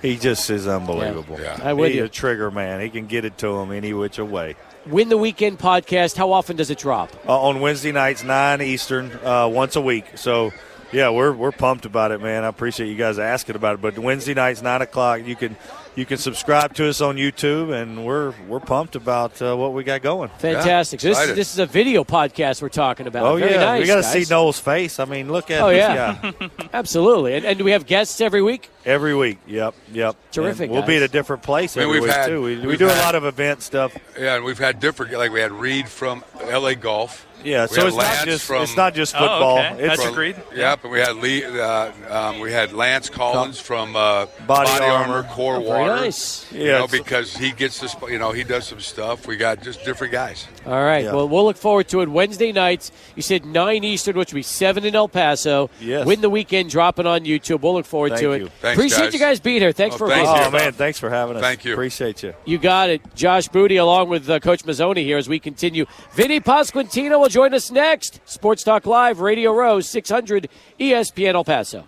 He 0.00 0.16
just 0.16 0.48
is 0.48 0.68
unbelievable. 0.68 1.40
Yeah. 1.40 1.58
I'm 1.60 1.76
with 1.76 1.88
He's 1.88 1.96
you. 1.96 2.04
a 2.04 2.08
trigger 2.08 2.52
man. 2.52 2.80
He 2.80 2.88
can 2.88 3.06
get 3.06 3.24
it 3.24 3.36
to 3.38 3.48
him 3.56 3.72
any 3.72 3.92
which 3.92 4.18
way. 4.18 4.54
Win 4.86 5.08
the 5.08 5.18
weekend 5.18 5.58
podcast. 5.58 6.16
How 6.16 6.30
often 6.30 6.56
does 6.56 6.70
it 6.70 6.78
drop? 6.78 7.10
Uh, 7.26 7.40
on 7.40 7.60
Wednesday 7.60 7.90
nights, 7.90 8.22
nine 8.22 8.62
Eastern, 8.62 9.10
uh, 9.24 9.48
once 9.48 9.74
a 9.74 9.80
week. 9.80 10.04
So, 10.16 10.52
yeah, 10.92 11.10
we're 11.10 11.32
we're 11.32 11.50
pumped 11.50 11.84
about 11.84 12.12
it, 12.12 12.22
man. 12.22 12.44
I 12.44 12.46
appreciate 12.46 12.86
you 12.88 12.94
guys 12.94 13.18
asking 13.18 13.56
about 13.56 13.74
it. 13.74 13.80
But 13.82 13.98
Wednesday 13.98 14.34
nights, 14.34 14.62
nine 14.62 14.82
o'clock, 14.82 15.26
you 15.26 15.34
can 15.34 15.56
you 15.98 16.06
can 16.06 16.16
subscribe 16.16 16.74
to 16.74 16.88
us 16.88 17.00
on 17.00 17.16
YouTube, 17.16 17.72
and 17.74 18.06
we're 18.06 18.32
we're 18.46 18.60
pumped 18.60 18.94
about 18.94 19.42
uh, 19.42 19.56
what 19.56 19.72
we 19.74 19.82
got 19.82 20.00
going. 20.00 20.28
Fantastic. 20.38 21.00
so 21.00 21.08
this 21.08 21.18
is, 21.20 21.34
this 21.34 21.52
is 21.52 21.58
a 21.58 21.66
video 21.66 22.04
podcast 22.04 22.62
we're 22.62 22.68
talking 22.68 23.08
about. 23.08 23.24
Oh 23.26 23.36
Very 23.36 23.50
yeah, 23.52 23.64
nice, 23.64 23.80
we 23.80 23.86
got 23.88 23.96
to 23.96 24.02
see 24.04 24.24
Noel's 24.30 24.60
face. 24.60 25.00
I 25.00 25.04
mean, 25.06 25.30
look 25.32 25.50
at 25.50 25.60
Oh, 25.60 25.68
this 25.70 25.78
yeah. 25.78 26.32
guy. 26.38 26.50
Absolutely. 26.72 27.34
And, 27.34 27.44
and 27.44 27.58
do 27.58 27.64
we 27.64 27.72
have 27.72 27.84
guests 27.84 28.20
every 28.20 28.42
week? 28.42 28.70
every 28.86 29.14
week. 29.14 29.38
Yep, 29.46 29.74
yep. 29.92 30.16
Terrific, 30.30 30.64
And 30.66 30.72
we'll 30.72 30.86
be 30.86 30.96
at 30.96 31.02
a 31.02 31.08
different 31.08 31.42
place 31.42 31.76
Man, 31.76 31.82
every 31.84 31.94
we've 32.00 32.04
week 32.08 32.12
had- 32.16 32.26
too. 32.28 32.40
We, 32.42 32.56
we 32.58 32.66
we've 32.68 32.78
do 32.78 32.86
a 32.86 32.94
lot 33.02 33.14
of 33.14 33.24
event 33.24 33.60
stuff. 33.62 33.94
Yeah, 34.18 34.36
and 34.36 34.44
we've 34.44 34.58
had 34.58 34.80
different. 34.80 35.12
Like 35.12 35.32
we 35.32 35.40
had 35.40 35.52
Reed 35.52 35.88
from 35.88 36.24
L.A. 36.42 36.74
Golf. 36.74 37.26
Yeah, 37.44 37.62
We 37.70 37.76
so 37.76 37.86
it's 37.86 37.96
Lance 37.96 38.18
not 38.18 38.24
just 38.26 38.44
from, 38.44 38.62
it's 38.62 38.76
not 38.76 38.94
just 38.94 39.14
Oh, 39.14 39.18
football. 39.18 39.58
okay. 39.58 39.84
It's 39.84 39.96
That's 39.98 40.10
agreed. 40.10 40.36
Yep, 40.54 40.84
and 40.84 40.92
we 40.92 40.98
had 40.98 41.16
Lee. 41.16 41.44
Uh, 41.44 41.90
um, 42.10 42.40
we 42.40 42.52
had 42.52 42.72
Lance 42.72 43.08
Collins 43.08 43.60
from 43.60 43.94
uh, 43.96 44.26
Body 44.46 44.70
Armor, 44.70 45.14
Armor. 45.14 45.28
Core 45.30 45.56
Oh, 45.56 45.60
Water. 45.60 45.96
nice. 45.96 46.50
You 46.52 46.64
Yeah, 46.64 46.78
know, 46.78 46.86
because 46.88 47.36
he 47.36 47.52
gets 47.52 47.80
this. 47.80 47.94
You 48.08 48.18
know, 48.18 48.32
he 48.32 48.44
does 48.44 48.66
some 48.66 48.80
stuff. 48.80 49.26
We 49.26 49.36
got 49.36 49.62
just 49.62 49.84
different 49.84 50.12
guys. 50.12 50.46
All 50.66 50.72
right. 50.82 51.04
Yeah. 51.04 51.12
Well, 51.14 51.28
we'll 51.28 51.44
look 51.44 51.56
forward 51.56 51.88
to 51.88 52.00
it 52.00 52.08
Wednesday 52.08 52.52
nights. 52.52 52.90
You 53.16 53.22
said 53.22 53.44
9 53.46 53.84
Eastern, 53.84 54.16
which 54.16 54.32
would 54.32 54.38
be 54.38 54.42
7 54.42 54.84
in 54.84 54.94
El 54.94 55.08
Paso. 55.08 55.70
Yes. 55.80 56.06
Win 56.06 56.20
the 56.20 56.30
weekend, 56.30 56.70
dropping 56.70 57.06
on 57.06 57.20
YouTube. 57.24 57.60
We'll 57.62 57.74
look 57.74 57.86
forward 57.86 58.10
Thank 58.10 58.22
to 58.22 58.32
it. 58.32 58.42
you. 58.42 58.48
Thanks, 58.60 58.76
Appreciate 58.78 59.04
guys. 59.06 59.12
you 59.14 59.18
guys 59.20 59.40
being 59.40 59.60
here. 59.60 59.72
Thanks 59.72 59.94
Oh, 59.94 59.98
for 59.98 60.08
thank 60.08 60.26
visiting. 60.26 60.46
Oh 60.46 60.50
man, 60.50 60.72
thanks 60.72 60.98
for 60.98 61.08
having 61.10 61.36
us. 61.36 61.42
Thank 61.42 61.64
you. 61.64 61.72
Appreciate 61.72 62.22
you. 62.22 62.34
You 62.44 62.58
got 62.58 62.90
it. 62.90 63.00
Josh 63.14 63.48
Booty 63.48 63.76
along 63.76 64.08
with 64.08 64.28
uh, 64.28 64.40
Coach 64.40 64.64
Mazzone 64.64 64.96
here 64.98 65.16
as 65.18 65.28
we 65.28 65.38
continue. 65.38 65.86
Vinny 66.14 66.40
Pasquantino 66.40 67.20
will 67.20 67.27
join 67.28 67.54
us 67.54 67.70
next. 67.70 68.20
Sports 68.24 68.64
Talk 68.64 68.86
Live, 68.86 69.20
Radio 69.20 69.52
Row, 69.52 69.80
600 69.80 70.48
ESPN 70.78 71.34
El 71.34 71.44
Paso. 71.44 71.84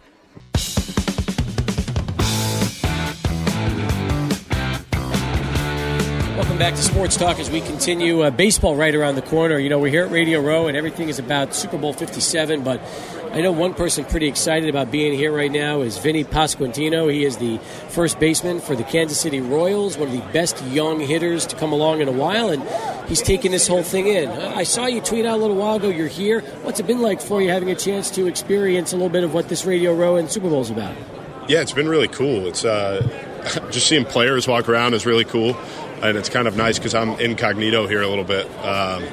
Back 6.61 6.75
to 6.75 6.83
Sports 6.83 7.17
Talk 7.17 7.39
as 7.39 7.51
we 7.51 7.63
continue. 7.63 8.21
Uh, 8.21 8.31
baseball 8.31 8.77
right 8.77 8.95
around 8.95 9.15
the 9.15 9.23
corner. 9.23 9.59
You 9.59 9.71
know, 9.71 9.79
we're 9.79 9.91
here 9.91 10.05
at 10.05 10.11
Radio 10.11 10.43
Row 10.43 10.67
and 10.67 10.77
everything 10.77 11.09
is 11.09 11.19
about 11.19 11.55
Super 11.55 11.79
Bowl 11.79 11.95
57, 11.95 12.63
but 12.63 12.83
I 13.33 13.41
know 13.41 13.51
one 13.51 13.73
person 13.73 14.05
pretty 14.05 14.29
excited 14.29 14.69
about 14.69 14.91
being 14.91 15.15
here 15.15 15.35
right 15.35 15.51
now 15.51 15.81
is 15.81 15.97
Vinny 15.97 16.23
Pasquantino. 16.23 17.11
He 17.11 17.25
is 17.25 17.39
the 17.39 17.57
first 17.89 18.21
baseman 18.21 18.61
for 18.61 18.77
the 18.77 18.85
Kansas 18.85 19.19
City 19.19 19.41
Royals, 19.41 19.97
one 19.97 20.09
of 20.09 20.13
the 20.15 20.33
best 20.35 20.63
young 20.67 21.01
hitters 21.01 21.47
to 21.47 21.57
come 21.57 21.73
along 21.73 22.03
in 22.03 22.09
a 22.09 22.13
while, 22.13 22.51
and 22.51 22.63
he's 23.09 23.23
taking 23.23 23.53
this 23.53 23.67
whole 23.67 23.83
thing 23.83 24.09
in. 24.09 24.29
Uh, 24.29 24.53
I 24.55 24.65
saw 24.65 24.85
you 24.85 25.01
tweet 25.01 25.25
out 25.25 25.39
a 25.39 25.41
little 25.41 25.57
while 25.57 25.77
ago 25.77 25.89
you're 25.89 26.09
here. 26.09 26.43
What's 26.61 26.79
it 26.79 26.87
been 26.87 27.01
like 27.01 27.23
for 27.23 27.41
you 27.41 27.49
having 27.49 27.71
a 27.71 27.75
chance 27.75 28.11
to 28.11 28.27
experience 28.27 28.93
a 28.93 28.97
little 28.97 29.09
bit 29.09 29.25
of 29.25 29.33
what 29.33 29.49
this 29.49 29.65
Radio 29.65 29.95
Row 29.95 30.17
and 30.17 30.31
Super 30.31 30.51
Bowl 30.51 30.61
is 30.61 30.69
about? 30.69 30.95
Yeah, 31.49 31.63
it's 31.63 31.73
been 31.73 31.89
really 31.89 32.09
cool. 32.09 32.47
It's 32.47 32.67
uh, 32.67 33.01
just 33.71 33.87
seeing 33.87 34.05
players 34.05 34.47
walk 34.47 34.69
around 34.69 34.93
is 34.93 35.07
really 35.07 35.25
cool, 35.25 35.57
and 36.03 36.17
it's 36.17 36.29
kind 36.29 36.49
of 36.49 36.57
nice 36.57 36.79
because 36.79 36.95
I'm 36.95 37.11
incognito 37.21 37.87
here 37.87 38.03
a 38.03 38.09
little 38.09 38.25
bit. 38.25 38.47
Um, 38.65 39.05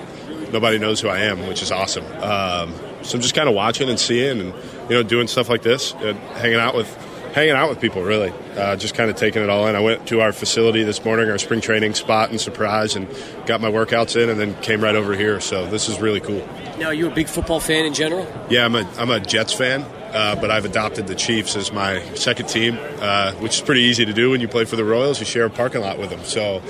nobody 0.52 0.78
knows 0.78 1.02
who 1.02 1.10
I 1.10 1.19
am, 1.19 1.47
which 1.47 1.62
is 1.62 1.71
awesome. 1.71 2.06
Um, 2.21 2.73
so 3.04 3.15
I'm 3.17 3.21
just 3.21 3.36
kind 3.36 3.47
of 3.47 3.56
watching 3.56 3.89
and 3.89 4.00
seeing, 4.00 4.39
and 4.39 4.54
you 4.89 4.95
know, 4.95 5.04
doing 5.04 5.28
stuff 5.28 5.50
like 5.50 5.62
this, 5.62 5.93
uh, 5.95 6.13
hanging 6.36 6.60
out 6.60 6.76
with 6.76 6.88
hanging 7.34 7.54
out 7.54 7.69
with 7.69 7.80
people. 7.80 8.04
Really, 8.04 8.34
uh, 8.56 8.76
just 8.76 8.95
kind 8.95 9.10
of 9.10 9.15
taking 9.15 9.43
it 9.43 9.50
all 9.50 9.67
in. 9.67 9.76
I 9.76 9.80
went 9.80 10.08
to 10.08 10.21
our 10.21 10.34
facility 10.34 10.84
this 10.84 11.04
morning, 11.06 11.30
our 11.30 11.38
spring 11.38 11.62
training 11.62 11.93
spot, 11.93 12.30
and 12.30 12.39
surprise, 12.39 12.95
and 12.95 13.08
got 13.45 13.62
my 13.62 13.69
workouts 13.69 14.21
in, 14.21 14.30
and 14.30 14.39
then 14.39 14.60
came 14.62 14.82
right 14.82 14.95
over 14.95 15.15
here. 15.15 15.39
So 15.39 15.67
this 15.67 15.89
is 15.89 16.00
really 16.00 16.19
cool. 16.19 16.47
Now, 16.80 16.88
are 16.88 16.93
you 16.93 17.08
a 17.08 17.13
big 17.13 17.28
football 17.28 17.60
fan 17.60 17.86
in 17.86 17.93
general? 17.93 18.28
Yeah, 18.50 18.65
I'm 18.65 18.76
a 18.76 18.88
I'm 18.97 19.10
a 19.10 19.19
Jets 19.19 19.54
fan, 19.54 19.86
uh, 20.17 20.36
but 20.36 20.49
I've 20.49 20.65
adopted 20.65 21.06
the 21.06 21.15
Chiefs 21.15 21.56
as 21.56 21.71
my 21.71 22.01
second 22.15 22.49
team, 22.49 22.77
uh, 22.99 23.34
which 23.34 23.56
is 23.56 23.62
pretty 23.62 23.82
easy 23.82 24.03
to 24.06 24.13
do 24.13 24.32
when 24.32 24.41
you 24.41 24.47
play 24.47 24.65
for 24.65 24.75
the 24.75 24.84
Royals. 24.84 25.19
You 25.19 25.25
share 25.25 25.45
a 25.45 25.49
parking 25.49 25.82
lot 25.82 25.99
with 25.99 26.10
them, 26.10 26.23
so 26.23 26.62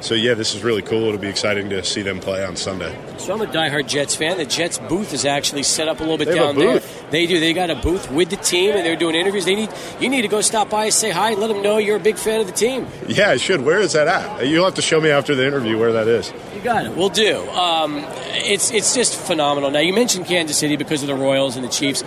so 0.00 0.14
yeah, 0.14 0.34
this 0.34 0.54
is 0.54 0.62
really 0.62 0.82
cool. 0.82 1.04
It'll 1.04 1.18
be 1.18 1.28
exciting 1.28 1.70
to 1.70 1.82
see 1.82 2.02
them 2.02 2.20
play 2.20 2.44
on 2.44 2.56
Sunday. 2.56 2.94
So 3.18 3.32
I'm 3.34 3.40
a 3.40 3.46
diehard 3.46 3.88
Jets 3.88 4.14
fan. 4.14 4.36
The 4.36 4.44
Jets 4.44 4.78
booth 4.78 5.14
is 5.14 5.24
actually 5.24 5.62
set 5.62 5.88
up 5.88 6.00
a 6.00 6.02
little 6.02 6.18
bit 6.18 6.28
They 6.28 6.34
down 6.34 6.56
there. 6.56 6.80
They 7.10 7.26
do. 7.26 7.40
They 7.40 7.52
got 7.54 7.70
a 7.70 7.74
booth 7.74 8.10
with 8.10 8.28
the 8.30 8.36
team, 8.36 8.72
and 8.72 8.84
they're 8.84 8.96
doing 8.96 9.14
interviews. 9.14 9.44
They 9.44 9.54
need 9.54 9.70
you 10.00 10.08
need 10.08 10.22
to 10.22 10.28
go 10.28 10.40
stop 10.40 10.70
by, 10.70 10.88
say 10.88 11.10
hi, 11.10 11.32
and 11.32 11.40
let 11.40 11.48
them 11.48 11.62
know 11.62 11.78
you're 11.78 11.96
a 11.96 12.00
big 12.00 12.16
fan 12.16 12.40
of 12.40 12.46
the 12.46 12.52
team. 12.52 12.86
Yeah, 13.06 13.30
I 13.30 13.36
should. 13.36 13.62
Where 13.62 13.80
is 13.80 13.92
that 13.92 14.08
at? 14.08 14.46
You'll 14.46 14.64
have 14.64 14.74
to 14.74 14.82
show 14.82 15.00
me 15.00 15.10
after 15.10 15.34
the 15.34 15.46
interview 15.46 15.78
where 15.78 15.92
that 15.92 16.08
is. 16.08 16.32
You 16.54 16.60
got 16.60 16.86
it. 16.86 16.94
We'll 16.96 17.08
do. 17.08 17.38
Um, 17.50 18.02
it's 18.46 18.70
it's 18.72 18.94
just 18.94 19.14
phenomenal. 19.16 19.70
Now 19.70 19.80
you 19.80 19.94
mentioned 19.94 20.26
Kansas 20.26 20.58
City 20.58 20.76
because 20.76 21.02
of 21.02 21.08
the 21.08 21.14
Royals 21.14 21.56
and 21.56 21.64
the 21.64 21.70
Chiefs. 21.70 22.02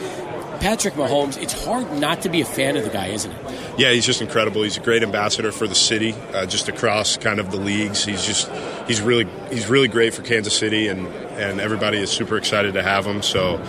Patrick 0.60 0.96
Mahomes. 0.96 1.42
It's 1.42 1.66
hard 1.66 1.92
not 1.94 2.22
to 2.22 2.30
be 2.30 2.42
a 2.42 2.46
fan 2.46 2.78
of 2.78 2.84
the 2.84 2.90
guy, 2.90 3.08
isn't 3.08 3.32
it? 3.32 3.60
Yeah, 3.78 3.92
he's 3.92 4.06
just 4.06 4.22
incredible. 4.22 4.64
He's 4.64 4.78
a 4.78 4.82
great 4.82 5.04
ambassador 5.04 5.52
for 5.52 5.68
the 5.68 5.76
city, 5.76 6.14
uh, 6.34 6.46
just 6.46 6.68
across 6.68 7.18
kind 7.18 7.40
of 7.40 7.52
the 7.52 7.58
leagues. 7.58 8.04
He's 8.04 8.26
just 8.26 8.50
he's 8.88 9.02
really 9.02 9.28
he's 9.50 9.70
really 9.70 9.88
great 9.88 10.14
for 10.14 10.22
Kansas 10.24 10.58
City, 10.58 10.88
and 10.88 11.08
and 11.38 11.62
everybody 11.62 12.00
is 12.00 12.10
super 12.10 12.38
excited 12.38 12.74
to 12.74 12.84
have 12.84 13.06
him. 13.06 13.22
So 13.22 13.62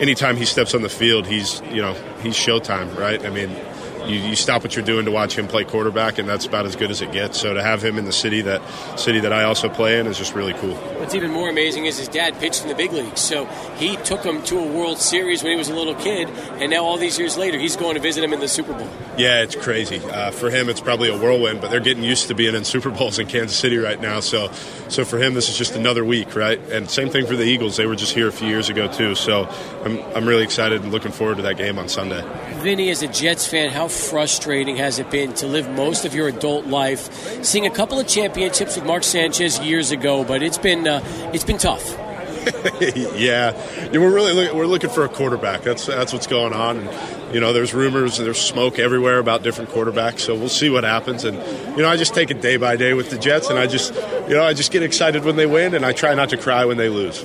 anytime 0.00 0.36
he 0.36 0.44
steps 0.44 0.74
on 0.74 0.82
the 0.82 0.88
field, 0.88 1.26
he's 1.26 1.60
you 1.70 1.82
know 1.82 1.94
he's 2.22 2.34
showtime, 2.34 2.96
right? 2.96 3.24
I 3.24 3.30
mean. 3.30 3.50
You, 4.08 4.18
you 4.18 4.36
stop 4.36 4.62
what 4.62 4.74
you're 4.74 4.84
doing 4.84 5.04
to 5.04 5.10
watch 5.10 5.38
him 5.38 5.46
play 5.46 5.64
quarterback, 5.64 6.18
and 6.18 6.28
that's 6.28 6.46
about 6.46 6.66
as 6.66 6.76
good 6.76 6.90
as 6.90 7.02
it 7.02 7.12
gets. 7.12 7.38
So 7.38 7.54
to 7.54 7.62
have 7.62 7.84
him 7.84 7.98
in 7.98 8.04
the 8.04 8.12
city 8.12 8.40
that 8.42 8.62
city 8.98 9.20
that 9.20 9.32
I 9.32 9.44
also 9.44 9.68
play 9.68 9.98
in 9.98 10.06
is 10.06 10.18
just 10.18 10.34
really 10.34 10.54
cool. 10.54 10.74
What's 10.74 11.14
even 11.14 11.30
more 11.30 11.48
amazing 11.48 11.86
is 11.86 11.98
his 11.98 12.08
dad 12.08 12.38
pitched 12.38 12.62
in 12.62 12.68
the 12.68 12.74
big 12.74 12.92
leagues, 12.92 13.20
so 13.20 13.44
he 13.76 13.96
took 13.96 14.24
him 14.24 14.42
to 14.44 14.58
a 14.58 14.66
World 14.66 14.98
Series 14.98 15.42
when 15.42 15.52
he 15.52 15.58
was 15.58 15.68
a 15.68 15.74
little 15.74 15.94
kid, 15.94 16.28
and 16.60 16.70
now 16.70 16.84
all 16.84 16.96
these 16.96 17.18
years 17.18 17.36
later, 17.36 17.58
he's 17.58 17.76
going 17.76 17.94
to 17.94 18.00
visit 18.00 18.24
him 18.24 18.32
in 18.32 18.40
the 18.40 18.48
Super 18.48 18.72
Bowl. 18.72 18.88
Yeah, 19.16 19.42
it's 19.42 19.56
crazy. 19.56 19.98
Uh, 19.98 20.30
for 20.30 20.50
him, 20.50 20.68
it's 20.68 20.80
probably 20.80 21.08
a 21.08 21.18
whirlwind, 21.18 21.60
but 21.60 21.70
they're 21.70 21.80
getting 21.80 22.02
used 22.02 22.28
to 22.28 22.34
being 22.34 22.54
in 22.54 22.64
Super 22.64 22.90
Bowls 22.90 23.18
in 23.18 23.26
Kansas 23.26 23.58
City 23.58 23.76
right 23.76 24.00
now. 24.00 24.20
So, 24.20 24.50
so 24.88 25.04
for 25.04 25.18
him, 25.18 25.34
this 25.34 25.48
is 25.48 25.56
just 25.56 25.74
another 25.74 26.04
week, 26.04 26.34
right? 26.34 26.58
And 26.70 26.88
same 26.88 27.10
thing 27.10 27.26
for 27.26 27.36
the 27.36 27.44
Eagles. 27.44 27.76
They 27.76 27.86
were 27.86 27.96
just 27.96 28.14
here 28.14 28.28
a 28.28 28.32
few 28.32 28.48
years 28.48 28.68
ago 28.68 28.90
too. 28.90 29.14
So, 29.14 29.48
I'm 29.84 29.98
I'm 30.14 30.26
really 30.28 30.44
excited 30.44 30.82
and 30.82 30.92
looking 30.92 31.12
forward 31.12 31.36
to 31.36 31.42
that 31.42 31.56
game 31.56 31.78
on 31.78 31.88
Sunday. 31.88 32.22
Vinny, 32.60 32.90
as 32.90 33.02
a 33.02 33.08
Jets 33.08 33.46
fan, 33.46 33.70
how 33.70 33.88
frustrating 33.98 34.76
has 34.76 34.98
it 34.98 35.10
been 35.10 35.32
to 35.34 35.46
live 35.46 35.68
most 35.70 36.04
of 36.04 36.14
your 36.14 36.28
adult 36.28 36.66
life, 36.66 37.44
seeing 37.44 37.66
a 37.66 37.70
couple 37.70 37.98
of 37.98 38.06
championships 38.06 38.76
with 38.76 38.84
Mark 38.84 39.04
Sanchez 39.04 39.58
years 39.60 39.90
ago, 39.90 40.24
but 40.24 40.42
it's 40.42 40.58
been 40.58 40.86
uh, 40.86 41.02
it's 41.32 41.44
been 41.44 41.58
tough. 41.58 41.96
yeah. 43.14 43.52
we're 43.92 44.12
really 44.12 44.32
look, 44.32 44.54
we're 44.54 44.66
looking 44.66 44.90
for 44.90 45.04
a 45.04 45.08
quarterback. 45.08 45.62
That's 45.62 45.86
that's 45.86 46.12
what's 46.12 46.26
going 46.26 46.52
on. 46.52 46.78
And, 46.78 47.34
you 47.34 47.40
know, 47.40 47.52
there's 47.52 47.74
rumors, 47.74 48.16
there's 48.16 48.40
smoke 48.40 48.78
everywhere 48.78 49.18
about 49.18 49.42
different 49.42 49.70
quarterbacks. 49.70 50.20
So 50.20 50.34
we'll 50.34 50.48
see 50.48 50.70
what 50.70 50.84
happens. 50.84 51.24
And 51.24 51.36
you 51.76 51.82
know, 51.82 51.88
I 51.88 51.96
just 51.96 52.14
take 52.14 52.30
it 52.30 52.40
day 52.40 52.56
by 52.56 52.76
day 52.76 52.94
with 52.94 53.10
the 53.10 53.18
Jets, 53.18 53.50
and 53.50 53.58
I 53.58 53.66
just 53.66 53.94
you 54.28 54.34
know 54.34 54.44
I 54.44 54.54
just 54.54 54.72
get 54.72 54.82
excited 54.82 55.24
when 55.24 55.36
they 55.36 55.46
win, 55.46 55.74
and 55.74 55.84
I 55.84 55.92
try 55.92 56.14
not 56.14 56.30
to 56.30 56.36
cry 56.36 56.64
when 56.64 56.76
they 56.76 56.88
lose 56.88 57.24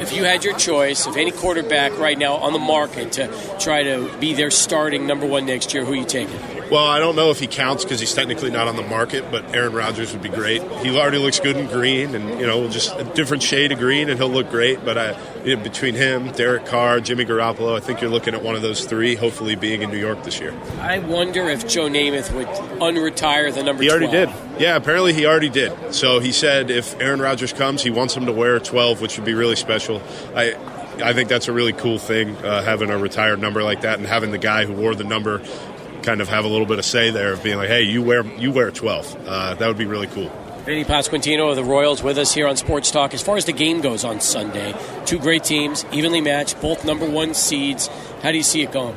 if 0.00 0.12
you 0.12 0.24
had 0.24 0.44
your 0.44 0.56
choice 0.56 1.06
of 1.06 1.16
any 1.16 1.30
quarterback 1.30 1.98
right 1.98 2.18
now 2.18 2.34
on 2.34 2.52
the 2.52 2.58
market 2.58 3.12
to 3.12 3.56
try 3.58 3.82
to 3.82 4.10
be 4.18 4.34
their 4.34 4.50
starting 4.50 5.06
number 5.06 5.26
one 5.26 5.46
next 5.46 5.74
year, 5.74 5.84
who 5.84 5.92
are 5.92 5.96
you 5.96 6.04
taking? 6.04 6.57
Well, 6.70 6.84
I 6.84 6.98
don't 6.98 7.16
know 7.16 7.30
if 7.30 7.40
he 7.40 7.46
counts 7.46 7.82
because 7.82 7.98
he's 7.98 8.12
technically 8.12 8.50
not 8.50 8.68
on 8.68 8.76
the 8.76 8.82
market, 8.82 9.30
but 9.30 9.54
Aaron 9.54 9.72
Rodgers 9.72 10.12
would 10.12 10.22
be 10.22 10.28
great. 10.28 10.60
He 10.82 10.94
already 10.98 11.16
looks 11.16 11.40
good 11.40 11.56
in 11.56 11.66
green, 11.66 12.14
and 12.14 12.38
you 12.38 12.46
know, 12.46 12.68
just 12.68 12.94
a 12.94 13.04
different 13.04 13.42
shade 13.42 13.72
of 13.72 13.78
green, 13.78 14.10
and 14.10 14.18
he'll 14.18 14.28
look 14.28 14.50
great. 14.50 14.84
But 14.84 14.98
I, 14.98 15.18
you 15.44 15.56
know, 15.56 15.62
between 15.62 15.94
him, 15.94 16.30
Derek 16.32 16.66
Carr, 16.66 17.00
Jimmy 17.00 17.24
Garoppolo, 17.24 17.74
I 17.74 17.80
think 17.80 18.02
you're 18.02 18.10
looking 18.10 18.34
at 18.34 18.42
one 18.42 18.54
of 18.54 18.60
those 18.60 18.84
three. 18.84 19.14
Hopefully, 19.14 19.56
being 19.56 19.80
in 19.80 19.90
New 19.90 19.98
York 19.98 20.22
this 20.24 20.40
year. 20.40 20.54
I 20.80 20.98
wonder 20.98 21.48
if 21.48 21.66
Joe 21.66 21.88
Namath 21.88 22.34
would 22.34 22.48
unretire 22.80 23.52
the 23.54 23.62
number. 23.62 23.82
He 23.82 23.90
already 23.90 24.08
12. 24.08 24.28
did. 24.28 24.60
Yeah, 24.60 24.76
apparently 24.76 25.14
he 25.14 25.24
already 25.24 25.48
did. 25.48 25.94
So 25.94 26.20
he 26.20 26.32
said 26.32 26.70
if 26.70 27.00
Aaron 27.00 27.20
Rodgers 27.20 27.54
comes, 27.54 27.82
he 27.82 27.90
wants 27.90 28.14
him 28.14 28.26
to 28.26 28.32
wear 28.32 28.60
12, 28.60 29.00
which 29.00 29.16
would 29.16 29.24
be 29.24 29.34
really 29.34 29.56
special. 29.56 30.02
I. 30.34 30.54
I 31.00 31.12
think 31.12 31.28
that's 31.28 31.46
a 31.46 31.52
really 31.52 31.72
cool 31.72 32.00
thing, 32.00 32.34
uh, 32.38 32.60
having 32.60 32.90
a 32.90 32.98
retired 32.98 33.40
number 33.40 33.62
like 33.62 33.82
that, 33.82 33.98
and 33.98 34.06
having 34.08 34.32
the 34.32 34.38
guy 34.38 34.64
who 34.64 34.72
wore 34.72 34.96
the 34.96 35.04
number 35.04 35.40
kind 36.02 36.20
of 36.20 36.28
have 36.28 36.44
a 36.44 36.48
little 36.48 36.66
bit 36.66 36.78
of 36.78 36.84
say 36.84 37.10
there 37.10 37.32
of 37.32 37.42
being 37.42 37.56
like, 37.56 37.68
hey, 37.68 37.82
you 37.82 38.02
wear 38.02 38.24
you 38.36 38.52
wear 38.52 38.70
12. 38.70 39.26
Uh, 39.26 39.54
that 39.54 39.66
would 39.66 39.78
be 39.78 39.86
really 39.86 40.06
cool. 40.08 40.30
Vinny 40.64 40.84
Pasquantino 40.84 41.48
of 41.48 41.56
the 41.56 41.64
Royals 41.64 42.02
with 42.02 42.18
us 42.18 42.34
here 42.34 42.46
on 42.46 42.56
Sports 42.56 42.90
Talk. 42.90 43.14
As 43.14 43.22
far 43.22 43.38
as 43.38 43.46
the 43.46 43.52
game 43.52 43.80
goes 43.80 44.04
on 44.04 44.20
Sunday, 44.20 44.74
two 45.06 45.18
great 45.18 45.42
teams, 45.42 45.86
evenly 45.92 46.20
matched, 46.20 46.60
both 46.60 46.84
number 46.84 47.08
one 47.08 47.32
seeds. 47.32 47.88
How 48.22 48.32
do 48.32 48.36
you 48.36 48.42
see 48.42 48.62
it 48.62 48.70
going? 48.70 48.94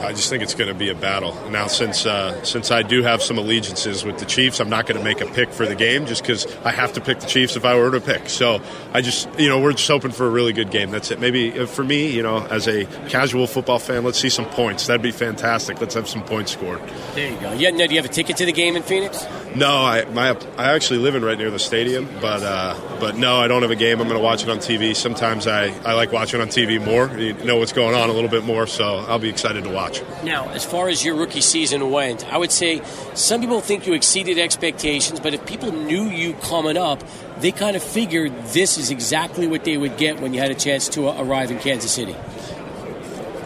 I 0.00 0.12
just 0.12 0.30
think 0.30 0.42
it's 0.42 0.54
going 0.54 0.68
to 0.68 0.74
be 0.74 0.88
a 0.88 0.94
battle. 0.94 1.34
Now, 1.50 1.66
since 1.66 2.06
uh, 2.06 2.42
since 2.44 2.70
I 2.70 2.82
do 2.82 3.02
have 3.02 3.22
some 3.22 3.38
allegiances 3.38 4.04
with 4.04 4.18
the 4.18 4.24
Chiefs, 4.24 4.60
I'm 4.60 4.70
not 4.70 4.86
going 4.86 4.98
to 4.98 5.04
make 5.04 5.20
a 5.20 5.26
pick 5.26 5.50
for 5.50 5.66
the 5.66 5.74
game 5.74 6.06
just 6.06 6.22
because 6.22 6.46
I 6.64 6.70
have 6.70 6.92
to 6.94 7.00
pick 7.00 7.20
the 7.20 7.26
Chiefs 7.26 7.56
if 7.56 7.64
I 7.64 7.76
were 7.76 7.90
to 7.90 8.00
pick. 8.00 8.28
So 8.28 8.60
I 8.92 9.00
just, 9.00 9.28
you 9.38 9.48
know, 9.48 9.60
we're 9.60 9.72
just 9.72 9.88
hoping 9.88 10.12
for 10.12 10.26
a 10.26 10.30
really 10.30 10.52
good 10.52 10.70
game. 10.70 10.90
That's 10.90 11.10
it. 11.10 11.20
Maybe 11.20 11.58
uh, 11.58 11.66
for 11.66 11.84
me, 11.84 12.10
you 12.10 12.22
know, 12.22 12.46
as 12.46 12.68
a 12.68 12.86
casual 13.08 13.46
football 13.46 13.78
fan, 13.78 14.04
let's 14.04 14.18
see 14.18 14.30
some 14.30 14.46
points. 14.46 14.86
That'd 14.86 15.02
be 15.02 15.12
fantastic. 15.12 15.80
Let's 15.80 15.94
have 15.94 16.08
some 16.08 16.22
points 16.24 16.52
scored. 16.52 16.80
There 17.14 17.30
you 17.30 17.38
go. 17.40 17.52
Yeah, 17.52 17.70
now, 17.70 17.86
do 17.86 17.94
you 17.94 18.00
have 18.00 18.10
a 18.10 18.14
ticket 18.14 18.36
to 18.38 18.46
the 18.46 18.52
game 18.52 18.76
in 18.76 18.82
Phoenix? 18.82 19.26
No, 19.54 19.84
I 19.84 20.04
my 20.06 20.36
I 20.56 20.72
actually 20.74 20.98
live 20.98 21.14
in 21.14 21.24
right 21.24 21.38
near 21.38 21.50
the 21.50 21.60
stadium, 21.60 22.08
but 22.20 22.42
uh, 22.42 22.76
but 22.98 23.16
no, 23.16 23.36
I 23.36 23.46
don't 23.46 23.62
have 23.62 23.70
a 23.70 23.76
game. 23.76 24.00
I'm 24.00 24.08
going 24.08 24.18
to 24.18 24.24
watch 24.24 24.42
it 24.42 24.48
on 24.48 24.58
TV. 24.58 24.96
Sometimes 24.96 25.46
I, 25.46 25.66
I 25.84 25.94
like 25.94 26.10
watching 26.10 26.40
on 26.40 26.48
TV 26.48 26.84
more. 26.84 27.06
You 27.16 27.34
know 27.34 27.56
what's 27.56 27.72
going 27.72 27.94
on 27.94 28.10
a 28.10 28.12
little 28.12 28.30
bit 28.30 28.44
more, 28.44 28.66
so 28.66 28.96
I'll 28.96 29.18
be 29.18 29.33
excited 29.34 29.64
to 29.64 29.70
watch. 29.70 30.00
Now, 30.22 30.48
as 30.50 30.64
far 30.64 30.88
as 30.88 31.04
your 31.04 31.16
rookie 31.16 31.40
season 31.40 31.90
went, 31.90 32.24
I 32.32 32.38
would 32.38 32.52
say 32.52 32.80
some 33.14 33.40
people 33.40 33.60
think 33.60 33.86
you 33.86 33.92
exceeded 33.92 34.38
expectations, 34.38 35.20
but 35.20 35.34
if 35.34 35.44
people 35.44 35.72
knew 35.72 36.04
you 36.04 36.34
coming 36.34 36.76
up, 36.76 37.02
they 37.40 37.50
kind 37.50 37.74
of 37.76 37.82
figured 37.82 38.32
this 38.46 38.78
is 38.78 38.90
exactly 38.90 39.46
what 39.46 39.64
they 39.64 39.76
would 39.76 39.96
get 39.96 40.20
when 40.20 40.32
you 40.32 40.40
had 40.40 40.52
a 40.52 40.54
chance 40.54 40.88
to 40.90 41.08
uh, 41.08 41.22
arrive 41.22 41.50
in 41.50 41.58
Kansas 41.58 41.90
City. 41.90 42.14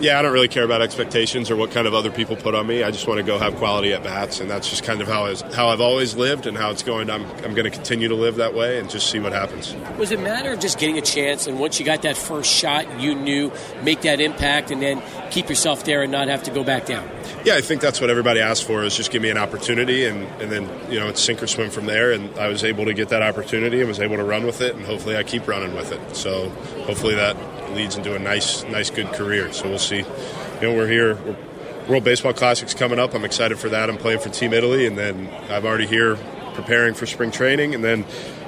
Yeah, 0.01 0.19
I 0.19 0.23
don't 0.23 0.33
really 0.33 0.49
care 0.49 0.65
about 0.65 0.81
expectations 0.81 1.51
or 1.51 1.57
what 1.57 1.73
kind 1.73 1.89
of 1.89 1.95
other 1.95 2.11
people 2.11 2.37
put 2.37 2.55
on 2.55 2.67
me. 2.67 2.85
I 2.85 2.93
just 2.93 3.09
want 3.09 3.19
to 3.19 3.25
go 3.25 3.37
have 3.37 3.57
quality 3.57 3.93
at 3.93 4.05
bats, 4.05 4.39
and 4.39 4.49
that's 4.49 4.71
just 4.71 4.85
kind 4.85 5.01
of 5.01 5.09
how 5.09 5.27
I, 5.27 5.35
how 5.55 5.69
I've 5.69 5.81
always 5.81 6.15
lived 6.15 6.47
and 6.47 6.57
how 6.57 6.71
it's 6.71 6.85
going. 6.85 7.11
I'm 7.11 7.25
I'm 7.45 7.55
going 7.55 7.65
to 7.65 7.71
continue 7.71 8.07
to 8.09 8.15
live 8.15 8.37
that 8.37 8.55
way 8.55 8.79
and 8.79 8.89
just 8.89 9.11
see 9.11 9.19
what 9.19 9.33
happens. 9.33 9.75
Was 9.99 10.13
it 10.13 10.21
a 10.21 10.23
matter 10.23 10.53
of 10.53 10.61
just 10.61 10.79
getting 10.79 10.99
a 10.99 11.03
chance, 11.03 11.49
and 11.49 11.59
once 11.59 11.81
you 11.81 11.87
got 11.87 12.03
that 12.03 12.17
first 12.17 12.51
shot, 12.51 13.01
you 13.01 13.15
knew 13.15 13.53
make 13.83 14.03
that 14.03 14.21
impact, 14.21 14.71
and 14.71 14.81
then 14.81 15.03
keep 15.31 15.49
yourself 15.49 15.85
there 15.85 16.03
and 16.03 16.13
not 16.13 16.29
have 16.29 16.45
to 16.45 16.53
go 16.53 16.63
back 16.63 16.87
down? 16.87 17.09
Yeah, 17.45 17.57
I 17.57 17.61
think 17.61 17.81
that's 17.81 18.01
what 18.01 18.09
everybody 18.09 18.41
asked 18.41 18.65
for 18.65 18.85
is 18.85 18.97
just 18.97 19.11
give 19.11 19.23
me 19.23 19.31
an 19.31 19.39
opportunity, 19.39 20.05
and 20.05 20.23
and 20.41 20.53
then 20.53 20.71
you 20.93 21.01
know 21.01 21.09
it's 21.09 21.21
sink 21.21 21.43
or 21.43 21.49
swim 21.49 21.71
from 21.71 21.87
there. 21.87 22.13
And 22.13 22.39
I 22.39 22.49
was 22.49 22.63
able 22.63 22.85
to 22.85 22.95
get 22.95 23.09
that 23.09 23.23
opportunity 23.23 23.81
and 23.81 23.89
was 23.89 24.01
able 24.01 24.17
to 24.17 24.25
run 24.25 24.47
with 24.47 24.61
it, 24.61 24.77
and 24.77 24.85
hopefully 24.85 25.17
I 25.17 25.25
keep 25.25 25.49
running 25.49 25.75
with 25.75 25.91
it. 25.91 26.15
So 26.15 26.51
hopefully 26.87 27.17
that 27.17 27.37
leads 27.73 27.97
into 27.97 28.15
a 28.15 28.19
nice, 28.19 28.65
nice, 28.65 28.91
good 28.91 29.13
career. 29.13 29.53
So 29.53 29.69
we'll 29.69 29.79
see. 29.79 29.99
You 29.99 30.05
know, 30.63 30.75
we're 30.75 30.89
here. 30.89 31.15
We're, 31.17 31.37
World 31.89 32.05
Baseball 32.05 32.35
Classic's 32.35 32.75
coming 32.75 32.99
up. 32.99 33.15
I'm 33.15 33.25
excited 33.25 33.59
for 33.59 33.71
that. 33.71 33.89
I'm 33.89 33.97
playing 33.97 34.21
for 34.21 34.29
Team 34.29 34.53
Italy, 34.53 34.87
and 34.87 34.99
then 34.99 35.31
I'm 35.49 35.65
already 35.65 35.87
here 35.87 36.17
preparing 36.53 36.93
for 36.93 37.07
spring 37.07 37.31
training, 37.31 37.75
and 37.75 37.83
then 37.83 38.05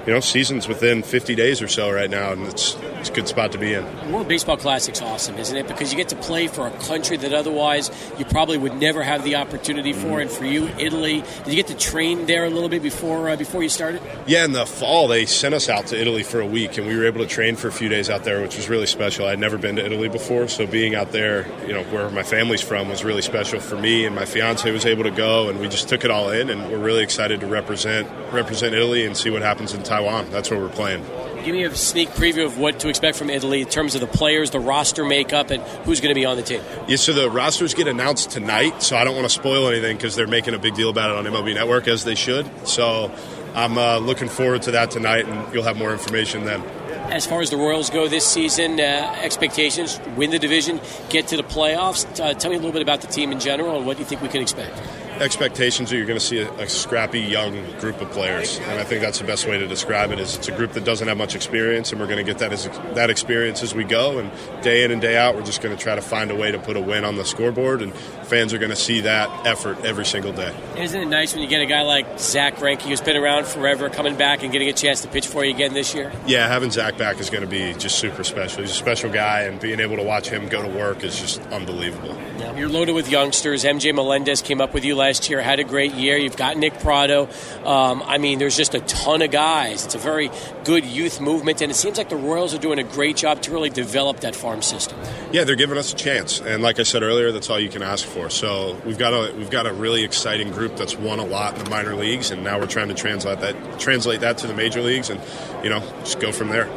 you 0.07 0.13
know, 0.13 0.21
season's 0.21 0.69
within 0.69 1.03
50 1.03 1.35
days 1.35 1.61
or 1.63 1.69
so 1.69 1.91
right 1.91 2.11
now, 2.11 2.33
and 2.33 2.47
it's 2.47 2.77
it's 3.01 3.09
a 3.09 3.13
good 3.13 3.29
spot 3.29 3.53
to 3.53 3.59
be 3.59 3.73
in. 3.73 4.13
World 4.13 4.29
Baseball 4.29 4.59
Classic's 4.59 5.01
awesome, 5.01 5.37
isn't 5.37 5.57
it? 5.57 5.67
Because 5.67 5.91
you 5.91 5.97
get 5.97 6.11
to 6.11 6.17
play 6.17 6.49
for 6.49 6.67
a 6.67 6.71
country 6.71 7.17
that 7.17 7.33
otherwise 7.33 7.91
you 8.19 8.27
probably 8.27 8.59
would 8.59 8.75
never 8.75 9.03
have 9.03 9.25
the 9.25 9.37
opportunity 9.37 9.95
for. 9.95 10.19
Mm-hmm. 10.19 10.21
And 10.21 10.31
for 10.31 10.45
you, 10.45 10.67
Italy, 10.79 11.25
did 11.45 11.49
you 11.49 11.57
get 11.57 11.69
to 11.69 11.77
train 11.77 12.27
there 12.27 12.45
a 12.45 12.51
little 12.51 12.69
bit 12.69 12.83
before 12.83 13.31
uh, 13.31 13.37
before 13.37 13.63
you 13.63 13.71
started? 13.71 14.03
Yeah, 14.27 14.45
in 14.45 14.53
the 14.53 14.67
fall 14.67 15.09
they 15.09 15.25
sent 15.25 15.55
us 15.55 15.69
out 15.69 15.87
to 15.89 16.01
Italy 16.01 16.23
for 16.23 16.41
a 16.41 16.47
week, 16.47 16.77
and 16.77 16.87
we 16.87 16.97
were 16.97 17.07
able 17.07 17.21
to 17.21 17.27
train 17.27 17.57
for 17.57 17.69
a 17.69 17.73
few 17.73 17.89
days 17.89 18.11
out 18.11 18.25
there, 18.25 18.43
which 18.43 18.57
was 18.57 18.69
really 18.69 18.87
special. 18.87 19.27
I'd 19.27 19.39
never 19.39 19.57
been 19.57 19.77
to 19.77 19.85
Italy 19.85 20.09
before, 20.09 20.49
so 20.49 20.67
being 20.67 20.95
out 20.95 21.13
there, 21.13 21.47
you 21.67 21.73
know, 21.73 21.85
where 21.85 22.11
my 22.11 22.23
family's 22.23 22.61
from, 22.61 22.89
was 22.89 23.03
really 23.03 23.23
special 23.23 23.61
for 23.61 23.77
me. 23.77 24.05
And 24.05 24.15
my 24.15 24.27
fiance 24.27 24.71
was 24.71 24.85
able 24.85 25.05
to 25.05 25.11
go, 25.11 25.49
and 25.49 25.59
we 25.59 25.69
just 25.69 25.89
took 25.89 26.05
it 26.05 26.11
all 26.11 26.31
in, 26.31 26.51
and 26.51 26.71
we're 26.71 26.79
really 26.79 27.03
excited 27.03 27.41
to 27.41 27.47
represent 27.47 28.09
represent 28.31 28.75
Italy 28.75 29.05
and 29.07 29.17
see 29.17 29.31
what 29.31 29.43
happens 29.43 29.75
in 29.75 29.83
Taiwan. 29.91 30.31
That's 30.31 30.49
where 30.51 30.61
we're 30.61 30.69
playing. 30.69 31.05
Give 31.45 31.53
me 31.53 31.65
a 31.65 31.75
sneak 31.75 32.11
preview 32.11 32.45
of 32.45 32.59
what 32.59 32.79
to 32.81 32.89
expect 32.89 33.17
from 33.19 33.29
Italy 33.29 33.63
in 33.63 33.67
terms 33.67 33.97
of 33.97 34.01
the 34.01 34.07
players, 34.07 34.51
the 34.51 34.61
roster 34.61 35.05
makeup, 35.05 35.51
and 35.51 35.63
who's 35.85 36.01
going 36.01 36.15
to 36.15 36.19
be 36.19 36.25
on 36.25 36.37
the 36.37 36.45
team. 36.45 36.63
Yeah, 36.87 36.97
so 36.97 37.13
the 37.13 37.29
rosters 37.29 37.75
get 37.75 37.89
announced 37.89 38.31
tonight, 38.31 38.85
so 38.85 38.97
I 38.97 39.03
don't 39.03 39.17
want 39.17 39.25
to 39.25 39.35
spoil 39.35 39.67
anything 39.69 39.97
because 39.97 40.15
they're 40.15 40.29
making 40.29 40.55
a 40.55 40.61
big 40.61 40.75
deal 40.75 40.91
about 40.91 41.11
it 41.11 41.17
on 41.17 41.25
MLB 41.25 41.55
Network, 41.55 41.89
as 41.89 42.05
they 42.05 42.15
should. 42.15 42.49
So 42.69 43.13
I'm 43.55 43.77
uh, 43.79 43.99
looking 43.99 44.29
forward 44.29 44.63
to 44.63 44.71
that 44.73 44.93
tonight, 44.93 45.27
and 45.27 45.53
you'll 45.53 45.65
have 45.65 45.77
more 45.77 45.91
information 45.93 46.45
then. 46.45 46.63
As 47.11 47.27
far 47.27 47.41
as 47.41 47.51
the 47.51 47.57
Royals 47.57 47.91
go 47.91 48.07
this 48.07 48.25
season, 48.25 48.79
uh, 48.79 49.17
expectations 49.21 49.99
win 50.17 50.31
the 50.31 50.39
division, 50.39 50.81
get 51.09 51.27
to 51.29 51.37
the 51.37 51.43
playoffs. 51.43 52.07
Uh, 52.21 52.35
tell 52.35 52.51
me 52.51 52.57
a 52.57 52.61
little 52.61 52.73
bit 52.73 52.83
about 52.83 53.01
the 53.01 53.09
team 53.09 53.33
in 53.33 53.41
general 53.41 53.77
and 53.77 53.87
what 53.87 53.99
you 53.99 54.05
think 54.05 54.23
we 54.23 54.29
can 54.29 54.41
expect 54.41 54.79
expectations 55.21 55.93
are 55.93 55.97
you're 55.97 56.07
going 56.07 56.19
to 56.19 56.25
see 56.25 56.39
a, 56.39 56.51
a, 56.55 56.69
scrappy 56.69 57.21
young 57.21 57.53
group 57.79 58.01
of 58.01 58.11
players, 58.11 58.59
and 58.59 58.81
I 58.81 58.85
think 58.85 59.03
that's 59.03 59.19
the 59.19 59.27
best 59.27 59.47
way 59.47 59.59
to 59.59 59.67
describe 59.67 60.11
it. 60.13 60.19
Is 60.19 60.37
it's 60.37 60.49
a 60.49 60.53
group 60.53 60.73
that 60.73 60.85
doesn't 60.85 61.07
have 61.07 61.19
much 61.19 61.35
experience, 61.35 61.93
and 61.93 62.01
we're 62.01 62.07
going 62.07 62.19
to 62.19 62.25
get 62.25 62.39
that 62.39 62.53
as 62.53 62.65
that 62.95 63.11
experience 63.11 63.63
as 63.63 63.75
we 63.75 63.85
go, 63.85 64.19
and 64.19 64.31
day 64.63 64.83
in 64.83 64.91
and 64.91 65.01
day 65.01 65.17
out, 65.17 65.35
we're 65.35 65.45
just 65.45 65.61
going 65.61 65.77
to 65.77 65.83
try 65.83 65.95
to 65.95 66.03
find 66.03 66.31
a 66.31 66.35
way 66.35 66.51
to 66.51 66.59
put 66.59 66.77
a 66.77 66.81
win 66.81 67.05
on 67.05 67.17
the 67.17 67.25
scoreboard, 67.25 67.83
and 67.83 67.93
fans 68.31 68.55
are 68.55 68.59
going 68.59 68.71
to 68.71 68.77
see 68.77 69.01
that 69.01 69.47
effort 69.47 69.85
every 69.85 70.07
single 70.07 70.33
day. 70.33 70.55
Isn't 70.79 71.03
it 71.03 71.07
nice 71.07 71.35
when 71.35 71.43
you 71.43 71.49
get 71.49 71.61
a 71.61 71.67
guy 71.67 71.83
like 71.83 72.19
Zack 72.21 72.57
Greinke, 72.57 72.83
who's 72.83 73.01
been 73.01 73.17
around 73.17 73.47
forever, 73.47 73.91
coming 73.91 74.17
back 74.17 74.43
and 74.45 74.53
getting 74.53 74.69
a 74.69 74.73
chance 74.73 75.01
to 75.03 75.09
pitch 75.09 75.27
for 75.27 75.45
you 75.45 75.53
again 75.53 75.75
this 75.75 75.95
year? 75.95 76.13
Yeah, 76.27 76.47
having 76.47 76.71
Zack 76.71 76.97
back 76.97 77.19
is 77.19 77.29
going 77.29 77.43
to 77.43 77.51
be 77.51 77.75
just 77.75 77.99
super 77.99 78.23
special. 78.23 78.63
He's 78.63 78.71
a 78.71 78.75
special 78.75 79.11
guy, 79.11 79.43
and 79.43 79.61
being 79.61 79.81
able 79.81 79.97
to 79.97 80.05
watch 80.05 80.29
him 80.29 80.49
go 80.49 80.63
to 80.63 80.69
work 80.69 81.03
is 81.03 81.19
just 81.19 81.41
unbelievable. 81.49 82.17
Yeah. 82.39 82.57
You're 82.57 82.69
loaded 82.69 82.93
with 82.93 83.11
youngsters. 83.11 83.65
MJ 83.65 83.93
Melendez 83.93 84.43
came 84.43 84.61
up 84.61 84.73
with 84.73 84.85
you 84.85 84.95
last 84.95 85.29
year, 85.29 85.43
had 85.43 85.59
a 85.59 85.65
great 85.65 85.95
year. 85.95 86.17
You've 86.17 86.37
got 86.37 86.57
Nick 86.57 86.79
Pratto. 86.79 87.29
Um, 87.65 88.03
I 88.07 88.19
mean, 88.19 88.39
there's 88.39 88.57
just 88.57 88.75
a 88.75 88.81
ton 88.81 89.23
of 89.23 89.33
guys. 89.33 89.85
It's 89.85 89.97
a 89.97 89.99
very 89.99 90.31
good 90.65 90.85
youth 90.85 91.21
movement, 91.21 91.63
and 91.63 91.71
it 91.73 91.75
seems 91.75 91.99
like 91.99 92.09
the 92.09 92.17
Royals 92.17 92.55
are 92.55 92.59
doing 92.59 92.79
a 92.79 92.85
great 92.85 93.17
job 93.17 93.43
to 93.43 93.51
really 93.51 93.71
develop 93.71 94.21
that 94.21 94.37
farm 94.37 94.63
system. 94.63 94.99
Yeah, 95.33 95.45
they're 95.45 95.57
giving 95.57 95.79
us 95.79 95.93
a 95.93 95.97
chance, 95.97 96.41
and 96.41 96.63
like 96.63 96.79
I 96.79 96.85
said 96.85 97.03
earlier, 97.03 97.33
that's 97.33 97.51
all 97.51 97.59
you 97.59 97.69
can 97.69 97.83
ask 97.83 98.07
for. 98.07 98.20
So 98.29 98.77
we've 98.85 98.99
got 98.99 99.13
a 99.13 99.35
we've 99.35 99.51
got 99.51 99.67
a 99.67 99.73
really 99.73 100.05
exciting 100.05 100.51
group 100.51 100.77
that's 100.77 100.97
won 100.97 101.19
a 101.19 101.25
lot 101.25 101.57
in 101.57 101.65
the 101.65 101.71
minor 101.71 101.95
leagues, 101.95 102.31
and 102.31 102.45
now 102.45 102.59
we're 102.59 102.67
trying 102.67 102.89
to 102.89 102.95
translate 102.95 103.41
that 103.41 103.81
translate 103.81 104.21
that 104.21 104.39
to 104.39 104.47
the 104.47 104.55
major 104.55 104.83
leagues, 104.83 105.11
and 105.11 105.21
you 105.65 105.71
know, 105.71 105.81
just 106.01 106.21
go 106.21 106.33
from 106.33 106.49
there. 106.49 106.69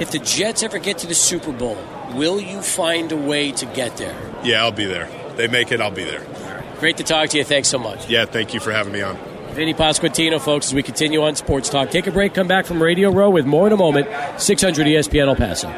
If 0.00 0.10
the 0.10 0.18
Jets 0.18 0.62
ever 0.62 0.78
get 0.78 0.98
to 0.98 1.06
the 1.06 1.14
Super 1.14 1.52
Bowl, 1.52 1.78
will 2.14 2.40
you 2.40 2.60
find 2.60 3.10
a 3.12 3.16
way 3.16 3.50
to 3.52 3.66
get 3.66 3.96
there? 3.96 4.16
Yeah, 4.44 4.62
I'll 4.62 4.72
be 4.72 4.84
there. 4.84 5.08
They 5.36 5.48
make 5.48 5.72
it, 5.72 5.80
I'll 5.80 5.90
be 5.90 6.04
there. 6.04 6.24
Great 6.78 6.98
to 6.98 7.02
talk 7.02 7.30
to 7.30 7.38
you. 7.38 7.44
Thanks 7.44 7.68
so 7.68 7.78
much. 7.78 8.08
Yeah, 8.08 8.26
thank 8.26 8.52
you 8.52 8.60
for 8.60 8.72
having 8.72 8.92
me 8.92 9.00
on. 9.00 9.16
Vinny 9.52 9.72
Pasquantino, 9.72 10.38
folks, 10.38 10.66
as 10.66 10.74
we 10.74 10.82
continue 10.82 11.22
on 11.22 11.34
Sports 11.34 11.70
Talk. 11.70 11.90
Take 11.90 12.06
a 12.06 12.12
break, 12.12 12.34
come 12.34 12.46
back 12.46 12.66
from 12.66 12.82
Radio 12.82 13.10
Row 13.10 13.30
with 13.30 13.46
more 13.46 13.66
in 13.66 13.72
a 13.72 13.76
moment. 13.78 14.06
600 14.38 14.86
ESPN 14.86 15.28
El 15.28 15.36
Paso. 15.36 15.68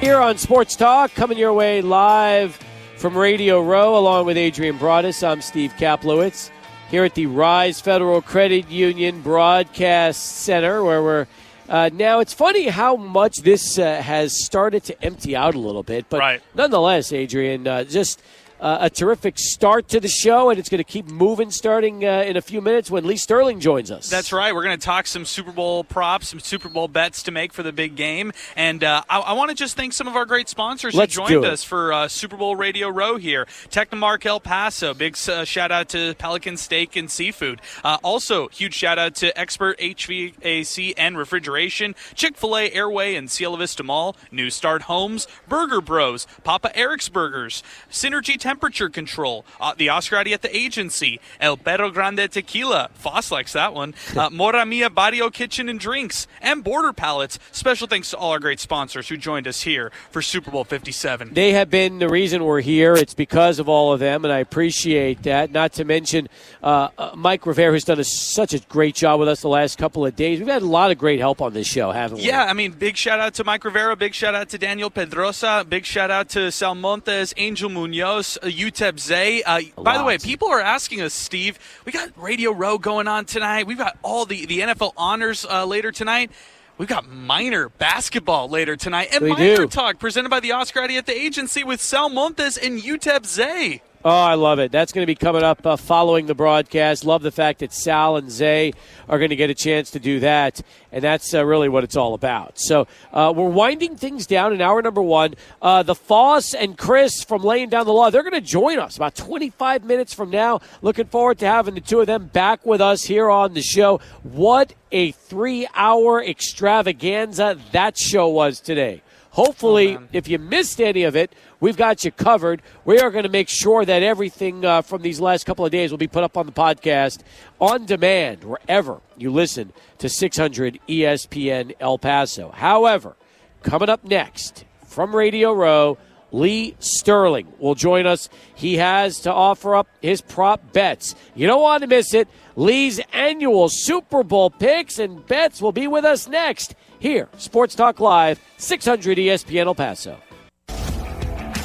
Here 0.00 0.18
on 0.18 0.36
Sports 0.36 0.74
Talk, 0.74 1.14
coming 1.14 1.38
your 1.38 1.52
way 1.52 1.80
live 1.80 2.58
from 3.04 3.18
Radio 3.18 3.60
Row, 3.60 3.98
along 3.98 4.24
with 4.24 4.38
Adrian 4.38 4.78
Broadus. 4.78 5.22
I'm 5.22 5.42
Steve 5.42 5.74
Kaplowitz 5.76 6.50
here 6.90 7.04
at 7.04 7.14
the 7.14 7.26
Rise 7.26 7.78
Federal 7.78 8.22
Credit 8.22 8.70
Union 8.70 9.20
Broadcast 9.20 10.38
Center, 10.38 10.82
where 10.82 11.02
we're 11.02 11.26
uh, 11.68 11.90
now 11.92 12.20
it's 12.20 12.32
funny 12.32 12.68
how 12.68 12.96
much 12.96 13.42
this 13.42 13.78
uh, 13.78 14.00
has 14.00 14.42
started 14.42 14.84
to 14.84 15.04
empty 15.04 15.36
out 15.36 15.54
a 15.54 15.58
little 15.58 15.82
bit, 15.82 16.06
but 16.08 16.18
right. 16.18 16.42
nonetheless, 16.54 17.12
Adrian, 17.12 17.68
uh, 17.68 17.84
just 17.84 18.22
uh, 18.64 18.78
a 18.80 18.88
terrific 18.88 19.38
start 19.38 19.88
to 19.88 20.00
the 20.00 20.08
show, 20.08 20.48
and 20.48 20.58
it's 20.58 20.70
going 20.70 20.78
to 20.78 20.84
keep 20.84 21.06
moving 21.06 21.50
starting 21.50 22.02
uh, 22.02 22.22
in 22.26 22.38
a 22.38 22.40
few 22.40 22.62
minutes 22.62 22.90
when 22.90 23.04
Lee 23.04 23.18
Sterling 23.18 23.60
joins 23.60 23.90
us. 23.90 24.08
That's 24.08 24.32
right. 24.32 24.54
We're 24.54 24.64
going 24.64 24.78
to 24.78 24.84
talk 24.84 25.06
some 25.06 25.26
Super 25.26 25.52
Bowl 25.52 25.84
props, 25.84 26.28
some 26.28 26.40
Super 26.40 26.70
Bowl 26.70 26.88
bets 26.88 27.22
to 27.24 27.30
make 27.30 27.52
for 27.52 27.62
the 27.62 27.72
big 27.72 27.94
game, 27.94 28.32
and 28.56 28.82
uh, 28.82 29.02
I, 29.10 29.20
I 29.20 29.32
want 29.34 29.50
to 29.50 29.54
just 29.54 29.76
thank 29.76 29.92
some 29.92 30.08
of 30.08 30.16
our 30.16 30.24
great 30.24 30.48
sponsors 30.48 30.94
Let's 30.94 31.14
who 31.14 31.26
joined 31.26 31.44
us 31.44 31.62
for 31.62 31.92
uh, 31.92 32.08
Super 32.08 32.38
Bowl 32.38 32.56
Radio 32.56 32.88
Row 32.88 33.18
here. 33.18 33.44
Technomark 33.68 34.24
El 34.24 34.40
Paso, 34.40 34.94
big 34.94 35.14
uh, 35.28 35.44
shout 35.44 35.70
out 35.70 35.90
to 35.90 36.14
Pelican 36.14 36.56
Steak 36.56 36.96
and 36.96 37.10
Seafood. 37.10 37.60
Uh, 37.84 37.98
also, 38.02 38.48
huge 38.48 38.72
shout 38.72 38.98
out 38.98 39.14
to 39.16 39.38
Expert 39.38 39.78
HVAC 39.78 40.94
and 40.96 41.18
Refrigeration, 41.18 41.94
Chick 42.14 42.38
Fil 42.38 42.56
A 42.56 42.70
Airway 42.70 43.14
and 43.14 43.30
Cielo 43.30 43.58
Vista 43.58 43.82
Mall, 43.82 44.16
New 44.32 44.48
Start 44.48 44.82
Homes, 44.82 45.28
Burger 45.50 45.82
Bros, 45.82 46.26
Papa 46.44 46.74
Eric's 46.74 47.10
Burgers, 47.10 47.62
Synergy 47.90 48.38
Temperature 48.54 48.88
Control, 48.88 49.44
uh, 49.60 49.74
the 49.76 49.88
at 49.88 50.42
the 50.42 50.56
Agency, 50.56 51.18
El 51.40 51.56
Perro 51.56 51.90
Grande 51.90 52.30
Tequila, 52.30 52.88
Foss 52.94 53.32
likes 53.32 53.52
that 53.54 53.74
one, 53.74 53.94
uh, 54.16 54.30
Mora 54.30 54.64
Mia 54.64 54.88
Barrio 54.88 55.28
Kitchen 55.28 55.68
and 55.68 55.80
Drinks, 55.80 56.28
and 56.40 56.62
Border 56.62 56.92
Pallets. 56.92 57.40
Special 57.50 57.88
thanks 57.88 58.10
to 58.10 58.16
all 58.16 58.30
our 58.30 58.38
great 58.38 58.60
sponsors 58.60 59.08
who 59.08 59.16
joined 59.16 59.48
us 59.48 59.62
here 59.62 59.90
for 60.12 60.22
Super 60.22 60.52
Bowl 60.52 60.62
57. 60.62 61.34
They 61.34 61.50
have 61.50 61.68
been 61.68 61.98
the 61.98 62.08
reason 62.08 62.44
we're 62.44 62.60
here. 62.60 62.94
It's 62.94 63.12
because 63.12 63.58
of 63.58 63.68
all 63.68 63.92
of 63.92 63.98
them, 63.98 64.24
and 64.24 64.32
I 64.32 64.38
appreciate 64.38 65.24
that. 65.24 65.50
Not 65.50 65.72
to 65.72 65.84
mention 65.84 66.28
uh, 66.62 66.90
uh, 66.96 67.10
Mike 67.16 67.46
Rivera, 67.46 67.72
who's 67.72 67.82
done 67.82 67.98
a, 67.98 68.04
such 68.04 68.54
a 68.54 68.60
great 68.60 68.94
job 68.94 69.18
with 69.18 69.28
us 69.28 69.40
the 69.40 69.48
last 69.48 69.78
couple 69.78 70.06
of 70.06 70.14
days. 70.14 70.38
We've 70.38 70.46
had 70.46 70.62
a 70.62 70.66
lot 70.66 70.92
of 70.92 70.98
great 70.98 71.18
help 71.18 71.42
on 71.42 71.54
this 71.54 71.66
show, 71.66 71.90
haven't 71.90 72.18
we? 72.18 72.24
Yeah, 72.24 72.44
I 72.44 72.52
mean, 72.52 72.70
big 72.70 72.96
shout 72.96 73.18
out 73.18 73.34
to 73.34 73.42
Mike 73.44 73.64
Rivera, 73.64 73.96
big 73.96 74.14
shout 74.14 74.36
out 74.36 74.48
to 74.50 74.58
Daniel 74.58 74.90
Pedrosa, 74.90 75.66
big 75.68 75.84
shout 75.84 76.12
out 76.12 76.28
to 76.30 76.52
Sal 76.52 76.76
Montes, 76.76 77.34
Angel 77.36 77.68
Munoz, 77.68 78.38
UTEP 78.50 78.98
Zay. 78.98 79.42
Uh, 79.42 79.60
by 79.76 79.98
the 79.98 80.04
way, 80.04 80.18
people 80.18 80.48
are 80.48 80.60
asking 80.60 81.00
us, 81.00 81.12
Steve, 81.14 81.58
we 81.84 81.92
got 81.92 82.10
Radio 82.16 82.52
Row 82.52 82.78
going 82.78 83.08
on 83.08 83.24
tonight. 83.24 83.66
We've 83.66 83.78
got 83.78 83.98
all 84.02 84.26
the, 84.26 84.46
the 84.46 84.60
NFL 84.60 84.92
honors 84.96 85.44
uh, 85.44 85.64
later 85.64 85.92
tonight. 85.92 86.30
We've 86.76 86.88
got 86.88 87.08
minor 87.08 87.68
basketball 87.68 88.48
later 88.48 88.76
tonight. 88.76 89.08
And 89.12 89.22
We 89.22 89.30
minor 89.30 89.56
do. 89.56 89.66
talk 89.68 89.98
presented 89.98 90.28
by 90.28 90.40
the 90.40 90.52
Oscar 90.52 90.80
at 90.80 91.06
the 91.06 91.16
Agency 91.16 91.62
with 91.62 91.80
Sal 91.80 92.08
Montes 92.08 92.56
and 92.56 92.80
UTEP 92.80 93.26
Zay. 93.26 93.82
Oh, 94.06 94.10
I 94.10 94.34
love 94.34 94.58
it. 94.58 94.70
That's 94.70 94.92
going 94.92 95.02
to 95.02 95.06
be 95.06 95.14
coming 95.14 95.42
up 95.42 95.64
uh, 95.64 95.76
following 95.76 96.26
the 96.26 96.34
broadcast. 96.34 97.06
Love 97.06 97.22
the 97.22 97.30
fact 97.30 97.60
that 97.60 97.72
Sal 97.72 98.18
and 98.18 98.30
Zay 98.30 98.74
are 99.08 99.16
going 99.16 99.30
to 99.30 99.36
get 99.36 99.48
a 99.48 99.54
chance 99.54 99.92
to 99.92 99.98
do 99.98 100.20
that, 100.20 100.60
and 100.92 101.02
that's 101.02 101.32
uh, 101.32 101.42
really 101.42 101.70
what 101.70 101.84
it's 101.84 101.96
all 101.96 102.12
about. 102.12 102.58
So 102.58 102.86
uh, 103.14 103.32
we're 103.34 103.48
winding 103.48 103.96
things 103.96 104.26
down 104.26 104.52
in 104.52 104.60
hour 104.60 104.82
number 104.82 105.00
one. 105.00 105.36
Uh, 105.62 105.84
the 105.84 105.94
Foss 105.94 106.52
and 106.52 106.76
Chris 106.76 107.24
from 107.24 107.42
Laying 107.42 107.70
Down 107.70 107.86
the 107.86 107.94
Law, 107.94 108.10
they're 108.10 108.22
going 108.22 108.34
to 108.34 108.42
join 108.42 108.78
us 108.78 108.98
about 108.98 109.14
25 109.14 109.84
minutes 109.84 110.12
from 110.12 110.28
now. 110.28 110.60
Looking 110.82 111.06
forward 111.06 111.38
to 111.38 111.46
having 111.46 111.72
the 111.72 111.80
two 111.80 112.00
of 112.00 112.06
them 112.06 112.26
back 112.26 112.66
with 112.66 112.82
us 112.82 113.04
here 113.04 113.30
on 113.30 113.54
the 113.54 113.62
show. 113.62 114.02
What 114.22 114.74
a 114.92 115.12
three-hour 115.12 116.22
extravaganza 116.22 117.58
that 117.72 117.96
show 117.96 118.28
was 118.28 118.60
today. 118.60 119.00
Hopefully, 119.34 119.98
if 120.12 120.28
you 120.28 120.38
missed 120.38 120.80
any 120.80 121.02
of 121.02 121.16
it, 121.16 121.32
we've 121.58 121.76
got 121.76 122.04
you 122.04 122.12
covered. 122.12 122.62
We 122.84 123.00
are 123.00 123.10
going 123.10 123.24
to 123.24 123.28
make 123.28 123.48
sure 123.48 123.84
that 123.84 124.00
everything 124.00 124.64
uh, 124.64 124.82
from 124.82 125.02
these 125.02 125.18
last 125.18 125.44
couple 125.44 125.64
of 125.66 125.72
days 125.72 125.90
will 125.90 125.98
be 125.98 126.06
put 126.06 126.22
up 126.22 126.36
on 126.36 126.46
the 126.46 126.52
podcast 126.52 127.22
on 127.60 127.84
demand 127.84 128.44
wherever 128.44 129.00
you 129.16 129.32
listen 129.32 129.72
to 129.98 130.08
600 130.08 130.78
ESPN 130.88 131.74
El 131.80 131.98
Paso. 131.98 132.52
However, 132.52 133.16
coming 133.64 133.88
up 133.88 134.04
next 134.04 134.64
from 134.86 135.16
Radio 135.16 135.52
Row, 135.52 135.98
Lee 136.34 136.74
Sterling 136.80 137.52
will 137.60 137.76
join 137.76 138.06
us. 138.06 138.28
He 138.56 138.78
has 138.78 139.20
to 139.20 139.32
offer 139.32 139.76
up 139.76 139.88
his 140.02 140.20
prop 140.20 140.72
bets. 140.72 141.14
You 141.36 141.46
don't 141.46 141.62
want 141.62 141.82
to 141.82 141.86
miss 141.86 142.12
it. 142.12 142.26
Lee's 142.56 143.00
annual 143.12 143.68
Super 143.68 144.24
Bowl 144.24 144.50
picks 144.50 144.98
and 144.98 145.24
bets 145.26 145.62
will 145.62 145.72
be 145.72 145.86
with 145.86 146.04
us 146.04 146.26
next 146.26 146.74
here, 146.98 147.28
Sports 147.36 147.74
Talk 147.74 148.00
Live, 148.00 148.40
600 148.56 149.18
ESPN 149.18 149.66
El 149.66 149.74
Paso. 149.74 150.18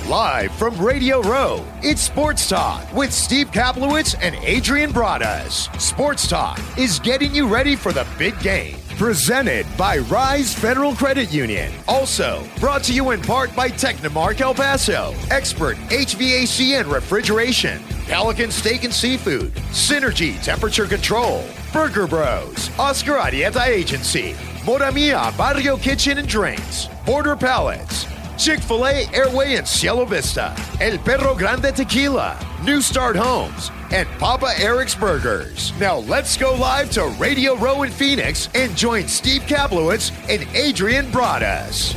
Live 0.09 0.51
from 0.53 0.75
Radio 0.83 1.21
Row, 1.21 1.63
it's 1.83 2.01
Sports 2.01 2.49
Talk 2.49 2.91
with 2.95 3.13
Steve 3.13 3.51
Kaplowitz 3.51 4.15
and 4.19 4.33
Adrian 4.37 4.91
Broadus. 4.91 5.69
Sports 5.77 6.27
Talk 6.27 6.59
is 6.79 6.97
getting 6.97 7.31
you 7.35 7.47
ready 7.47 7.75
for 7.75 7.91
the 7.93 8.07
big 8.17 8.37
game. 8.39 8.75
Presented 8.97 9.67
by 9.77 9.99
Rise 9.99 10.51
Federal 10.51 10.95
Credit 10.95 11.31
Union. 11.31 11.71
Also 11.87 12.43
brought 12.59 12.83
to 12.85 12.93
you 12.93 13.11
in 13.11 13.21
part 13.21 13.55
by 13.55 13.69
Technomark 13.69 14.41
El 14.41 14.55
Paso, 14.55 15.13
expert 15.29 15.77
HVAC 15.89 16.79
and 16.79 16.87
refrigeration, 16.87 17.79
Pelican 18.07 18.49
Steak 18.49 18.85
and 18.85 18.93
Seafood, 18.93 19.53
Synergy 19.69 20.41
Temperature 20.41 20.87
Control, 20.87 21.45
Burger 21.71 22.07
Bros, 22.07 22.71
Oscar 22.79 23.17
Arieta 23.17 23.67
Agency, 23.67 24.33
Moramia 24.63 25.37
Barrio 25.37 25.77
Kitchen 25.77 26.17
and 26.17 26.27
Drinks, 26.27 26.87
Border 27.05 27.35
Pallets, 27.35 28.07
Chick 28.39 28.61
fil 28.61 28.87
A, 28.87 29.05
Airway, 29.13 29.55
and 29.55 29.67
Cielo 29.67 30.05
Vista, 30.05 30.55
El 30.79 30.97
Perro 30.99 31.35
Grande 31.35 31.75
Tequila, 31.75 32.39
New 32.63 32.81
Start 32.81 33.17
Homes, 33.17 33.69
and 33.91 34.07
Papa 34.17 34.53
Eric's 34.57 34.95
Burgers. 34.95 35.77
Now 35.77 35.97
let's 35.97 36.37
go 36.37 36.55
live 36.55 36.89
to 36.91 37.07
Radio 37.19 37.57
Row 37.57 37.83
in 37.83 37.91
Phoenix 37.91 38.47
and 38.55 38.77
join 38.77 39.09
Steve 39.09 39.41
Kaplowitz 39.41 40.13
and 40.29 40.47
Adrian 40.55 41.11
Broadus. 41.11 41.93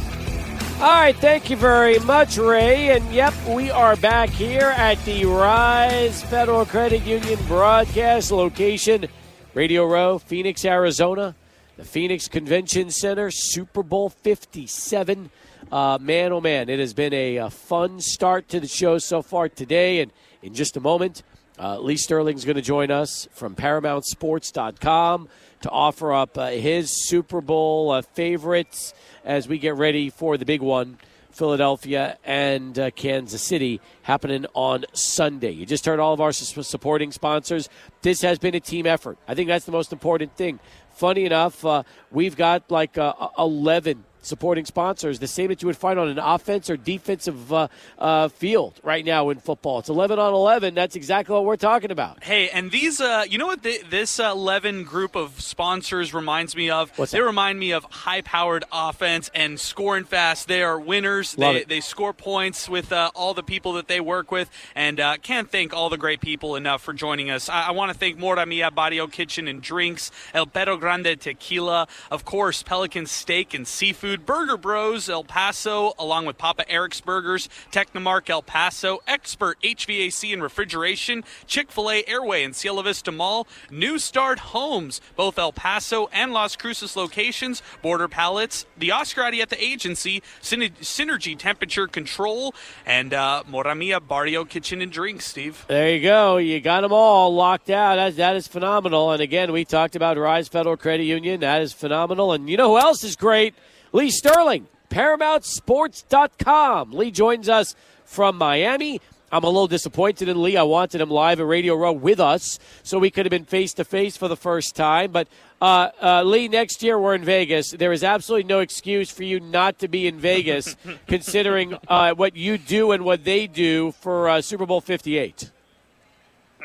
All 0.81 0.91
right, 0.91 1.15
thank 1.15 1.49
you 1.49 1.57
very 1.57 2.01
much, 2.01 2.39
Ray. 2.39 2.89
And 2.89 3.09
yep, 3.13 3.35
we 3.47 3.71
are 3.71 3.95
back 3.95 4.29
here 4.29 4.75
at 4.77 5.03
the 5.05 5.25
Rise 5.27 6.25
Federal 6.25 6.67
Credit 6.67 7.05
Union 7.05 7.39
broadcast 7.47 8.33
location, 8.33 9.07
Radio 9.55 9.87
Row, 9.87 10.19
Phoenix, 10.19 10.65
Arizona, 10.65 11.37
the 11.77 11.85
Phoenix 11.85 12.27
Convention 12.27 12.91
Center, 12.91 13.31
Super 13.31 13.85
Bowl 13.85 14.09
57. 14.11 15.31
Uh, 15.71 15.99
man, 16.01 16.33
oh 16.33 16.41
man, 16.41 16.69
it 16.69 16.79
has 16.79 16.93
been 16.93 17.15
a, 17.15 17.37
a 17.37 17.51
fun 17.51 18.01
start 18.01 18.49
to 18.49 18.61
the 18.61 18.67
show 18.67 18.99
so 18.99 19.23
far 19.23 19.49
today. 19.49 20.01
And 20.01 20.13
in 20.43 20.55
just 20.55 20.77
a 20.77 20.81
moment, 20.81 21.23
uh, 21.59 21.79
Lee 21.79 21.97
Sterling's 21.97 22.45
going 22.45 22.57
to 22.57 22.63
join 22.63 22.91
us 22.91 23.29
from 23.33 23.55
ParamountSports.com 23.55 25.29
to 25.61 25.71
offer 25.71 26.13
up 26.13 26.37
uh, 26.37 26.49
his 26.49 27.09
Super 27.09 27.41
Bowl 27.41 27.91
uh, 27.91 28.03
favorites 28.03 28.95
as 29.25 29.47
we 29.47 29.59
get 29.59 29.77
ready 29.77 30.11
for 30.11 30.37
the 30.37 30.45
big 30.45 30.61
one. 30.61 30.99
Philadelphia 31.31 32.19
and 32.25 32.79
uh, 32.79 32.91
Kansas 32.91 33.43
City 33.43 33.81
happening 34.03 34.45
on 34.53 34.85
Sunday. 34.93 35.51
You 35.51 35.65
just 35.65 35.87
heard 35.87 35.99
all 35.99 36.13
of 36.13 36.21
our 36.21 36.31
su- 36.31 36.63
supporting 36.63 37.11
sponsors. 37.11 37.71
This 38.03 38.21
has 38.21 38.39
been 38.39 38.55
a 38.55 38.61
team 38.61 38.87
effort. 38.87 39.17
I 39.27 39.35
think 39.35 39.49
that's 39.49 39.65
the 39.65 39.73
most 39.73 39.95
important 39.95 40.37
thing. 40.37 40.61
Funny 40.91 41.25
enough, 41.25 41.65
uh, 41.65 41.85
we've 42.11 42.37
got 42.37 42.71
like 42.71 42.99
uh, 42.99 43.15
11 43.39 44.05
supporting 44.23 44.65
sponsors, 44.65 45.19
the 45.19 45.27
same 45.27 45.49
that 45.49 45.63
you 45.63 45.67
would 45.67 45.77
find 45.77 45.99
on 45.99 46.09
an 46.09 46.19
offense 46.19 46.71
or 46.71 46.77
defensive 46.77 47.53
uh, 47.53 47.69
uh, 47.99 48.29
field 48.29 48.81
right 48.83 49.05
now 49.05 49.29
in 49.31 49.39
football. 49.39 49.81
It's 49.81 49.89
11 49.89 50.19
on 50.19 50.33
11. 50.33 50.75
That's 50.75 50.97
exactly 50.97 51.35
what 51.35 51.45
we're 51.45 51.57
talking 51.57 51.91
about. 51.91 52.23
Hey, 52.23 52.49
and 52.49 52.71
these, 52.71 53.01
uh, 53.01 53.25
you 53.29 53.39
know 53.39 53.47
what 53.47 53.63
the, 53.63 53.83
this 53.91 54.19
uh, 54.19 54.31
11 54.33 54.85
group 54.85 55.17
of 55.17 55.41
sponsors 55.41 56.15
reminds 56.15 56.57
me 56.57 56.71
of? 56.71 56.97
What's 56.99 57.13
they 57.13 57.19
that? 57.19 57.25
remind 57.25 57.59
me 57.59 57.73
of 57.73 57.85
high 57.85 58.23
powered 58.23 58.65
offense 58.73 59.31
and 59.35 59.59
scoring 59.59 60.05
fast. 60.05 60.49
They 60.49 60.63
are 60.63 60.79
winners. 60.79 61.37
Love 61.37 61.55
they, 61.55 61.61
it. 61.61 61.69
they 61.69 61.81
score 61.81 62.13
points 62.13 62.69
with 62.69 62.93
uh, 62.93 63.11
all 63.15 63.35
the 63.35 63.43
people 63.43 63.75
that 63.75 63.89
they 63.89 64.01
work 64.01 64.31
with, 64.31 64.51
and 64.75 65.01
uh, 65.01 65.17
can't 65.19 65.51
thank 65.51 65.75
all 65.75 65.91
the 65.91 65.99
great 65.99 66.21
people 66.21 66.57
enough 66.57 66.83
for 66.83 66.93
joining 66.93 67.31
us. 67.31 67.49
I, 67.49 67.69
I 67.69 67.71
want 67.73 67.93
to 67.93 67.99
thank 67.99 68.19
Mora 68.19 68.47
Mia 68.47 68.71
Barrio 68.71 69.07
Kitchen 69.07 69.49
and 69.49 69.61
Drinks, 69.61 70.11
El 70.35 70.47
Perro 70.47 70.77
Grande 70.77 71.19
Tequila, 71.19 71.89
of 72.11 72.25
course, 72.25 72.63
Pelican 72.63 73.07
Steak 73.07 73.55
and 73.55 73.67
Seafood, 73.67 74.12
Burger 74.19 74.57
Bros, 74.57 75.09
El 75.09 75.25
Paso, 75.25 75.95
along 75.99 76.27
with 76.27 76.39
Papa 76.39 76.69
Eric's 76.71 77.01
Burgers, 77.01 77.49
Technomark 77.71 78.29
El 78.29 78.43
Paso, 78.43 79.01
Expert 79.07 79.59
HVAC 79.63 80.33
and 80.33 80.43
Refrigeration, 80.43 81.25
Chick 81.47 81.71
fil 81.71 81.91
A 81.91 82.05
Airway 82.07 82.45
and 82.45 82.55
Cielo 82.55 82.83
Vista 82.83 83.11
Mall, 83.11 83.47
New 83.71 83.99
Start 83.99 84.39
Homes, 84.39 85.01
both 85.17 85.39
El 85.39 85.53
Paso 85.53 86.09
and 86.13 86.33
Las 86.33 86.57
Cruces 86.57 86.97
locations, 86.97 87.63
Border 87.81 88.09
Pallets, 88.09 88.67
the 88.77 88.91
Oscar 88.91 89.23
Arieta 89.23 89.57
Agency, 89.59 90.23
Syner- 90.41 90.73
Synergy 90.81 91.39
Temperature 91.39 91.87
Control, 91.87 92.55
and 92.85 93.15
uh, 93.15 93.43
Moramia 93.51 94.07
Barrio 94.07 94.45
Kitchen 94.45 94.83
and 94.83 94.93
Drinks, 94.93 95.27
Steve. 95.27 95.65
There 95.69 95.95
you 95.95 96.03
go. 96.03 96.37
You 96.37 96.61
got 96.61 96.83
them 96.83 96.93
all 96.93 97.35
locked 97.35 97.71
out. 97.71 97.97
That, 97.97 98.17
that 98.17 98.37
is 98.37 98.47
phenomenal. 98.47 99.13
And 99.13 99.23
again, 99.23 99.53
we 99.53 99.65
talked 99.65 99.97
about 99.97 100.17
Rise 100.19 100.49
Federal 100.49 100.77
Credit 100.77 101.05
Union. 101.05 101.41
That 101.41 101.63
is 101.63 101.73
phenomenal. 101.73 102.33
And 102.33 102.49
you 102.49 102.57
know 102.57 102.71
who 102.71 102.79
else 102.79 103.05
is 103.05 103.17
great? 103.17 103.55
Lee 103.93 104.11
Sterling, 104.11 104.67
ParamountSports.com. 104.91 106.93
Lee 106.93 107.11
joins 107.11 107.49
us 107.49 107.75
from 108.05 108.37
Miami. 108.37 109.01
I'm 109.31 109.45
a 109.45 109.49
little 109.49 109.67
disappointed 109.67 110.29
in 110.29 110.43
Lee. 110.43 110.57
I 110.59 110.63
wanted 110.63 111.01
him 111.01 111.09
live 111.11 111.41
at 111.41 111.47
Radio 111.47 111.75
Row 111.75 111.93
with 111.93 112.21
us, 112.21 112.59
so 112.83 112.99
we 112.99 113.11
could 113.11 113.25
have 113.25 113.31
been 113.31 113.47
face 113.47 113.73
to 113.75 113.85
face 113.85 114.17
for 114.17 114.29
the 114.29 114.37
first 114.37 114.77
time. 114.77 115.11
But 115.13 115.29
uh, 115.61 115.91
uh, 116.03 116.23
Lee, 116.23 116.49
next 116.49 116.83
year 116.83 116.99
we're 116.99 117.15
in 117.15 117.25
Vegas. 117.25 117.71
There 117.71 117.93
is 117.93 118.05
absolutely 118.05 118.49
no 118.49 118.61
excuse 118.61 119.11
for 119.11 119.25
you 119.25 119.41
not 119.41 119.79
to 119.79 119.89
be 119.89 120.07
in 120.07 120.19
Vegas, 120.19 120.77
considering 121.07 121.79
uh, 121.89 122.13
what 122.15 122.37
you 122.37 122.59
do 122.59 122.93
and 122.93 123.05
what 123.05 123.25
they 123.25 123.47
do 123.47 123.93
for 123.93 124.29
uh, 124.29 124.43
Super 124.43 124.67
Bowl 124.67 124.83
58. 124.83 125.51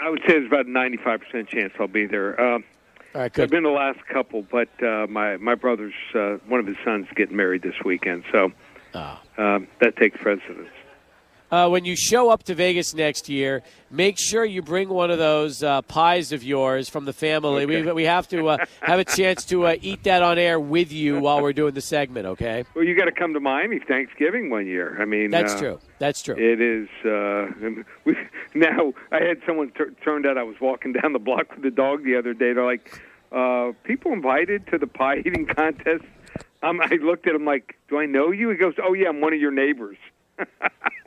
I 0.02 0.10
would 0.10 0.20
say 0.28 0.34
there's 0.34 0.48
about 0.48 0.66
a 0.66 0.70
95% 0.70 1.48
chance 1.48 1.74
I'll 1.80 1.88
be 1.88 2.06
there. 2.06 2.40
Uh, 2.40 2.54
All 2.56 2.62
right. 3.18 3.40
I've 3.40 3.50
been 3.50 3.64
the 3.64 3.70
last 3.70 4.00
couple, 4.08 4.44
but 4.44 4.70
uh, 4.84 5.08
my 5.08 5.38
my 5.38 5.56
brother's 5.56 5.94
uh, 6.14 6.38
one 6.48 6.60
of 6.60 6.68
his 6.68 6.78
sons 6.84 7.08
getting 7.16 7.36
married 7.36 7.62
this 7.62 7.76
weekend, 7.84 8.24
so 8.32 8.52
um, 9.38 9.68
that 9.80 9.96
takes 9.98 10.18
precedence. 10.22 10.70
Uh, 11.52 11.70
when 11.70 11.86
you 11.86 11.96
show 11.96 12.30
up 12.30 12.44
to 12.44 12.56
Vegas 12.56 12.94
next 12.94 13.30
year, 13.30 13.64
make 13.90 14.18
sure 14.20 14.44
you 14.44 14.62
bring 14.62 14.90
one 14.90 15.12
of 15.12 15.18
those 15.18 15.64
uh, 15.64 15.82
pies 15.84 16.32
of 16.32 16.44
yours 16.44 16.90
from 16.90 17.06
the 17.06 17.14
family. 17.14 17.66
We, 17.66 17.92
we 17.92 18.04
have 18.04 18.28
to 18.30 18.50
uh, 18.50 18.66
have 18.82 19.00
a 19.00 19.06
chance 19.06 19.46
to 19.46 19.68
uh, 19.68 19.76
eat 19.82 20.04
that 20.04 20.24
on 20.24 20.38
air 20.38 20.60
with 20.60 20.92
you 20.92 21.20
while 21.20 21.42
we're 21.42 21.54
doing 21.54 21.74
the 21.74 21.82
segment, 21.82 22.26
okay? 22.26 22.66
Well, 22.76 22.84
you 22.84 22.96
got 22.96 23.06
to 23.06 23.12
come 23.12 23.34
to 23.34 23.40
Miami 23.40 23.80
Thanksgiving 23.80 24.50
one 24.50 24.68
year. 24.68 25.02
I 25.02 25.06
mean, 25.06 25.32
That's 25.32 25.54
uh, 25.54 25.60
true. 25.60 25.80
That's 26.00 26.22
true. 26.22 26.36
It 26.36 26.62
is. 26.62 26.90
Uh, 27.06 27.84
we, 28.06 28.18
now, 28.54 28.94
I 29.12 29.24
had 29.24 29.42
someone 29.46 29.72
t- 29.72 29.86
turned 30.04 30.26
out 30.26 30.38
I 30.38 30.44
was 30.44 30.58
walking 30.60 30.94
down 30.94 31.14
the 31.14 31.20
block 31.20 31.52
with 31.52 31.64
the 31.64 31.72
dog 31.72 32.04
the 32.04 32.18
other 32.18 32.34
day. 32.34 32.54
They're 32.54 32.66
like, 32.66 33.02
uh, 33.32 33.72
"People 33.84 34.14
invited 34.14 34.68
to 34.68 34.78
the 34.78 34.88
pie 34.88 35.18
eating 35.26 35.46
contest." 35.56 36.04
Um, 36.62 36.82
I 36.82 36.96
looked 36.96 37.28
at 37.28 37.36
him 37.36 37.46
like, 37.46 37.76
"Do 37.90 38.00
I 38.00 38.06
know 38.06 38.32
you?" 38.32 38.50
He 38.50 38.58
goes, 38.58 38.76
"Oh 38.82 38.94
yeah, 38.94 39.10
I'm 39.10 39.22
one 39.22 39.34
of 39.34 39.40
your 39.40 39.52
neighbors." 39.52 39.98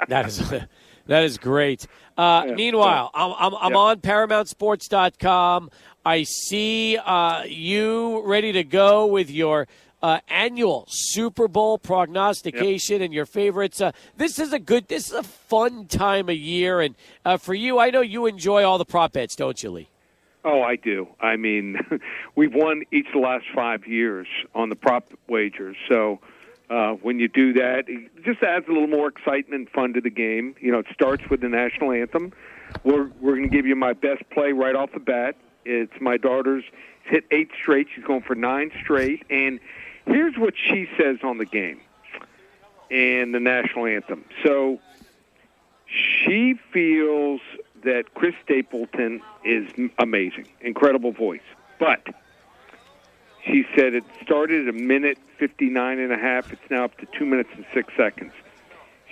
That 0.08 0.26
is 0.26 0.38
that 1.06 1.24
is 1.24 1.38
great. 1.38 1.86
Uh, 2.16 2.44
Yeah. 2.48 2.54
Meanwhile, 2.54 3.10
I'm, 3.14 3.34
I'm, 3.38 3.54
I'm 3.54 3.72
Yeah. 3.72 3.78
on 3.78 4.00
ParamountSports.com. 4.00 5.70
I 6.04 6.22
see 6.22 6.96
uh, 6.96 7.42
you 7.44 8.22
ready 8.24 8.52
to 8.52 8.64
go 8.64 9.06
with 9.06 9.30
your 9.30 9.66
uh, 10.02 10.18
annual 10.28 10.86
Super 10.88 11.46
Bowl 11.46 11.76
prognostication 11.78 13.02
and 13.02 13.12
your 13.12 13.26
favorites. 13.26 13.80
Uh, 13.82 13.92
this 14.16 14.38
is 14.38 14.52
a 14.54 14.58
good, 14.58 14.88
this 14.88 15.08
is 15.08 15.12
a 15.14 15.22
fun 15.22 15.86
time 15.86 16.28
of 16.30 16.36
year, 16.36 16.80
and 16.80 16.94
uh, 17.24 17.36
for 17.36 17.52
you, 17.52 17.78
I 17.78 17.90
know 17.90 18.00
you 18.00 18.24
enjoy 18.26 18.64
all 18.64 18.78
the 18.78 18.86
prop 18.86 19.12
bets, 19.12 19.36
don't 19.36 19.62
you, 19.62 19.70
Lee? 19.70 19.88
Oh, 20.42 20.62
I 20.62 20.76
do. 20.76 21.06
I 21.20 21.36
mean, 21.36 21.76
we've 22.34 22.54
won 22.54 22.82
each 22.90 23.08
of 23.08 23.12
the 23.12 23.18
last 23.18 23.44
five 23.54 23.86
years 23.86 24.26
on 24.54 24.70
the 24.70 24.76
prop 24.76 25.12
wagers. 25.28 25.76
So 25.86 26.18
uh, 26.70 26.92
when 27.02 27.18
you 27.18 27.26
do 27.28 27.52
that, 27.54 27.88
it 27.88 28.24
just 28.24 28.42
adds 28.42 28.66
a 28.68 28.72
little 28.72 28.86
more 28.86 29.08
excitement 29.08 29.60
and 29.60 29.70
fun 29.70 29.92
to 29.94 30.00
the 30.00 30.10
game. 30.10 30.54
You 30.60 30.70
know, 30.70 30.78
it 30.78 30.86
starts 30.92 31.28
with 31.28 31.40
the 31.40 31.48
national 31.48 31.90
anthem. 31.90 32.32
We're 32.84 33.10
we're 33.20 33.36
going 33.36 33.50
to 33.50 33.54
give 33.54 33.66
you 33.66 33.74
my 33.74 33.92
best 33.92 34.28
play 34.30 34.52
right 34.52 34.76
off 34.76 34.92
the 34.92 35.00
bat. 35.00 35.36
It's 35.64 35.92
my 36.00 36.16
daughter's 36.16 36.64
hit 37.04 37.24
eight 37.32 37.50
straight. 37.60 37.88
She's 37.94 38.04
going 38.04 38.22
for 38.22 38.36
nine 38.36 38.70
straight. 38.82 39.24
And 39.28 39.58
here's 40.06 40.36
what 40.36 40.54
she 40.56 40.88
says 40.96 41.18
on 41.24 41.38
the 41.38 41.44
game 41.44 41.80
and 42.90 43.34
the 43.34 43.40
national 43.40 43.86
anthem. 43.86 44.24
So 44.44 44.80
she 45.86 46.54
feels 46.72 47.40
that 47.82 48.14
Chris 48.14 48.34
Stapleton 48.44 49.22
is 49.44 49.68
amazing, 49.98 50.46
incredible 50.60 51.12
voice. 51.12 51.40
But 51.78 52.06
she 53.44 53.64
said 53.76 53.94
it 53.94 54.04
started 54.22 54.68
at 54.68 54.74
a 54.74 54.78
minute 54.78 55.18
59 55.38 55.98
and 55.98 56.12
a 56.12 56.18
half. 56.18 56.52
It's 56.52 56.70
now 56.70 56.84
up 56.84 56.96
to 56.98 57.06
two 57.18 57.24
minutes 57.24 57.50
and 57.54 57.64
six 57.72 57.92
seconds. 57.96 58.32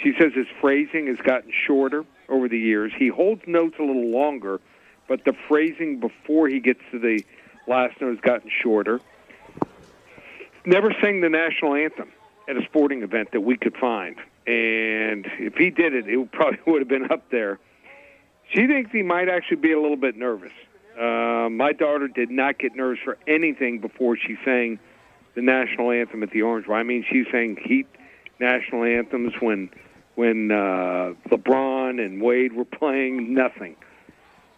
She 0.02 0.12
says 0.18 0.32
his 0.34 0.46
phrasing 0.60 1.06
has 1.08 1.16
gotten 1.18 1.50
shorter 1.52 2.04
over 2.28 2.48
the 2.48 2.58
years. 2.58 2.92
He 2.96 3.08
holds 3.08 3.42
notes 3.46 3.76
a 3.78 3.82
little 3.82 4.10
longer, 4.10 4.60
but 5.08 5.24
the 5.24 5.32
phrasing 5.48 5.98
before 5.98 6.48
he 6.48 6.60
gets 6.60 6.80
to 6.92 6.98
the 6.98 7.24
last 7.66 8.00
note 8.00 8.10
has 8.10 8.20
gotten 8.20 8.50
shorter. 8.62 9.00
Never 10.64 10.94
sang 11.00 11.20
the 11.20 11.30
national 11.30 11.74
anthem 11.74 12.10
at 12.48 12.56
a 12.56 12.62
sporting 12.64 13.02
event 13.02 13.32
that 13.32 13.40
we 13.40 13.56
could 13.56 13.76
find. 13.76 14.16
And 14.46 15.26
if 15.38 15.54
he 15.54 15.70
did 15.70 15.94
it, 15.94 16.08
it 16.08 16.32
probably 16.32 16.58
would 16.66 16.80
have 16.80 16.88
been 16.88 17.10
up 17.10 17.30
there. 17.30 17.58
She 18.50 18.66
thinks 18.66 18.90
he 18.92 19.02
might 19.02 19.28
actually 19.28 19.58
be 19.58 19.72
a 19.72 19.80
little 19.80 19.96
bit 19.96 20.16
nervous. 20.16 20.52
Uh, 20.98 21.48
my 21.48 21.72
daughter 21.72 22.08
did 22.08 22.30
not 22.30 22.58
get 22.58 22.74
nervous 22.74 22.98
for 23.04 23.18
anything 23.26 23.78
before 23.78 24.16
she 24.16 24.36
sang 24.44 24.78
the 25.34 25.42
national 25.42 25.92
anthem 25.92 26.22
at 26.22 26.30
the 26.30 26.42
Orange 26.42 26.66
Bowl. 26.66 26.74
I 26.74 26.82
mean, 26.82 27.04
she 27.08 27.24
sang 27.30 27.56
Heat 27.62 27.86
national 28.40 28.84
anthems 28.84 29.34
when 29.40 29.70
when 30.16 30.50
uh, 30.50 31.14
LeBron 31.30 32.04
and 32.04 32.20
Wade 32.20 32.52
were 32.52 32.64
playing. 32.64 33.32
Nothing, 33.32 33.76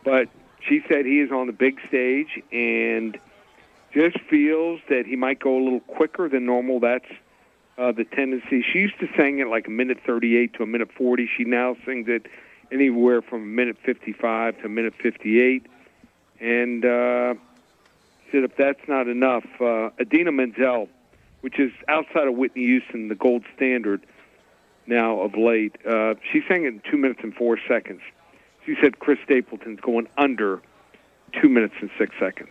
but 0.04 0.28
she 0.66 0.82
said 0.88 1.04
he 1.04 1.20
is 1.20 1.30
on 1.30 1.46
the 1.46 1.52
big 1.52 1.78
stage 1.88 2.42
and 2.50 3.18
just 3.92 4.18
feels 4.20 4.80
that 4.88 5.04
he 5.06 5.16
might 5.16 5.40
go 5.40 5.58
a 5.58 5.62
little 5.62 5.80
quicker 5.80 6.28
than 6.28 6.46
normal. 6.46 6.80
That's 6.80 7.04
uh, 7.76 7.92
the 7.92 8.04
tendency. 8.04 8.62
She 8.62 8.78
used 8.78 8.98
to 9.00 9.08
sing 9.16 9.40
it 9.40 9.48
like 9.48 9.66
a 9.66 9.70
minute 9.70 9.98
38 10.06 10.54
to 10.54 10.62
a 10.62 10.66
minute 10.66 10.90
40. 10.96 11.28
She 11.36 11.44
now 11.44 11.76
sings 11.84 12.08
it 12.08 12.26
anywhere 12.72 13.20
from 13.20 13.42
a 13.42 13.46
minute 13.46 13.76
55 13.84 14.58
to 14.58 14.66
a 14.66 14.68
minute 14.68 14.94
58. 15.02 15.66
And 16.40 16.84
uh, 16.84 17.34
said 18.32 18.44
if 18.44 18.56
that's 18.56 18.80
not 18.88 19.08
enough, 19.08 19.44
uh, 19.60 19.90
Idina 20.00 20.32
Menzel, 20.32 20.88
which 21.42 21.58
is 21.58 21.72
outside 21.88 22.28
of 22.28 22.34
Whitney 22.34 22.64
Houston, 22.64 23.08
the 23.08 23.14
gold 23.14 23.44
standard 23.56 24.06
now 24.86 25.20
of 25.20 25.36
late, 25.36 25.76
uh, 25.86 26.14
she 26.32 26.42
sang 26.48 26.64
it 26.64 26.68
in 26.68 26.82
two 26.90 26.96
minutes 26.96 27.20
and 27.22 27.34
four 27.34 27.58
seconds. 27.68 28.00
She 28.66 28.76
said 28.80 28.98
Chris 28.98 29.18
Stapleton's 29.24 29.80
going 29.80 30.08
under 30.16 30.60
two 31.40 31.48
minutes 31.48 31.74
and 31.80 31.90
six 31.98 32.14
seconds. 32.18 32.50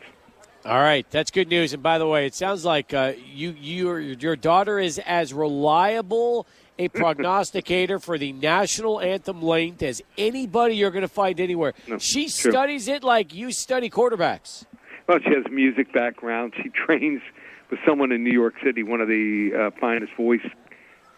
All 0.65 0.79
right, 0.79 1.09
that's 1.09 1.31
good 1.31 1.47
news. 1.47 1.73
And 1.73 1.81
by 1.81 1.97
the 1.97 2.07
way, 2.07 2.25
it 2.25 2.35
sounds 2.35 2.65
like 2.65 2.93
uh, 2.93 3.13
you, 3.33 3.51
your 3.51 3.99
your 3.99 4.35
daughter 4.35 4.77
is 4.77 4.99
as 4.99 5.33
reliable 5.33 6.45
a 6.79 6.87
prognosticator 6.87 7.99
for 7.99 8.17
the 8.17 8.31
national 8.31 8.99
anthem 9.01 9.41
length 9.41 9.83
as 9.83 10.01
anybody 10.17 10.75
you're 10.77 10.91
going 10.91 11.01
to 11.03 11.07
find 11.07 11.39
anywhere. 11.39 11.73
she 11.99 12.23
true. 12.29 12.51
studies 12.51 12.87
it 12.87 13.03
like 13.03 13.33
you 13.33 13.51
study 13.51 13.89
quarterbacks. 13.89 14.65
Well, 15.07 15.19
she 15.19 15.29
has 15.35 15.45
a 15.45 15.49
music 15.49 15.91
background. 15.93 16.53
She 16.55 16.69
trains 16.69 17.21
with 17.69 17.79
someone 17.85 18.11
in 18.11 18.23
New 18.23 18.31
York 18.31 18.55
City, 18.63 18.81
one 18.81 19.01
of 19.01 19.07
the 19.07 19.51
uh, 19.53 19.79
finest 19.79 20.13
voice 20.15 20.45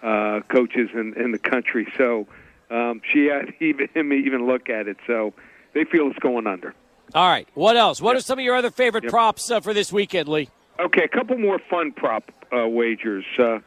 uh, 0.02 0.40
coaches 0.50 0.90
in, 0.94 1.14
in 1.16 1.32
the 1.32 1.40
country. 1.40 1.88
So 1.98 2.28
um, 2.72 3.02
she 3.14 3.28
had 3.28 3.54
even, 3.62 3.88
him 3.94 4.12
even 4.12 4.48
look 4.48 4.68
at 4.70 4.88
it. 4.88 4.98
So 5.06 5.34
they 5.74 5.84
feel 5.86 6.08
it's 6.10 6.20
going 6.20 6.48
under. 6.48 6.74
All 7.14 7.28
right, 7.30 7.48
what 7.54 7.76
else? 7.78 8.02
What 8.02 8.16
are 8.16 8.22
some 8.22 8.40
of 8.40 8.46
your 8.46 8.56
other 8.56 8.72
favorite 8.72 9.04
Yep. 9.04 9.12
props 9.12 9.52
uh, 9.52 9.60
for 9.60 9.74
this 9.74 9.92
weekend, 9.94 10.28
Lee? 10.30 10.50
Okay, 10.80 11.04
a 11.04 11.08
couple 11.10 11.38
more 11.38 11.60
fun 11.70 11.92
prop 11.92 12.32
uh, 12.58 12.68
wagers. 12.68 13.26
Uh, 13.38 13.60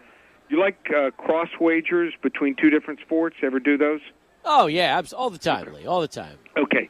you 0.54 0.60
like 0.60 0.90
uh, 0.96 1.10
cross 1.12 1.48
wagers 1.60 2.14
between 2.22 2.54
two 2.54 2.70
different 2.70 3.00
sports? 3.00 3.36
Ever 3.42 3.58
do 3.58 3.76
those? 3.76 4.00
Oh 4.44 4.66
yeah, 4.66 5.00
all 5.16 5.30
the 5.30 5.38
time, 5.38 5.72
Lee, 5.72 5.86
all 5.86 6.00
the 6.00 6.08
time. 6.08 6.38
Okay. 6.56 6.88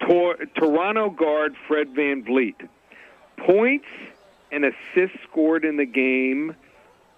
Tor- 0.00 0.36
Toronto 0.54 1.10
guard 1.10 1.54
Fred 1.66 1.94
VanVleet. 1.94 2.68
Points 3.36 3.86
and 4.52 4.64
assists 4.64 5.18
scored 5.28 5.64
in 5.64 5.76
the 5.76 5.84
game 5.86 6.54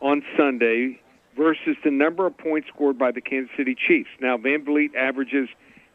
on 0.00 0.22
Sunday 0.36 1.00
versus 1.36 1.76
the 1.84 1.90
number 1.90 2.26
of 2.26 2.36
points 2.36 2.68
scored 2.68 2.98
by 2.98 3.10
the 3.10 3.20
Kansas 3.20 3.54
City 3.56 3.74
Chiefs. 3.74 4.10
Now, 4.20 4.36
VanVleet 4.36 4.94
averages 4.94 5.48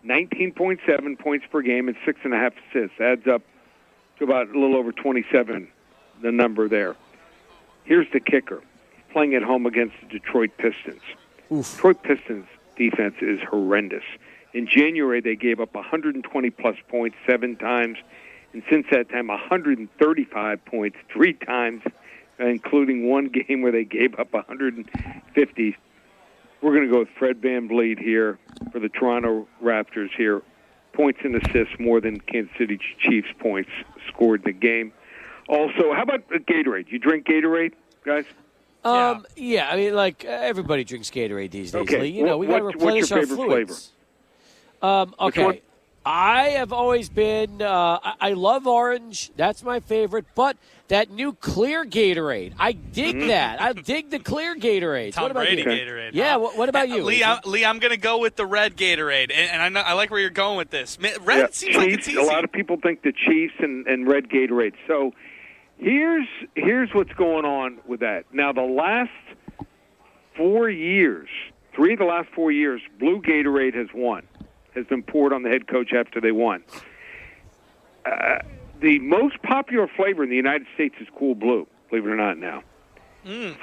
19.7 0.06 1.20
points 1.20 1.46
per 1.52 1.62
game 1.62 1.88
and 1.88 1.98
six 2.06 2.20
and 2.24 2.34
a 2.34 2.38
half 2.38 2.54
assists. 2.70 3.00
Adds 3.00 3.28
up 3.28 3.42
to 4.18 4.24
about 4.24 4.48
a 4.50 4.54
little 4.60 4.76
over 4.76 4.92
27, 4.92 5.68
the 6.22 6.32
number 6.32 6.68
there. 6.68 6.96
Here's 7.84 8.08
the 8.12 8.20
kicker. 8.20 8.62
Playing 9.12 9.36
at 9.36 9.44
home 9.44 9.66
against 9.66 9.96
the 10.02 10.08
Detroit 10.08 10.52
Pistons. 10.58 11.02
Detroit 11.50 12.04
Pistons 12.04 12.46
defense 12.78 13.16
is 13.22 13.40
horrendous. 13.50 14.04
In 14.54 14.68
January, 14.68 15.22
they 15.22 15.36
gave 15.36 15.60
up 15.60 15.74
120 15.76 16.50
plus 16.52 16.76
points 16.88 17.18
seven 17.28 17.56
times, 17.56 17.98
and 18.54 18.64
since 18.70 18.88
that 18.92 19.10
time, 19.10 19.28
135 19.28 20.66
points 20.66 20.98
three 21.12 21.34
times, 21.34 21.84
including 22.40 23.10
one 23.10 23.28
game 23.48 23.62
where 23.62 23.72
they 23.72 23.84
gave 23.84 24.18
up 24.20 24.34
150. 24.34 25.78
We're 26.62 26.74
going 26.74 26.88
to 26.88 26.92
go 26.92 27.00
with 27.00 27.10
Fred 27.20 27.42
VanVleet 27.42 28.00
here 28.00 28.40
for 28.72 28.80
the 28.80 28.90
Toronto 28.90 29.48
Raptors 29.62 30.10
here. 30.18 30.42
Points 30.94 31.20
and 31.24 31.36
assists 31.36 31.80
more 31.80 32.02
than 32.02 32.20
Kansas 32.20 32.56
City 32.58 32.80
Chiefs 33.00 33.28
points 33.40 33.70
scored 34.08 34.42
in 34.42 34.54
the 34.54 34.60
game. 34.60 34.92
Also, 35.48 35.94
how 35.94 36.02
about 36.02 36.28
Gatorade? 36.30 36.92
You 36.92 36.98
drink 36.98 37.28
Gatorade, 37.28 37.74
guys? 38.04 38.26
Um, 38.84 39.26
yeah. 39.36 39.70
I 39.70 39.76
mean, 39.76 39.96
like 39.96 40.24
uh, 40.26 40.30
everybody 40.30 40.84
drinks 40.84 41.10
Gatorade 41.10 41.52
these 41.52 41.72
days. 41.72 41.82
Okay. 41.82 42.02
Lee. 42.02 42.10
You 42.10 42.26
know, 42.26 42.38
What- 42.38 42.40
we 42.40 42.48
got 42.48 42.58
to 42.60 42.64
what's- 42.66 42.76
what's 42.78 42.86
replenish 42.86 43.10
your 43.10 43.20
our 43.20 43.26
favorite 43.26 43.46
fluids. 43.68 43.92
Um, 44.82 45.16
okay. 45.20 45.62
I 46.06 46.50
have 46.52 46.72
always 46.72 47.10
been. 47.10 47.62
Uh, 47.62 48.00
I, 48.02 48.14
I 48.22 48.34
love 48.34 48.66
orange. 48.66 49.30
That's 49.36 49.62
my 49.62 49.82
favorite. 49.82 50.24
But 50.36 50.56
that 50.88 51.10
new 51.10 51.34
clear 51.34 51.84
Gatorade, 51.84 52.54
I 52.58 52.72
dig 52.72 53.18
Mm-hmm. 53.18 53.28
that. 53.28 53.62
I 53.62 53.74
dig 53.74 54.10
the 54.10 54.20
clear 54.20 54.56
Gatorade. 54.56 55.12
Tom 55.14 55.24
what 55.24 55.32
about 55.32 55.48
Brady 55.48 55.64
you? 55.64 55.68
Gatorade. 55.68 56.12
Yeah. 56.14 56.34
huh? 56.34 56.40
What, 56.40 56.58
what 56.58 56.70
about 56.70 56.88
you? 56.88 57.04
Lee? 57.04 57.24
I, 57.24 57.42
Lee, 57.44 57.66
I'm 57.66 57.80
going 57.80 57.92
to 57.92 57.98
go 57.98 58.20
with 58.20 58.38
the 58.38 58.46
red 58.46 58.78
Gatorade, 58.78 59.32
and, 59.34 59.52
and 59.52 59.62
I, 59.62 59.68
know, 59.68 59.82
I 59.82 59.94
like 59.94 60.10
where 60.10 60.22
you're 60.22 60.30
going 60.30 60.56
with 60.58 60.70
this. 60.70 60.98
Red 61.02 61.18
Yeah, 61.28 61.48
seems 61.52 61.76
like 61.76 61.90
it's 61.90 62.06
Chiefs, 62.06 62.10
easy. 62.10 62.18
A 62.20 62.24
lot 62.24 62.46
of 62.46 62.54
people 62.54 62.78
think 62.82 63.02
the 63.02 63.12
Chiefs 63.12 63.56
and, 63.60 63.86
and 63.88 64.08
red 64.08 64.30
Gatorade. 64.30 64.76
So 64.88 65.12
here's 65.78 66.28
here's 66.56 66.94
what's 66.94 67.14
going 67.14 67.46
on 67.46 67.80
with 67.88 68.00
that. 68.02 68.26
Now 68.34 68.52
the 68.52 68.62
last 68.62 69.12
four 70.36 70.70
years, 70.70 71.30
three 71.76 71.94
of 71.94 72.00
the 72.00 72.06
last 72.06 72.30
four 72.34 72.52
years, 72.52 72.82
blue 73.00 73.22
Gatorade 73.22 73.76
has 73.76 73.88
won, 73.94 74.28
has 74.76 74.86
been 74.86 75.04
poured 75.04 75.34
on 75.34 75.44
the 75.44 75.50
head 75.50 75.68
coach 75.68 75.94
after 75.94 76.22
they 76.22 76.32
won. 76.32 76.64
Uh, 78.06 78.40
the 78.80 79.00
most 79.00 79.42
popular 79.42 79.88
flavor 79.88 80.24
in 80.24 80.30
the 80.30 80.36
United 80.36 80.68
States 80.76 80.96
is 81.00 81.08
Cool 81.18 81.36
Blue. 81.36 81.68
Believe 81.90 82.06
it 82.06 82.10
or 82.10 82.16
not, 82.16 82.38
now. 82.38 82.64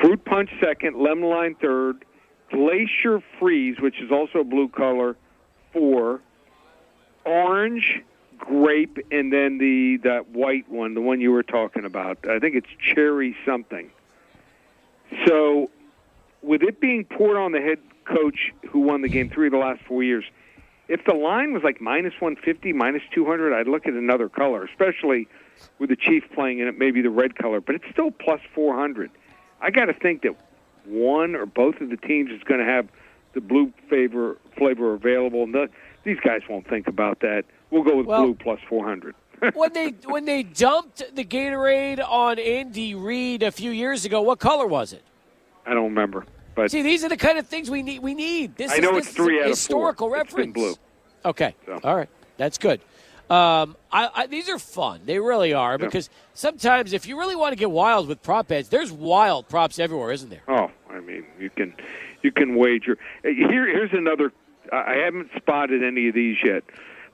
Fruit 0.01 0.23
Punch 0.25 0.51
second, 0.61 0.97
Lemon 0.97 1.29
Lime 1.31 1.55
third, 1.55 2.05
Glacier 2.51 3.23
Freeze, 3.39 3.81
which 3.81 4.01
is 4.01 4.11
also 4.11 4.41
a 4.41 4.45
blue 4.45 4.69
color, 4.69 5.17
four, 5.73 6.21
orange, 7.25 8.03
grape, 8.45 8.99
and 9.11 9.33
then 9.33 9.59
the 9.59 9.99
that 10.05 10.29
white 10.29 10.69
one, 10.69 10.95
the 10.95 11.01
one 11.01 11.21
you 11.21 11.33
were 11.33 11.43
talking 11.43 11.85
about. 11.85 12.19
I 12.29 12.39
think 12.39 12.55
it's 12.55 12.69
cherry 12.95 13.37
something. 13.47 13.91
So, 15.27 15.71
with 16.43 16.63
it 16.63 16.81
being 16.81 17.05
poured 17.05 17.37
on 17.37 17.53
the 17.53 17.61
head 17.61 17.79
coach 18.05 18.53
who 18.71 18.81
won 18.81 19.03
the 19.03 19.09
game 19.09 19.31
three 19.31 19.47
of 19.47 19.53
the 19.53 19.59
last 19.59 19.81
four 19.83 20.03
years, 20.03 20.25
if 20.89 21.05
the 21.05 21.15
line 21.15 21.53
was 21.53 21.63
like 21.63 21.81
minus 21.81 22.13
150, 22.21 22.73
minus 22.73 23.03
200, 23.13 23.55
I'd 23.55 23.69
look 23.69 23.87
at 23.87 23.95
another 23.95 24.29
color, 24.29 24.65
especially 24.65 25.29
with 25.79 25.91
the 25.91 25.97
Chief 25.97 26.25
playing 26.35 26.59
in 26.59 26.69
it, 26.69 26.79
maybe 26.79 27.01
the 27.01 27.11
red 27.11 27.37
color. 27.37 27.61
But 27.61 27.77
it's 27.77 27.87
still 27.91 28.11
plus 28.11 28.41
400. 28.55 29.11
I 29.61 29.71
got 29.71 29.87
to 29.87 29.95
think 29.95 30.23
that 30.23 30.37
one 30.85 31.35
or 31.35 31.47
both 31.47 31.81
of 31.81 31.89
the 31.89 31.97
teams 31.97 32.31
is 32.31 32.43
going 32.43 32.61
to 32.61 32.67
have 32.67 32.89
the 33.33 33.41
blue 33.41 33.73
favor 33.89 34.37
flavor 34.57 34.95
available. 34.95 35.47
No, 35.47 35.69
these 36.05 36.19
guys 36.21 36.43
won't 36.49 36.69
think 36.69 36.87
about 36.87 37.21
that. 37.21 37.45
We'll 37.75 37.83
go 37.83 37.97
with 37.97 38.07
Well- 38.07 38.23
blue 38.23 38.35
plus 38.35 38.61
400. 38.69 39.15
when 39.55 39.73
they 39.73 39.89
when 40.07 40.25
they 40.25 40.45
dumped 40.45 41.03
the 41.17 41.25
Gatorade 41.25 42.01
on 42.09 42.39
Andy 42.39 42.95
Reid 42.95 43.43
a 43.43 43.51
few 43.51 43.73
years 43.73 44.05
ago, 44.05 44.23
what 44.23 44.39
color 44.39 44.67
was 44.67 44.93
it? 44.93 45.03
I 45.67 45.75
don't 45.75 45.85
remember, 45.85 46.25
but 46.55 46.71
See, 46.71 46.83
these 46.83 47.03
are 47.05 47.09
the 47.09 47.17
kind 47.17 47.37
of 47.37 47.47
things 47.49 47.69
we 47.69 47.83
need. 47.83 47.99
We 47.99 48.15
need. 48.15 48.55
This 48.57 48.71
I 48.71 48.77
is, 48.77 48.81
know 48.81 48.93
this 48.93 48.99
it's 49.01 49.09
is 49.09 49.17
three 49.17 49.39
out 49.41 49.45
of 49.47 49.49
historical 49.51 50.09
four. 50.09 50.17
It's 50.19 50.33
reference. 50.33 50.45
been 50.47 50.53
blue. 50.53 50.75
Okay, 51.25 51.57
So. 51.67 51.81
all 51.83 51.97
right, 51.97 52.09
that's 52.37 52.59
good. 52.59 52.81
Um, 53.29 53.77
I, 53.91 54.09
I, 54.15 54.27
these 54.29 54.49
are 54.49 54.59
fun. 54.59 55.01
They 55.05 55.19
really 55.19 55.53
are 55.53 55.79
because 55.79 56.11
sometimes 56.35 56.93
if 56.93 57.07
you 57.09 57.19
really 57.19 57.35
want 57.37 57.53
to 57.53 57.57
get 57.57 57.71
wild 57.71 58.07
with 58.07 58.23
prop 58.23 58.49
bets, 58.49 58.69
there's 58.69 58.93
wild 58.93 59.49
props 59.49 59.79
everywhere, 59.81 60.13
isn't 60.13 60.29
there? 60.31 60.43
Oh, 60.47 60.71
I 60.91 61.01
mean, 61.01 61.25
you 61.41 61.51
can 61.51 61.75
you 62.23 62.31
can 62.31 62.55
wager. 62.55 62.99
Here, 63.25 63.67
here's 63.67 63.93
another. 63.93 64.33
I 64.73 64.95
haven't 65.05 65.31
spotted 65.37 65.83
any 65.83 66.09
of 66.09 66.15
these 66.15 66.37
yet, 66.45 66.63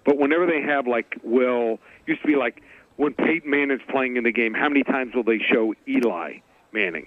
but 0.05 0.19
whenever 0.19 0.47
they 0.47 0.61
have 0.63 0.87
like, 0.87 1.17
will 1.23 1.79
used 2.07 2.21
to 2.23 2.27
be 2.27 2.37
like 2.37 2.63
when 2.97 3.15
Peyton 3.15 3.49
Manning's 3.51 3.83
playing 3.89 4.17
in 4.17 4.25
the 4.25 4.33
game, 4.33 4.55
how 4.55 4.69
many 4.69 4.83
times 4.83 5.15
will 5.15 5.23
they 5.25 5.39
show 5.39 5.75
Eli 5.89 6.39
Manning? 6.73 7.07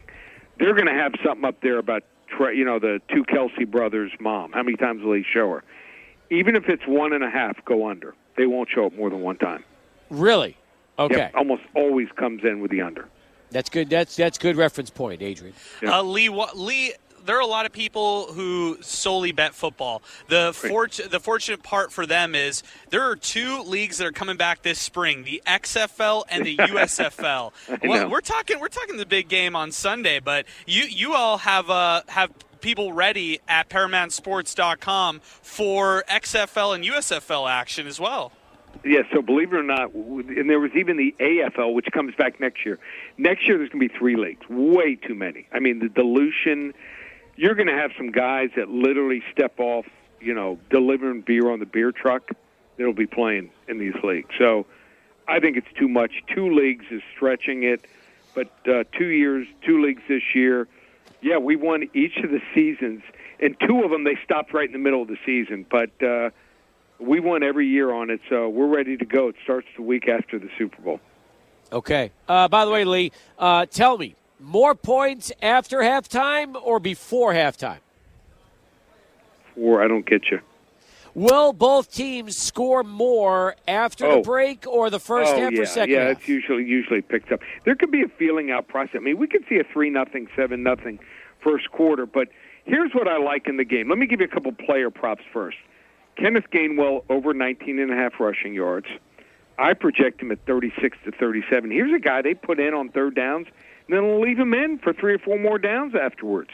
They're 0.60 0.74
going 0.74 0.88
to 0.88 0.94
have 0.94 1.14
something 1.24 1.46
up 1.46 1.62
there 1.62 1.78
about 1.80 2.04
you 2.40 2.66
know 2.66 2.80
the 2.80 3.00
two 3.14 3.24
Kelce 3.26 3.70
brothers' 3.70 4.12
mom. 4.20 4.52
How 4.54 4.64
many 4.64 4.76
times 4.78 5.04
will 5.04 5.12
they 5.14 5.24
show 5.24 5.50
her? 5.52 5.64
Even 6.30 6.56
if 6.56 6.68
it's 6.68 6.84
one 6.88 7.14
and 7.14 7.24
a 7.24 7.30
half, 7.30 7.64
go 7.66 7.88
under. 7.90 8.16
They 8.38 8.48
won't 8.48 8.70
show 8.74 8.86
it 8.88 8.98
more 8.98 9.10
than 9.12 9.22
one 9.22 9.38
time. 9.38 9.64
Really? 10.10 10.58
Okay, 10.98 11.18
Yep, 11.18 11.32
almost 11.36 11.62
always 11.76 12.08
comes 12.16 12.44
in 12.44 12.60
with 12.62 12.70
the 12.72 12.82
under. 12.82 13.08
that's 13.52 13.70
good. 13.70 13.90
That's 13.90 14.16
that's 14.16 14.38
good 14.38 14.56
reference 14.58 14.90
point, 14.90 15.22
Adrian. 15.22 15.54
Yeah. 15.82 16.00
Uh, 16.00 16.04
Lee, 16.04 16.30
wha- 16.30 16.52
Lee, 16.56 16.94
there 17.26 17.38
are 17.38 17.42
a 17.42 17.48
lot 17.48 17.66
of 17.66 17.72
people 17.72 18.34
who 18.34 18.78
solely 18.82 19.32
bet 19.32 19.54
football. 19.54 20.02
The 20.28 20.52
fort- 20.54 21.00
the 21.10 21.20
fortunate 21.20 21.64
part 21.64 21.92
for 21.92 22.06
them 22.06 22.36
is 22.36 22.64
there 22.90 23.04
are 23.04 23.16
two 23.16 23.62
leagues 23.64 23.98
that 23.98 24.08
are 24.08 24.12
coming 24.12 24.38
back 24.38 24.62
this 24.62 24.80
spring: 24.80 25.24
the 25.24 25.42
XFL 25.48 26.24
and 26.30 26.46
the 26.46 26.58
USFL. 26.58 27.52
well, 27.84 28.10
we're 28.10 28.22
talking 28.22 28.60
we're 28.60 28.68
talking 28.68 28.98
the 28.98 29.06
big 29.06 29.28
game 29.28 29.56
on 29.56 29.72
Sunday, 29.72 30.20
but 30.20 30.46
you 30.66 30.84
you 30.84 31.14
all 31.14 31.38
have 31.40 31.70
uh, 31.70 32.02
have 32.08 32.32
people 32.62 32.94
ready 32.94 33.40
at 33.48 33.70
ParamountSports.com 33.70 35.20
for 35.22 36.04
XFL 36.10 36.76
and 36.76 36.84
USFL 36.86 37.50
action 37.50 37.86
as 37.86 38.00
well. 38.00 38.32
Yeah, 38.84 39.02
so 39.14 39.22
believe 39.22 39.54
it 39.54 39.58
or 39.58 39.64
not, 39.64 39.94
and 39.94 40.50
there 40.50 40.60
was 40.60 40.72
even 40.76 40.98
the 40.98 41.14
AFL, 41.20 41.74
which 41.74 41.86
comes 41.94 42.16
back 42.16 42.40
next 42.40 42.66
year. 42.66 42.80
Next 43.18 43.48
year, 43.48 43.58
there's 43.58 43.70
going 43.70 43.88
to 43.88 43.94
be 43.94 43.98
three 43.98 44.16
leagues. 44.16 44.42
Way 44.50 44.96
too 44.96 45.14
many. 45.16 45.48
I 45.54 45.60
mean, 45.60 45.80
the 45.80 45.90
dilution. 45.90 46.74
You're 47.36 47.56
going 47.56 47.68
to 47.68 47.74
have 47.74 47.92
some 47.98 48.12
guys 48.12 48.50
that 48.56 48.70
literally 48.70 49.24
step 49.32 49.60
off, 49.60 49.86
you 50.20 50.34
know, 50.34 50.60
delivering 50.70 51.22
beer 51.22 51.50
on 51.52 51.60
the 51.60 51.66
beer 51.66 51.92
truck. 51.92 52.30
That'll 52.78 52.94
be 52.94 53.08
playing 53.08 53.52
in 53.68 53.78
these 53.78 53.96
leagues. 54.04 54.30
So, 54.38 54.66
I 55.28 55.40
think 55.40 55.58
it's 55.58 55.72
too 55.80 55.88
much. 55.88 56.12
Two 56.34 56.54
leagues 56.54 56.86
is 56.92 57.02
stretching 57.16 57.64
it, 57.64 57.86
but 58.36 58.52
uh, 58.68 58.84
two 58.98 59.08
years, 59.08 59.48
two 59.66 59.82
leagues 59.82 60.02
this 60.08 60.36
year. 60.36 60.68
Yeah, 61.22 61.38
we 61.38 61.56
won 61.56 61.90
each 61.94 62.18
of 62.18 62.30
the 62.32 62.42
seasons, 62.54 63.02
and 63.40 63.56
two 63.60 63.84
of 63.84 63.92
them 63.92 64.04
they 64.04 64.18
stopped 64.24 64.54
right 64.54 64.68
in 64.68 64.74
the 64.74 64.80
middle 64.80 65.02
of 65.02 65.08
the 65.08 65.18
season, 65.26 65.66
but. 65.70 65.92
uh 66.04 66.30
we 67.00 67.20
won 67.20 67.44
every 67.44 67.68
year 67.68 67.92
on 67.92 68.10
it, 68.10 68.22
so 68.30 68.48
we're 68.50 68.68
ready 68.68 68.98
to 68.98 69.06
go. 69.06 69.28
It 69.28 69.36
starts 69.44 69.68
the 69.76 69.82
week 69.82 70.08
after 70.08 70.40
the 70.40 70.50
Super 70.58 70.82
Bowl. 70.82 71.00
Okay. 71.72 72.12
Uh, 72.28 72.48
by 72.48 72.66
the 72.66 72.72
way, 72.72 72.86
Lee, 72.86 73.12
uh, 73.38 73.66
tell 73.66 73.98
me 73.98 74.16
more 74.44 74.76
points 74.76 75.32
after 75.42 75.80
halftime 75.80 76.56
or 76.62 76.80
before 76.80 77.34
halftime? 77.34 77.80
Or 79.56 79.84
I 79.84 79.88
don't 79.88 80.06
get 80.06 80.30
you. 80.32 80.40
Will 81.16 81.54
both 81.54 81.94
teams 81.94 82.36
score 82.36 82.84
more 82.84 83.56
after 83.68 84.06
the 84.08 84.14
Oh. 84.16 84.22
break 84.24 84.66
or 84.68 84.90
the 84.90 85.00
first 85.00 85.32
oh 85.34 85.40
half 85.40 85.52
yeah, 85.54 85.62
or 85.62 85.66
second 85.66 85.94
yeah. 85.94 86.08
half? 86.08 86.18
It's 86.20 86.28
usually 86.28 86.64
usually 86.66 87.02
picked 87.02 87.32
up. 87.32 87.40
There 87.66 87.76
could 87.76 87.92
be 87.92 88.02
a 88.02 88.08
feeling 88.08 88.50
out 88.50 88.68
process. 88.68 88.96
I 88.96 89.00
mean, 89.00 89.18
we 89.18 89.28
could 89.28 89.46
see 89.48 89.60
a 89.60 89.64
three 89.64 89.92
nothing, 89.92 90.28
seven 90.36 90.64
nothing 90.64 91.00
first 91.40 91.70
quarter. 91.72 92.08
But 92.08 92.30
here's 92.66 92.94
what 92.94 93.08
I 93.08 93.18
like 93.18 93.48
in 93.48 93.58
the 93.58 93.64
game. 93.64 93.90
Let 93.90 94.00
me 94.00 94.08
give 94.08 94.22
you 94.22 94.26
a 94.26 94.30
couple 94.30 94.52
player 94.54 94.90
props 94.90 95.24
first. 95.32 95.58
Kenneth 96.16 96.46
Gainwell 96.52 97.04
over 97.10 97.34
19 97.34 97.78
and 97.80 97.92
a 97.92 97.96
half 97.96 98.20
rushing 98.20 98.54
yards. 98.56 98.88
I 99.60 99.74
project 99.74 100.20
him 100.22 100.32
at 100.32 100.40
36 100.48 100.98
to 101.06 101.12
37. 101.12 101.70
Here's 101.70 101.94
a 101.94 102.00
guy 102.00 102.24
they 102.24 102.34
put 102.34 102.60
in 102.60 102.74
on 102.74 102.90
third 102.90 103.14
downs, 103.14 103.46
then 103.94 104.04
they'll 104.04 104.22
leave 104.22 104.40
him 104.40 104.54
in 104.54 104.80
for 104.80 104.94
three 104.94 105.14
or 105.14 105.20
four 105.20 105.40
more 105.40 105.58
downs 105.58 105.94
afterwards. 105.96 106.50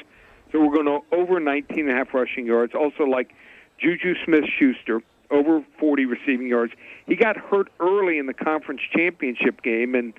So 0.51 0.59
we're 0.59 0.73
going 0.73 0.85
to 0.85 1.15
over 1.15 1.39
19 1.39 1.79
and 1.79 1.91
a 1.91 1.93
half 1.93 2.13
rushing 2.13 2.45
yards. 2.45 2.73
Also 2.73 3.03
like 3.03 3.33
Juju 3.79 4.15
Smith-Schuster 4.25 5.01
over 5.31 5.63
40 5.79 6.05
receiving 6.05 6.47
yards. 6.47 6.73
He 7.05 7.15
got 7.15 7.37
hurt 7.37 7.71
early 7.79 8.17
in 8.17 8.25
the 8.25 8.33
conference 8.33 8.81
championship 8.91 9.61
game, 9.61 9.95
and 9.95 10.13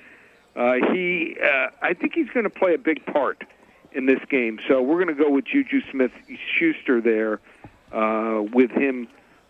uh, 0.57 0.75
he 0.93 1.37
uh, 1.43 1.69
I 1.83 1.95
think 1.95 2.15
he's 2.15 2.29
going 2.31 2.45
to 2.45 2.51
play 2.51 2.75
a 2.75 2.79
big 2.79 3.05
part 3.07 3.45
in 3.93 4.07
this 4.07 4.21
game. 4.29 4.61
So 4.69 4.81
we're 4.81 5.03
going 5.03 5.17
to 5.17 5.23
go 5.23 5.31
with 5.31 5.47
Juju 5.47 5.81
Smith-Schuster 5.91 7.01
there 7.01 7.41
uh, 7.93 8.43
with 8.53 8.71
him 8.71 9.09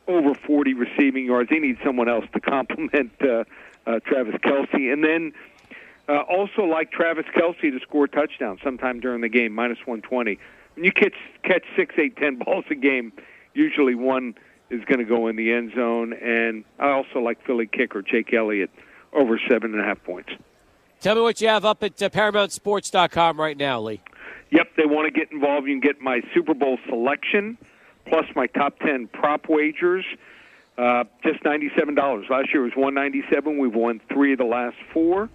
over 0.08 0.34
40 0.34 0.74
receiving 0.74 1.26
yards. 1.26 1.50
They 1.50 1.58
need 1.58 1.78
someone 1.84 2.08
else 2.08 2.24
to 2.32 2.40
complement 2.40 3.12
uh, 3.20 3.44
uh, 3.86 4.00
Travis 4.06 4.36
Kelce, 4.36 4.92
and 4.92 5.04
then 5.04 5.32
uh, 6.11 6.22
also 6.22 6.62
like 6.62 6.90
Travis 6.90 7.26
Kelce 7.36 7.61
to 7.61 7.78
score 7.80 8.04
a 8.04 8.08
touchdown 8.08 8.58
sometime 8.64 8.98
during 9.00 9.20
the 9.20 9.28
game, 9.28 9.54
minus 9.54 9.78
120. 9.78 10.38
When 10.74 10.84
you 10.84 10.92
catch 10.92 11.14
catch 11.44 11.64
six, 11.76 11.94
eight, 11.98 12.16
ten 12.16 12.36
balls 12.36 12.64
a 12.70 12.74
game, 12.74 13.12
usually 13.54 13.94
one 13.94 14.34
is 14.70 14.84
going 14.84 14.98
to 14.98 15.04
go 15.04 15.28
in 15.28 15.36
the 15.36 15.52
end 15.52 15.72
zone. 15.74 16.12
And 16.14 16.64
I 16.78 16.90
also 16.90 17.20
like 17.20 17.44
Philly 17.44 17.66
kicker 17.66 18.02
Jake 18.02 18.32
Elliott 18.32 18.70
over 19.12 19.40
seven 19.48 19.72
and 19.72 19.80
a 19.80 19.84
half 19.84 20.02
points. 20.02 20.30
Tell 21.00 21.14
me 21.14 21.22
what 21.22 21.40
you 21.40 21.48
have 21.48 21.64
up 21.64 21.82
at 21.82 22.00
uh, 22.02 22.08
ParamountSports.com 22.11 23.40
right 23.40 23.56
now, 23.56 23.80
Lee. 23.80 24.02
Yep, 24.50 24.68
they 24.76 24.86
want 24.86 25.12
to 25.12 25.18
get 25.18 25.30
involved. 25.32 25.66
You 25.68 25.74
can 25.74 25.80
get 25.80 26.00
my 26.00 26.22
Super 26.34 26.54
Bowl 26.54 26.78
selection 26.88 27.56
plus 28.06 28.26
my 28.34 28.46
top 28.48 28.78
ten 28.80 29.06
prop 29.06 29.48
wagers. 29.48 30.04
Uh, 30.76 31.04
just 31.22 31.44
ninety-seven 31.44 31.94
dollars. 31.94 32.26
Last 32.30 32.52
year 32.52 32.62
was 32.62 32.72
one 32.74 32.94
ninety-seven. 32.94 33.58
We've 33.58 33.74
won 33.74 34.00
three 34.12 34.32
of 34.32 34.38
the 34.38 34.44
last 34.44 34.76
four. 34.92 35.28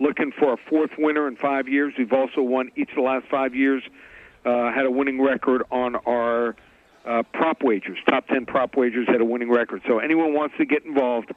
Looking 0.00 0.32
for 0.38 0.52
a 0.52 0.56
fourth 0.56 0.92
winner 0.96 1.26
in 1.26 1.36
five 1.36 1.68
years. 1.68 1.94
We've 1.98 2.12
also 2.12 2.40
won 2.42 2.70
each 2.76 2.90
of 2.90 2.96
the 2.96 3.02
last 3.02 3.26
five 3.28 3.54
years. 3.54 3.82
Uh, 4.44 4.72
had 4.72 4.86
a 4.86 4.90
winning 4.90 5.20
record 5.20 5.62
on 5.70 5.96
our 5.96 6.54
uh, 7.04 7.22
prop 7.32 7.62
wagers. 7.62 7.98
Top 8.08 8.26
ten 8.28 8.46
prop 8.46 8.76
wagers 8.76 9.06
had 9.08 9.20
a 9.20 9.24
winning 9.24 9.50
record. 9.50 9.82
So 9.86 9.98
anyone 9.98 10.34
wants 10.34 10.56
to 10.58 10.64
get 10.64 10.84
involved, 10.84 11.32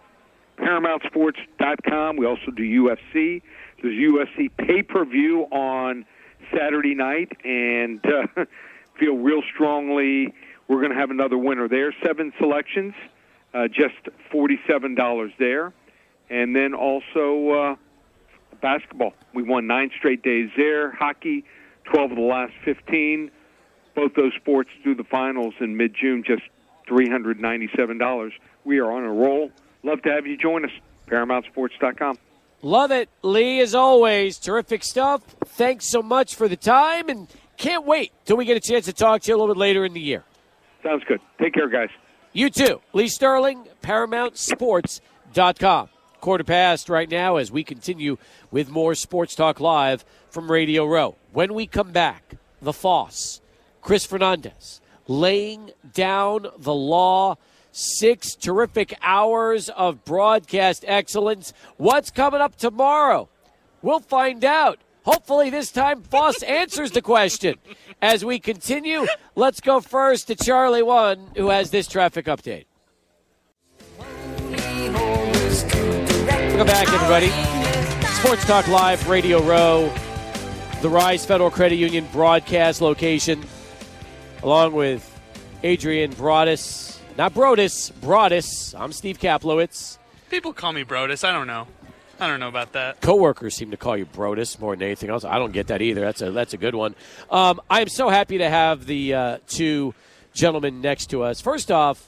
ParamountSports.com. 0.60 2.18
We 2.18 2.26
also 2.26 2.52
do 2.56 2.64
UFC. 2.64 3.42
There's 3.82 3.96
UFC 3.96 4.50
pay-per-view 4.58 5.44
on 5.52 6.06
Saturday 6.56 6.94
night, 6.94 7.32
and 7.44 8.00
uh, 8.06 8.46
feel 9.00 9.16
real 9.18 9.42
strongly 9.54 10.34
we're 10.68 10.80
going 10.80 10.92
to 10.92 10.98
have 10.98 11.10
another 11.12 11.38
winner 11.38 11.68
there. 11.68 11.94
Seven 12.06 12.32
selections. 12.38 12.94
uh, 13.54 13.68
just 13.68 14.08
forty-seven 14.32 14.96
dollars 14.96 15.32
there, 15.38 15.74
and 16.30 16.56
then 16.56 16.74
also 16.74 17.50
uh, 17.50 17.76
basketball. 18.62 19.14
We 19.34 19.44
won 19.44 19.68
nine 19.68 19.92
straight 19.98 20.24
days 20.24 20.50
there. 20.56 20.92
Hockey, 20.92 21.44
twelve 21.84 22.12
of 22.12 22.18
the 22.18 22.24
last 22.24 22.54
fifteen. 22.64 23.32
Both 23.96 24.14
those 24.16 24.34
sports 24.40 24.70
through 24.84 24.96
the 24.96 25.04
finals 25.04 25.54
in 25.60 25.76
mid-June, 25.76 26.24
just 26.26 26.44
three 26.88 27.10
hundred 27.10 27.40
ninety-seven 27.40 27.98
dollars. 27.98 28.34
We 28.64 28.80
are 28.80 28.92
on 28.92 29.04
a 29.04 29.12
roll. 29.12 29.52
Love 29.84 30.02
to 30.04 30.12
have 30.12 30.28
you 30.28 30.38
join 30.38 30.64
us. 30.64 30.72
ParamountSports.com. 31.08 32.18
Love 32.62 32.92
it, 32.92 33.10
Lee. 33.24 33.60
As 33.60 33.76
always, 33.76 34.38
terrific 34.38 34.84
stuff. 34.84 35.24
Thanks 35.46 35.90
so 35.90 36.02
much 36.02 36.36
for 36.36 36.48
the 36.48 36.56
time, 36.56 37.10
and 37.10 37.28
can't 37.58 37.86
wait 37.86 38.14
till 38.26 38.38
we 38.38 38.46
get 38.46 38.56
a 38.56 38.62
chance 38.62 38.86
to 38.86 38.94
talk 38.94 39.24
to 39.24 39.30
you 39.30 39.36
a 39.36 39.38
little 39.38 39.54
bit 39.54 39.60
later 39.60 39.84
in 39.84 39.94
the 39.94 40.00
year. 40.00 40.24
Sounds 40.84 41.04
good. 41.08 41.20
Take 41.40 41.54
care, 41.54 41.68
guys. 41.68 41.90
You 42.34 42.50
too. 42.50 42.82
Lee 42.94 43.08
Sterling, 43.08 43.68
ParamountSports.com. 43.84 45.90
Quarter 46.22 46.44
past 46.44 46.88
right 46.88 47.10
now 47.10 47.38
as 47.38 47.52
we 47.52 47.64
continue 47.64 48.18
with 48.52 48.70
more 48.70 48.94
Sports 48.94 49.34
Talk 49.34 49.60
Live 49.60 50.06
from 50.30 50.52
Radio 50.52 50.86
Row. 50.86 51.16
When 51.34 51.56
we 51.56 51.66
come 51.66 51.92
back, 51.92 52.36
the 52.62 52.74
Foss, 52.74 53.42
Chris 53.82 54.06
Fernandez, 54.06 54.82
laying 55.08 55.72
down 55.94 56.46
the 56.60 56.76
law. 56.76 57.38
Six 57.74 58.36
terrific 58.36 58.94
hours 59.02 59.70
of 59.70 60.04
broadcast 60.04 60.84
excellence. 60.88 61.54
What's 61.78 62.12
coming 62.12 62.42
up 62.42 62.58
tomorrow? 62.58 63.30
We'll 63.82 64.02
find 64.02 64.44
out. 64.44 64.78
Hopefully, 65.04 65.50
this 65.50 65.72
time 65.72 66.04
Foss 66.04 66.44
answers 66.44 66.92
the 66.92 67.02
question. 67.02 67.56
As 68.02 68.26
we 68.26 68.40
continue, 68.40 69.08
let's 69.36 69.62
go 69.62 69.80
first 69.80 70.28
to 70.28 70.36
Charlie 70.36 70.84
One, 70.84 71.32
who 71.38 71.50
has 71.50 71.72
this 71.72 71.88
traffic 71.88 72.26
update. 72.26 72.66
Welcome 76.62 76.76
back, 76.76 76.94
everybody. 76.94 78.06
Sports 78.18 78.46
Talk 78.46 78.68
Live, 78.68 79.10
Radio 79.10 79.42
Row, 79.42 79.92
the 80.84 80.90
Rise 80.90 81.26
Federal 81.26 81.50
Credit 81.50 81.76
Union 81.76 82.08
broadcast 82.12 82.82
location, 82.82 83.44
along 84.44 84.74
with 84.74 85.20
Adrian 85.64 86.12
Broadus. 86.12 87.02
Not 87.18 87.34
Brodus, 87.34 87.92
Broadus. 88.00 88.76
I'm 88.76 88.92
Steve 88.92 89.18
Kaplowitz. 89.18 89.98
People 90.30 90.54
call 90.54 90.72
me 90.72 90.84
Brodus. 90.84 91.24
I 91.24 91.32
don't 91.32 91.48
know. 91.48 91.66
I 92.20 92.28
don't 92.28 92.40
know 92.40 92.50
about 92.50 92.74
that. 92.74 93.02
Coworkers 93.02 93.56
seem 93.56 93.72
to 93.72 93.78
call 93.78 93.98
you 93.98 94.06
Brodus 94.06 94.60
more 94.60 94.76
than 94.76 94.84
anything 94.84 95.10
else. 95.10 95.26
I 95.26 95.40
don't 95.40 95.54
get 95.54 95.66
that 95.66 95.82
either. 95.82 96.02
That's 96.02 96.22
a 96.22 96.30
that's 96.30 96.54
a 96.54 96.58
good 96.58 96.76
one. 96.76 96.94
Um, 97.32 97.60
I 97.72 97.82
am 97.82 97.90
so 97.90 98.08
happy 98.10 98.38
to 98.38 98.48
have 98.48 98.86
the 98.86 99.16
uh, 99.16 99.38
two 99.48 99.96
gentlemen 100.32 100.80
next 100.80 101.08
to 101.08 101.24
us. 101.24 101.42
First 101.42 101.72
off, 101.72 102.08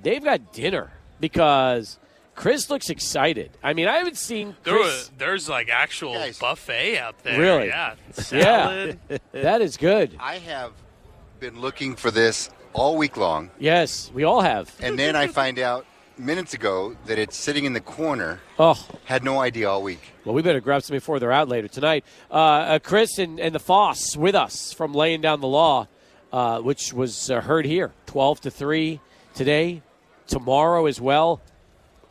they've 0.00 0.24
got 0.24 0.54
dinner 0.54 0.92
because 1.20 1.98
Chris 2.34 2.70
looks 2.70 2.88
excited. 2.90 3.50
I 3.62 3.74
mean, 3.74 3.88
I 3.88 3.96
haven't 3.98 4.16
seen 4.16 4.56
There 4.64 4.74
Chris. 4.74 4.86
was, 4.86 5.10
there's 5.18 5.48
like 5.48 5.68
actual 5.68 6.14
Guys. 6.14 6.38
buffet 6.38 6.98
out 6.98 7.22
there. 7.22 7.38
Really? 7.38 7.66
Yeah. 7.68 7.94
yeah, 8.32 8.92
that 9.32 9.60
is 9.60 9.76
good. 9.76 10.16
I 10.18 10.38
have 10.38 10.72
been 11.40 11.60
looking 11.60 11.94
for 11.96 12.10
this 12.10 12.50
all 12.72 12.96
week 12.96 13.16
long, 13.18 13.50
Yes, 13.58 14.10
we 14.14 14.24
all 14.24 14.40
have. 14.40 14.74
and 14.80 14.98
then 14.98 15.14
I 15.14 15.26
find 15.26 15.58
out 15.58 15.84
minutes 16.16 16.54
ago 16.54 16.96
that 17.06 17.18
it's 17.18 17.36
sitting 17.36 17.64
in 17.66 17.74
the 17.74 17.80
corner. 17.80 18.40
Oh, 18.58 18.82
Had 19.04 19.24
no 19.24 19.40
idea 19.40 19.68
all 19.68 19.82
week. 19.82 20.00
well, 20.24 20.34
we 20.34 20.40
better 20.40 20.60
grab 20.60 20.82
some 20.82 20.94
before 20.94 21.18
they're 21.20 21.32
out 21.32 21.48
later 21.48 21.68
tonight. 21.68 22.04
Uh, 22.30 22.34
uh, 22.34 22.78
Chris 22.78 23.18
and, 23.18 23.38
and 23.38 23.54
the 23.54 23.58
Foss 23.60 24.16
with 24.16 24.34
us 24.34 24.72
from 24.72 24.94
laying 24.94 25.20
down 25.20 25.40
the 25.42 25.48
law, 25.48 25.86
uh, 26.32 26.60
which 26.60 26.94
was 26.94 27.30
uh, 27.30 27.42
heard 27.42 27.66
here, 27.66 27.92
twelve 28.06 28.40
to 28.40 28.50
three 28.50 29.00
today, 29.34 29.82
tomorrow 30.26 30.86
as 30.86 30.98
well. 31.00 31.42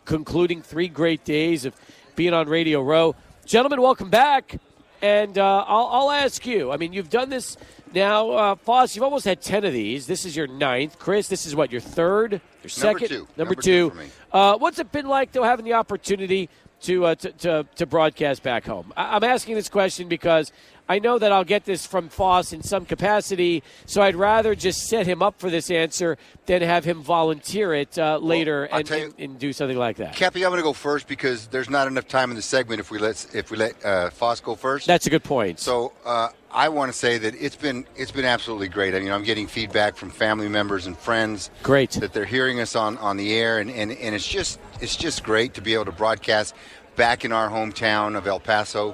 Concluding 0.05 0.61
three 0.61 0.87
great 0.87 1.23
days 1.23 1.63
of 1.65 1.73
being 2.15 2.33
on 2.33 2.49
Radio 2.49 2.81
Row, 2.81 3.15
gentlemen. 3.45 3.81
Welcome 3.81 4.09
back, 4.09 4.59
and 5.01 5.37
uh, 5.37 5.63
I'll, 5.67 5.87
I'll 5.91 6.11
ask 6.11 6.45
you. 6.45 6.71
I 6.71 6.77
mean, 6.77 6.91
you've 6.91 7.09
done 7.11 7.29
this 7.29 7.55
now, 7.93 8.31
uh, 8.31 8.55
Foss. 8.55 8.95
You've 8.95 9.03
almost 9.03 9.25
had 9.25 9.41
ten 9.41 9.63
of 9.63 9.73
these. 9.73 10.07
This 10.07 10.25
is 10.25 10.35
your 10.35 10.47
ninth. 10.47 10.97
Chris, 10.97 11.27
this 11.27 11.45
is 11.45 11.55
what 11.55 11.71
your 11.71 11.81
third, 11.81 12.41
your 12.63 12.69
second, 12.69 13.07
two. 13.09 13.15
number, 13.19 13.31
Number 13.37 13.55
two. 13.55 13.61
two 13.61 13.89
for 13.91 13.95
me. 13.97 14.07
Uh, 14.31 14.57
what's 14.57 14.79
it 14.79 14.91
been 14.91 15.05
like 15.07 15.31
though 15.33 15.43
having 15.43 15.65
the 15.65 15.73
opportunity 15.73 16.49
to 16.81 17.05
uh, 17.05 17.15
to, 17.15 17.31
to 17.33 17.65
to 17.75 17.85
broadcast 17.85 18.41
back 18.41 18.65
home? 18.65 18.91
I- 18.97 19.15
I'm 19.15 19.23
asking 19.23 19.53
this 19.55 19.69
question 19.69 20.07
because 20.09 20.51
I 20.91 20.99
know 20.99 21.17
that 21.17 21.31
I'll 21.31 21.45
get 21.45 21.63
this 21.63 21.85
from 21.85 22.09
Foss 22.09 22.51
in 22.51 22.63
some 22.63 22.85
capacity, 22.85 23.63
so 23.85 24.01
I'd 24.01 24.17
rather 24.17 24.55
just 24.55 24.87
set 24.87 25.07
him 25.07 25.23
up 25.23 25.39
for 25.39 25.49
this 25.49 25.71
answer 25.71 26.17
than 26.47 26.61
have 26.61 26.83
him 26.83 27.01
volunteer 27.01 27.73
it 27.73 27.97
uh, 27.97 28.17
later 28.17 28.67
I'll 28.73 28.79
and, 28.79 28.89
you- 28.89 28.95
and, 28.97 29.13
and 29.17 29.39
do 29.39 29.53
something 29.53 29.77
like 29.77 29.95
that. 29.97 30.15
Cappy, 30.15 30.43
I'm 30.43 30.51
going 30.51 30.59
to 30.59 30.63
go 30.63 30.73
first 30.73 31.07
because 31.07 31.47
there's 31.47 31.69
not 31.69 31.87
enough 31.87 32.09
time 32.09 32.29
in 32.29 32.35
the 32.35 32.41
segment 32.41 32.81
if 32.81 32.91
we 32.91 32.99
let 32.99 33.25
if 33.33 33.51
we 33.51 33.55
let 33.55 33.85
uh, 33.85 34.09
Foss 34.09 34.41
go 34.41 34.53
first. 34.55 34.85
That's 34.85 35.07
a 35.07 35.09
good 35.09 35.23
point. 35.23 35.61
So 35.61 35.93
uh, 36.03 36.27
I 36.51 36.67
want 36.67 36.91
to 36.91 36.97
say 36.97 37.17
that 37.19 37.35
it's 37.35 37.55
been 37.55 37.85
it's 37.95 38.11
been 38.11 38.25
absolutely 38.25 38.67
great. 38.67 38.93
I 38.93 38.99
mean, 38.99 39.13
I'm 39.13 39.23
getting 39.23 39.47
feedback 39.47 39.95
from 39.95 40.09
family 40.09 40.49
members 40.49 40.87
and 40.87 40.97
friends. 40.97 41.51
Great. 41.63 41.91
that 41.91 42.11
they're 42.11 42.25
hearing 42.25 42.59
us 42.59 42.75
on, 42.75 42.97
on 42.97 43.15
the 43.15 43.33
air, 43.33 43.59
and, 43.59 43.71
and, 43.71 43.93
and 43.93 44.13
it's 44.13 44.27
just 44.27 44.59
it's 44.81 44.97
just 44.97 45.23
great 45.23 45.53
to 45.53 45.61
be 45.61 45.73
able 45.73 45.85
to 45.85 45.93
broadcast 45.93 46.53
back 46.97 47.23
in 47.23 47.31
our 47.31 47.49
hometown 47.49 48.17
of 48.17 48.27
El 48.27 48.41
Paso, 48.41 48.93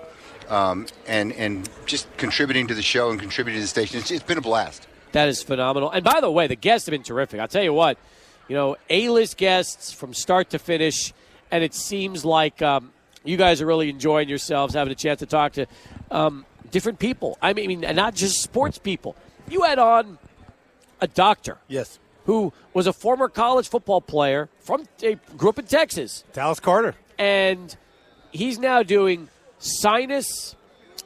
um, 0.49 0.87
and 1.07 1.31
and 1.33 1.69
just 1.85 2.07
contributing 2.17 2.67
to 2.67 2.73
the 2.75 2.81
show 2.81 3.09
and 3.09 3.19
contributing 3.19 3.59
to 3.59 3.63
the 3.63 3.67
station. 3.67 3.99
It's, 3.99 4.11
it's 4.11 4.23
been 4.23 4.37
a 4.37 4.41
blast. 4.41 4.87
That 5.13 5.27
is 5.29 5.41
phenomenal. 5.43 5.89
And 5.91 6.03
by 6.03 6.19
the 6.21 6.29
way, 6.31 6.47
the 6.47 6.55
guests 6.55 6.85
have 6.87 6.91
been 6.91 7.03
terrific. 7.03 7.39
I'll 7.39 7.47
tell 7.47 7.63
you 7.63 7.73
what, 7.73 7.97
you 8.47 8.55
know, 8.55 8.75
A-list 8.89 9.37
guests 9.37 9.91
from 9.91 10.13
start 10.13 10.49
to 10.51 10.59
finish, 10.59 11.13
and 11.49 11.63
it 11.63 11.73
seems 11.73 12.25
like 12.25 12.61
um, 12.61 12.91
you 13.23 13.37
guys 13.37 13.61
are 13.61 13.65
really 13.65 13.89
enjoying 13.89 14.27
yourselves, 14.29 14.73
having 14.73 14.91
a 14.91 14.95
chance 14.95 15.19
to 15.19 15.25
talk 15.25 15.53
to 15.53 15.65
um, 16.11 16.45
different 16.71 16.99
people. 16.99 17.37
I 17.41 17.53
mean, 17.53 17.81
not 17.81 18.15
just 18.15 18.41
sports 18.43 18.77
people. 18.77 19.15
You 19.49 19.63
had 19.63 19.79
on 19.79 20.17
a 20.99 21.07
doctor 21.07 21.57
Yes. 21.69 21.99
who 22.25 22.51
was 22.73 22.85
a 22.87 22.93
former 22.93 23.29
college 23.29 23.69
football 23.69 24.01
player 24.01 24.49
from 24.59 24.85
eh, 25.01 25.15
grew 25.37 25.49
up 25.49 25.59
in 25.59 25.65
Texas, 25.65 26.25
Dallas 26.33 26.59
Carter. 26.59 26.95
and 27.17 27.75
he's 28.31 28.59
now 28.59 28.83
doing 28.83 29.29
sinus 29.59 30.55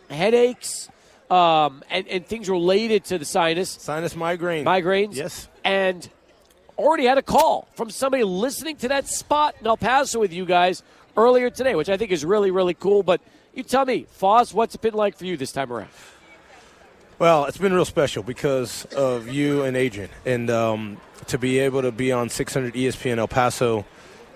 headaches 0.10 0.90
um, 1.30 1.84
and, 1.90 2.08
and 2.08 2.26
things 2.26 2.50
related 2.50 3.06
to 3.06 3.18
the 3.18 3.26
sinus 3.26 3.70
Sinus 3.70 4.16
migraine. 4.16 4.66
migraines. 4.66 5.16
Yes. 5.16 5.48
And 5.64 6.08
already 6.78 7.06
had 7.06 7.18
a 7.18 7.22
call 7.22 7.68
from 7.76 7.90
somebody 7.90 8.24
listening 8.24 8.76
to 8.78 8.88
that 8.90 9.08
spot 9.08 9.56
in 9.60 9.68
El 9.68 9.78
Paso 9.78 10.20
with 10.20 10.34
you 10.34 10.46
guys 10.46 10.84
earlier 11.16 11.50
today, 11.50 11.76
which 11.76 11.90
I 11.90 11.98
think 11.98 12.12
is 12.12 12.26
really, 12.26 12.52
really 12.52 12.74
cool. 12.74 13.04
But 13.04 13.22
you 13.54 13.64
tell 13.64 13.86
me, 13.86 14.08
Foss, 14.12 14.54
what's 14.54 14.76
it 14.76 14.82
been 14.82 14.94
like 14.94 15.18
for 15.18 15.26
you 15.26 15.38
this 15.38 15.52
time 15.52 15.72
around? 15.72 15.90
Well, 17.20 17.46
it's 17.46 17.58
been 17.58 17.72
real 17.72 17.86
special 17.86 18.24
because 18.24 18.86
of 18.86 19.28
you 19.28 19.62
and 19.64 19.78
Adrian, 19.78 20.10
and 20.26 20.50
um, 20.50 20.98
to 21.28 21.38
be 21.38 21.60
able 21.60 21.84
to 21.84 21.92
be 21.92 22.12
on 22.12 22.30
600 22.30 22.74
ESPN 22.74 23.12
in 23.14 23.20
El 23.20 23.28
Paso, 23.28 23.86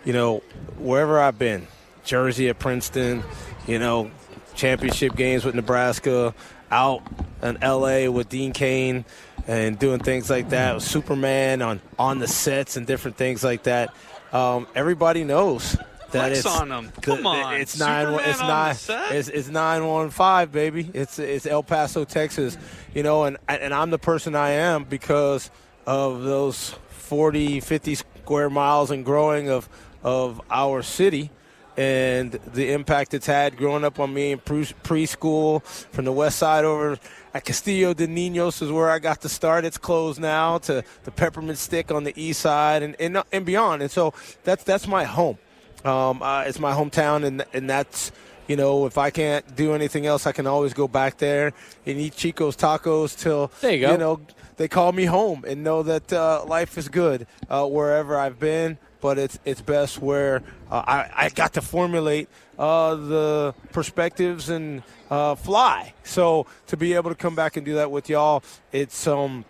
you 0.03 0.13
know, 0.13 0.43
wherever 0.77 1.19
I've 1.19 1.39
been, 1.39 1.65
Jersey 2.03 2.47
at 2.47 2.59
Princeton, 2.59 3.23
you 3.67 3.79
know, 3.79 4.11
championship 4.55 5.15
games 5.15 5.43
with 5.45 5.55
Nebraska, 5.55 6.33
out 6.71 7.01
in 7.43 7.57
LA 7.61 8.09
with 8.09 8.29
Dean 8.29 8.53
Cain, 8.53 9.05
and 9.47 9.77
doing 9.77 9.99
things 9.99 10.29
like 10.29 10.49
that 10.49 10.75
with 10.75 10.83
Superman 10.83 11.61
on 11.61 11.81
on 11.99 12.19
the 12.19 12.27
sets 12.27 12.77
and 12.77 12.87
different 12.87 13.17
things 13.17 13.43
like 13.43 13.63
that. 13.63 13.93
Um, 14.33 14.67
everybody 14.75 15.23
knows 15.23 15.73
that 16.11 16.29
Flex 16.31 16.37
it's 16.39 16.47
on 16.47 16.71
'em. 16.71 16.91
the- 16.95 17.01
Come 17.01 17.27
on. 17.27 17.55
It's 17.55 17.77
nine. 17.79 18.05
Superman 18.05 18.29
It's 18.29 18.39
on 18.41 18.47
nine. 18.47 18.75
It's, 19.11 19.27
it's 19.29 19.49
nine 19.49 19.85
one 19.85 20.09
five, 20.09 20.51
baby. 20.51 20.89
It's 20.93 21.19
it's 21.19 21.45
El 21.45 21.63
Paso, 21.63 22.05
Texas. 22.05 22.57
You 22.93 23.03
know, 23.03 23.25
and 23.25 23.37
and 23.47 23.73
I'm 23.73 23.89
the 23.91 23.99
person 23.99 24.35
I 24.35 24.51
am 24.51 24.83
because 24.85 25.51
of 25.85 26.23
those 26.23 26.73
40, 26.89 27.59
50 27.59 27.93
square 27.95 28.49
miles 28.49 28.89
and 28.89 29.05
growing 29.05 29.49
of 29.49 29.69
of 30.03 30.41
our 30.49 30.81
city. 30.81 31.29
And 31.77 32.31
the 32.31 32.71
impact 32.71 33.13
it's 33.13 33.25
had 33.25 33.57
growing 33.57 33.83
up 33.83 33.99
on 33.99 34.13
me 34.13 34.31
in 34.31 34.39
pre- 34.39 34.63
preschool 34.83 35.61
from 35.65 36.05
the 36.05 36.11
west 36.11 36.37
side 36.39 36.63
over 36.63 36.97
at 37.33 37.43
Castillo 37.43 37.93
de 37.93 38.07
Niños 38.07 38.61
is 38.61 38.71
where 38.71 38.89
I 38.89 38.99
got 38.99 39.21
to 39.21 39.29
start. 39.29 39.65
It's 39.65 39.77
closed 39.77 40.21
now 40.21 40.57
to 40.59 40.83
the 41.03 41.11
Peppermint 41.11 41.57
Stick 41.57 41.91
on 41.91 42.05
the 42.05 42.13
east 42.15 42.39
side 42.41 42.81
and, 42.81 42.95
and, 42.99 43.21
and 43.31 43.45
beyond. 43.45 43.81
And 43.81 43.91
so 43.91 44.13
that's 44.45 44.63
that's 44.63 44.87
my 44.87 45.03
home. 45.03 45.37
Um, 45.83 46.21
uh, 46.23 46.43
it's 46.47 46.59
my 46.59 46.71
hometown, 46.73 47.25
and 47.25 47.43
and 47.53 47.69
that's 47.69 48.11
you 48.47 48.55
know 48.55 48.85
if 48.85 48.97
I 48.97 49.09
can't 49.09 49.55
do 49.55 49.73
anything 49.73 50.05
else, 50.05 50.25
I 50.25 50.31
can 50.31 50.47
always 50.47 50.73
go 50.73 50.87
back 50.87 51.17
there 51.17 51.51
and 51.85 51.97
eat 51.99 52.15
Chico's 52.15 52.55
tacos 52.55 53.19
till 53.19 53.51
There 53.61 53.73
you 53.73 53.81
go. 53.81 53.95
know 53.97 54.21
they 54.57 54.67
call 54.69 54.93
me 54.93 55.05
home 55.05 55.43
and 55.45 55.61
know 55.63 55.83
that 55.83 56.11
uh, 56.13 56.45
life 56.47 56.77
is 56.77 56.87
good 56.87 57.27
uh, 57.49 57.65
wherever 57.67 58.17
I've 58.17 58.39
been. 58.39 58.77
But 59.05 59.19
it's 59.19 59.37
it's 59.45 59.61
best 59.61 60.01
where 60.01 60.41
uh, 60.71 60.81
I, 60.87 61.25
I 61.25 61.29
got 61.29 61.53
to 61.53 61.61
formulate 61.61 62.27
uh, 62.57 62.95
the 62.95 63.53
perspectives 63.71 64.49
and 64.49 64.81
uh, 65.11 65.35
fly. 65.35 65.93
So 66.03 66.47
to 66.65 66.75
be 66.75 66.93
able 66.95 67.11
to 67.11 67.15
come 67.15 67.35
back 67.35 67.55
and 67.55 67.63
do 67.63 67.75
that 67.75 67.91
with 67.91 68.09
y'all, 68.09 68.41
it's 68.71 69.05
um 69.05 69.45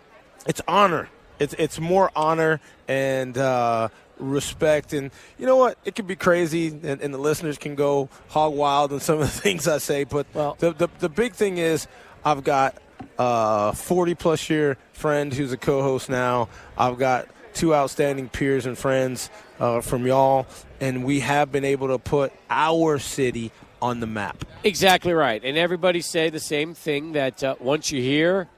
it's 0.46 0.60
honor. 0.68 1.08
It's 1.38 1.54
it's 1.58 1.80
more 1.80 2.10
honor 2.14 2.60
and 2.86 3.38
uh, 3.38 3.88
respect. 4.18 4.92
And 4.92 5.10
you 5.38 5.46
know 5.46 5.56
what? 5.56 5.78
It 5.86 5.94
can 5.94 6.04
be 6.06 6.16
crazy, 6.16 6.66
and, 6.68 7.00
and 7.00 7.14
the 7.14 7.18
listeners 7.18 7.56
can 7.56 7.76
go 7.76 8.10
hog 8.28 8.52
wild 8.52 8.92
on 8.92 9.00
some 9.00 9.22
of 9.22 9.32
the 9.34 9.40
things 9.46 9.66
I 9.66 9.78
say. 9.78 10.04
But 10.04 10.26
Well- 10.34 10.56
the, 10.58 10.74
the 10.74 10.88
the 10.98 11.08
big 11.08 11.32
thing 11.32 11.56
is, 11.56 11.88
I've 12.26 12.44
got 12.44 12.76
a 13.18 13.72
40 13.74 14.14
plus 14.16 14.50
year 14.50 14.76
friend 14.92 15.32
who's 15.32 15.52
a 15.52 15.56
co-host 15.56 16.10
now. 16.10 16.50
I've 16.76 16.98
got 16.98 17.28
two 17.56 17.74
outstanding 17.74 18.28
peers 18.28 18.66
and 18.66 18.78
friends 18.78 19.30
uh, 19.58 19.80
from 19.80 20.06
y'all, 20.06 20.46
and 20.80 21.04
we 21.04 21.20
have 21.20 21.50
been 21.50 21.64
able 21.64 21.88
to 21.88 21.98
put 21.98 22.32
our 22.50 22.98
city 22.98 23.50
on 23.82 24.00
the 24.00 24.06
map. 24.06 24.44
Exactly 24.62 25.12
right. 25.12 25.42
And 25.42 25.56
everybody 25.56 26.00
say 26.00 26.30
the 26.30 26.40
same 26.40 26.74
thing 26.74 27.12
that 27.12 27.42
uh, 27.42 27.56
once 27.58 27.90
you're 27.90 28.02
here, 28.02 28.48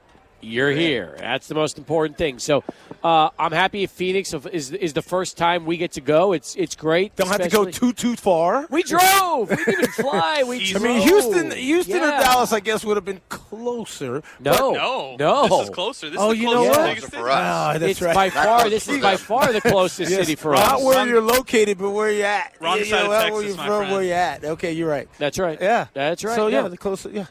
you're 0.41 0.71
here. 0.71 1.15
That's 1.17 1.47
the 1.47 1.55
most 1.55 1.77
important 1.77 2.17
thing. 2.17 2.39
So 2.39 2.63
uh, 3.03 3.29
I'm 3.39 3.51
happy 3.51 3.83
if 3.83 3.91
Phoenix 3.91 4.33
is 4.33 4.71
is 4.71 4.93
the 4.93 5.01
first 5.01 5.37
time 5.37 5.65
we 5.65 5.77
get 5.77 5.93
to 5.93 6.01
go. 6.01 6.33
It's 6.33 6.55
it's 6.55 6.75
great. 6.75 7.15
Don't 7.15 7.27
have 7.29 7.41
to 7.41 7.49
go 7.49 7.65
too 7.65 7.93
too 7.93 8.15
far. 8.15 8.67
We 8.69 8.83
drove. 8.83 9.49
We 9.49 9.55
didn't 9.55 9.73
even 9.73 9.91
fly. 9.91 10.43
We 10.45 10.57
I 10.73 10.77
I 10.77 10.79
mean. 10.79 11.01
Houston, 11.01 11.51
Houston 11.51 11.95
Yeah. 11.95 12.11
and 12.15 12.23
Dallas, 12.23 12.51
I 12.51 12.59
guess, 12.59 12.83
would 12.83 12.97
have 12.97 13.05
been 13.05 13.21
closer. 13.29 14.21
No, 14.39 14.71
No, 14.71 15.15
no. 15.17 15.47
This 15.47 15.69
is 15.69 15.75
closer. 15.75 16.09
This 16.09 16.19
Oh, 16.19 16.31
is 16.31 16.37
the 16.37 16.43
you 16.43 16.51
know 16.51 16.63
what? 16.63 16.95
biggest 16.95 17.11
For 17.13 17.29
us. 17.29 17.35
Ah, 17.39 17.73
that's 17.77 17.91
it's 17.91 18.01
right. 18.01 18.15
by 18.15 18.25
Not 18.27 18.33
far. 18.45 18.69
This 18.69 18.87
is 18.87 19.01
by 19.01 19.15
far 19.17 19.51
the 19.53 19.61
closest 19.61 20.11
Yes, 20.11 20.21
city 20.21 20.35
for 20.35 20.51
not 20.53 20.61
us. 20.63 20.69
Not 20.71 20.83
where 20.83 21.07
you're 21.07 21.21
located, 21.21 21.77
but 21.77 21.91
where 21.91 22.11
you're 22.11 22.25
at. 22.25 22.53
Wrong 22.59 22.77
You 22.77 22.85
side 22.85 23.01
of 23.01 23.07
know, 23.07 23.11
not 23.13 23.21
Texas, 23.23 23.33
where 23.33 23.43
you're 23.47 23.57
my 23.57 23.65
from, 23.67 23.77
friend. 23.77 23.91
where 23.93 24.03
you're 24.03 24.15
at. 24.15 24.43
Okay, 24.45 24.71
you're 24.73 24.89
right. 24.89 25.07
That's 25.17 25.39
right. 25.39 25.57
Yeah, 25.61 25.87
That's 25.93 26.23
right. 26.23 26.35
So 26.35 26.47
yeah, 26.47 26.63
yeah. 26.63 26.67
the 26.67 26.77
closer. 26.77 27.09
Yeah. 27.09 27.25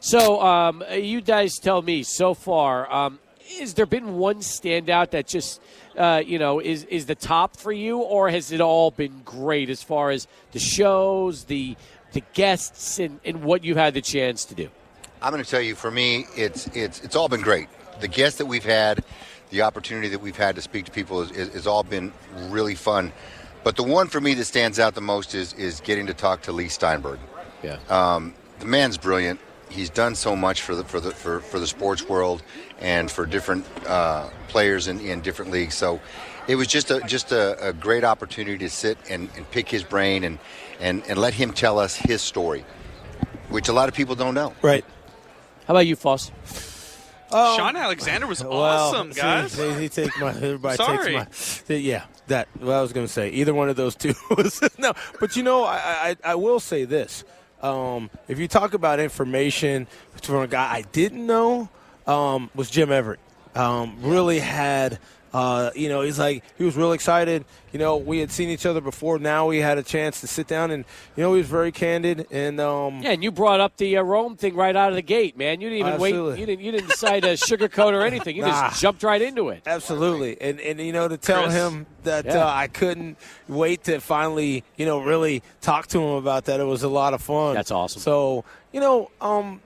So, 0.00 0.42
um, 0.42 0.84
you 0.92 1.22
guys 1.22 1.58
tell 1.58 1.80
me 1.80 2.02
so 2.02 2.34
far. 2.34 2.92
Um, 2.92 3.18
is 3.58 3.74
there 3.74 3.86
been 3.86 4.14
one 4.14 4.36
standout 4.36 5.10
that 5.10 5.26
just, 5.26 5.60
uh, 5.96 6.22
you 6.24 6.38
know, 6.38 6.60
is 6.60 6.84
is 6.84 7.06
the 7.06 7.14
top 7.14 7.56
for 7.56 7.72
you, 7.72 7.98
or 7.98 8.30
has 8.30 8.52
it 8.52 8.60
all 8.60 8.90
been 8.90 9.22
great 9.24 9.70
as 9.70 9.82
far 9.82 10.10
as 10.10 10.26
the 10.52 10.58
shows, 10.58 11.44
the 11.44 11.76
the 12.12 12.22
guests, 12.32 12.98
and, 12.98 13.20
and 13.24 13.42
what 13.42 13.64
you've 13.64 13.76
had 13.76 13.94
the 13.94 14.02
chance 14.02 14.44
to 14.46 14.54
do? 14.54 14.68
I'm 15.20 15.32
going 15.32 15.42
to 15.42 15.50
tell 15.50 15.60
you, 15.60 15.74
for 15.74 15.90
me, 15.90 16.26
it's 16.36 16.66
it's 16.68 17.00
it's 17.02 17.16
all 17.16 17.28
been 17.28 17.42
great. 17.42 17.68
The 18.00 18.08
guests 18.08 18.38
that 18.38 18.46
we've 18.46 18.64
had, 18.64 19.04
the 19.50 19.62
opportunity 19.62 20.08
that 20.08 20.20
we've 20.20 20.36
had 20.36 20.56
to 20.56 20.62
speak 20.62 20.84
to 20.86 20.90
people, 20.90 21.20
has 21.20 21.30
is, 21.30 21.48
is 21.54 21.66
all 21.66 21.82
been 21.82 22.12
really 22.48 22.74
fun. 22.74 23.12
But 23.62 23.76
the 23.76 23.82
one 23.82 24.08
for 24.08 24.20
me 24.20 24.34
that 24.34 24.44
stands 24.44 24.78
out 24.78 24.94
the 24.94 25.00
most 25.00 25.34
is 25.34 25.52
is 25.54 25.80
getting 25.80 26.06
to 26.06 26.14
talk 26.14 26.42
to 26.42 26.52
Leigh 26.52 26.68
Steinberg. 26.68 27.18
Yeah. 27.62 27.78
Um, 27.88 28.34
the 28.58 28.66
man's 28.66 28.98
brilliant. 28.98 29.40
He's 29.74 29.90
done 29.90 30.14
so 30.14 30.36
much 30.36 30.62
for 30.62 30.74
the 30.74 30.84
for 30.84 31.00
the 31.00 31.10
for, 31.10 31.40
for 31.40 31.58
the 31.58 31.66
sports 31.66 32.08
world 32.08 32.42
and 32.80 33.10
for 33.10 33.26
different 33.26 33.66
uh, 33.86 34.28
players 34.48 34.86
in, 34.86 35.00
in 35.00 35.20
different 35.20 35.50
leagues. 35.50 35.74
So 35.74 36.00
it 36.46 36.54
was 36.54 36.68
just 36.68 36.90
a 36.90 37.00
just 37.00 37.32
a, 37.32 37.68
a 37.68 37.72
great 37.72 38.04
opportunity 38.04 38.58
to 38.58 38.70
sit 38.70 38.98
and, 39.10 39.28
and 39.36 39.50
pick 39.50 39.68
his 39.68 39.82
brain 39.82 40.22
and, 40.24 40.38
and 40.80 41.02
and 41.08 41.18
let 41.18 41.34
him 41.34 41.52
tell 41.52 41.78
us 41.78 41.96
his 41.96 42.22
story, 42.22 42.64
which 43.48 43.68
a 43.68 43.72
lot 43.72 43.88
of 43.88 43.94
people 43.94 44.14
don't 44.14 44.34
know. 44.34 44.54
Right. 44.62 44.84
How 45.66 45.74
about 45.74 45.86
you, 45.86 45.96
Foss? 45.96 46.30
Shaun 47.30 47.74
Alexander 47.74 48.28
was 48.28 48.42
awesome, 48.42 49.12
see, 49.12 49.20
guys. 49.20 49.56
They, 49.56 49.74
they 49.74 49.88
take 49.88 50.16
my 50.20 50.28
everybody 50.28 50.76
Sorry. 50.76 51.14
takes 51.16 51.64
my 51.68 51.74
yeah 51.74 52.04
that 52.28 52.48
what 52.60 52.74
I 52.74 52.80
was 52.80 52.92
going 52.92 53.06
to 53.06 53.12
say 53.12 53.30
either 53.30 53.52
one 53.52 53.68
of 53.68 53.76
those 53.76 53.96
two 53.96 54.14
was 54.36 54.60
no 54.78 54.92
but 55.18 55.34
you 55.36 55.42
know 55.42 55.64
I 55.64 55.76
I, 55.76 56.16
I 56.24 56.34
will 56.36 56.60
say 56.60 56.84
this 56.84 57.24
um, 57.64 58.10
if 58.28 58.38
you 58.38 58.46
talk 58.46 58.74
about 58.74 59.00
information 59.00 59.86
from 60.22 60.42
a 60.42 60.46
guy 60.46 60.70
I 60.70 60.82
didn't 60.82 61.26
know 61.26 61.68
um, 62.06 62.50
was 62.54 62.70
Jim 62.70 62.92
Everett. 62.92 63.20
Um, 63.54 63.96
really 64.02 64.38
had 64.38 64.98
uh, 65.34 65.70
you 65.74 65.88
know 65.90 66.00
he's 66.00 66.18
like 66.18 66.42
he 66.56 66.64
was 66.64 66.76
real 66.76 66.92
excited 66.92 67.44
you 67.72 67.78
know 67.78 67.96
we 67.96 68.20
had 68.20 68.30
seen 68.30 68.48
each 68.48 68.64
other 68.64 68.80
before 68.80 69.18
now 69.18 69.46
we 69.48 69.58
had 69.58 69.76
a 69.76 69.82
chance 69.82 70.20
to 70.20 70.26
sit 70.28 70.46
down 70.46 70.70
and 70.70 70.84
you 71.16 71.22
know 71.24 71.32
he 71.34 71.38
was 71.38 71.48
very 71.48 71.72
candid 71.72 72.26
and 72.30 72.60
um, 72.60 73.00
Yeah, 73.02 73.10
and 73.10 73.22
you 73.24 73.32
brought 73.32 73.58
up 73.60 73.76
the 73.76 73.96
uh, 73.98 74.02
Rome 74.02 74.36
thing 74.36 74.54
right 74.54 74.74
out 74.76 74.90
of 74.90 74.94
the 74.94 75.02
gate, 75.02 75.36
man. 75.36 75.60
You 75.60 75.68
didn't 75.70 75.80
even 75.80 75.92
Absolutely. 75.94 76.30
wait. 76.32 76.38
You 76.40 76.46
didn't. 76.46 76.64
You 76.64 76.72
didn't 76.72 76.88
decide 76.88 77.22
to 77.24 77.28
sugarcoat 77.34 77.92
or 77.92 78.02
anything. 78.02 78.36
You 78.36 78.42
Nah. 78.42 78.68
just 78.70 78.80
jumped 78.80 79.02
right 79.02 79.20
into 79.20 79.48
it. 79.48 79.62
Absolutely, 79.66 80.40
and 80.40 80.60
and 80.60 80.78
you 80.80 80.92
know 80.92 81.08
to 81.08 81.16
tell 81.18 81.42
Chris? 81.42 81.54
him 81.54 81.86
that 82.04 82.26
Yeah. 82.26 82.44
uh, 82.46 82.52
I 82.54 82.68
couldn't 82.68 83.16
wait 83.48 83.82
to 83.84 83.98
finally 84.00 84.62
you 84.76 84.86
know 84.86 85.00
really 85.00 85.42
talk 85.60 85.88
to 85.88 85.98
him 86.00 86.10
about 86.14 86.44
that. 86.44 86.60
It 86.60 86.64
was 86.64 86.84
a 86.84 86.88
lot 86.88 87.12
of 87.12 87.20
fun. 87.22 87.54
That's 87.54 87.72
awesome. 87.72 88.00
So 88.00 88.44
you 88.72 88.80
know, 88.80 89.10
um, 89.20 89.60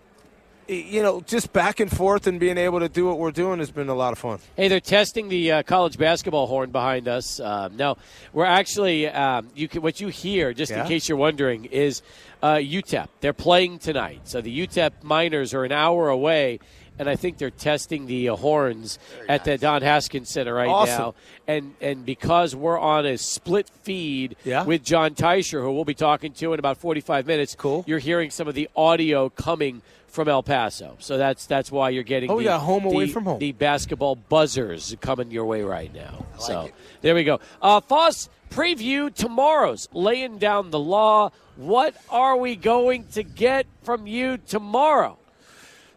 you 0.68 1.02
know, 1.02 1.20
just 1.22 1.52
back 1.52 1.80
and 1.80 1.90
forth 1.90 2.26
and 2.26 2.38
being 2.38 2.58
able 2.58 2.80
to 2.80 2.88
do 2.88 3.06
what 3.06 3.18
we're 3.18 3.30
doing 3.30 3.58
has 3.58 3.70
been 3.70 3.88
a 3.88 3.94
lot 3.94 4.12
of 4.12 4.18
fun. 4.18 4.38
Hey, 4.56 4.68
they're 4.68 4.80
testing 4.80 5.28
the 5.28 5.50
uh, 5.52 5.62
college 5.62 5.96
basketball 5.96 6.46
horn 6.46 6.70
behind 6.70 7.08
us. 7.08 7.40
Um, 7.40 7.76
no, 7.76 7.96
we're 8.32 8.44
actually 8.44 9.08
um, 9.08 9.48
you 9.54 9.66
can, 9.68 9.80
what 9.82 10.00
you 10.00 10.08
hear, 10.08 10.52
just 10.52 10.70
Yeah? 10.70 10.82
in 10.82 10.88
case 10.88 11.08
you're 11.08 11.16
wondering, 11.18 11.64
is 11.66 12.02
uh, 12.42 12.54
UTEP. 12.56 13.08
They're 13.20 13.32
playing 13.32 13.78
tonight, 13.78 14.20
so 14.24 14.40
the 14.42 14.66
UTEP 14.66 15.02
Miners 15.02 15.54
are 15.54 15.64
an 15.64 15.72
hour 15.72 16.08
away, 16.10 16.60
and 16.98 17.08
I 17.08 17.16
think 17.16 17.38
they're 17.38 17.50
testing 17.50 18.06
the 18.06 18.28
uh, 18.28 18.36
horns 18.36 18.98
at 19.28 19.44
the 19.44 19.56
Don 19.56 19.80
Haskins 19.82 20.28
Center 20.28 20.52
right 20.52 20.68
Awesome. 20.68 20.98
now. 20.98 21.14
And 21.46 21.74
and 21.80 22.04
because 22.04 22.54
we're 22.54 22.78
on 22.78 23.06
a 23.06 23.16
split 23.16 23.70
feed 23.84 24.36
Yeah. 24.44 24.64
with 24.64 24.84
John 24.84 25.14
Teicher, 25.14 25.62
who 25.62 25.72
we'll 25.72 25.84
be 25.86 25.94
talking 25.94 26.32
to 26.34 26.52
in 26.52 26.58
about 26.58 26.76
45 26.76 27.26
minutes, 27.26 27.54
Cool. 27.54 27.84
You're 27.86 28.00
hearing 28.00 28.30
some 28.30 28.48
of 28.48 28.54
the 28.54 28.68
audio 28.76 29.30
coming 29.30 29.80
from 30.18 30.26
El 30.28 30.42
Paso, 30.42 30.96
so 30.98 31.16
that's 31.16 31.46
that's 31.46 31.70
why 31.70 31.90
you're 31.90 32.02
getting. 32.02 32.28
Oh, 32.28 32.34
we 32.34 32.42
the- 32.42 32.48
got 32.48 32.62
home 32.62 32.84
away 32.84 33.06
the- 33.06 33.12
from 33.12 33.24
home. 33.24 33.38
The 33.38 33.52
basketball 33.52 34.16
buzzers 34.16 34.96
coming 35.00 35.30
your 35.30 35.44
way 35.44 35.62
right 35.62 35.94
now. 35.94 36.26
so 36.40 36.62
it. 36.62 36.74
there 37.02 37.14
we 37.14 37.22
go. 37.22 37.38
Uh, 37.62 37.80
Foss, 37.80 38.28
preview 38.50 39.14
tomorrow's 39.14 39.88
laying 39.92 40.38
down 40.38 40.72
the 40.72 40.78
law. 40.80 41.30
What 41.54 41.94
are 42.10 42.36
we 42.36 42.56
going 42.56 43.04
to 43.12 43.22
get 43.22 43.66
from 43.84 44.08
you 44.08 44.38
tomorrow? 44.38 45.18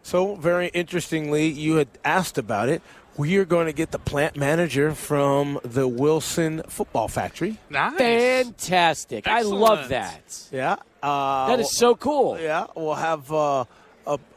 So 0.04 0.36
very 0.36 0.68
interestingly, 0.68 1.48
you 1.48 1.76
had 1.76 1.88
asked 2.04 2.38
about 2.38 2.68
it. 2.68 2.80
We 3.16 3.36
are 3.38 3.44
going 3.44 3.66
to 3.66 3.72
get 3.72 3.90
the 3.90 3.98
plant 3.98 4.36
manager 4.36 4.94
from 4.94 5.58
the 5.64 5.88
Wilson 5.88 6.62
Football 6.68 7.08
Factory. 7.08 7.58
Nice. 7.68 7.98
Fantastic! 7.98 9.26
I 9.26 9.42
love 9.42 9.88
that. 9.88 10.48
Yeah, 10.52 10.76
uh, 11.02 11.48
That 11.48 11.58
is 11.58 11.76
so 11.76 11.96
cool. 11.96 12.38
Yeah, 12.40 12.68
we'll 12.76 12.94
have 12.94 13.30
uh, 13.32 13.64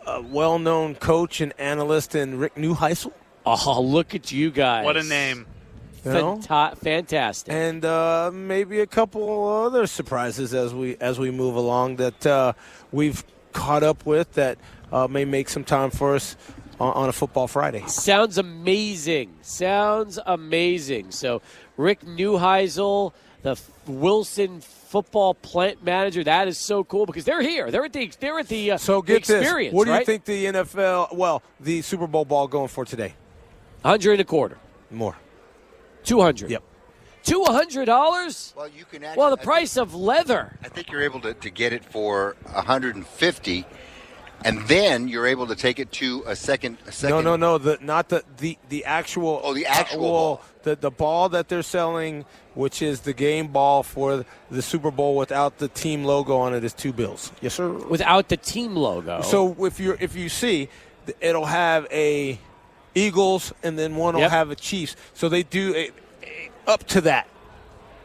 a, 0.05 0.11
a 0.11 0.21
well-known 0.21 0.95
coach 0.95 1.41
and 1.41 1.53
analyst 1.59 2.15
in 2.15 2.37
Rick 2.39 2.55
Neuheisel. 2.55 3.11
Oh, 3.45 3.81
look 3.81 4.15
at 4.15 4.31
you 4.31 4.51
guys! 4.51 4.85
What 4.85 4.97
a 4.97 5.03
name. 5.03 5.45
You 6.03 6.11
know? 6.11 6.37
Fanta- 6.37 6.77
fantastic. 6.77 7.51
and 7.51 7.83
uh, 7.83 8.29
maybe 8.31 8.79
a 8.79 8.85
couple 8.85 9.47
other 9.65 9.87
surprises 9.87 10.53
as 10.53 10.71
we 10.73 10.97
as 10.97 11.17
we 11.17 11.31
move 11.31 11.55
along 11.55 11.95
that 11.95 12.25
uh, 12.27 12.53
we've 12.91 13.23
caught 13.53 13.81
up 13.81 14.05
with 14.05 14.33
that 14.33 14.59
uh, 14.91 15.07
may 15.07 15.25
make 15.25 15.49
some 15.49 15.63
time 15.63 15.89
for 15.89 16.13
us 16.13 16.35
on, 16.79 16.93
on 16.93 17.09
a 17.09 17.11
football 17.11 17.47
Friday. 17.47 17.83
Sounds 17.87 18.37
amazing. 18.37 19.33
Sounds 19.41 20.19
amazing. 20.25 21.11
So, 21.11 21.41
Rick 21.77 22.01
Neuheisel, 22.01 23.13
the 23.41 23.59
Wilson 23.87 24.61
football 24.95 25.33
plant 25.33 25.83
manager, 25.83 26.23
that 26.23 26.47
is 26.47 26.57
so 26.57 26.81
cool 26.85 27.05
because 27.05 27.25
they're 27.25 27.41
here. 27.41 27.69
They're 27.69 27.83
at 27.83 27.91
the 27.91 28.09
they're 28.17 28.39
at 28.39 28.47
the, 28.47 28.71
uh, 28.71 28.77
So 28.77 29.01
the 29.01 29.07
get 29.07 29.25
this. 29.25 29.41
experience. 29.41 29.73
What 29.73 29.87
do 29.87 29.93
you 29.93 30.05
think 30.05 30.23
the 30.23 30.45
NFL? 30.45 31.13
Well, 31.13 31.43
the 31.59 31.81
Super 31.81 32.07
Bowl 32.07 32.23
ball 32.23 32.47
going 32.47 32.69
for 32.69 32.85
today? 32.85 33.13
Hundred 33.83 34.13
and 34.13 34.21
a 34.21 34.23
quarter, 34.23 34.57
More. 34.89 35.17
two 36.05 36.21
hundred. 36.21 36.49
Yep. 36.49 36.63
Two 37.23 37.43
hundred 37.43 37.85
dollars. 37.85 38.53
Well, 38.55 38.69
you 38.69 38.85
can 38.85 39.03
actually. 39.03 39.19
Well, 39.19 39.35
the 39.35 39.41
I 39.41 39.43
price 39.43 39.75
of 39.75 39.93
leather. 39.93 40.57
I 40.63 40.69
think 40.69 40.89
you're 40.89 41.01
able 41.01 41.19
to, 41.21 41.33
to 41.33 41.49
get 41.49 41.73
it 41.73 41.83
for 41.83 42.37
150, 42.53 43.55
and 43.57 43.65
then 44.43 45.07
you're 45.07 45.25
able 45.27 45.47
to 45.47 45.55
take 45.55 45.79
it 45.79 45.91
to 45.93 46.23
a 46.27 46.35
second. 46.35 46.77
A 46.87 46.91
second 46.91 47.15
No, 47.15 47.21
no, 47.21 47.35
no. 47.35 47.57
The 47.57 47.77
not 47.81 48.09
the 48.09 48.23
the 48.37 48.57
the 48.69 48.85
actual. 48.85 49.41
Oh, 49.43 49.53
the 49.53 49.65
actual 49.65 50.01
well, 50.01 50.11
ball. 50.11 50.41
The 50.63 50.75
the 50.75 50.91
ball 50.91 51.29
that 51.29 51.47
they're 51.49 51.63
selling, 51.63 52.25
which 52.53 52.81
is 52.81 53.01
the 53.01 53.13
game 53.13 53.47
ball 53.47 53.83
for 53.83 54.25
the 54.51 54.61
Super 54.61 54.91
Bowl 54.91 55.15
without 55.15 55.57
the 55.59 55.67
team 55.67 56.03
logo 56.03 56.37
on 56.37 56.53
it, 56.53 56.63
is 56.63 56.73
two 56.73 56.93
bills. 56.93 57.31
Yes, 57.41 57.53
sir. 57.55 57.69
Without 57.71 58.29
the 58.29 58.37
team 58.37 58.75
logo. 58.75 59.21
So 59.21 59.55
if 59.65 59.79
you 59.79 59.97
if 59.99 60.15
you 60.15 60.29
see, 60.29 60.69
it'll 61.21 61.45
have 61.45 61.87
a 61.91 62.39
Eagles 62.95 63.53
and 63.61 63.77
then 63.77 63.95
one 63.95 64.13
will 64.15 64.21
Yep. 64.21 64.31
have 64.31 64.51
a 64.51 64.55
Chiefs. 64.55 64.95
So 65.13 65.27
they 65.29 65.43
do 65.43 65.73
a, 65.75 65.91
a- 66.23 66.49
up 66.65 66.83
to 66.87 67.01
that. 67.01 67.27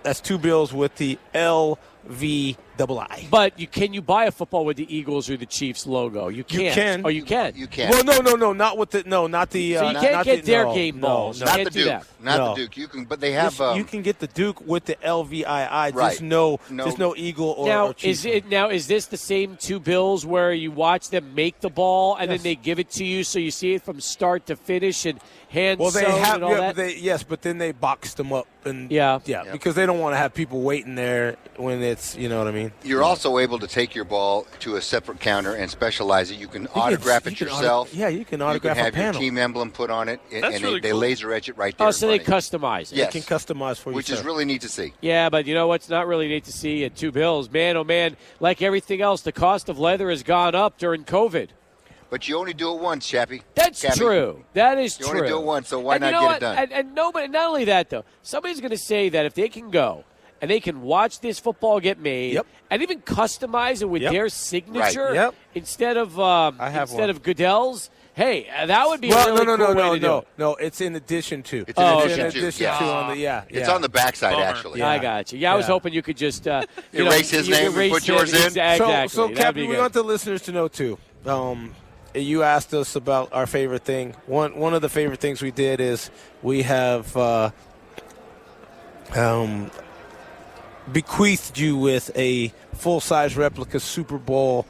That's 0.03 0.20
two 0.20 0.39
bills 0.39 0.72
with 0.72 0.97
the 0.97 1.18
LV 1.35 2.57
double 2.81 2.99
I. 2.99 3.26
But 3.31 3.59
you 3.61 3.66
can 3.66 3.93
you 3.93 4.01
buy 4.01 4.24
a 4.24 4.31
football 4.31 4.64
with 4.64 4.78
the 4.78 4.89
Eagles 4.97 5.28
or 5.28 5.37
the 5.37 5.45
Chiefs 5.45 5.87
logo? 5.87 6.28
You 6.28 6.45
can't. 6.45 6.62
You 6.62 6.70
can. 6.70 7.03
Oh, 7.05 7.09
you 7.09 7.22
can. 7.22 7.53
You 7.55 7.66
can. 7.66 7.91
Well, 7.91 8.05
no, 8.05 8.18
no, 8.20 8.37
no, 8.37 8.53
not 8.55 8.78
with 8.78 8.91
the 8.91 9.03
no, 9.05 9.26
not 9.26 9.51
the. 9.51 9.74
So 9.74 9.85
uh, 9.85 9.89
you 9.89 9.93
not- 9.93 10.03
can't 10.03 10.14
not 10.14 10.24
get 10.24 10.45
the, 10.45 10.51
their 10.53 10.64
no, 10.64 10.74
game 10.74 10.99
balls. 11.01 11.41
No, 11.41 11.47
not 11.47 11.57
can't 11.57 11.72
the 11.72 11.78
Duke. 11.78 11.87
that. 11.89 12.07
Not 12.22 12.39
No. 12.39 12.49
the 12.55 12.61
Duke. 12.62 12.76
You 12.78 12.89
can, 12.89 13.05
but 13.05 13.20
they 13.20 13.33
have. 13.33 13.53
This- 13.53 13.61
Um, 13.61 13.76
you 13.76 13.85
can 13.85 14.01
get 14.01 14.18
the 14.18 14.28
Duke 14.28 14.62
with 14.66 14.87
the 14.87 14.95
LVII. 14.97 15.95
Right. 15.95 16.11
Just 16.12 16.22
no, 16.22 16.59
No. 16.70 16.87
just 16.87 16.99
no 16.99 17.14
Eagle 17.16 17.51
or, 17.59 17.66
now 17.68 17.89
or 17.89 17.95
is 18.03 18.24
it 18.24 18.49
now 18.49 18.70
is 18.70 18.87
this 18.87 19.07
the 19.07 19.18
same 19.18 19.57
two 19.57 19.78
bills 19.78 20.24
where 20.24 20.53
you 20.55 20.70
watch 20.70 21.11
them 21.11 21.35
make 21.35 21.61
the 21.61 21.68
ball 21.68 22.16
and 22.16 22.31
Yes. 22.31 22.39
then 22.39 22.45
they 22.45 22.55
give 22.55 22.78
it 22.78 22.91
to 22.93 23.05
you 23.05 23.24
so 23.24 23.39
you 23.39 23.51
see 23.51 23.74
it 23.74 23.83
from 23.83 24.01
start 24.01 24.47
to 24.47 24.57
finish 24.57 25.05
and 25.05 25.20
hand 25.51 25.81
Well, 25.81 25.91
they 25.91 26.01
sewn 26.03 26.20
have 26.20 26.35
and 26.37 26.45
all 26.45 26.51
yeah, 26.53 26.61
that? 26.61 26.76
they, 26.76 26.97
yes, 26.97 27.22
but 27.24 27.43
then 27.43 27.59
they 27.59 27.72
box 27.72 28.14
them 28.14 28.33
up 28.33 28.47
and 28.64 28.90
Yeah. 28.90 29.18
yeah, 29.24 29.44
Yeah. 29.44 29.52
because 29.52 29.74
they 29.74 29.86
don't 29.86 29.98
want 30.00 30.14
to 30.14 30.18
have 30.18 30.34
people 30.34 30.61
waiting 30.62 30.94
there 30.94 31.36
when 31.56 31.82
it's 31.82 32.16
you 32.16 32.28
know 32.28 32.38
what 32.38 32.48
I 32.48 32.52
mean. 32.52 32.72
You're 32.82 33.02
also 33.02 33.38
able 33.38 33.58
to 33.58 33.66
take 33.66 33.94
your 33.94 34.04
ball 34.04 34.46
to 34.61 34.76
a 34.76 34.82
separate 34.82 35.20
counter 35.20 35.54
and 35.54 35.70
specialize 35.70 36.30
it. 36.30 36.38
You 36.38 36.48
can 36.48 36.66
autograph 36.74 37.24
you 37.26 37.32
it 37.32 37.38
can 37.38 37.48
auto- 37.48 37.56
yourself. 37.56 37.94
yeah, 37.94 38.08
you 38.08 38.24
can 38.24 38.40
autograph 38.42 38.76
You 38.76 38.82
a 38.82 38.84
can 38.84 38.92
have 38.92 38.96
your 38.96 39.04
panel. 39.12 39.20
team 39.20 39.38
emblem 39.38 39.70
put 39.70 39.90
on 39.90 40.08
it, 40.08 40.20
and, 40.32 40.42
That's 40.44 40.56
and 40.56 40.64
really 40.64 40.80
they, 40.80 40.90
cool. 40.90 41.00
they 41.00 41.06
laser 41.06 41.32
etch 41.32 41.48
it 41.48 41.56
right 41.56 41.76
there. 41.76 41.86
oh, 41.88 41.90
so 41.90 42.06
they 42.08 42.18
front 42.18 42.44
customize 42.44 42.92
it. 42.92 42.96
Yes. 42.98 43.14
You 43.14 43.20
can 43.22 43.36
customize 43.38 43.78
for 43.78 43.90
you, 43.90 43.96
which 43.96 44.11
is 44.11 44.22
really 44.24 44.44
neat 44.44 44.62
to 44.62 44.68
see. 44.68 44.92
Yeah, 45.00 45.28
but 45.28 45.46
you 45.46 45.54
know 45.54 45.66
what's 45.66 45.88
not 45.88 46.06
really 46.06 46.28
neat 46.28 46.44
to 46.44 46.52
see 46.52 46.84
at 46.84 46.96
two 46.96 47.12
bills, 47.12 47.50
man. 47.50 47.76
Oh 47.76 47.84
man, 47.84 48.16
like 48.40 48.62
everything 48.62 49.00
else, 49.00 49.22
the 49.22 49.32
cost 49.32 49.68
of 49.68 49.78
leather 49.78 50.11
has 50.11 50.22
gone 50.22 50.54
up 50.54 50.78
during 50.78 51.04
COVID. 51.04 51.48
But 52.11 52.26
you 52.28 52.36
only 52.38 52.52
do 52.54 52.74
it 52.74 52.80
once, 52.80 53.06
Chappie. 53.06 53.42
That's 53.54 53.80
Cappy. 53.82 53.98
true. 54.00 54.44
That 54.54 54.78
is 54.78 54.98
You 54.98 55.06
true. 55.06 55.14
You 55.14 55.18
only 55.20 55.28
do 55.30 55.38
it 55.38 55.44
once, 55.44 55.68
so 55.68 55.78
why 55.80 55.94
And 55.96 56.04
you 56.04 56.11
not 56.11 56.16
know 56.16 56.20
get 56.22 56.26
what? 56.26 56.36
it 56.36 56.40
done? 56.40 56.58
And, 56.58 56.72
and 56.72 56.94
nobody, 56.94 57.28
not 57.28 57.48
only 57.48 57.64
that 57.66 57.88
though, 57.90 58.04
somebody's 58.22 58.61
going 58.61 58.72
to 58.72 58.78
say 58.78 59.08
that 59.11 59.26
if 59.26 59.34
they 59.34 59.48
can 59.48 59.70
go 59.70 60.04
and 60.42 60.50
they 60.50 60.58
can 60.61 60.82
watch 60.82 61.20
this 61.20 61.38
football 61.38 61.78
get 61.80 61.98
made 62.00 62.32
Yep. 62.34 62.46
and 62.70 62.82
even 62.82 63.00
customize 63.02 63.80
it 63.82 63.84
with 63.86 64.02
Yep. 64.02 64.12
their 64.12 64.28
signature 64.28 65.14
Yep. 65.14 65.34
instead 65.54 65.96
of 65.96 66.18
um, 66.18 66.56
I 66.58 66.70
have 66.70 66.88
instead 66.88 67.00
one. 67.02 67.11
of 67.11 67.22
Goodell's. 67.22 67.90
Hey, 68.12 68.48
uh, 68.54 68.66
that 68.66 68.88
would 68.88 69.00
be 69.00 69.08
well, 69.08 69.28
a 69.28 69.32
really 69.32 69.46
no, 69.46 69.56
no, 69.56 69.66
cool 69.66 69.74
no, 69.76 69.90
way 69.92 69.98
no, 70.00 70.20
to 70.20 70.26
no, 70.36 70.50
no. 70.50 70.54
It's 70.56 70.80
in 70.80 70.96
addition 70.96 71.42
to. 71.44 71.64
It's 71.68 71.78
in 71.78 71.84
Oh, 71.84 72.00
addition 72.00 72.20
okay. 72.26 72.30
to. 72.32 72.38
addition 72.40 72.62
yeah. 72.64 72.78
to 72.78 72.84
on 72.84 73.11
the 73.11 73.16
yeah. 73.18 73.44
It's 73.48 73.68
on 73.68 73.82
the 73.82 73.88
backside, 73.88 74.32
Bummer. 74.32 74.44
actually. 74.44 74.82
I 74.82 74.98
got 74.98 75.32
you. 75.32 75.38
Yeah, 75.38 75.52
I 75.52 75.56
was 75.56 75.66
Yeah. 75.68 75.72
hoping 75.74 75.92
you 75.94 76.02
could 76.02 76.16
just 76.16 76.46
uh, 76.48 76.62
you 76.92 77.04
know, 77.04 77.11
Erase 77.12 77.30
his 77.30 77.46
you 77.48 77.54
name 77.54 77.78
and 77.78 77.92
put 77.92 78.06
yours 78.08 78.32
in? 78.34 78.44
Exactly. 78.46 79.08
So, 79.08 79.28
so 79.28 79.34
Captain, 79.34 79.68
we 79.68 79.76
want 79.78 79.92
the 79.92 80.02
listeners 80.02 80.42
to 80.42 80.52
know 80.52 80.66
too. 80.66 80.98
Um, 81.24 81.74
you 82.14 82.42
asked 82.42 82.74
us 82.74 82.96
about 82.96 83.32
our 83.32 83.46
favorite 83.46 83.84
thing. 83.84 84.14
One 84.26 84.56
one 84.56 84.74
of 84.74 84.82
the 84.82 84.88
favorite 84.88 85.20
things 85.20 85.42
we 85.42 85.50
did 85.50 85.80
is 85.80 86.11
we 86.42 86.62
have 86.62 87.16
uh, 87.16 87.50
um, 89.14 89.70
bequeathed 90.90 91.58
you 91.58 91.76
with 91.76 92.11
a 92.16 92.48
full 92.74 93.00
size 93.00 93.36
replica 93.36 93.80
Super 93.80 94.18
Bowl. 94.18 94.66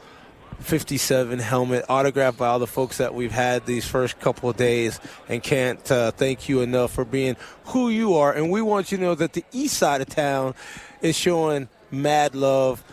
57 0.59 1.39
helmet 1.39 1.85
autographed 1.89 2.37
by 2.37 2.45
all 2.45 2.59
the 2.59 2.67
folks 2.67 2.97
that 2.97 3.15
we've 3.15 3.31
had 3.31 3.65
these 3.65 3.87
first 3.87 4.19
couple 4.19 4.47
of 4.47 4.57
days 4.57 4.99
and 5.27 5.41
can't 5.41 5.91
uh, 5.91 6.11
thank 6.11 6.47
you 6.47 6.61
enough 6.61 6.91
for 6.91 7.03
being 7.03 7.35
who 7.65 7.89
you 7.89 8.13
are 8.13 8.31
and 8.31 8.51
we 8.51 8.61
want 8.61 8.91
you 8.91 8.99
to 8.99 9.03
know 9.03 9.15
that 9.15 9.33
the 9.33 9.43
east 9.51 9.75
side 9.75 10.01
of 10.01 10.07
town 10.07 10.53
is 11.01 11.17
showing 11.17 11.67
mad 11.89 12.35
love 12.35 12.83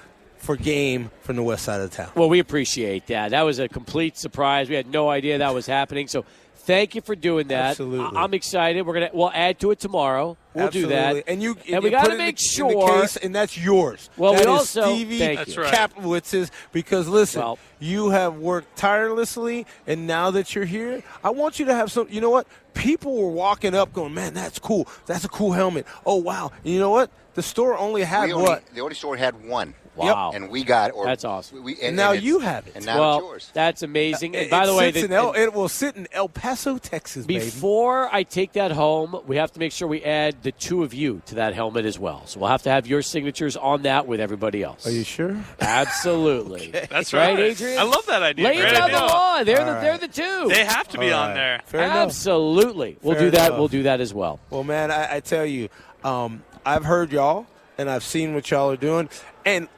for 0.48 0.56
game 0.56 1.10
from 1.20 1.36
the 1.36 1.42
west 1.42 1.62
side 1.62 1.78
of 1.78 1.90
town 1.90 2.10
Well, 2.14 2.30
we 2.30 2.38
appreciate 2.38 3.06
that. 3.08 3.32
That 3.32 3.42
was 3.42 3.58
a 3.58 3.68
complete 3.68 4.16
surprise. 4.16 4.70
We 4.70 4.76
had 4.76 4.90
no 4.90 5.10
idea 5.10 5.36
that 5.36 5.52
was 5.52 5.66
happening. 5.66 6.08
So, 6.08 6.24
thank 6.54 6.94
you 6.94 7.02
for 7.02 7.14
doing 7.14 7.48
that. 7.48 7.72
Absolutely. 7.72 8.16
I- 8.18 8.22
I'm 8.22 8.32
excited. 8.32 8.86
We're 8.86 8.94
gonna 8.94 9.10
we'll 9.12 9.30
add 9.34 9.58
to 9.60 9.72
it 9.72 9.78
tomorrow. 9.78 10.38
We'll 10.54 10.70
do 10.70 10.86
that. 10.86 11.24
And 11.28 11.42
you 11.42 11.58
and 11.70 11.82
we 11.82 11.90
you 11.90 11.96
got 11.96 12.00
put 12.04 12.06
to 12.06 12.12
it 12.12 12.14
in 12.14 12.18
make 12.26 12.38
the- 12.38 12.62
in 12.62 12.66
the 12.68 12.72
sure. 12.72 13.00
case, 13.02 13.16
and 13.18 13.34
that's 13.34 13.58
yours. 13.58 14.08
Well, 14.16 14.32
we 14.32 14.38
That 14.38 14.42
is 14.44 14.46
also- 14.46 14.94
Stevie 14.94 15.18
thank 15.18 15.38
That's 15.40 15.54
you. 15.54 15.62
right. 15.64 15.74
Kaplowitz's 15.74 16.50
because 16.72 17.08
listen, 17.08 17.42
Well- 17.42 17.58
you 17.78 18.08
have 18.08 18.36
worked 18.38 18.74
tirelessly, 18.78 19.66
and 19.86 20.06
now 20.06 20.30
that 20.30 20.54
you're 20.54 20.64
here, 20.64 21.02
I 21.22 21.28
want 21.28 21.58
you 21.58 21.66
to 21.66 21.74
have 21.74 21.92
some. 21.92 22.06
You 22.10 22.22
know 22.22 22.30
what? 22.30 22.46
People 22.72 23.20
were 23.20 23.30
walking 23.30 23.74
up, 23.74 23.92
going, 23.92 24.14
"Man, 24.14 24.32
that's 24.32 24.58
cool. 24.58 24.88
That's 25.04 25.24
a 25.26 25.28
cool 25.28 25.52
helmet. 25.52 25.84
Oh 26.06 26.16
wow!" 26.16 26.52
And 26.64 26.72
you 26.72 26.80
know 26.80 26.90
what? 26.90 27.10
The 27.34 27.42
store 27.42 27.76
only 27.78 28.02
had 28.02 28.26
We 28.28 28.32
only, 28.32 28.48
what? 28.48 28.66
the 28.74 28.80
only 28.80 28.94
store 28.94 29.14
had 29.16 29.44
one. 29.46 29.74
Wow. 30.04 30.32
And 30.34 30.48
we 30.50 30.64
got 30.64 30.92
or 30.92 31.04
That's 31.06 31.24
awesome. 31.24 31.62
We, 31.62 31.76
And 31.82 31.96
now 31.96 32.10
it's- 32.12 32.22
you 32.24 32.38
have 32.40 32.66
it. 32.66 32.72
And 32.76 32.86
now 32.86 32.98
well, 33.00 33.18
it's 33.18 33.24
yours. 33.26 33.50
that's 33.52 33.82
amazing. 33.82 34.36
And 34.36 34.46
It- 34.46 34.50
by 34.50 34.66
the 34.66 34.74
way, 34.74 34.90
the- 34.90 35.12
El, 35.14 35.32
it 35.32 35.52
will 35.52 35.68
sit 35.68 35.96
in 35.96 36.06
El 36.12 36.28
Paso, 36.28 36.78
Texas, 36.78 37.26
baby. 37.26 37.44
before 37.44 38.08
I 38.14 38.22
take 38.22 38.52
that 38.52 38.70
home, 38.72 39.20
we 39.26 39.36
have 39.36 39.52
to 39.52 39.58
make 39.58 39.72
sure 39.72 39.88
we 39.88 40.02
add 40.04 40.42
the 40.42 40.52
two 40.52 40.82
of 40.82 40.94
you 40.94 41.22
to 41.26 41.34
that 41.36 41.54
helmet 41.54 41.84
as 41.84 41.98
well. 41.98 42.22
So 42.26 42.40
we'll 42.40 42.48
have 42.50 42.62
to 42.62 42.70
have 42.70 42.86
your 42.86 43.02
signatures 43.02 43.56
on 43.56 43.82
that 43.82 44.06
with 44.06 44.20
everybody 44.20 44.62
else. 44.62 44.86
Are 44.86 44.90
you 44.90 45.04
sure? 45.04 45.36
Absolutely. 45.60 46.70
That's 46.90 47.12
right, 47.12 47.34
right. 47.34 47.38
Adrian. 47.38 47.78
I 47.78 47.82
love 47.82 48.06
that 48.06 48.22
idea. 48.22 48.44
Lay 48.46 48.56
it 48.56 48.60
Great 48.60 48.72
down 48.74 48.82
idea. 48.84 48.98
the 48.98 49.04
law. 49.06 49.44
They're 49.44 49.64
the 49.64 49.74
All 49.76 49.80
they're 49.80 49.98
the 49.98 50.08
two. 50.08 50.46
They 50.48 50.64
have 50.64 50.88
to 50.88 50.98
be 50.98 51.10
All 51.12 51.20
on 51.22 51.28
right. 51.30 51.34
there. 51.34 51.60
Fair 51.66 51.82
enough. 51.82 51.96
Absolutely. 52.08 52.96
We'll 53.02 53.14
Fair 53.14 53.24
do 53.24 53.30
that. 53.32 53.52
We'll 53.58 53.68
do 53.68 53.82
that 53.84 54.00
as 54.00 54.12
well. 54.12 54.40
Well, 54.50 54.64
man, 54.64 54.90
I, 54.90 55.16
I 55.16 55.20
tell 55.20 55.46
you, 55.46 55.68
um, 56.04 56.42
I've 56.64 56.84
heard 56.84 57.12
y'all 57.12 57.46
and 57.78 57.88
I've 57.88 58.04
seen 58.04 58.34
what 58.34 58.50
y'all 58.50 58.70
are 58.70 58.76
doing, 58.76 59.08
and 59.44 59.68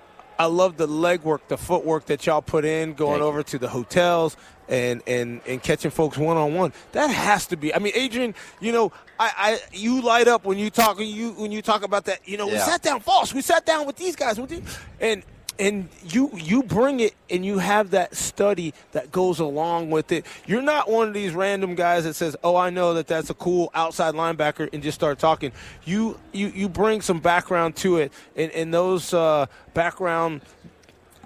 I 0.40 0.46
love 0.46 0.78
the 0.78 0.88
legwork, 0.88 1.40
the 1.48 1.58
footwork 1.58 2.06
that 2.06 2.24
y'all 2.24 2.40
put 2.40 2.64
in, 2.64 2.94
going 2.94 3.20
over 3.20 3.42
to 3.42 3.58
the 3.58 3.68
hotels 3.68 4.38
and 4.70 5.02
and 5.06 5.42
and 5.46 5.62
catching 5.62 5.90
folks 5.90 6.16
one 6.16 6.38
on 6.38 6.54
one. 6.54 6.72
That 6.92 7.10
has 7.10 7.46
to 7.48 7.58
be. 7.58 7.74
I 7.74 7.78
mean, 7.78 7.92
Adrian, 7.94 8.34
you 8.58 8.72
know, 8.72 8.90
I, 9.18 9.32
I 9.36 9.60
you 9.70 10.00
light 10.00 10.28
up 10.28 10.46
when 10.46 10.56
you 10.56 10.70
talk 10.70 10.98
you 10.98 11.32
when 11.32 11.52
you 11.52 11.60
talk 11.60 11.82
about 11.82 12.06
that. 12.06 12.26
You 12.26 12.38
know, 12.38 12.46
we 12.46 12.56
sat 12.56 12.80
down, 12.80 13.00
Foss. 13.00 13.34
We 13.34 13.42
sat 13.42 13.66
down 13.66 13.86
with 13.86 13.96
these 13.96 14.16
guys, 14.16 14.40
with 14.40 14.48
these, 14.48 14.78
and. 14.98 15.22
And 15.60 15.90
you 16.08 16.30
you 16.34 16.62
bring 16.62 17.00
it 17.00 17.14
and 17.28 17.44
you 17.44 17.58
have 17.58 17.90
that 17.90 18.16
study 18.16 18.72
that 18.92 19.12
goes 19.12 19.40
along 19.40 19.90
with 19.90 20.10
it. 20.10 20.24
You're 20.46 20.62
not 20.62 20.90
one 20.90 21.06
of 21.06 21.14
these 21.14 21.34
random 21.34 21.74
guys 21.74 22.04
that 22.04 22.14
says, 22.14 22.34
"Oh, 22.42 22.56
I 22.56 22.70
know 22.70 22.94
that 22.94 23.06
that's 23.06 23.28
a 23.28 23.34
cool 23.34 23.70
outside 23.74 24.14
linebacker," 24.14 24.70
and 24.72 24.82
just 24.82 24.94
start 24.96 25.18
talking. 25.18 25.52
You 25.84 26.18
you 26.32 26.48
you 26.48 26.68
bring 26.70 27.02
some 27.02 27.20
background 27.20 27.76
to 27.76 27.98
it, 27.98 28.10
and, 28.36 28.50
and 28.52 28.72
those 28.72 29.12
uh, 29.12 29.46
background 29.74 30.40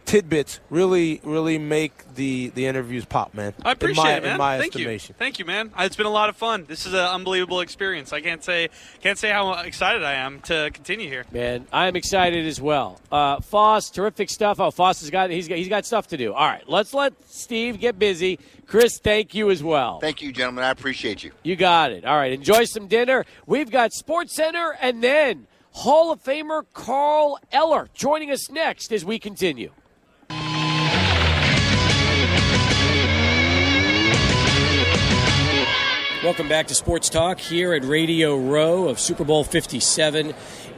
tidbits 0.04 0.60
really 0.70 1.20
really 1.24 1.58
make 1.58 2.14
the 2.14 2.48
the 2.54 2.66
interviews 2.66 3.04
pop, 3.04 3.34
man. 3.34 3.54
I 3.64 3.72
appreciate 3.72 4.02
in 4.02 4.04
my, 4.04 4.12
it, 4.16 4.22
man. 4.22 4.32
In 4.32 4.38
my 4.38 4.58
Thank 4.58 4.74
estimation. 4.74 5.14
you. 5.14 5.18
Thank 5.18 5.38
you, 5.38 5.44
man. 5.44 5.72
It's 5.78 5.96
been 5.96 6.06
a 6.06 6.10
lot 6.10 6.28
of 6.28 6.36
fun. 6.36 6.64
This 6.68 6.86
is 6.86 6.92
an 6.92 7.00
unbelievable 7.00 7.60
experience. 7.60 8.12
I 8.12 8.20
can't 8.20 8.42
say 8.42 8.68
can't 9.00 9.18
say 9.18 9.30
how 9.30 9.52
excited 9.52 10.02
I 10.02 10.14
am 10.14 10.40
to 10.42 10.70
continue 10.72 11.08
here. 11.08 11.24
Man, 11.32 11.66
I'm 11.72 11.96
excited 11.96 12.46
as 12.46 12.60
well. 12.60 13.00
Uh, 13.10 13.40
Foss, 13.40 13.90
terrific 13.90 14.30
stuff. 14.30 14.60
Oh, 14.60 14.70
Foss 14.70 15.00
has 15.00 15.10
got 15.10 15.30
he's 15.30 15.48
got 15.48 15.58
he's 15.58 15.68
got 15.68 15.86
stuff 15.86 16.08
to 16.08 16.16
do. 16.16 16.32
All 16.32 16.46
right, 16.46 16.68
let's 16.68 16.94
let 16.94 17.12
Steve 17.28 17.80
get 17.80 17.98
busy. 17.98 18.38
Chris, 18.66 18.98
thank 18.98 19.34
you 19.34 19.50
as 19.50 19.62
well. 19.62 20.00
Thank 20.00 20.22
you, 20.22 20.32
gentlemen. 20.32 20.64
I 20.64 20.70
appreciate 20.70 21.22
you. 21.22 21.32
You 21.42 21.56
got 21.56 21.92
it. 21.92 22.04
All 22.04 22.16
right, 22.16 22.32
enjoy 22.32 22.64
some 22.64 22.86
dinner. 22.86 23.24
We've 23.46 23.70
got 23.70 23.92
Sports 23.92 24.34
Center 24.34 24.76
and 24.80 25.02
then 25.02 25.46
Hall 25.72 26.12
of 26.12 26.22
Famer 26.22 26.64
Carl 26.72 27.38
Eller 27.52 27.88
joining 27.94 28.30
us 28.30 28.50
next 28.50 28.92
as 28.92 29.04
we 29.04 29.18
continue. 29.18 29.70
Welcome 36.24 36.48
back 36.48 36.68
to 36.68 36.74
Sports 36.74 37.10
Talk 37.10 37.38
here 37.38 37.74
at 37.74 37.84
Radio 37.84 38.34
Row 38.38 38.88
of 38.88 38.98
Super 38.98 39.24
Bowl 39.24 39.44
57. 39.44 40.32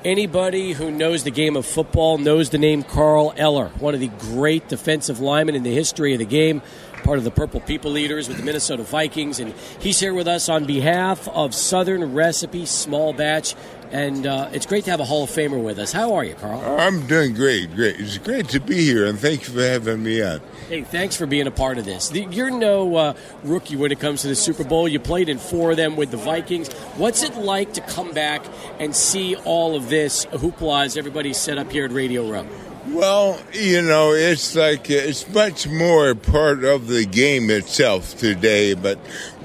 Anybody 0.04 0.72
who 0.72 0.90
knows 0.90 1.22
the 1.22 1.30
game 1.30 1.54
of 1.54 1.64
football 1.64 2.18
knows 2.18 2.50
the 2.50 2.58
name 2.58 2.82
Carl 2.82 3.32
Eller, 3.36 3.68
one 3.78 3.94
of 3.94 4.00
the 4.00 4.08
great 4.08 4.66
defensive 4.66 5.20
linemen 5.20 5.54
in 5.54 5.62
the 5.62 5.72
history 5.72 6.12
of 6.14 6.18
the 6.18 6.24
game, 6.24 6.62
part 7.04 7.18
of 7.18 7.22
the 7.22 7.30
Purple 7.30 7.60
People 7.60 7.96
Eaters 7.96 8.26
with 8.26 8.38
the 8.38 8.42
Minnesota 8.42 8.82
Vikings. 8.82 9.38
And 9.38 9.54
he's 9.78 10.00
here 10.00 10.14
with 10.14 10.26
us 10.26 10.48
on 10.48 10.64
behalf 10.64 11.28
of 11.28 11.54
Southern 11.54 12.12
Recipe 12.12 12.66
Small 12.66 13.12
Batch. 13.12 13.54
And 13.90 14.26
uh, 14.26 14.50
it's 14.52 14.66
great 14.66 14.84
to 14.84 14.90
have 14.90 15.00
a 15.00 15.04
Hall 15.04 15.24
of 15.24 15.30
Famer 15.30 15.62
with 15.62 15.78
us. 15.78 15.92
How 15.92 16.14
are 16.14 16.24
you, 16.24 16.34
Carl? 16.34 16.60
I'm 16.78 17.06
doing 17.06 17.34
great, 17.34 17.74
great. 17.74 18.00
It's 18.00 18.18
great 18.18 18.48
to 18.50 18.60
be 18.60 18.84
here, 18.84 19.06
and 19.06 19.18
thank 19.18 19.46
you 19.46 19.54
for 19.54 19.60
having 19.60 20.02
me 20.02 20.22
on. 20.22 20.40
Hey, 20.68 20.82
thanks 20.82 21.16
for 21.16 21.26
being 21.26 21.46
a 21.46 21.52
part 21.52 21.78
of 21.78 21.84
this. 21.84 22.12
You're 22.12 22.50
no 22.50 22.96
uh, 22.96 23.14
rookie 23.44 23.76
when 23.76 23.92
it 23.92 24.00
comes 24.00 24.22
to 24.22 24.28
the 24.28 24.34
Super 24.34 24.64
Bowl. 24.64 24.88
You 24.88 24.98
played 24.98 25.28
in 25.28 25.38
four 25.38 25.70
of 25.70 25.76
them 25.76 25.96
with 25.96 26.10
the 26.10 26.16
Vikings. 26.16 26.72
What's 26.96 27.22
it 27.22 27.36
like 27.36 27.74
to 27.74 27.80
come 27.80 28.12
back 28.12 28.44
and 28.80 28.94
see 28.94 29.36
all 29.36 29.76
of 29.76 29.88
this 29.88 30.26
hoopla 30.26 30.86
as 30.86 30.96
everybody's 30.96 31.38
set 31.38 31.58
up 31.58 31.70
here 31.70 31.84
at 31.84 31.92
Radio 31.92 32.28
Row? 32.28 32.46
Well, 32.88 33.40
you 33.52 33.82
know, 33.82 34.12
it's 34.12 34.54
like 34.54 34.90
it's 34.90 35.28
much 35.30 35.66
more 35.66 36.14
part 36.14 36.62
of 36.62 36.86
the 36.86 37.04
game 37.04 37.50
itself 37.50 38.16
today, 38.16 38.74
but 38.74 38.98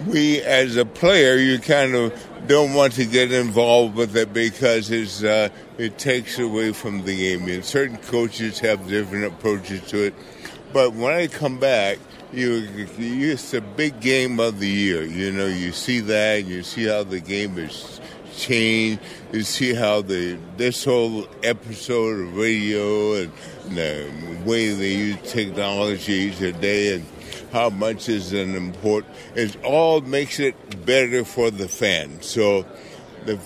we, 0.05 0.41
as 0.41 0.75
a 0.75 0.85
player, 0.85 1.37
you 1.37 1.57
kind 1.57 1.95
of 1.95 2.13
don't 2.47 2.73
want 2.73 2.93
to 2.93 3.05
get 3.05 3.31
involved 3.31 3.95
with 3.95 4.15
it 4.15 4.33
because 4.33 4.91
it's, 4.91 5.23
uh, 5.23 5.49
it 5.77 5.97
takes 5.97 6.39
away 6.39 6.73
from 6.73 7.03
the 7.03 7.15
game. 7.15 7.47
And 7.47 7.63
certain 7.63 7.97
coaches 7.97 8.59
have 8.59 8.87
different 8.87 9.25
approaches 9.25 9.81
to 9.89 10.05
it. 10.05 10.13
But 10.73 10.93
when 10.93 11.13
I 11.13 11.27
come 11.27 11.59
back, 11.59 11.99
you, 12.33 12.67
it's 12.97 13.53
a 13.53 13.61
big 13.61 13.99
game 13.99 14.39
of 14.39 14.59
the 14.59 14.67
year. 14.67 15.03
You 15.03 15.31
know, 15.31 15.47
you 15.47 15.71
see 15.71 15.99
that, 16.01 16.45
you 16.45 16.63
see 16.63 16.85
how 16.85 17.03
the 17.03 17.19
game 17.19 17.57
is 17.57 17.99
changed, 18.35 19.01
You 19.31 19.43
see 19.43 19.73
how 19.73 20.01
the 20.01 20.37
this 20.57 20.85
whole 20.85 21.27
episode 21.43 22.27
of 22.27 22.37
radio 22.37 23.15
and 23.15 23.31
the 23.69 24.09
way 24.45 24.73
they 24.73 24.93
use 24.93 25.17
technology 25.23 26.31
today 26.31 26.95
and 26.95 27.05
how 27.51 27.69
much 27.69 28.09
is 28.09 28.33
an 28.33 28.55
important. 28.55 29.13
It 29.35 29.63
all 29.63 30.01
makes 30.01 30.39
it 30.39 30.85
better 30.85 31.25
for 31.25 31.51
the 31.51 31.67
fan. 31.67 32.21
So 32.21 32.65
the 33.25 33.39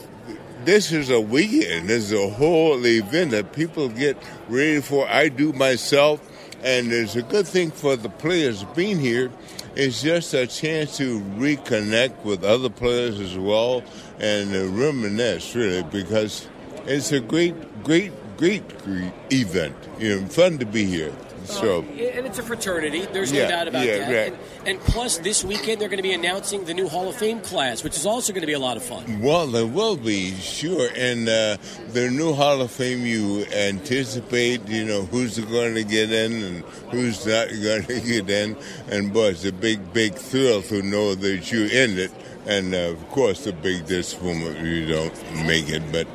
this 0.65 0.91
is 0.91 1.11
a 1.11 1.22
weekend. 1.22 1.90
This 1.90 2.06
is 2.06 2.14
a 2.14 2.30
whole 2.30 2.84
event 2.86 3.32
that 3.32 3.53
people 3.53 3.88
get 3.90 4.18
ready 4.49 4.82
for. 4.82 5.07
I 5.07 5.30
do 5.30 5.53
myself, 5.53 6.19
and 6.64 6.91
it's 6.91 7.15
a 7.15 7.22
good 7.22 7.48
thing 7.48 7.69
for 7.69 7.95
the 7.95 8.10
players 8.10 8.64
being 8.76 8.99
here. 8.99 9.32
It's 9.76 10.02
just 10.02 10.34
a 10.34 10.48
chance 10.48 10.98
to 10.98 11.19
reconnect 11.38 12.23
with 12.23 12.44
other 12.44 12.69
players 12.69 13.19
as 13.19 13.38
well 13.38 13.84
and 14.19 14.52
reminisce, 14.77 15.53
really, 15.53 15.84
because 15.84 16.48
it's 16.86 17.11
a 17.11 17.19
great, 17.19 17.84
great, 17.84 18.11
great, 18.38 18.68
great 18.84 19.14
event. 19.32 19.76
You 19.99 20.22
know, 20.22 20.27
fun 20.27 20.57
to 20.60 20.65
be 20.65 20.86
here. 20.86 21.14
So, 21.45 21.81
and 21.81 22.26
it's 22.26 22.39
a 22.39 22.43
fraternity. 22.43 23.05
There's 23.05 23.31
Yeah, 23.31 23.43
no 23.43 23.49
doubt 23.49 23.67
about 23.67 23.85
yeah, 23.85 23.97
that. 23.99 24.13
right. 24.31 24.39
And, 24.59 24.67
and 24.67 24.80
plus, 24.80 25.17
this 25.19 25.43
weekend 25.43 25.80
they're 25.81 25.89
going 25.89 25.97
to 25.97 26.03
be 26.03 26.13
announcing 26.13 26.65
the 26.65 26.73
new 26.73 26.88
Hall 26.88 27.07
of 27.09 27.15
Fame 27.15 27.39
class, 27.41 27.84
which 27.84 27.95
is 27.95 28.05
also 28.05 28.34
going 28.34 28.41
to 28.41 28.47
be 28.47 28.53
a 28.53 28.59
lot 28.59 28.77
of 28.77 28.84
fun. 28.84 29.22
Well, 29.22 29.47
there 29.47 29.65
will 29.67 29.97
be, 29.97 30.34
sure. 30.35 30.89
And 30.95 31.27
uh, 31.30 31.57
the 31.89 32.09
new 32.09 32.34
Hall 32.34 32.61
of 32.61 32.72
Fame, 32.72 33.05
you 33.05 33.45
anticipate, 33.53 34.67
you 34.67 34.85
know, 34.85 35.03
who's 35.03 35.38
going 35.39 35.76
to 35.76 35.84
get 35.84 36.11
in 36.11 36.43
and 36.43 36.63
who's 36.91 37.26
not 37.26 37.49
going 37.63 37.84
to 37.84 37.99
get 38.01 38.30
in. 38.30 38.55
And, 38.89 39.13
boy, 39.13 39.27
it's 39.30 39.45
a 39.45 39.51
big, 39.51 39.93
big 39.93 40.15
thrill 40.15 40.61
to 40.63 40.81
know 40.81 41.15
that 41.15 41.51
you're 41.51 41.65
in 41.72 41.97
it. 41.99 42.11
And, 42.47 42.76
uh, 42.76 42.93
of 42.93 43.09
course, 43.09 43.43
the 43.43 43.53
big 43.53 43.88
disappointment 43.88 44.59
you 44.59 44.88
don't 44.88 45.45
make 45.47 45.67
it. 45.69 45.81
But 45.91 46.07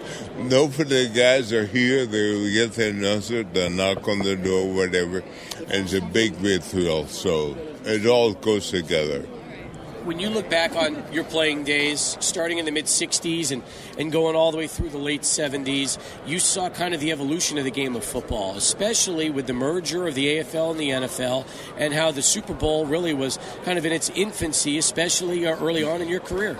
hopefully 0.50 1.06
the 1.06 1.10
guys 1.14 1.52
are 1.52 1.66
here. 1.66 2.06
They'll 2.06 2.52
get 2.52 2.72
their 2.74 3.12
answer. 3.12 3.42
They'll 3.42 3.70
knock 3.70 4.06
on 4.06 4.20
the 4.20 4.36
door, 4.36 4.72
whatever. 4.72 5.24
And 5.68 5.84
it's 5.84 5.92
a 5.92 6.00
big, 6.00 6.38
great 6.38 6.62
thrill. 6.62 7.06
So 7.06 7.56
it 7.84 8.06
all 8.06 8.32
goes 8.34 8.70
together. 8.70 9.26
When 10.04 10.18
you 10.18 10.30
look 10.30 10.48
back 10.48 10.74
on 10.76 11.02
your 11.12 11.24
playing 11.24 11.64
days, 11.64 12.16
starting 12.20 12.56
in 12.56 12.64
the 12.64 12.70
mid 12.70 12.86
60s 12.86 13.52
and, 13.52 13.62
and 13.98 14.10
going 14.10 14.34
all 14.34 14.50
the 14.50 14.56
way 14.56 14.66
through 14.66 14.88
the 14.88 14.98
late 14.98 15.22
70s, 15.22 15.98
you 16.26 16.38
saw 16.38 16.70
kind 16.70 16.94
of 16.94 17.00
the 17.00 17.12
evolution 17.12 17.58
of 17.58 17.64
the 17.64 17.70
game 17.70 17.94
of 17.94 18.02
football, 18.02 18.56
especially 18.56 19.28
with 19.28 19.46
the 19.46 19.52
merger 19.52 20.06
of 20.06 20.14
the 20.14 20.38
AFL 20.38 20.70
and 20.70 20.80
the 20.80 20.88
NFL, 20.88 21.46
and 21.76 21.92
how 21.92 22.10
the 22.12 22.22
Super 22.22 22.54
Bowl 22.54 22.86
really 22.86 23.12
was 23.12 23.38
kind 23.64 23.78
of 23.78 23.84
in 23.84 23.92
its 23.92 24.08
infancy, 24.10 24.78
especially 24.78 25.46
uh, 25.46 25.54
early 25.58 25.84
on 25.84 26.00
in 26.00 26.08
your 26.08 26.20
career. 26.20 26.56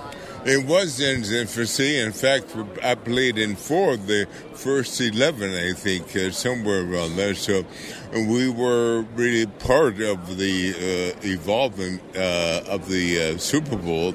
It 0.47 0.65
was 0.67 0.99
in 1.01 1.21
its 1.21 1.31
infancy. 1.31 1.99
In 1.99 2.13
fact, 2.13 2.57
I 2.83 2.95
played 2.95 3.37
in 3.37 3.57
four 3.57 3.95
of 3.95 4.07
the 4.07 4.27
first 4.55 4.99
11, 4.99 5.53
I 5.53 5.75
think, 5.75 6.17
uh, 6.17 6.31
somewhere 6.31 6.81
around 6.81 7.17
there. 7.17 7.35
So 7.35 7.67
we 8.13 8.49
were 8.49 9.03
really 9.15 9.45
part 9.45 10.01
of 10.01 10.39
the 10.39 11.15
uh, 11.15 11.27
evolving 11.27 12.01
uh, 12.17 12.63
of 12.69 12.89
the 12.89 13.35
uh, 13.35 13.39
Super 13.39 13.77
Bowl. 13.77 14.15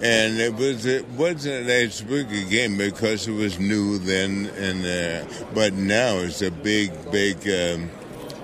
And 0.00 0.40
it 0.40 0.54
was 0.54 0.86
it 0.86 1.06
wasn't 1.10 1.68
as 1.68 2.00
big 2.00 2.32
a 2.32 2.44
game 2.44 2.78
because 2.78 3.26
it 3.26 3.32
was 3.32 3.58
new 3.58 3.98
then, 3.98 4.46
and 4.56 4.86
uh, 4.86 5.44
but 5.54 5.72
now 5.72 6.18
it's 6.18 6.40
a 6.40 6.50
big, 6.50 6.92
big, 7.10 7.36
um, 7.48 7.90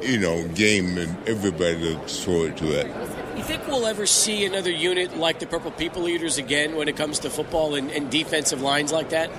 you 0.02 0.18
know, 0.18 0.48
game, 0.48 0.98
and 0.98 1.28
everybody 1.28 1.76
looks 1.76 2.24
forward 2.24 2.56
to 2.56 2.80
it. 2.80 3.13
Think 3.44 3.66
we'll 3.66 3.86
ever 3.86 4.06
see 4.06 4.46
another 4.46 4.70
unit 4.70 5.18
like 5.18 5.38
the 5.38 5.46
Purple 5.46 5.70
People 5.70 6.08
Eaters 6.08 6.38
again 6.38 6.76
when 6.76 6.88
it 6.88 6.96
comes 6.96 7.18
to 7.18 7.30
football 7.30 7.74
and, 7.74 7.90
and 7.90 8.10
defensive 8.10 8.62
lines 8.62 8.90
like 8.90 9.10
that? 9.10 9.30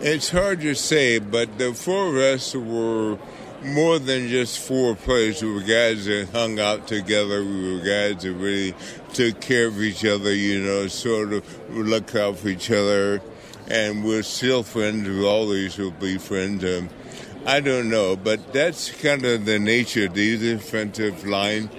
It's 0.00 0.30
hard 0.30 0.62
to 0.62 0.74
say, 0.74 1.20
but 1.20 1.56
the 1.56 1.74
four 1.74 2.08
of 2.08 2.16
us 2.16 2.56
were 2.56 3.16
more 3.62 4.00
than 4.00 4.26
just 4.26 4.58
four 4.58 4.96
players. 4.96 5.40
We 5.44 5.52
were 5.52 5.60
guys 5.60 6.06
that 6.06 6.30
hung 6.32 6.58
out 6.58 6.88
together. 6.88 7.44
We 7.44 7.74
were 7.74 7.84
guys 7.84 8.24
that 8.24 8.32
really 8.32 8.74
took 9.12 9.40
care 9.40 9.68
of 9.68 9.80
each 9.80 10.04
other, 10.04 10.34
you 10.34 10.60
know, 10.60 10.88
sort 10.88 11.34
of 11.34 11.70
looked 11.70 12.16
out 12.16 12.38
for 12.38 12.48
each 12.48 12.72
other. 12.72 13.22
And 13.68 14.04
we're 14.04 14.24
still 14.24 14.64
friends. 14.64 15.08
We 15.08 15.24
always 15.24 15.78
will 15.78 15.92
be 15.92 16.18
friends. 16.18 16.64
Um, 16.64 16.88
I 17.46 17.60
don't 17.60 17.90
know, 17.90 18.16
but 18.16 18.52
that's 18.52 18.90
kind 18.90 19.24
of 19.24 19.44
the 19.44 19.60
nature 19.60 20.06
of 20.06 20.14
the 20.14 20.36
defensive 20.36 21.24
line 21.24 21.70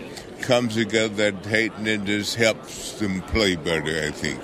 comes 0.45 0.76
together 0.76 1.31
tight 1.31 1.76
and 1.77 1.88
it 1.88 2.03
just 2.05 2.35
helps 2.35 2.93
them 2.99 3.22
play 3.23 3.55
better, 3.55 4.07
I 4.07 4.11
think. 4.11 4.39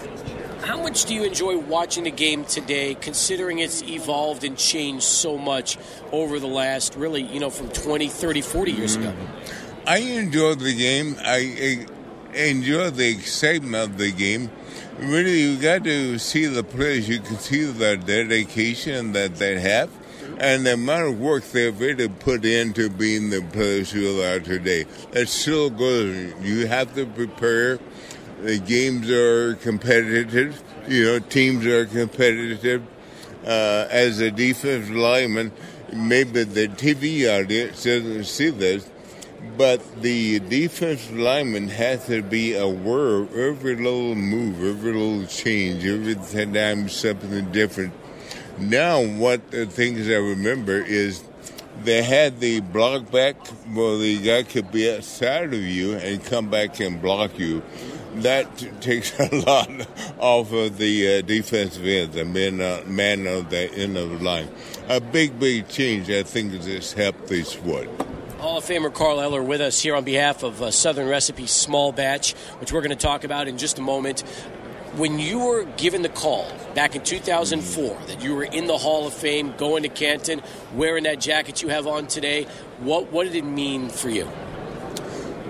How 0.66 0.82
much 0.82 1.06
do 1.06 1.14
you 1.14 1.24
enjoy 1.24 1.58
watching 1.58 2.06
the 2.06 2.12
game 2.12 2.44
today, 2.46 2.96
considering 2.96 3.60
it's 3.60 3.84
evolved 3.84 4.44
and 4.44 4.58
changed 4.58 5.04
so 5.04 5.38
much 5.38 5.78
over 6.12 6.40
the 6.40 6.48
last, 6.48 6.96
really, 6.96 7.22
you 7.22 7.40
know, 7.40 7.50
from 7.50 7.70
20, 7.70 8.08
30, 8.10 8.42
40 8.42 8.72
years 8.72 8.96
ago? 8.96 9.12
Mm. 9.12 9.88
I 9.88 9.98
enjoy 9.98 10.56
the 10.56 10.76
game. 10.76 11.16
I, 11.20 11.86
I 12.34 12.38
enjoy 12.38 12.90
the 12.90 13.10
excitement 13.10 13.92
of 13.92 13.98
the 13.98 14.12
game. 14.12 14.52
Really, 15.00 15.40
you 15.40 15.58
got 15.58 15.84
to 15.84 16.18
see 16.20 16.46
the 16.46 16.64
players. 16.64 17.10
You 17.10 17.20
can 17.20 17.38
see 17.38 17.64
the 17.64 17.98
dedication 17.98 19.14
that 19.14 19.36
they 19.36 19.60
have 19.60 19.90
and 20.40 20.66
the 20.66 20.74
amount 20.74 21.14
of 21.14 21.20
work 21.20 21.44
they've 21.52 21.80
really 21.80 22.08
put 22.08 22.46
into 22.46 22.90
being 22.90 23.30
the 23.30 23.42
players 23.42 23.92
who 23.92 24.22
are 24.22 24.40
today. 24.40 24.86
It's 25.12 25.32
still 25.32 25.70
good. 25.70 26.36
You 26.42 26.68
have 26.68 26.96
to 26.96 27.06
prepare. 27.06 27.80
The 28.42 28.60
games 28.60 29.10
are 29.10 29.56
competitive. 29.56 30.62
You 30.88 31.06
know, 31.06 31.20
teams 31.20 31.66
are 31.66 31.86
competitive. 31.86 32.84
Uh, 33.46 33.88
as 33.90 34.20
a 34.20 34.30
defensive 34.30 34.92
lineman, 34.92 35.52
maybe 35.94 36.44
the 36.44 36.68
TV 36.68 37.28
audience 37.28 37.84
doesn't 37.84 38.26
see 38.26 38.50
this, 38.50 38.90
but 39.58 40.02
the 40.02 40.40
defensive 40.40 41.18
lineman 41.18 41.70
has 41.70 42.06
to 42.06 42.22
be 42.22 42.54
aware 42.56 43.18
of 43.18 43.36
every 43.36 43.76
little 43.76 44.16
move, 44.16 44.64
every 44.64 44.94
little 44.94 45.26
change, 45.26 45.86
every 45.86 46.16
time 46.16 46.88
something 46.88 47.52
different. 47.52 47.94
Now, 48.62 49.04
what 49.04 49.50
the 49.50 49.66
things 49.66 50.08
I 50.08 50.14
remember 50.14 50.78
is 50.78 51.24
they 51.84 52.04
had 52.04 52.40
the 52.40 52.60
block 52.60 53.12
back 53.12 53.36
where 53.74 53.98
the 53.98 54.22
guy 54.22 54.44
could 54.44 54.72
be 54.72 54.94
outside 54.94 55.52
of 55.54 55.62
you 55.62 55.96
and 55.96 56.24
come 56.24 56.52
back 56.52 56.80
and 56.80 57.02
block 57.02 57.40
you. 57.40 57.64
That 58.18 58.46
takes 58.82 59.20
a 59.20 59.36
lot 59.36 59.70
off 60.20 60.54
of 60.54 60.78
the 60.78 61.18
uh, 61.18 61.22
defensive 61.22 61.86
end, 61.86 62.14
the 62.14 62.24
man, 62.24 62.62
uh, 62.62 62.84
man 62.86 63.26
on 63.26 63.50
the 63.50 63.74
end 63.74 63.98
of 63.98 64.12
the 64.12 64.24
line. 64.24 64.48
A 64.90 65.02
big, 65.02 65.40
big 65.40 65.68
change, 65.68 66.12
I 66.12 66.22
think, 66.22 66.54
has 66.54 66.94
helped 66.94 67.30
the 67.30 67.44
sport. 67.44 67.90
Hall 68.38 68.58
of 68.58 68.66
Famer 68.66 68.94
Carl 68.94 69.22
Eller 69.22 69.42
with 69.42 69.62
us 69.62 69.82
here 69.82 69.96
on 69.96 70.04
behalf 70.04 70.44
of 70.44 70.62
uh, 70.62 70.72
Southern 70.72 71.08
Recipe 71.08 71.48
Small 71.48 71.92
Batch, 71.92 72.34
which 72.60 72.72
we're 72.72 72.82
going 72.82 72.90
to 72.90 72.96
talk 72.96 73.24
about 73.24 73.48
in 73.48 73.58
just 73.58 73.80
a 73.80 73.82
moment. 73.82 74.24
When 74.98 75.20
you 75.20 75.40
were 75.40 75.64
given 75.78 76.02
the 76.02 76.10
call 76.10 76.52
back 76.76 76.96
in 76.96 77.04
2004 77.04 77.98
that 78.08 78.22
you 78.22 78.36
were 78.36 78.44
in 78.44 78.68
the 78.68 78.78
Hall 78.78 79.08
of 79.08 79.14
Fame, 79.14 79.54
going 79.58 79.84
to 79.84 79.90
Canton, 79.90 80.42
wearing 80.76 81.06
that 81.06 81.22
jacket 81.22 81.62
you 81.62 81.70
have 81.70 81.88
on 81.88 82.08
today, 82.08 82.44
what, 82.80 83.10
what 83.10 83.24
did 83.24 83.36
it 83.36 83.46
mean 83.46 83.88
for 83.88 84.10
you? 84.10 84.28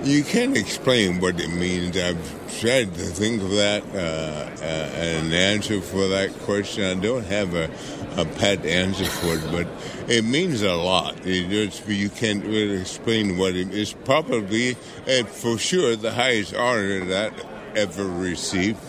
You 0.04 0.24
can't 0.24 0.56
explain 0.56 1.20
what 1.20 1.40
it 1.40 1.50
means. 1.50 1.98
I've 1.98 2.60
tried 2.60 2.94
to 2.94 3.02
think 3.02 3.42
of 3.42 3.50
that 3.52 3.84
uh, 3.96 4.64
uh, 4.64 4.66
an 4.66 5.34
answer 5.34 5.82
for 5.82 6.08
that 6.10 6.34
question. 6.42 6.84
I 6.84 7.02
don't 7.02 7.26
have 7.26 7.56
a, 7.56 7.70
a 8.18 8.26
pat 8.26 8.64
answer 8.64 9.06
for 9.06 9.34
it, 9.34 9.52
but 9.52 9.68
it 10.08 10.24
means 10.24 10.62
a 10.62 10.76
lot. 10.76 11.16
It 11.26 11.88
you 11.88 12.10
can't 12.10 12.44
really 12.46 12.80
explain 12.80 13.38
what 13.38 13.56
it 13.56 13.72
is. 13.72 13.94
Probably, 13.94 14.78
and 15.08 15.28
for 15.28 15.58
sure, 15.58 15.96
the 15.96 16.12
highest 16.12 16.54
honor 16.54 17.06
that 17.06 17.34
I 17.34 17.78
ever 17.78 18.06
received. 18.06 18.80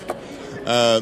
Uh, 0.64 1.00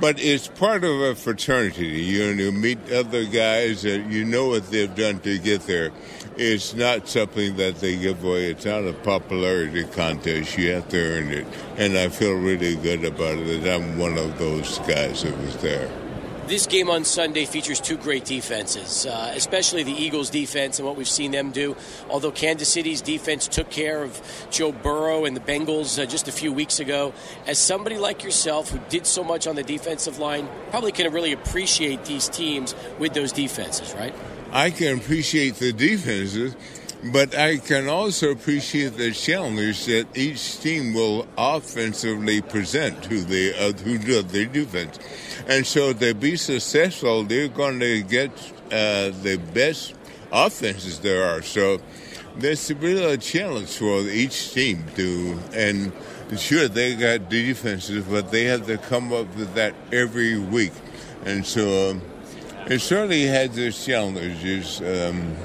but 0.00 0.18
it's 0.20 0.48
part 0.48 0.84
of 0.84 1.00
a 1.00 1.14
fraternity. 1.14 1.86
You 1.86 2.24
you 2.24 2.52
meet 2.52 2.92
other 2.92 3.24
guys 3.24 3.82
that 3.82 4.06
you 4.10 4.24
know 4.24 4.48
what 4.48 4.70
they've 4.70 4.94
done 4.94 5.20
to 5.20 5.38
get 5.38 5.62
there. 5.62 5.92
It's 6.36 6.74
not 6.74 7.06
something 7.08 7.56
that 7.56 7.76
they 7.76 7.96
give 7.96 8.24
away. 8.24 8.50
It's 8.50 8.64
not 8.64 8.84
a 8.84 8.92
popularity 8.92 9.84
contest. 9.84 10.58
You 10.58 10.72
have 10.72 10.88
to 10.88 10.98
earn 10.98 11.28
it. 11.28 11.46
And 11.76 11.96
I 11.96 12.08
feel 12.08 12.34
really 12.34 12.74
good 12.74 13.04
about 13.04 13.38
it 13.38 13.62
that 13.62 13.80
I'm 13.80 13.98
one 13.98 14.18
of 14.18 14.36
those 14.38 14.78
guys 14.80 15.22
that 15.22 15.38
was 15.38 15.56
there. 15.58 15.88
This 16.46 16.66
game 16.66 16.90
on 16.90 17.04
Sunday 17.04 17.46
features 17.46 17.80
two 17.80 17.96
great 17.96 18.26
defenses, 18.26 19.06
uh, 19.06 19.32
especially 19.34 19.82
the 19.82 19.94
Eagles' 19.94 20.28
defense 20.28 20.78
and 20.78 20.86
what 20.86 20.94
we've 20.94 21.08
seen 21.08 21.30
them 21.30 21.52
do. 21.52 21.74
Although 22.10 22.32
Kansas 22.32 22.68
City's 22.68 23.00
defense 23.00 23.48
took 23.48 23.70
care 23.70 24.02
of 24.02 24.20
Joe 24.50 24.70
Burrow 24.70 25.24
and 25.24 25.34
the 25.34 25.40
Bengals 25.40 25.98
uh, 25.98 26.04
just 26.04 26.28
a 26.28 26.32
few 26.32 26.52
weeks 26.52 26.80
ago, 26.80 27.14
as 27.46 27.58
somebody 27.58 27.96
like 27.96 28.22
yourself 28.22 28.70
who 28.70 28.78
did 28.90 29.06
so 29.06 29.24
much 29.24 29.46
on 29.46 29.56
the 29.56 29.62
defensive 29.62 30.18
line, 30.18 30.46
probably 30.68 30.92
can 30.92 31.10
really 31.10 31.32
appreciate 31.32 32.04
these 32.04 32.28
teams 32.28 32.74
with 32.98 33.14
those 33.14 33.32
defenses, 33.32 33.94
right? 33.94 34.14
I 34.52 34.70
can 34.70 34.98
appreciate 34.98 35.54
the 35.54 35.72
defenses, 35.72 36.54
But 37.12 37.36
I 37.36 37.58
can 37.58 37.88
also 37.88 38.30
appreciate 38.30 38.96
the 38.96 39.12
challenge 39.12 39.84
that 39.86 40.06
each 40.16 40.60
team 40.60 40.94
will 40.94 41.26
offensively 41.36 42.40
present 42.40 43.02
to 43.04 43.20
the 43.22 43.52
uh, 43.52 43.72
to 43.72 44.22
the 44.22 44.46
defense, 44.46 44.98
and 45.46 45.66
so 45.66 45.92
they 45.92 46.14
be 46.14 46.36
successful, 46.36 47.24
they're 47.24 47.48
going 47.48 47.78
to 47.80 48.02
get 48.02 48.30
uh, 48.72 49.10
the 49.22 49.38
best 49.52 49.94
offenses 50.32 51.00
there 51.00 51.24
are. 51.24 51.42
So 51.42 51.78
there's 52.36 52.72
really 52.72 53.04
a 53.04 53.18
challenge 53.18 53.76
for 53.76 54.00
each 54.00 54.54
team 54.54 54.84
to 54.96 55.38
and 55.52 55.92
sure 56.38 56.68
they 56.68 56.94
got 56.94 57.28
defenses, 57.28 58.02
but 58.06 58.30
they 58.30 58.44
have 58.44 58.66
to 58.66 58.78
come 58.78 59.12
up 59.12 59.26
with 59.36 59.52
that 59.56 59.74
every 59.92 60.38
week, 60.38 60.72
and 61.26 61.44
so 61.44 61.90
um, 61.90 62.02
it 62.66 62.78
certainly 62.78 63.26
has 63.26 63.58
its 63.58 63.84
challenges. 63.84 64.80
Um, 64.80 65.36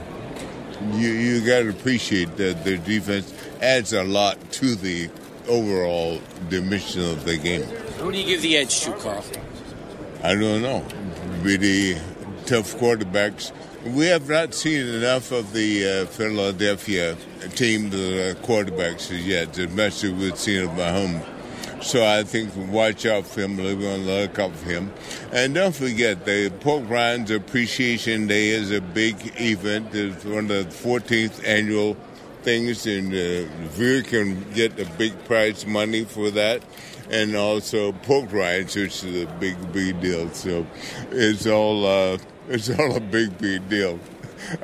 you 0.94 1.10
you 1.10 1.46
got 1.46 1.60
to 1.60 1.70
appreciate 1.70 2.38
that 2.38 2.64
their 2.64 2.78
defense 2.78 3.34
adds 3.62 3.94
a 3.94 4.04
lot 4.04 4.38
to 4.54 4.76
the 4.76 5.10
overall 5.48 6.22
dimension 6.50 7.02
of 7.02 7.26
the 7.26 7.38
game. 7.38 7.64
Who 7.64 8.12
do 8.12 8.18
you 8.18 8.26
give 8.26 8.42
the 8.42 8.58
edge 8.58 8.82
to, 8.82 8.94
Carl? 8.94 9.24
I 10.24 10.36
don't 10.36 10.62
know. 10.62 10.86
Really 11.42 11.96
tough 12.46 12.76
quarterbacks. 12.76 13.52
We 13.86 14.08
have 14.08 14.28
not 14.28 14.54
seen 14.54 14.86
enough 14.88 15.32
of 15.32 15.54
the 15.54 16.04
uh, 16.04 16.06
Philadelphia 16.08 17.16
team, 17.56 17.90
the 17.90 18.32
uh, 18.32 18.46
quarterbacks 18.46 19.10
yet, 19.26 19.58
as 19.58 19.70
much 19.70 20.04
as 20.04 20.12
we've 20.12 20.38
seen 20.38 20.64
of 20.64 20.72
Mahomes. 20.72 21.26
So 21.82 22.06
I 22.06 22.24
think 22.24 22.54
watch 22.72 23.06
out 23.06 23.26
for 23.26 23.42
him, 23.42 23.58
live 23.58 23.78
on 23.78 24.06
the 24.06 24.22
lookout 24.22 24.54
for 24.56 24.70
him. 24.70 24.92
And 25.32 25.54
don't 25.54 25.74
forget, 25.74 26.26
the 26.26 26.50
Pork 26.60 26.90
Rinds 26.90 27.32
Appreciation 27.32 28.28
Day 28.28 28.50
is 28.50 28.72
a 28.72 28.82
big 28.82 29.16
event. 29.40 29.96
It's 29.96 30.26
one 30.26 30.40
of 30.40 30.48
the 30.50 30.66
14th 30.66 31.42
annual 31.48 31.96
things, 32.42 32.86
and 32.86 33.14
uh, 33.14 34.04
can 34.04 34.52
get 34.54 34.78
a 34.80 34.86
big 34.98 35.24
prize 35.24 35.66
money 35.66 36.04
for 36.04 36.30
that. 36.32 36.64
And 37.10 37.36
also 37.36 37.92
pork 37.94 38.32
rinds, 38.32 38.76
which 38.76 39.04
is 39.04 39.24
a 39.24 39.28
big, 39.40 39.56
big 39.72 40.00
deal. 40.02 40.30
So 40.32 40.68
it's 41.12 41.48
all 41.48 41.86
uh, 41.86 42.18
it's 42.50 42.70
all 42.70 42.96
a 42.96 43.00
big, 43.00 43.38
big 43.38 43.68
deal. 43.70 44.00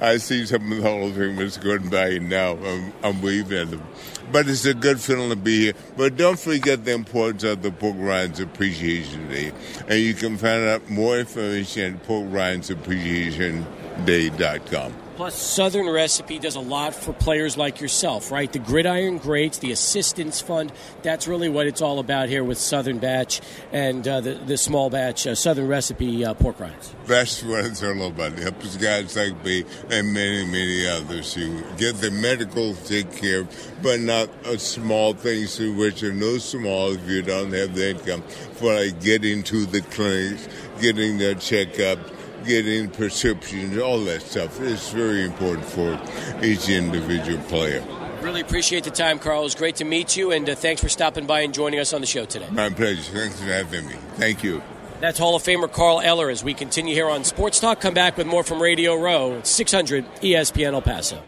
I 0.02 0.18
see 0.18 0.46
some 0.46 0.72
of 0.72 0.78
the 0.78 0.84
Hall 0.84 1.08
of 1.08 1.14
Famers 1.14 1.62
going 1.62 1.90
by 1.90 2.18
now. 2.18 2.58
I'm, 2.58 2.94
I'm 3.04 3.22
waving 3.22 3.58
at 3.58 3.72
them. 3.72 3.84
But 4.31 4.49
it's 4.49 4.65
a 4.65 4.73
good 4.73 4.99
feeling 4.99 5.30
to 5.30 5.35
be 5.35 5.65
here. 5.65 5.73
But 5.95 6.18
don't 6.18 6.39
forget 6.39 6.84
the 6.84 6.93
importance 6.93 7.43
of 7.43 7.61
the 7.61 7.72
Pork 7.72 7.95
Rinds 7.97 8.39
Appreciation 8.39 9.30
Day. 9.30 9.52
And 9.88 9.99
you 9.99 10.14
can 10.14 10.38
find 10.38 10.64
out 10.64 10.89
more 10.89 11.19
information 11.19 11.95
at 11.95 12.07
porkrindappreciationday.com. 12.07 15.05
Plus, 15.16 15.34
Southern 15.34 15.90
Recipe 15.90 16.40
does 16.40 16.56
a 16.56 16.60
lot 16.60 16.94
for 16.94 17.14
players 17.14 17.56
like 17.56 17.80
yourself, 17.80 18.32
right? 18.32 18.52
The 18.52 18.60
Gridiron 18.60 19.18
Greats, 19.18 19.60
the 19.60 19.72
Assistance 19.72 20.42
Fund. 20.42 20.74
That's 21.04 21.26
really 21.26 21.48
what 21.48 21.68
it's 21.68 21.82
all 21.82 22.00
about 22.00 22.28
here 22.28 22.44
with 22.44 22.58
Southern 22.58 23.00
Batch 23.00 23.40
and 23.72 24.06
uh, 24.06 24.20
the, 24.20 24.34
the 24.34 24.58
small 24.58 24.90
batch 24.90 25.26
uh, 25.26 25.34
Southern 25.34 25.68
Recipe 25.68 26.26
uh, 26.26 26.34
pork 26.34 26.60
rinds. 26.60 26.94
That's 27.06 27.42
what 27.44 27.64
it's 27.64 27.82
all 27.82 28.08
about. 28.08 28.34
It 28.34 28.40
helps 28.40 28.76
guys 28.76 29.16
like 29.16 29.42
me 29.46 29.64
and 29.90 30.14
many, 30.14 30.46
many 30.46 30.86
others 30.86 31.34
who 31.34 31.62
get 31.78 31.96
the 31.96 32.12
medical 32.12 32.76
take 32.76 33.16
care 33.16 33.48
but 33.82 34.00
not 34.00 34.30
small 34.58 35.14
things 35.14 35.60
which 35.60 36.04
are 36.04 36.14
no 36.14 36.38
small 36.38 36.94
if 36.94 37.08
you 37.08 37.22
don't 37.22 37.54
have 37.54 37.74
the 37.76 37.92
income 37.92 38.22
for 38.54 38.74
like 38.74 39.00
getting 39.02 39.44
to 39.44 39.66
the 39.66 39.82
clinics, 39.82 40.48
getting 40.82 41.18
their 41.18 41.36
checkup 41.36 42.00
getting 42.46 42.90
prescriptions, 42.90 43.78
all 43.78 44.00
that 44.06 44.22
stuff. 44.22 44.60
It's 44.62 44.92
very 44.92 45.24
important 45.24 45.66
for 45.66 46.00
each 46.44 46.70
individual 46.70 47.42
player. 47.44 47.84
Really 48.22 48.42
appreciate 48.42 48.84
the 48.84 48.92
time, 48.92 49.20
Carl. 49.20 49.42
It 49.42 49.44
was 49.44 49.56
great 49.56 49.76
to 49.78 49.86
meet 49.86 50.18
you, 50.18 50.32
and 50.32 50.50
uh, 50.50 50.56
thanks 50.56 50.82
for 50.82 50.90
stopping 50.90 51.28
by 51.28 51.42
and 51.42 51.54
joining 51.54 51.80
us 51.80 51.94
on 51.94 52.02
the 52.02 52.08
show 52.08 52.26
today. 52.26 52.48
My 52.52 52.70
pleasure. 52.70 53.12
Thanks 53.12 53.40
for 53.40 53.46
having 53.46 53.86
me. 53.86 53.94
Thank 54.16 54.44
you. 54.44 54.64
That's 55.02 55.20
Hall 55.20 55.36
of 55.36 55.44
Famer 55.44 55.72
Carl 55.72 56.02
Eller 56.02 56.30
as 56.30 56.44
we 56.44 56.54
continue 56.54 56.96
here 56.96 57.10
on 57.10 57.24
Sports 57.24 57.60
Talk. 57.60 57.82
Come 57.82 57.94
back 57.94 58.18
with 58.18 58.26
more 58.26 58.44
from 58.44 58.62
Radio 58.62 58.96
Row, 58.96 59.42
600 59.44 60.06
ESPN 60.22 60.74
El 60.74 60.82
Paso. 60.82 61.22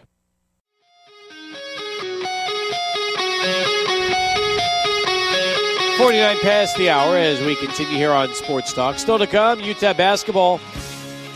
Forty-nine 5.98 6.38
past 6.38 6.76
the 6.76 6.90
hour 6.90 7.16
as 7.16 7.40
we 7.44 7.56
continue 7.56 7.96
here 7.96 8.12
on 8.12 8.32
Sports 8.34 8.72
Talk. 8.72 8.98
Still 8.98 9.18
to 9.18 9.26
come, 9.26 9.58
UTEP 9.58 9.96
basketball 9.96 10.58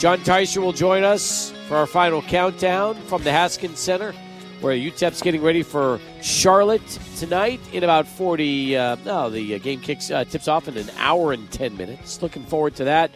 John 0.02 0.18
Teicher 0.18 0.60
will 0.60 0.72
join 0.72 1.04
us 1.04 1.52
for 1.68 1.76
our 1.76 1.86
final 1.86 2.22
countdown 2.22 2.96
from 3.02 3.22
the 3.22 3.30
Haskins 3.30 3.78
Center, 3.78 4.12
where 4.60 4.76
UTEP's 4.76 5.22
getting 5.22 5.40
ready 5.40 5.62
for 5.62 6.00
Charlotte 6.20 6.82
tonight 7.18 7.60
in 7.72 7.84
about 7.84 8.08
40. 8.08 8.76
Uh, 8.76 8.96
no, 9.04 9.30
the 9.30 9.54
uh, 9.54 9.58
game 9.58 9.80
kicks 9.80 10.10
uh, 10.10 10.24
tips 10.24 10.48
off 10.48 10.66
in 10.66 10.76
an 10.76 10.90
hour 10.96 11.32
and 11.32 11.48
10 11.52 11.76
minutes. 11.76 12.20
Looking 12.20 12.42
forward 12.42 12.74
to 12.76 12.84
that. 12.86 13.12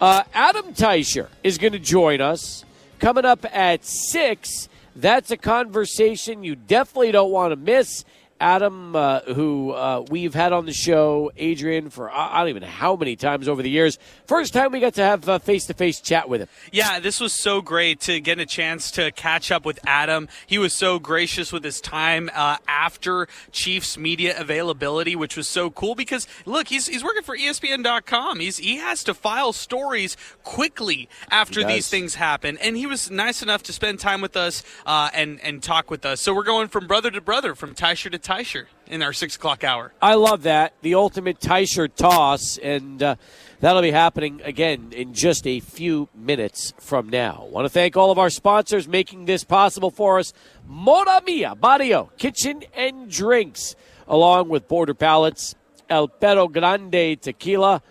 Uh, 0.00 0.22
Adam 0.32 0.72
Teicher 0.72 1.28
is 1.44 1.58
going 1.58 1.74
to 1.74 1.78
join 1.78 2.22
us 2.22 2.64
coming 3.00 3.26
up 3.26 3.44
at 3.54 3.84
6. 3.84 4.70
That's 4.96 5.30
a 5.30 5.36
conversation 5.36 6.42
you 6.42 6.56
definitely 6.56 7.12
don't 7.12 7.30
want 7.30 7.52
to 7.52 7.56
miss. 7.56 8.06
Adam, 8.40 8.96
uh, 8.96 9.20
who 9.20 9.72
uh, 9.72 10.04
we've 10.08 10.32
had 10.32 10.52
on 10.52 10.64
the 10.64 10.72
show, 10.72 11.30
Adrian, 11.36 11.90
for 11.90 12.10
I 12.10 12.40
don't 12.40 12.48
even 12.48 12.62
know 12.62 12.68
how 12.68 12.96
many 12.96 13.14
times 13.14 13.48
over 13.48 13.62
the 13.62 13.68
years. 13.68 13.98
First 14.26 14.54
time 14.54 14.72
we 14.72 14.80
got 14.80 14.94
to 14.94 15.04
have 15.04 15.28
a 15.28 15.38
face 15.38 15.66
to 15.66 15.74
face 15.74 16.00
chat 16.00 16.28
with 16.28 16.40
him. 16.40 16.48
Yeah, 16.72 17.00
this 17.00 17.20
was 17.20 17.34
so 17.34 17.60
great 17.60 18.00
to 18.00 18.18
get 18.18 18.38
a 18.38 18.46
chance 18.46 18.90
to 18.92 19.12
catch 19.12 19.52
up 19.52 19.66
with 19.66 19.78
Adam. 19.86 20.28
He 20.46 20.56
was 20.56 20.72
so 20.72 20.98
gracious 20.98 21.52
with 21.52 21.62
his 21.62 21.82
time 21.82 22.30
uh, 22.34 22.56
after 22.66 23.28
Chiefs 23.52 23.98
media 23.98 24.34
availability, 24.40 25.14
which 25.14 25.36
was 25.36 25.46
so 25.46 25.68
cool 25.70 25.94
because 25.94 26.26
look, 26.46 26.68
he's 26.68 26.86
he's 26.86 27.04
working 27.04 27.22
for 27.22 27.36
ESPN.com. 27.36 28.40
He's 28.40 28.56
he 28.56 28.76
has 28.76 29.04
to 29.04 29.12
file 29.12 29.52
stories 29.52 30.16
quickly 30.44 31.08
after 31.30 31.62
these 31.62 31.88
things 31.88 32.14
happen, 32.14 32.56
and 32.58 32.76
he 32.76 32.86
was 32.86 33.10
nice 33.10 33.42
enough 33.42 33.62
to 33.64 33.72
spend 33.74 34.00
time 34.00 34.22
with 34.22 34.36
us 34.36 34.62
uh, 34.86 35.10
and 35.12 35.40
and 35.42 35.62
talk 35.62 35.90
with 35.90 36.06
us. 36.06 36.22
So 36.22 36.34
we're 36.34 36.42
going 36.42 36.68
from 36.68 36.86
brother 36.86 37.10
to 37.10 37.20
brother, 37.20 37.54
from 37.54 37.74
Teicher 37.74 38.10
to 38.10 38.18
Teicher 38.30 38.66
in 38.86 39.02
our 39.02 39.12
six 39.12 39.34
o'clock 39.34 39.64
hour. 39.64 39.92
I 40.00 40.14
love 40.14 40.44
that. 40.44 40.74
The 40.82 40.94
ultimate 40.94 41.40
Teicher 41.40 41.92
toss, 41.92 42.58
and 42.58 43.02
uh, 43.02 43.16
that'll 43.58 43.82
be 43.82 43.90
happening 43.90 44.40
again 44.44 44.92
in 44.92 45.14
just 45.14 45.48
a 45.48 45.58
few 45.58 46.08
minutes 46.14 46.72
from 46.78 47.08
now. 47.08 47.48
Want 47.50 47.64
to 47.64 47.68
thank 47.68 47.96
all 47.96 48.12
of 48.12 48.20
our 48.20 48.30
sponsors 48.30 48.86
making 48.86 49.24
this 49.24 49.42
possible 49.42 49.90
for 49.90 50.20
us. 50.20 50.32
Mora 50.64 51.20
Mia 51.26 51.56
Barrio 51.56 52.12
Kitchen 52.18 52.62
and 52.72 53.10
Drinks, 53.10 53.74
along 54.06 54.48
with 54.48 54.68
Border 54.68 54.94
Palates, 54.94 55.56
El 55.88 56.06
Perro 56.06 56.46
Grande 56.46 57.20
Tequila, 57.20 57.82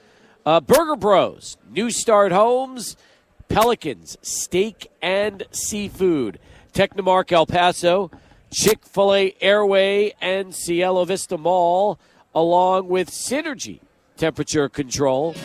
uh, 0.46 0.62
Burger 0.62 0.96
Bros, 0.96 1.58
New 1.70 1.92
Start 1.92 2.32
Homes, 2.32 2.96
Pelicans 3.50 4.18
Steak 4.22 4.90
and 5.02 5.44
Seafood, 5.52 6.40
Technomark 6.72 7.30
El 7.34 7.46
Paso. 7.46 8.10
Chick 8.52 8.86
fil 8.86 9.14
A 9.14 9.36
Airway 9.42 10.14
and 10.20 10.56
Cielo 10.56 11.06
Vista 11.06 11.38
Mall, 11.38 12.00
along 12.34 12.88
with 12.88 13.10
Synergy 13.10 13.80
Temperature 14.18 14.68
Control. 14.70 15.36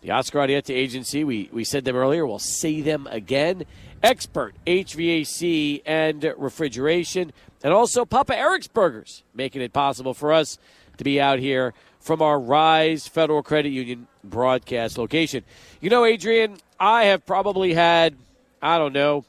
The 0.00 0.10
Oscar 0.10 0.40
Arieta 0.40 0.74
Agency, 0.74 1.24
we, 1.24 1.48
we 1.52 1.64
said 1.64 1.84
them 1.84 1.96
earlier, 1.96 2.26
we'll 2.26 2.38
say 2.38 2.80
them 2.80 3.06
again. 3.10 3.64
Expert 4.02 4.54
HVAC 4.66 5.82
and 5.86 6.34
refrigeration, 6.36 7.32
and 7.62 7.72
also 7.72 8.04
Papa 8.04 8.36
Eric's 8.36 8.68
Burgers, 8.68 9.22
making 9.34 9.62
it 9.62 9.72
possible 9.72 10.12
for 10.12 10.32
us 10.32 10.58
to 10.98 11.04
be 11.04 11.20
out 11.20 11.38
here 11.38 11.72
from 12.00 12.20
our 12.20 12.38
Rise 12.38 13.08
Federal 13.08 13.42
Credit 13.42 13.70
Union 13.70 14.06
broadcast 14.22 14.98
location. 14.98 15.42
You 15.80 15.88
know, 15.88 16.04
Adrian, 16.04 16.58
I 16.78 17.04
have 17.04 17.24
probably 17.24 17.72
had, 17.72 18.14
I 18.60 18.76
don't 18.76 18.92
know, 18.92 19.24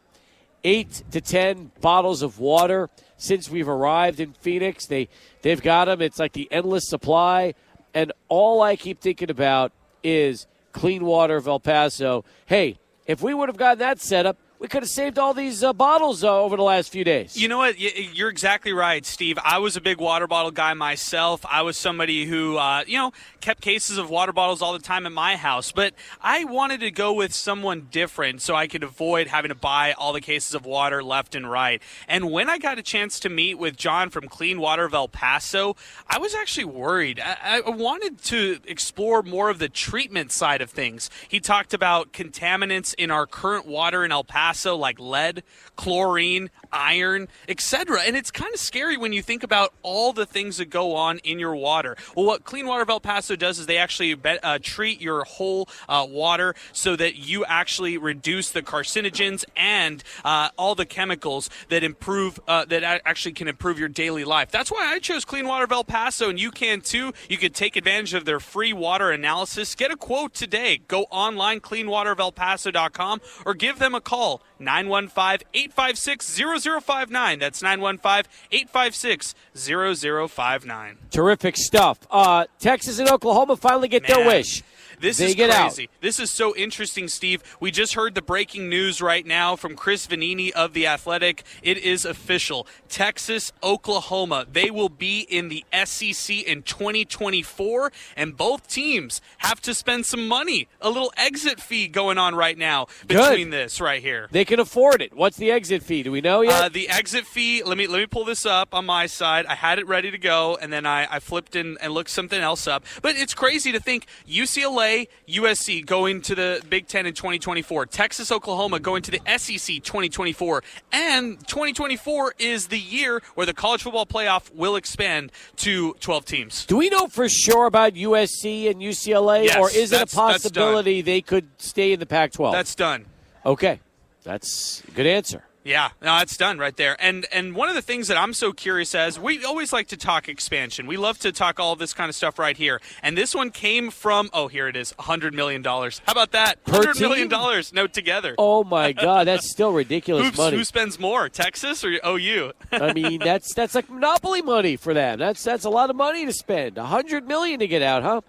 eight 0.66 1.04
to 1.12 1.22
ten 1.22 1.72
bottles 1.80 2.22
of 2.22 2.40
water 2.40 2.90
since 3.16 3.50
we've 3.50 3.70
arrived 3.70 4.20
in 4.20 4.34
Phoenix. 4.34 4.88
They 4.88 5.08
they've 5.44 5.62
got 5.62 5.86
them. 5.86 6.02
It's 6.02 6.20
like 6.20 6.34
the 6.34 6.50
endless 6.52 6.90
supply, 6.90 7.54
and 7.94 8.12
all 8.28 8.62
I 8.62 8.76
keep 8.76 9.00
thinking 9.00 9.30
about 9.30 9.72
is 10.04 10.48
clean 10.74 11.06
water 11.06 11.38
of 11.38 11.48
El 11.48 11.62
Paso. 11.62 12.26
Hey, 12.48 12.80
if 13.06 13.22
we 13.22 13.34
would 13.34 13.48
have 13.48 13.58
gotten 13.58 13.80
that 13.80 14.02
set 14.02 14.26
up, 14.26 14.38
we 14.60 14.68
could 14.68 14.84
have 14.84 14.90
saved 14.90 15.20
all 15.20 15.34
these 15.34 15.64
uh, 15.64 15.74
bottles 15.74 16.24
uh, 16.24 16.42
over 16.42 16.56
the 16.56 16.64
last 16.64 16.92
few 16.92 17.04
days. 17.04 17.36
You 17.36 17.48
know 17.48 17.58
what? 17.58 17.78
You're 17.78 18.30
exactly 18.30 18.72
right, 18.72 19.06
Steve. 19.06 19.38
I 19.44 19.60
was 19.60 19.76
a 19.76 19.82
big 19.82 20.00
water 20.00 20.28
bottle 20.28 20.52
guy 20.52 20.74
myself. 20.74 21.46
I 21.50 21.62
was 21.62 21.78
somebody 21.78 22.26
who, 22.26 22.58
uh, 22.58 22.84
you 22.88 22.98
know, 22.98 23.12
kept 23.42 23.62
cases 23.62 23.98
of 23.98 24.10
water 24.10 24.32
bottles 24.32 24.62
all 24.62 24.74
the 24.74 24.80
time 24.80 25.06
at 25.06 25.12
my 25.12 25.36
house. 25.36 25.72
But 25.72 25.94
I 26.22 26.46
wanted 26.46 26.80
to 26.82 26.92
go 26.92 27.12
with 27.12 27.34
someone 27.34 27.88
different 27.92 28.42
so 28.42 28.56
I 28.56 28.68
could 28.68 28.84
avoid 28.84 29.28
having 29.28 29.50
to 29.50 29.56
buy 29.56 29.94
all 29.94 30.14
the 30.14 30.22
cases 30.22 30.56
of 30.56 30.66
water 30.66 31.04
left 31.04 31.36
and 31.36 31.50
right. 31.50 31.82
And 32.08 32.32
when 32.32 32.50
I 32.50 32.58
got 32.58 32.80
a 32.80 32.84
chance 32.84 33.20
to 33.22 33.30
meet 33.30 33.56
with 33.56 33.76
John 33.76 34.10
from 34.10 34.30
Clean 34.30 34.60
Water 34.60 34.86
of 34.86 34.94
El 34.94 35.10
Paso, 35.10 35.76
I 36.08 36.18
was 36.18 36.34
actually 36.34 36.66
worried. 36.66 37.20
I, 37.20 37.62
I 37.66 37.70
wanted 37.70 38.22
to 38.24 38.60
explore 38.66 39.22
more 39.22 39.50
of 39.50 39.60
the 39.60 39.70
treatment 39.70 40.32
side 40.32 40.62
of 40.62 40.70
things. 40.70 41.10
He 41.28 41.42
talked 41.42 41.74
about 41.74 42.14
contaminants 42.14 42.94
in 42.98 43.12
our 43.12 43.28
current 43.28 43.66
water 43.66 44.06
in 44.06 44.12
El 44.14 44.24
Paso 44.24 44.45
like 44.76 45.00
lead, 45.00 45.44
chlorine, 45.76 46.50
iron, 46.76 47.28
etc. 47.48 48.02
And 48.06 48.16
it's 48.16 48.30
kind 48.30 48.54
of 48.54 48.60
scary 48.60 48.98
when 48.98 49.14
you 49.14 49.22
think 49.22 49.44
about 49.44 49.74
all 49.82 50.14
the 50.14 50.26
things 50.26 50.58
that 50.58 50.70
go 50.70 50.96
on 50.96 51.20
in 51.20 51.40
your 51.40 51.56
water. 51.56 51.96
Well, 52.16 52.26
what 52.26 52.44
Clean 52.44 52.68
Water 52.68 52.84
of 52.84 52.90
El 52.90 53.00
Paso 53.00 53.36
does 53.36 53.60
is 53.60 53.66
they 53.66 53.78
actually 53.78 54.14
be, 54.14 54.38
uh, 54.44 54.60
treat 54.62 55.02
your 55.02 55.24
whole 55.24 55.70
uh, 55.88 56.06
water 56.08 56.56
so 56.74 56.96
that 56.96 57.16
you 57.16 57.46
actually 57.46 57.98
reduce 57.98 58.52
the 58.52 58.62
carcinogens 58.62 59.46
and 59.56 60.04
uh, 60.24 60.50
all 60.58 60.76
the 60.76 60.86
chemicals 60.86 61.50
that 61.70 61.84
improve 61.84 62.40
uh, 62.48 62.66
that 62.66 62.84
actually 62.84 63.34
can 63.34 63.48
improve 63.48 63.80
your 63.80 63.90
daily 63.90 64.26
life. 64.26 64.52
That's 64.52 64.72
why 64.72 64.92
I 64.94 65.00
chose 65.00 65.26
Clean 65.26 65.48
Water 65.48 65.66
of 65.66 65.72
El 65.72 65.84
Paso, 65.84 66.30
and 66.30 66.40
you 66.40 66.52
can 66.52 66.82
too. 66.82 67.14
You 67.30 67.38
could 67.38 67.56
take 67.56 67.76
advantage 67.76 68.14
of 68.14 68.26
their 68.26 68.40
free 68.40 68.74
water 68.74 69.12
analysis. 69.12 69.76
Get 69.76 69.92
a 69.92 69.98
quote 69.98 70.34
today. 70.34 70.82
Go 70.88 71.04
online, 71.12 71.60
cleanwaterofelpaso.com, 71.62 73.22
or 73.46 73.54
give 73.54 73.80
them 73.80 73.96
a 73.96 74.02
call, 74.02 74.42
915 74.60 75.48
856 75.54 76.26
0059. 76.36 77.40
That's 77.40 77.62
915 77.62 78.32
856 78.52 79.36
0059. 79.56 80.98
Terrific 81.12 81.58
stuff. 81.58 82.00
Uh, 82.10 82.46
Texas 82.60 83.00
and 83.00 83.10
Oklahoma 83.10 83.56
finally 83.58 83.88
get 83.88 84.04
Man. 84.04 84.12
their 84.12 84.26
wish. 84.28 84.64
This 85.00 85.18
They 85.18 85.28
is 85.28 85.36
get 85.36 85.50
out. 85.50 85.68
crazy. 85.70 85.90
This 86.02 86.20
is 86.20 86.32
so 86.32 86.56
interesting, 86.56 87.08
Steve. 87.08 87.44
We 87.60 87.72
just 87.72 87.94
heard 87.96 88.16
the 88.16 88.22
breaking 88.22 88.70
news 88.70 89.02
right 89.02 89.26
now 89.26 89.56
from 89.56 89.76
Chris 89.76 90.08
Vannini 90.08 90.52
of 90.52 90.74
The 90.74 90.88
Athletic. 90.88 91.44
It 91.64 91.78
is 91.78 92.06
official. 92.06 92.68
Texas, 92.90 93.52
Oklahoma, 93.64 94.46
they 94.52 94.70
will 94.72 94.90
be 94.90 95.22
in 95.22 95.50
the 95.50 95.64
SEC 95.86 96.36
in 96.42 96.62
2024, 96.64 97.92
and 98.16 98.36
both 98.38 98.68
teams 98.68 99.22
have 99.40 99.62
to 99.62 99.74
spend 99.74 100.06
some 100.06 100.28
money. 100.28 100.68
A 100.82 100.90
little 100.90 101.12
exit 101.18 101.60
fee 101.60 101.88
going 101.88 102.18
on 102.18 102.36
right 102.36 102.58
now 102.58 102.88
between 103.08 103.50
this 103.50 103.82
right 103.82 104.02
here. 104.02 104.28
They 104.32 104.46
can 104.46 104.60
afford 104.60 105.02
it. 105.02 105.16
What's 105.16 105.38
the 105.38 105.52
exit 105.52 105.84
fee? 105.84 106.04
Do 106.04 106.12
we 106.12 106.22
know 106.22 106.42
yet? 106.42 106.64
Uh, 106.64 106.70
the 106.70 106.90
exit 106.90 107.26
fee. 107.26 107.64
Let 107.64 107.78
me 107.78 107.88
let 107.88 108.00
me 108.00 108.06
pull 108.06 108.26
this 108.26 108.46
up 108.46 108.74
on 108.74 108.86
my 108.86 109.06
side. 109.08 109.46
I 109.46 109.56
had 109.56 109.80
it 109.80 109.88
ready 109.88 110.12
to 110.12 110.18
go, 110.18 110.58
and 110.62 110.72
then 110.72 110.86
I, 110.86 111.08
I 111.10 111.20
flipped 111.20 111.56
in 111.56 111.78
and 111.82 111.94
looked 111.94 112.10
something 112.10 112.40
else 112.40 112.68
up. 112.68 112.86
But 113.02 113.16
it's 113.16 113.34
crazy 113.34 113.72
to 113.72 113.80
think 113.80 114.06
UCLA, 114.28 114.85
USC 115.28 115.86
going 115.86 116.22
to 116.22 116.36
the 116.36 116.62
Big 116.70 116.88
Ten 116.88 117.06
in 117.06 117.14
2024, 117.14 117.86
Texas, 117.88 118.32
Oklahoma 118.32 118.80
going 118.80 119.02
to 119.04 119.12
the 119.12 119.20
SEC 119.38 119.84
2024, 119.84 120.64
and 120.92 121.40
2024 121.48 122.36
is 122.40 122.68
the 122.68 122.80
year 122.80 123.22
where 123.36 123.46
the 123.46 123.54
college 123.54 123.84
football 123.84 124.06
playoff 124.06 124.54
will 124.54 124.76
expand 124.76 125.32
to 125.58 125.94
12 126.00 126.26
teams. 126.26 126.66
Do 126.66 126.78
we 126.78 126.90
know 126.90 127.08
for 127.08 127.28
sure 127.30 127.66
about 127.66 127.94
USC 127.94 128.70
and 128.70 128.82
UCLA, 128.82 129.46
Yes, 129.46 129.58
or 129.58 129.70
is 129.70 129.92
it 129.92 130.02
a 130.02 130.16
possibility 130.16 131.02
they 131.02 131.22
could 131.22 131.48
stay 131.58 131.92
in 131.94 132.00
the 132.00 132.06
Pac-12? 132.06 132.52
That's 132.52 132.76
done. 132.76 133.06
okay. 133.46 133.80
That's 134.24 134.82
a 134.88 134.92
good 134.92 135.06
answer. 135.06 135.44
Yeah, 135.66 135.90
no, 136.00 136.20
it's 136.20 136.38
done 136.38 136.60
right 136.60 136.78
there. 136.78 136.96
And 137.00 137.26
and 137.34 137.56
one 137.56 137.70
of 137.70 137.76
the 137.76 137.82
things 137.82 138.08
that 138.10 138.18
I'm 138.18 138.34
so 138.34 138.54
curious 138.54 138.94
as 138.94 139.20
we 139.20 139.44
always 139.44 139.74
like 139.74 139.88
to 139.88 139.98
talk 139.98 140.30
expansion. 140.30 140.86
We 140.86 140.96
love 140.96 141.18
to 141.20 141.32
talk 141.32 141.60
all 141.60 141.76
this 141.76 141.92
kind 141.92 142.08
of 142.08 142.14
stuff 142.16 142.38
right 142.38 142.56
here. 142.56 142.80
And 143.02 143.18
this 143.18 143.34
one 143.34 143.50
came 143.50 143.90
from 143.90 144.30
oh 144.32 144.48
here 144.48 144.68
it 144.68 144.76
is, 144.76 144.94
hundred 145.00 145.34
million 145.34 145.64
dollars. 145.64 146.04
How 146.06 146.12
about 146.12 146.34
that? 146.34 146.60
Hundred 146.68 147.00
million 147.00 147.30
dollars, 147.30 147.74
note 147.74 147.94
together. 147.94 148.36
Oh 148.38 148.64
my 148.64 148.92
God, 149.08 149.26
that's 149.26 149.50
still 149.50 149.72
ridiculous 149.74 150.26
Who's- 150.28 150.38
money. 150.38 150.58
Who 150.58 150.64
spends 150.64 151.00
more, 151.00 151.30
Texas 151.30 151.84
or 151.84 152.00
OU? 152.06 152.52
I 152.72 152.94
mean, 152.94 153.20
that's 153.20 153.52
that's 153.56 153.74
like 153.74 153.90
monopoly 153.90 154.44
money 154.44 154.76
for 154.76 154.94
them. 154.94 155.18
That's 155.18 155.44
that's 155.44 155.66
a 155.66 155.70
lot 155.72 155.90
of 155.90 155.96
money 155.96 156.28
to 156.28 156.32
spend. 156.32 156.78
A 156.78 156.86
hundred 156.86 157.28
million 157.28 157.60
to 157.60 157.68
get 157.68 157.82
out, 157.82 158.04
huh? 158.04 158.22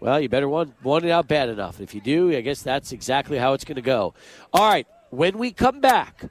Well, 0.00 0.18
you 0.18 0.30
better 0.30 0.48
want 0.48 0.72
want 0.82 1.04
it 1.04 1.10
out 1.10 1.28
bad 1.28 1.50
enough. 1.50 1.78
If 1.78 1.94
you 1.94 2.00
do, 2.00 2.34
I 2.34 2.40
guess 2.40 2.62
that's 2.62 2.90
exactly 2.90 3.36
how 3.36 3.52
it's 3.52 3.64
going 3.66 3.76
to 3.76 3.82
go. 3.82 4.14
All 4.54 4.66
right, 4.66 4.86
when 5.10 5.36
we 5.36 5.52
come 5.52 5.80
back, 5.80 6.24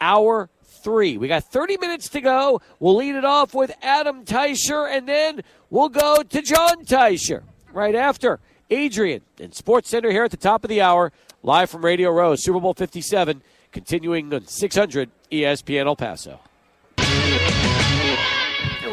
hour 0.00 0.48
three. 0.62 1.18
We 1.18 1.28
got 1.28 1.44
30 1.44 1.76
minutes 1.78 2.08
to 2.10 2.20
go. 2.20 2.60
We'll 2.78 2.96
lead 2.96 3.14
it 3.14 3.24
off 3.24 3.54
with 3.54 3.72
Adam 3.82 4.24
Teicher, 4.24 4.90
and 4.90 5.08
then 5.08 5.42
we'll 5.70 5.88
go 5.88 6.22
to 6.22 6.42
John 6.42 6.84
Teicher 6.84 7.42
right 7.72 7.94
after 7.94 8.40
Adrian 8.70 9.22
and 9.38 9.54
Sports 9.54 9.88
Center 9.88 10.10
here 10.10 10.24
at 10.24 10.30
the 10.30 10.36
top 10.36 10.64
of 10.64 10.68
the 10.68 10.80
hour, 10.80 11.12
live 11.42 11.70
from 11.70 11.84
Radio 11.84 12.10
Row, 12.10 12.34
Super 12.36 12.60
Bowl 12.60 12.74
57, 12.74 13.42
continuing 13.72 14.32
on 14.32 14.46
600 14.46 15.10
ESPN 15.30 15.86
El 15.86 15.96
Paso. 15.96 16.40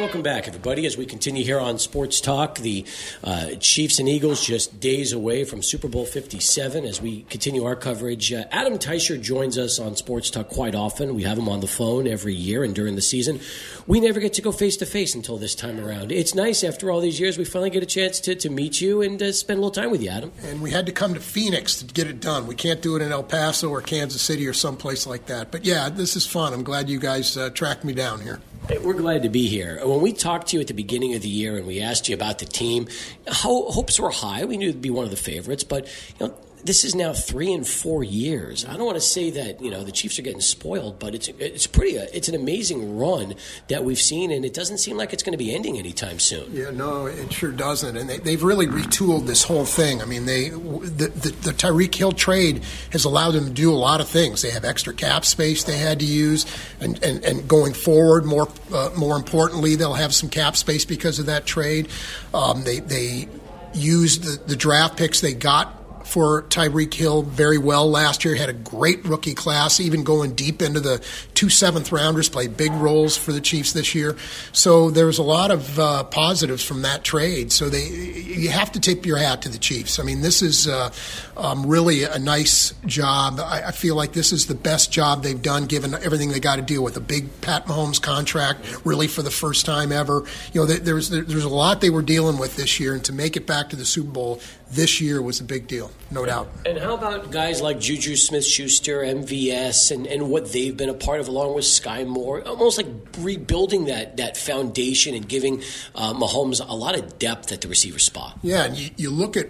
Welcome 0.06 0.22
back, 0.22 0.48
everybody, 0.48 0.86
as 0.86 0.98
we 0.98 1.08
continue 1.08 1.44
here 1.44 1.60
on 1.60 1.80
Sports 1.80 2.22
Talk. 2.22 2.60
The 2.60 2.86
uh, 3.24 3.56
Chiefs 3.60 3.98
and 3.98 4.08
Eagles 4.08 4.46
just 4.46 4.80
days 4.80 5.12
away 5.14 5.46
from 5.46 5.64
Super 5.64 5.88
Bowl 5.88 6.06
57 6.06 6.86
as 6.86 7.02
we 7.02 7.24
continue 7.24 7.66
our 7.66 7.76
coverage. 7.76 8.32
Uh, 8.32 8.44
Adam 8.52 8.78
Teicher 8.78 9.20
joins 9.20 9.58
us 9.58 9.80
on 9.80 9.96
Sports 9.96 10.30
Talk 10.30 10.48
quite 10.50 10.76
often. 10.76 11.16
We 11.16 11.24
have 11.24 11.40
him 11.40 11.50
on 11.50 11.60
the 11.60 11.68
phone 11.68 12.06
every 12.06 12.36
year 12.36 12.64
and 12.64 12.76
during 12.76 12.94
the 12.96 13.02
season. 13.02 13.40
We 13.88 14.00
never 14.00 14.20
get 14.20 14.34
to 14.34 14.44
go 14.44 14.52
face 14.52 14.78
to 14.78 14.86
face 14.86 15.16
until 15.16 15.40
this 15.40 15.56
time 15.56 15.80
around. 15.80 16.12
It's 16.12 16.36
nice 16.36 16.64
after 16.64 16.92
all 16.92 17.02
these 17.02 17.20
years, 17.20 17.40
we 17.40 17.44
finally 17.44 17.72
get 17.72 17.82
a 17.82 17.88
chance 17.88 18.20
to, 18.22 18.36
to 18.36 18.50
meet 18.52 18.80
you 18.82 19.02
and 19.02 19.20
uh, 19.20 19.32
spend 19.32 19.58
a 19.58 19.62
little 19.62 19.72
time 19.72 19.90
with 19.90 20.04
you, 20.04 20.12
Adam. 20.12 20.32
and 20.44 20.62
we 20.62 20.70
had 20.70 20.86
to 20.86 20.92
come 20.92 21.16
to 21.16 21.20
Phoenix 21.20 21.82
to 21.82 21.86
get 21.92 22.06
it 22.06 22.20
done. 22.20 22.46
We 22.46 22.54
can't 22.54 22.84
do 22.84 22.96
it 22.96 23.02
in 23.02 23.12
El 23.12 23.24
Paso 23.24 23.72
or 23.72 23.82
Kansas 23.82 24.22
City 24.22 24.46
or 24.46 24.54
someplace 24.54 25.08
like 25.08 25.26
that. 25.26 25.50
But 25.52 25.66
yeah, 25.66 25.90
this 25.90 26.16
is 26.16 26.28
fun. 26.28 26.54
I'm 26.54 26.64
glad 26.64 26.90
you 26.90 27.00
guys 27.00 27.36
uh, 27.36 27.50
tracked 27.50 27.84
me 27.84 27.94
down 27.94 28.22
here. 28.22 28.40
Hey, 28.68 28.80
We're 28.80 28.94
glad 28.94 29.22
to 29.22 29.30
be 29.30 29.48
here. 29.48 29.80
When 29.86 30.02
we 30.06 30.14
talked 30.14 30.50
to 30.50 30.56
you 30.56 30.62
at 30.62 30.68
the 30.68 30.74
beginning 30.76 31.16
of 31.16 31.24
the 31.24 31.28
year 31.28 31.58
and 31.58 31.66
we 31.66 31.82
asked 31.82 32.08
you 32.08 32.14
about 32.14 32.38
the 32.38 32.46
team, 32.46 32.88
ho- 33.28 33.72
hopes 33.72 34.00
were 34.00 34.12
high. 34.12 34.46
We 34.46 34.56
knew 34.56 34.70
it'd 34.70 34.80
be 34.80 34.92
one 34.92 35.04
of 35.04 35.10
the 35.10 35.18
favorites, 35.18 35.64
but 35.64 35.88
you 36.20 36.28
know, 36.28 36.36
this 36.66 36.84
is 36.84 36.96
now 36.96 37.14
three 37.14 37.54
and 37.54 37.66
four 37.66 38.04
years. 38.04 38.66
I 38.66 38.76
don't 38.76 38.86
want 38.86 38.98
to 38.98 39.02
say 39.02 39.30
that 39.30 39.62
you 39.62 39.70
know 39.70 39.84
the 39.84 39.92
Chiefs 39.92 40.18
are 40.18 40.24
getting 40.24 40.42
spoiled, 40.42 40.98
but 40.98 41.14
it's 41.14 41.28
it's 41.40 41.68
pretty 41.68 41.98
it's 41.98 42.28
an 42.28 42.34
amazing 42.34 42.98
run 42.98 43.36
that 43.68 43.84
we've 43.84 44.02
seen, 44.02 44.32
and 44.32 44.44
it 44.44 44.54
doesn't 44.54 44.80
seem 44.80 44.98
like 44.98 45.14
it's 45.14 45.22
going 45.22 45.34
to 45.34 45.38
be 45.38 45.54
ending 45.54 45.78
anytime 45.78 46.18
soon. 46.18 46.52
Yeah, 46.52 46.72
no, 46.72 47.06
it 47.06 47.32
sure 47.32 47.52
doesn't. 47.52 47.96
And 47.96 48.10
they, 48.10 48.18
they've 48.18 48.42
really 48.42 48.66
retooled 48.66 49.28
this 49.28 49.44
whole 49.44 49.66
thing. 49.66 50.02
I 50.02 50.06
mean, 50.06 50.26
they 50.26 50.50
the, 50.50 51.12
the, 51.14 51.30
the 51.42 51.52
Tyreek 51.52 51.94
Hill 51.94 52.12
trade 52.12 52.64
has 52.92 53.06
allowed 53.06 53.32
them 53.32 53.46
to 53.46 53.52
do 53.52 53.72
a 53.72 53.78
lot 53.78 54.02
of 54.02 54.10
things. 54.10 54.42
They 54.42 54.52
have 54.52 54.66
extra 54.66 54.94
cap 54.94 55.24
space 55.24 55.64
they 55.64 55.78
had 55.78 56.00
to 56.00 56.06
use, 56.06 56.48
and, 56.82 57.02
and, 57.04 57.24
and 57.24 57.48
going 57.48 57.74
forward, 57.74 58.26
more 58.26 58.50
uh, 58.74 58.90
more 58.98 59.16
importantly, 59.16 59.76
they'll 59.76 59.94
have 59.94 60.16
some 60.16 60.30
cap 60.30 60.56
space 60.56 60.84
because 60.84 61.20
of 61.20 61.28
that 61.28 61.46
trade. 61.46 61.90
Um, 62.34 62.64
they 62.64 62.80
they 62.80 63.30
used 63.76 64.24
the, 64.24 64.48
the 64.48 64.56
draft 64.56 64.98
picks 64.98 65.22
they 65.22 65.34
got 65.34 65.85
for 66.06 66.44
Tyreek 66.44 66.94
Hill 66.94 67.24
very 67.24 67.58
well 67.58 67.90
last 67.90 68.24
year. 68.26 68.36
Had 68.36 68.50
a 68.50 68.54
great 68.54 69.04
rookie 69.06 69.34
class, 69.34 69.80
even 69.80 70.04
going 70.04 70.34
deep 70.36 70.62
into 70.62 70.80
the 70.80 71.04
two 71.36 71.50
seventh 71.50 71.92
rounders, 71.92 72.30
played 72.30 72.58
big 72.58 72.72
roles 72.72 73.16
for 73.18 73.32
the 73.32 73.42
Chiefs 73.42 73.74
this 73.74 73.94
year. 73.94 74.16
So 74.54 74.90
there 74.90 75.06
was 75.06 75.18
a 75.20 75.24
lot 75.24 75.52
of 75.52 75.78
uh, 75.80 76.04
positives 76.06 76.64
from 76.64 76.82
that 76.84 77.04
trade. 77.04 77.52
So 77.52 77.70
they, 77.70 77.86
you 77.88 78.50
have 78.50 78.72
to 78.72 78.80
tip 78.80 79.06
your 79.06 79.18
hat 79.18 79.42
to 79.44 79.50
the 79.50 79.58
Chiefs. 79.58 80.00
I 80.00 80.04
mean, 80.04 80.22
this 80.22 80.42
is 80.42 80.68
uh, 80.68 80.92
um, 81.38 81.66
really 81.68 82.04
a 82.04 82.18
nice 82.20 82.74
job. 82.86 83.40
I, 83.40 83.64
I 83.68 83.72
feel 83.72 83.96
like 83.96 84.14
this 84.14 84.32
is 84.32 84.48
the 84.48 84.56
best 84.56 84.92
job 84.92 85.24
they've 85.24 85.42
done, 85.42 85.66
given 85.66 85.94
everything 85.94 86.30
they 86.30 86.40
got 86.40 86.56
to 86.56 86.62
deal 86.62 86.84
with. 86.84 86.96
A 86.98 87.02
big 87.02 87.42
Pat 87.42 87.66
Mahomes 87.66 88.02
contract, 88.02 88.60
really 88.86 89.08
for 89.08 89.22
the 89.22 89.32
first 89.32 89.66
time 89.66 89.92
ever. 89.92 90.24
You 90.54 90.62
know, 90.62 90.66
there- 90.68 90.80
there's 90.80 91.10
there's 91.10 91.44
a 91.44 91.50
lot 91.50 91.82
they 91.82 91.90
were 91.90 92.02
dealing 92.02 92.38
with 92.38 92.56
this 92.56 92.80
year, 92.80 92.94
and 92.94 93.04
to 93.06 93.14
make 93.14 93.36
it 93.36 93.46
back 93.46 93.70
to 93.70 93.76
the 93.76 93.86
Super 93.86 94.12
Bowl 94.12 94.40
this 94.72 95.00
year 95.02 95.22
was 95.22 95.40
a 95.40 95.44
big 95.44 95.68
deal, 95.68 95.92
no 96.12 96.26
doubt. 96.26 96.50
And 96.66 96.78
how 96.78 96.94
about 96.94 97.32
guys 97.32 97.62
like 97.62 97.80
Juju 97.80 98.16
Smith 98.16 98.46
Schuster, 98.46 99.02
MVS, 99.02 99.92
and, 99.92 100.06
and 100.08 100.30
what 100.30 100.52
they've 100.52 100.76
been 100.76 100.90
a 100.90 100.94
part 100.94 101.20
of, 101.20 101.28
along 101.28 101.56
with 101.56 101.66
Skyy 101.66 102.06
Moore, 102.06 102.42
almost 102.48 102.78
like 102.78 102.88
rebuilding 103.20 103.86
that, 103.86 104.18
that 104.18 104.38
foundation 104.38 105.16
and 105.16 105.28
giving 105.28 105.62
uh, 105.96 106.14
Mahomes 106.14 106.62
a 106.68 106.76
lot 106.76 106.98
of 106.98 107.18
depth 107.20 107.52
at 107.52 107.62
the 107.62 107.68
receiver 107.68 108.00
spot? 108.00 108.38
Yeah, 108.44 108.66
and 108.66 108.78
you, 108.78 108.90
you 108.98 109.10
look 109.10 109.36
at 109.36 109.48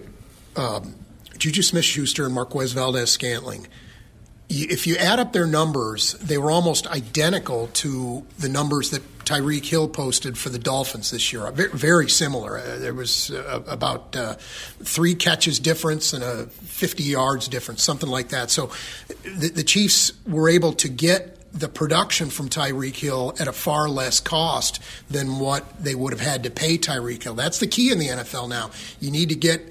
um, 0.55 0.95
Juju 1.37 1.61
Smith 1.61 1.85
Schuster 1.85 2.25
and 2.25 2.33
Marquez 2.33 2.71
Valdes 2.71 3.11
Scantling. 3.11 3.67
If 4.47 4.85
you 4.85 4.95
add 4.97 5.19
up 5.19 5.33
their 5.33 5.47
numbers, 5.47 6.13
they 6.13 6.37
were 6.37 6.51
almost 6.51 6.85
identical 6.87 7.67
to 7.73 8.25
the 8.37 8.47
numbers 8.47 8.91
that 8.91 9.01
Tyreek 9.25 9.65
Hill 9.65 9.87
posted 9.87 10.37
for 10.37 10.49
the 10.49 10.59
Dolphins 10.59 11.09
this 11.09 11.33
year. 11.33 11.49
Very, 11.51 12.09
similar. 12.09 12.59
Uh, 12.59 12.77
there 12.77 12.93
was 12.93 13.31
uh, 13.31 13.63
about 13.67 14.15
uh, 14.15 14.35
three 14.83 15.15
catches 15.15 15.59
difference 15.59 16.13
and 16.13 16.23
a 16.23 16.45
50 16.45 17.03
yards 17.03 17.47
difference, 17.47 17.83
something 17.83 18.09
like 18.09 18.29
that. 18.29 18.51
So 18.51 18.69
the 19.23 19.63
Chiefs 19.63 20.13
were 20.27 20.47
able 20.47 20.73
to 20.73 20.87
get 20.87 21.35
the 21.51 21.69
production 21.69 22.29
from 22.29 22.49
Tyreek 22.49 22.97
Hill 22.97 23.33
at 23.39 23.47
a 23.47 23.53
far 23.53 23.89
less 23.89 24.19
cost 24.19 24.81
than 25.09 25.39
what 25.39 25.83
they 25.83 25.95
would 25.95 26.11
have 26.11 26.21
had 26.21 26.43
to 26.43 26.51
pay 26.51 26.77
Tyreek 26.77 27.23
Hill. 27.23 27.33
That's 27.33 27.59
the 27.59 27.67
key 27.67 27.91
in 27.91 27.97
the 27.97 28.09
NFL 28.09 28.49
now. 28.49 28.71
You 28.99 29.09
need 29.09 29.29
to 29.29 29.35
get 29.35 29.61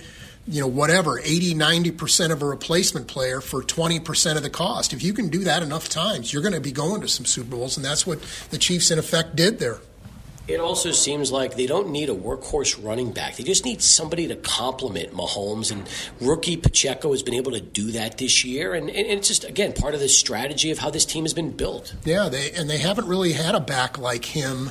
you 0.46 0.60
know, 0.60 0.66
whatever, 0.66 1.18
80, 1.18 1.54
90% 1.54 2.30
of 2.30 2.42
a 2.42 2.46
replacement 2.46 3.06
player 3.06 3.40
for 3.40 3.62
20% 3.62 4.36
of 4.36 4.42
the 4.42 4.50
cost. 4.50 4.92
If 4.92 5.02
you 5.02 5.14
can 5.14 5.28
do 5.28 5.44
that 5.44 5.62
enough 5.62 5.88
times, 5.88 6.32
you're 6.32 6.42
going 6.42 6.54
to 6.54 6.60
be 6.60 6.72
going 6.72 7.00
to 7.00 7.08
some 7.08 7.24
Super 7.24 7.50
Bowls, 7.50 7.76
and 7.76 7.84
that's 7.84 8.06
what 8.06 8.20
the 8.50 8.58
Chiefs, 8.58 8.90
in 8.90 8.98
effect, 8.98 9.36
did 9.36 9.58
there. 9.58 9.78
It 10.46 10.60
also 10.60 10.92
seems 10.92 11.32
like 11.32 11.56
they 11.56 11.66
don't 11.66 11.88
need 11.88 12.10
a 12.10 12.14
workhorse 12.14 12.82
running 12.84 13.12
back. 13.12 13.36
They 13.36 13.44
just 13.44 13.64
need 13.64 13.80
somebody 13.80 14.28
to 14.28 14.36
complement 14.36 15.14
Mahomes. 15.14 15.72
And 15.72 15.88
rookie 16.20 16.58
Pacheco 16.58 17.12
has 17.12 17.22
been 17.22 17.32
able 17.32 17.52
to 17.52 17.62
do 17.62 17.92
that 17.92 18.18
this 18.18 18.44
year. 18.44 18.74
And, 18.74 18.90
and 18.90 19.06
it's 19.06 19.28
just, 19.28 19.44
again, 19.44 19.72
part 19.72 19.94
of 19.94 20.00
the 20.00 20.08
strategy 20.08 20.70
of 20.70 20.78
how 20.78 20.90
this 20.90 21.06
team 21.06 21.24
has 21.24 21.32
been 21.32 21.52
built. 21.52 21.94
Yeah, 22.04 22.28
they 22.28 22.52
and 22.52 22.68
they 22.68 22.76
haven't 22.76 23.08
really 23.08 23.32
had 23.32 23.54
a 23.54 23.60
back 23.60 23.96
like 23.96 24.26
him 24.26 24.68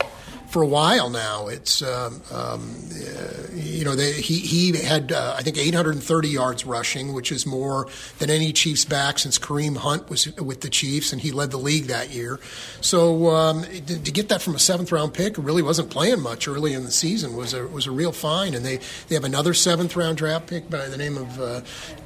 for 0.54 0.62
a 0.62 0.68
while 0.68 1.10
now. 1.10 1.48
It's 1.48 1.82
um, 1.82 2.22
um, 2.32 2.76
uh, 2.94 3.48
you 3.56 3.84
know 3.84 3.96
they, 3.96 4.14
he 4.14 4.38
he 4.38 4.78
had 4.78 5.12
uh, 5.12 5.34
I 5.36 5.42
think 5.42 5.58
830 5.58 6.28
yards 6.30 6.64
rushing, 6.64 7.12
which 7.12 7.32
is 7.32 7.48
more 7.48 7.88
than 8.20 8.30
any 8.30 8.54
Chiefs 8.54 8.86
back 8.86 9.18
since 9.18 9.40
Kareem 9.40 9.78
Hunt 9.78 10.12
was 10.12 10.34
with 10.36 10.62
the 10.62 10.70
Chiefs, 10.70 11.12
and 11.12 11.20
he 11.20 11.32
led 11.32 11.50
the 11.50 11.58
league 11.58 11.86
that 11.86 12.12
year. 12.12 12.40
So 12.82 13.32
um, 13.32 13.64
to, 13.64 14.04
to, 14.04 14.12
get 14.12 14.30
that 14.30 14.44
from 14.44 14.54
a 14.54 14.60
seventh 14.60 14.92
round 14.92 15.16
pick, 15.16 15.38
who 15.38 15.42
really 15.42 15.64
wasn't 15.64 15.90
playing 15.90 16.22
much 16.22 16.48
early 16.48 16.74
in 16.74 16.84
the 16.84 16.92
season 16.92 17.36
was 17.36 17.56
a 17.56 17.66
was 17.68 17.88
a 17.88 17.92
real 17.92 18.12
find. 18.12 18.54
And 18.54 18.64
they 18.64 18.80
they 19.08 19.16
have 19.16 19.24
another 19.24 19.56
seventh 19.56 19.96
round 19.96 20.18
draft 20.18 20.46
pick 20.46 20.70
by 20.70 20.88
the 20.88 20.98
name 20.98 21.18
of 21.18 21.42
uh, 21.42 21.62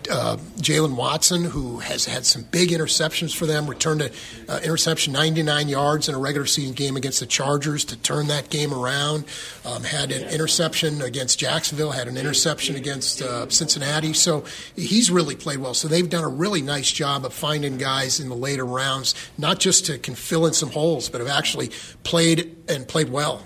uh 0.09 0.37
Jaylen 0.55 0.95
Watson, 0.95 1.43
who 1.43 1.79
has 1.79 2.05
had 2.05 2.25
some 2.25 2.43
big 2.43 2.69
interceptions 2.69 3.35
for 3.35 3.45
them. 3.45 3.67
Returned 3.67 4.03
an 4.03 4.11
uh, 4.47 4.61
interception 4.63 5.11
99 5.11 5.67
yards 5.67 6.07
in 6.07 6.15
a 6.15 6.17
regular 6.17 6.47
season 6.47 6.73
game 6.73 6.95
against 6.95 7.19
the 7.19 7.25
Chargers 7.25 7.83
to 7.83 7.97
turn 7.97 8.27
that 8.27 8.36
that 8.37 8.49
game 8.49 8.73
around. 8.73 9.25
Um, 9.65 9.83
had 9.83 10.11
an 10.11 10.29
interception 10.29 11.01
against 11.01 11.39
Jacksonville, 11.39 11.91
had 11.91 12.07
an 12.07 12.17
interception 12.17 12.75
against 12.75 13.21
uh, 13.21 13.49
Cincinnati. 13.49 14.13
So 14.13 14.43
he's 14.75 15.09
really 15.09 15.35
played 15.35 15.59
well. 15.59 15.73
So 15.73 15.87
they've 15.87 16.09
done 16.09 16.23
a 16.23 16.29
really 16.29 16.61
nice 16.61 16.91
job 16.91 17.25
of 17.25 17.33
finding 17.33 17.77
guys 17.77 18.19
in 18.19 18.29
the 18.29 18.35
later 18.35 18.65
rounds, 18.65 19.15
not 19.37 19.59
just 19.59 19.85
to 19.87 19.97
can 19.97 20.15
fill 20.15 20.45
in 20.45 20.53
some 20.53 20.69
holes, 20.69 21.09
but 21.09 21.19
have 21.19 21.29
actually 21.29 21.71
played 22.03 22.55
and 22.69 22.87
played 22.87 23.09
well 23.09 23.41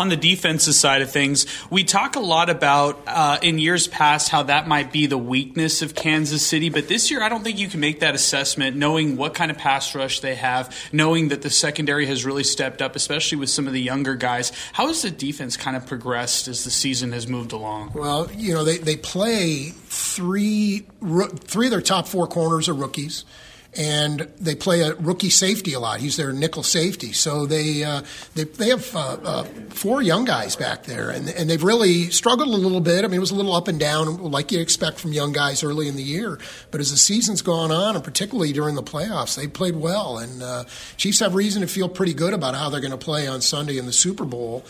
on 0.00 0.08
the 0.08 0.16
defensive 0.16 0.74
side 0.74 1.02
of 1.02 1.10
things, 1.10 1.46
we 1.68 1.84
talk 1.84 2.16
a 2.16 2.20
lot 2.20 2.48
about 2.48 3.02
uh, 3.06 3.38
in 3.42 3.58
years 3.58 3.86
past 3.86 4.30
how 4.30 4.42
that 4.44 4.66
might 4.66 4.90
be 4.90 5.06
the 5.06 5.18
weakness 5.18 5.82
of 5.82 5.94
Kansas 5.94 6.44
City, 6.44 6.70
but 6.70 6.88
this 6.88 7.10
year 7.10 7.22
I 7.22 7.28
don't 7.28 7.44
think 7.44 7.58
you 7.58 7.68
can 7.68 7.80
make 7.80 8.00
that 8.00 8.14
assessment 8.14 8.76
knowing 8.76 9.18
what 9.18 9.34
kind 9.34 9.50
of 9.50 9.58
pass 9.58 9.94
rush 9.94 10.20
they 10.20 10.36
have, 10.36 10.74
knowing 10.90 11.28
that 11.28 11.42
the 11.42 11.50
secondary 11.50 12.06
has 12.06 12.24
really 12.24 12.44
stepped 12.44 12.80
up, 12.80 12.96
especially 12.96 13.36
with 13.36 13.50
some 13.50 13.66
of 13.66 13.74
the 13.74 13.80
younger 13.82 14.14
guys. 14.14 14.52
How 14.72 14.86
has 14.86 15.02
the 15.02 15.10
defense 15.10 15.58
kind 15.58 15.76
of 15.76 15.86
progressed 15.86 16.48
as 16.48 16.64
the 16.64 16.70
season 16.70 17.12
has 17.12 17.28
moved 17.28 17.52
along? 17.52 17.92
Well, 17.94 18.30
you 18.34 18.54
know, 18.54 18.64
they, 18.64 18.78
they 18.78 18.96
play 18.96 19.68
three, 19.68 20.86
three 21.00 21.66
of 21.66 21.70
their 21.70 21.82
top 21.82 22.08
four 22.08 22.26
corners 22.26 22.70
are 22.70 22.74
rookies 22.74 23.26
and 23.76 24.20
they 24.40 24.54
play 24.54 24.80
a 24.80 24.94
rookie 24.96 25.30
safety 25.30 25.74
a 25.74 25.80
lot. 25.80 26.00
He's 26.00 26.16
their 26.16 26.32
nickel 26.32 26.62
safety. 26.62 27.12
So 27.12 27.46
they 27.46 27.84
uh, 27.84 28.02
they, 28.34 28.44
they 28.44 28.68
have 28.70 28.94
uh, 28.94 29.18
uh, 29.22 29.44
four 29.70 30.02
young 30.02 30.24
guys 30.24 30.56
back 30.56 30.84
there, 30.84 31.10
and, 31.10 31.28
and 31.28 31.48
they've 31.48 31.62
really 31.62 32.10
struggled 32.10 32.48
a 32.48 32.56
little 32.56 32.80
bit. 32.80 33.04
I 33.04 33.08
mean, 33.08 33.16
it 33.16 33.20
was 33.20 33.30
a 33.30 33.36
little 33.36 33.54
up 33.54 33.68
and 33.68 33.78
down, 33.78 34.18
like 34.30 34.50
you 34.50 34.60
expect 34.60 34.98
from 34.98 35.12
young 35.12 35.32
guys 35.32 35.62
early 35.62 35.86
in 35.88 35.96
the 35.96 36.02
year. 36.02 36.38
But 36.70 36.80
as 36.80 36.90
the 36.90 36.96
season's 36.96 37.42
gone 37.42 37.70
on, 37.70 37.94
and 37.94 38.04
particularly 38.04 38.52
during 38.52 38.74
the 38.74 38.82
playoffs, 38.82 39.36
they 39.36 39.46
played 39.46 39.76
well. 39.76 40.18
And 40.18 40.42
uh, 40.42 40.64
Chiefs 40.96 41.20
have 41.20 41.34
reason 41.34 41.62
to 41.62 41.68
feel 41.68 41.88
pretty 41.88 42.14
good 42.14 42.34
about 42.34 42.54
how 42.54 42.70
they're 42.70 42.80
going 42.80 42.90
to 42.90 42.98
play 42.98 43.28
on 43.28 43.40
Sunday 43.40 43.78
in 43.78 43.86
the 43.86 43.92
Super 43.92 44.24
Bowl. 44.24 44.64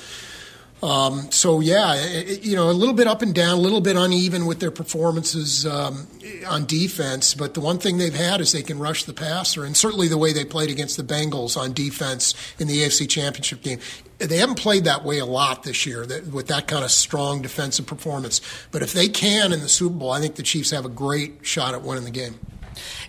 Um, 0.82 1.30
so 1.30 1.60
yeah, 1.60 1.94
it, 1.94 2.42
you 2.42 2.56
know, 2.56 2.70
a 2.70 2.72
little 2.72 2.94
bit 2.94 3.06
up 3.06 3.22
and 3.22 3.34
down, 3.34 3.58
a 3.58 3.60
little 3.60 3.80
bit 3.80 3.96
uneven 3.96 4.46
with 4.46 4.60
their 4.60 4.70
performances 4.70 5.66
um, 5.66 6.06
on 6.48 6.64
defense. 6.64 7.34
But 7.34 7.54
the 7.54 7.60
one 7.60 7.78
thing 7.78 7.98
they've 7.98 8.14
had 8.14 8.40
is 8.40 8.52
they 8.52 8.62
can 8.62 8.78
rush 8.78 9.04
the 9.04 9.12
passer, 9.12 9.64
and 9.64 9.76
certainly 9.76 10.08
the 10.08 10.18
way 10.18 10.32
they 10.32 10.44
played 10.44 10.70
against 10.70 10.96
the 10.96 11.02
Bengals 11.02 11.56
on 11.56 11.72
defense 11.72 12.34
in 12.58 12.66
the 12.66 12.82
AFC 12.82 13.08
Championship 13.08 13.62
game. 13.62 13.78
They 14.18 14.36
haven't 14.36 14.58
played 14.58 14.84
that 14.84 15.04
way 15.04 15.18
a 15.18 15.26
lot 15.26 15.62
this 15.62 15.86
year 15.86 16.04
that, 16.04 16.26
with 16.26 16.48
that 16.48 16.66
kind 16.66 16.84
of 16.84 16.90
strong 16.90 17.40
defensive 17.40 17.86
performance. 17.86 18.40
But 18.70 18.82
if 18.82 18.92
they 18.92 19.08
can 19.08 19.52
in 19.52 19.60
the 19.60 19.68
Super 19.68 19.94
Bowl, 19.94 20.12
I 20.12 20.20
think 20.20 20.34
the 20.34 20.42
Chiefs 20.42 20.70
have 20.70 20.84
a 20.84 20.90
great 20.90 21.38
shot 21.42 21.74
at 21.74 21.82
winning 21.82 22.04
the 22.04 22.10
game. 22.10 22.38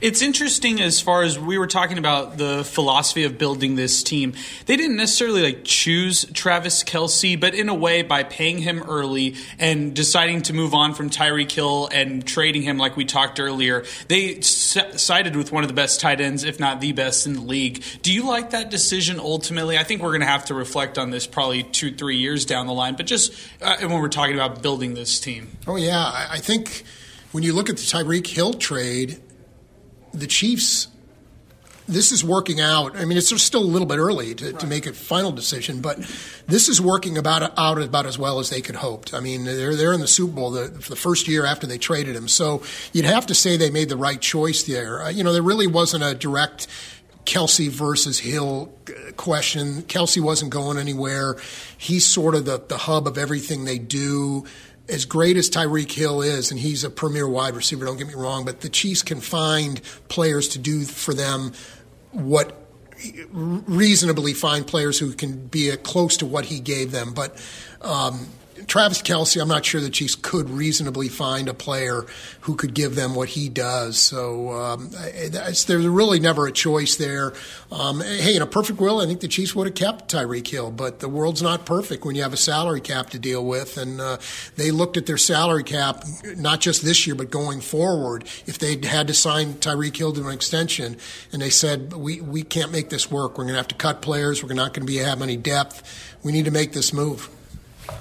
It's 0.02 0.22
interesting 0.22 0.82
as 0.82 1.00
far 1.00 1.22
as 1.24 1.38
we 1.38 1.58
were 1.58 1.68
talking 1.68 1.98
about 1.98 2.38
the 2.38 2.64
philosophy 2.64 3.24
of 3.24 3.38
building 3.38 3.76
this 3.76 4.02
team. 4.02 4.34
They 4.66 4.76
didn't 4.76 4.98
necessarily 4.98 5.44
like 5.44 5.64
choose 5.64 6.26
Travis 6.34 6.84
Kelce, 6.84 7.40
but 7.40 7.54
in 7.54 7.70
a 7.70 7.74
way, 7.74 8.02
by 8.02 8.24
paying 8.24 8.60
him 8.60 8.82
early 8.84 9.36
and 9.60 9.94
deciding 9.94 10.42
to 10.44 10.54
move 10.54 10.74
on 10.74 10.94
from 10.94 11.10
Tyreek 11.10 11.52
Hill 11.52 11.88
and 11.92 12.26
trading 12.26 12.64
him, 12.64 12.78
like 12.78 12.98
we 12.98 13.06
talked 13.06 13.40
earlier, 13.40 13.86
they 14.08 14.42
sided 14.42 15.36
with 15.36 15.52
one 15.52 15.64
of 15.64 15.68
the 15.68 15.76
best 15.76 16.00
tight 16.02 16.20
ends, 16.20 16.44
if 16.44 16.60
not 16.60 16.82
the 16.82 16.94
best 16.94 17.28
in 17.28 17.34
the 17.34 17.42
league. 17.42 17.84
Do 18.02 18.12
you 18.12 18.26
like 18.26 18.52
that 18.52 18.72
decision 18.72 19.20
ultimately? 19.20 19.78
I 19.78 19.84
think 19.84 20.02
we're 20.02 20.10
going 20.10 20.22
to 20.22 20.28
have 20.28 20.46
to 20.46 20.56
reflect 20.56 20.98
on 20.98 21.12
this 21.12 21.28
probably 21.28 21.64
two, 21.64 21.94
three 21.94 22.18
years 22.18 22.46
down 22.46 22.68
the 22.68 22.74
line, 22.74 22.96
but 22.96 23.06
just 23.06 23.34
uh, 23.62 23.78
when 23.82 24.00
we're 24.02 24.10
talking 24.10 24.36
about 24.36 24.62
building 24.62 24.96
this 24.96 25.20
team. 25.20 25.58
Oh, 25.68 25.76
yeah. 25.76 26.28
I 26.30 26.40
think 26.40 26.84
when 27.32 27.44
you 27.44 27.54
look 27.54 27.70
at 27.70 27.78
the 27.78 27.84
Tyreek 27.84 28.28
Hill 28.28 28.54
trade, 28.54 29.20
the 30.14 30.28
Chiefs, 30.28 30.88
this 31.88 32.12
is 32.12 32.24
working 32.24 32.62
out. 32.62 32.96
I 32.96 33.06
mean, 33.06 33.18
it's 33.18 33.42
still 33.42 33.62
a 33.62 33.64
little 33.64 33.88
bit 33.88 33.98
early 33.98 34.34
to, 34.36 34.46
right. 34.46 34.60
to 34.60 34.68
make 34.68 34.86
a 34.86 34.94
final 34.94 35.32
decision, 35.32 35.82
but 35.82 35.98
this 36.48 36.70
is 36.70 36.80
working 36.80 37.18
about 37.18 37.58
out 37.58 37.82
about 37.82 38.06
as 38.06 38.18
well 38.18 38.40
as 38.40 38.50
they 38.50 38.62
could 38.62 38.76
hoped. 38.76 39.14
I 39.14 39.20
mean, 39.20 39.44
they're 39.44 39.76
they're 39.76 39.94
in 39.94 40.00
the 40.00 40.08
Super 40.08 40.34
Bowl 40.34 40.52
the, 40.52 40.68
the 40.68 40.96
first 40.96 41.28
year 41.28 41.46
after 41.46 41.68
they 41.68 41.78
traded 41.78 42.16
him, 42.16 42.28
so 42.28 42.64
you'd 42.94 43.06
have 43.06 43.26
to 43.28 43.36
say 43.36 43.58
they 43.58 43.72
made 43.72 43.90
the 43.90 43.98
right 43.98 44.22
choice 44.22 44.64
there. 44.64 45.04
Uh, 45.04 45.10
you 45.10 45.24
know, 45.24 45.34
there 45.34 45.42
really 45.42 45.68
wasn't 45.68 46.04
a 46.04 46.16
direct. 46.16 46.68
Kelce 47.24 47.70
versus 47.70 48.18
Hill 48.18 48.74
uh, 48.90 49.12
question. 49.12 49.84
Kelce 49.84 50.20
wasn't 50.20 50.50
going 50.50 50.80
anywhere. 50.80 51.38
He's 51.78 52.04
sort 52.04 52.34
of 52.34 52.46
the, 52.46 52.60
the 52.68 52.80
hub 52.80 53.06
of 53.06 53.16
everything 53.16 53.64
they 53.64 53.78
do 53.78 54.46
as 54.90 55.06
great 55.06 55.38
as 55.38 55.50
Tyreek 55.50 55.92
Hill 55.92 56.22
is, 56.22 56.52
and 56.52 56.60
he's 56.60 56.84
a 56.84 56.90
premier 56.90 57.28
wide 57.28 57.56
receiver, 57.56 57.86
don't 57.86 57.98
get 57.98 58.08
me 58.08 58.14
wrong, 58.14 58.46
but 58.46 58.62
the 58.62 58.70
Chiefs 58.70 59.02
can 59.04 59.22
find 59.22 59.82
players 60.10 60.48
to 60.50 60.60
do 60.60 60.84
for 60.84 61.14
them 61.14 61.54
what 62.12 62.58
reasonably 63.32 64.34
find 64.34 64.68
players 64.68 65.00
who 65.00 65.14
can 65.14 65.48
be 65.48 65.76
close 65.78 66.18
to 66.18 66.26
what 66.26 66.46
he 66.46 66.60
gave 66.60 66.92
them. 66.92 67.14
But 67.14 67.44
um, 67.82 68.28
Travis 68.68 69.02
Kelce, 69.02 69.42
I'm 69.42 69.48
not 69.48 69.66
sure 69.66 69.82
the 69.82 69.90
Chiefs 69.90 70.16
could 70.16 70.50
reasonably 70.50 71.10
find 71.10 71.48
a 71.48 71.54
player 71.54 72.06
who 72.42 72.56
could 72.56 72.74
give 72.74 72.96
them 72.96 73.16
what 73.16 73.30
he 73.30 73.50
does. 73.50 73.98
So 73.98 74.52
um, 74.52 74.90
there's 74.92 75.68
really 75.70 76.20
never 76.20 76.48
a 76.48 76.52
choice 76.52 76.96
there. 76.96 77.34
Um, 77.72 78.02
hey, 78.02 78.36
in 78.36 78.42
a 78.42 78.48
perfect 78.48 78.80
world, 78.80 79.02
I 79.02 79.06
think 79.06 79.20
the 79.20 79.28
Chiefs 79.28 79.56
would 79.56 79.68
have 79.68 79.76
kept 79.76 80.12
Tyreek 80.12 80.48
Hill, 80.48 80.72
but 80.72 81.00
the 81.00 81.10
world's 81.10 81.42
not 81.42 81.66
perfect 81.66 82.06
when 82.06 82.16
you 82.16 82.24
have 82.24 82.34
a 82.34 82.38
salary 82.38 82.82
cap 82.82 83.10
to 83.12 83.20
deal 83.20 83.46
with. 83.46 83.78
And 83.78 84.00
uh, 84.00 84.18
they 84.56 84.72
looked 84.72 84.98
at 84.98 85.06
their 85.06 85.18
salary 85.18 85.64
cap, 85.64 86.04
not 86.36 86.62
just 86.62 86.84
this 86.84 87.06
year, 87.06 87.16
but 87.16 87.30
going 87.30 87.62
forward, 87.62 88.24
if 88.46 88.58
they 88.58 88.78
had 88.88 89.08
to 89.08 89.14
sign 89.14 89.56
Tyreek 89.56 89.98
Hill 89.98 90.14
to 90.14 90.28
an 90.28 90.34
extension, 90.34 90.98
and 91.32 91.42
they 91.42 91.50
said, 91.50 91.94
we, 91.94 92.22
we 92.22 92.44
can't 92.44 92.72
make 92.72 92.90
this 92.90 93.12
work. 93.12 93.38
We're 93.38 93.44
going 93.44 93.54
to 93.54 93.60
have 93.60 93.68
to 93.70 93.76
cut 93.76 94.02
players. 94.02 94.44
We're 94.44 94.54
not 94.54 94.74
going 94.74 94.86
to 94.86 94.92
be 94.92 94.98
have 94.98 95.22
any 95.22 95.38
depth. 95.38 96.18
We 96.24 96.32
need 96.32 96.46
to 96.46 96.52
make 96.52 96.74
this 96.74 96.94
move. 96.94 97.30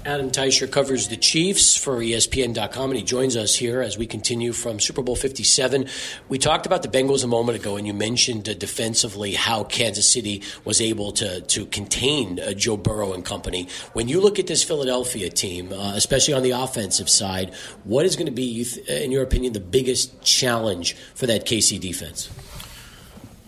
Adam 0.06 0.30
Teicher 0.30 0.70
covers 0.70 1.08
the 1.08 1.16
Chiefs 1.16 1.76
for 1.76 1.96
ESPN.com, 1.98 2.90
and 2.90 2.98
he 2.98 3.04
joins 3.04 3.36
us 3.36 3.54
here 3.54 3.82
as 3.82 3.98
we 3.98 4.06
continue 4.06 4.52
from 4.52 4.80
Super 4.80 5.02
Bowl 5.02 5.14
57. 5.14 5.86
We 6.28 6.38
talked 6.38 6.64
about 6.64 6.82
the 6.82 6.88
Bengals 6.88 7.22
a 7.22 7.26
moment 7.26 7.58
ago, 7.58 7.76
and 7.76 7.86
you 7.86 7.92
mentioned 7.92 8.48
uh, 8.48 8.54
defensively 8.54 9.34
how 9.34 9.64
Kansas 9.64 10.10
City 10.10 10.42
was 10.64 10.80
able 10.80 11.12
to, 11.12 11.42
to 11.42 11.66
contain 11.66 12.40
uh, 12.40 12.52
Joe 12.54 12.76
Burrow 12.76 13.12
and 13.12 13.24
company. 13.24 13.68
When 13.92 14.08
you 14.08 14.20
look 14.20 14.38
at 14.38 14.46
this 14.46 14.64
Philadelphia 14.64 15.28
team, 15.28 15.72
uh, 15.72 15.92
especially 15.94 16.34
on 16.34 16.42
the 16.42 16.52
offensive 16.52 17.10
side, 17.10 17.54
what 17.84 18.06
is 18.06 18.16
going 18.16 18.26
to 18.26 18.32
be, 18.32 18.66
in 18.88 19.12
your 19.12 19.22
opinion, 19.22 19.52
the 19.52 19.60
biggest 19.60 20.22
challenge 20.22 20.94
for 21.14 21.26
that 21.26 21.44
KC 21.44 21.78
defense? 21.78 22.30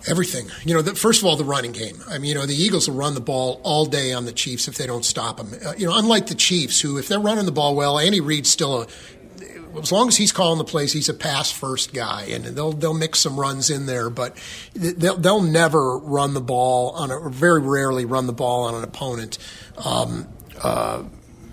Everything. 0.06 0.50
You 0.64 0.74
know, 0.74 0.82
the, 0.82 0.94
first 0.94 1.20
of 1.20 1.26
all, 1.26 1.36
the 1.36 1.44
running 1.44 1.72
game. 1.72 2.02
I 2.08 2.18
mean, 2.18 2.30
you 2.30 2.34
know, 2.34 2.46
the 2.46 2.56
Eagles 2.56 2.88
will 2.88 2.96
run 2.96 3.14
the 3.14 3.20
ball 3.20 3.60
all 3.62 3.86
day 3.86 4.12
on 4.12 4.24
the 4.24 4.32
Chiefs 4.32 4.66
if 4.66 4.76
they 4.76 4.86
don't 4.86 5.04
stop 5.04 5.36
them. 5.36 5.52
Uh, 5.64 5.74
you 5.76 5.86
know, 5.86 5.96
unlike 5.96 6.26
the 6.26 6.34
Chiefs, 6.34 6.80
who, 6.80 6.98
if 6.98 7.08
they're 7.08 7.20
running 7.20 7.46
the 7.46 7.52
ball 7.52 7.76
well, 7.76 7.98
Andy 7.98 8.20
Reid's 8.20 8.50
still 8.50 8.82
a 8.82 8.86
as 9.80 9.92
long 9.92 10.08
as 10.08 10.16
he's 10.16 10.32
calling 10.32 10.58
the 10.58 10.64
plays, 10.64 10.92
he's 10.92 11.08
a 11.08 11.14
pass 11.14 11.50
first 11.50 11.94
guy, 11.94 12.24
and 12.24 12.44
they'll 12.44 12.72
they'll 12.72 12.94
mix 12.94 13.20
some 13.20 13.38
runs 13.38 13.70
in 13.70 13.86
there, 13.86 14.10
but 14.10 14.36
they'll 14.74 15.16
they'll 15.16 15.42
never 15.42 15.96
run 15.98 16.34
the 16.34 16.40
ball 16.40 16.90
on 16.90 17.10
a, 17.10 17.30
very 17.30 17.60
rarely 17.60 18.04
run 18.04 18.26
the 18.26 18.32
ball 18.32 18.64
on 18.64 18.74
an 18.74 18.84
opponent. 18.84 19.38
Um, 19.78 20.28
uh, 20.60 21.04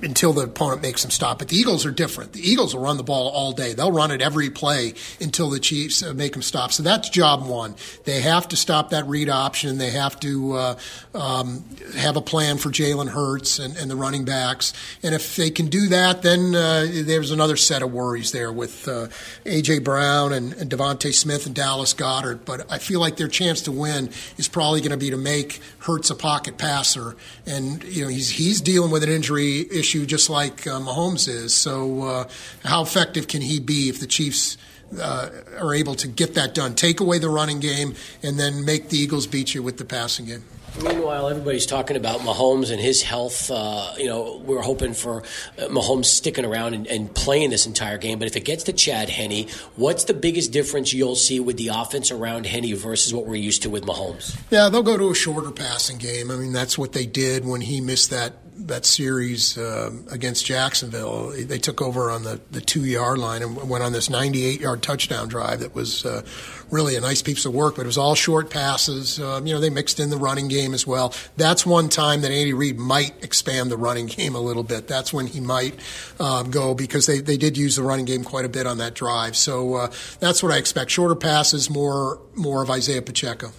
until 0.01 0.33
the 0.33 0.43
opponent 0.43 0.81
makes 0.81 1.01
them 1.01 1.11
stop. 1.11 1.39
But 1.39 1.49
the 1.49 1.57
Eagles 1.57 1.85
are 1.85 1.91
different. 1.91 2.33
The 2.33 2.47
Eagles 2.47 2.73
will 2.73 2.83
run 2.83 2.97
the 2.97 3.03
ball 3.03 3.29
all 3.29 3.51
day. 3.51 3.73
They'll 3.73 3.91
run 3.91 4.11
it 4.11 4.21
every 4.21 4.49
play 4.49 4.93
until 5.19 5.49
the 5.49 5.59
Chiefs 5.59 6.03
uh, 6.03 6.13
make 6.13 6.33
them 6.33 6.41
stop. 6.41 6.71
So 6.71 6.83
that's 6.83 7.09
job 7.09 7.45
one. 7.45 7.75
They 8.05 8.21
have 8.21 8.47
to 8.49 8.55
stop 8.55 8.91
that 8.91 9.05
read 9.07 9.29
option. 9.29 9.77
They 9.77 9.91
have 9.91 10.19
to 10.21 10.53
uh, 10.53 10.79
um, 11.13 11.63
have 11.97 12.15
a 12.15 12.21
plan 12.21 12.57
for 12.57 12.69
Jalen 12.69 13.09
Hurts 13.09 13.59
and, 13.59 13.75
and, 13.75 13.89
the 13.89 13.95
running 13.95 14.23
backs. 14.23 14.73
And 15.03 15.15
if 15.15 15.35
they 15.35 15.49
can 15.49 15.67
do 15.67 15.87
that, 15.87 16.21
then 16.21 16.53
uh, 16.53 16.87
there's 16.89 17.31
another 17.31 17.55
set 17.55 17.81
of 17.81 17.91
worries 17.91 18.31
there 18.31 18.51
with 18.51 18.87
uh, 18.87 19.07
A.J. 19.45 19.79
Brown 19.79 20.31
and, 20.31 20.53
and 20.53 20.69
DeVonta 20.69 21.13
Smith 21.13 21.45
and 21.45 21.55
Dallas 21.55 21.93
Goedert. 21.93 22.45
But 22.45 22.71
I 22.71 22.77
feel 22.77 22.99
like 22.99 23.17
their 23.17 23.27
chance 23.27 23.61
to 23.63 23.71
win 23.71 24.11
is 24.37 24.47
probably 24.47 24.81
going 24.81 24.91
to 24.91 24.97
be 24.97 25.09
to 25.09 25.17
make 25.17 25.59
Hurts 25.79 26.09
a 26.09 26.15
pocket 26.15 26.57
passer. 26.57 27.15
And, 27.45 27.83
you 27.83 28.03
know, 28.03 28.09
he's, 28.09 28.29
he's 28.29 28.61
dealing 28.61 28.91
with 28.91 29.03
an 29.03 29.09
injury 29.09 29.65
issue 29.71 29.88
just 30.05 30.29
like 30.29 30.65
uh, 30.67 30.79
Mahomes 30.79 31.27
is. 31.27 31.55
So, 31.55 32.03
uh, 32.03 32.29
how 32.63 32.81
effective 32.83 33.27
can 33.27 33.41
he 33.41 33.59
be 33.59 33.89
if 33.89 33.99
the 33.99 34.07
Chiefs 34.07 34.57
uh, 34.99 35.29
are 35.59 35.73
able 35.73 35.95
to 35.95 36.07
get 36.07 36.35
that 36.35 36.53
done? 36.53 36.75
Take 36.75 36.99
away 36.99 37.19
the 37.19 37.29
running 37.29 37.59
game 37.59 37.95
and 38.23 38.39
then 38.39 38.65
make 38.65 38.89
the 38.89 38.97
Eagles 38.97 39.27
beat 39.27 39.53
you 39.53 39.63
with 39.63 39.77
the 39.77 39.85
passing 39.85 40.25
game. 40.25 40.43
Meanwhile, 40.81 41.29
everybody's 41.29 41.65
talking 41.65 41.97
about 41.97 42.19
Mahomes 42.21 42.71
and 42.71 42.79
his 42.79 43.01
health. 43.01 43.49
Uh, 43.51 43.93
you 43.97 44.05
know, 44.05 44.41
we're 44.45 44.61
hoping 44.61 44.93
for 44.93 45.23
uh, 45.57 45.63
Mahomes 45.63 46.05
sticking 46.05 46.45
around 46.45 46.73
and, 46.73 46.87
and, 46.87 47.13
playing 47.13 47.49
this 47.49 47.65
entire 47.65 47.97
game. 47.97 48.19
But 48.19 48.27
if 48.27 48.35
it 48.35 48.45
gets 48.45 48.63
to 48.65 48.73
Chad 48.73 49.09
Henne, 49.09 49.47
what's 49.75 50.05
the 50.05 50.13
biggest 50.13 50.51
difference 50.51 50.93
you'll 50.93 51.15
see 51.15 51.39
with 51.39 51.57
the 51.57 51.69
offense 51.69 52.11
around 52.11 52.45
Henne 52.45 52.75
versus 52.75 53.13
what 53.13 53.25
we're 53.25 53.35
used 53.35 53.63
to 53.63 53.69
with 53.69 53.83
Mahomes? 53.83 54.39
Yeah, 54.51 54.69
they'll 54.69 54.83
go 54.83 54.97
to 54.97 55.09
a 55.09 55.15
shorter 55.15 55.51
passing 55.51 55.97
game. 55.97 56.31
I 56.31 56.35
mean, 56.35 56.53
that's 56.53 56.77
what 56.77 56.93
they 56.93 57.05
did 57.05 57.45
when 57.45 57.61
he 57.61 57.81
missed 57.81 58.11
that 58.11 58.33
that 58.67 58.85
series 58.85 59.57
uh, 59.57 59.91
against 60.11 60.45
Jacksonville. 60.45 61.29
They 61.29 61.57
took 61.57 61.81
over 61.81 62.11
on 62.11 62.23
the, 62.23 62.41
the 62.51 62.61
two 62.61 62.85
yard 62.85 63.17
line 63.17 63.41
and 63.41 63.69
went 63.69 63.83
on 63.83 63.93
this 63.93 64.09
98 64.09 64.59
yard 64.59 64.83
touchdown 64.83 65.27
drive 65.27 65.61
that 65.61 65.73
was 65.73 66.05
uh, 66.05 66.23
really 66.69 66.95
a 66.95 67.01
nice 67.01 67.21
piece 67.21 67.45
of 67.45 67.53
work, 67.53 67.75
but 67.75 67.83
it 67.83 67.85
was 67.85 67.97
all 67.97 68.15
short 68.15 68.49
passes. 68.49 69.19
Um, 69.19 69.47
you 69.47 69.53
know, 69.53 69.59
they 69.59 69.69
mixed 69.69 69.99
in 69.99 70.09
the 70.09 70.17
running 70.17 70.47
game 70.47 70.73
as 70.73 70.85
well. 70.85 71.13
That's 71.37 71.65
one 71.65 71.89
time 71.89 72.21
that 72.21 72.31
Andy 72.31 72.53
Reid 72.53 72.77
might 72.77 73.23
expand 73.23 73.71
the 73.71 73.77
running 73.77 74.07
game 74.07 74.35
a 74.35 74.41
little 74.41 74.63
bit. 74.63 74.87
That's 74.87 75.13
when 75.13 75.27
he 75.27 75.39
might 75.39 75.79
um, 76.19 76.51
go 76.51 76.73
because 76.73 77.05
they, 77.05 77.19
they 77.19 77.37
did 77.37 77.57
use 77.57 77.77
the 77.77 77.83
running 77.83 78.05
game 78.05 78.23
quite 78.23 78.45
a 78.45 78.49
bit 78.49 78.67
on 78.67 78.77
that 78.79 78.93
drive. 78.93 79.35
So 79.35 79.75
uh, 79.75 79.91
that's 80.19 80.43
what 80.43 80.51
I 80.51 80.57
expect. 80.57 80.91
Shorter 80.91 81.15
passes, 81.15 81.69
more 81.69 82.19
more 82.35 82.61
of 82.63 82.69
Isaiah 82.69 83.01
Pacheco. 83.01 83.51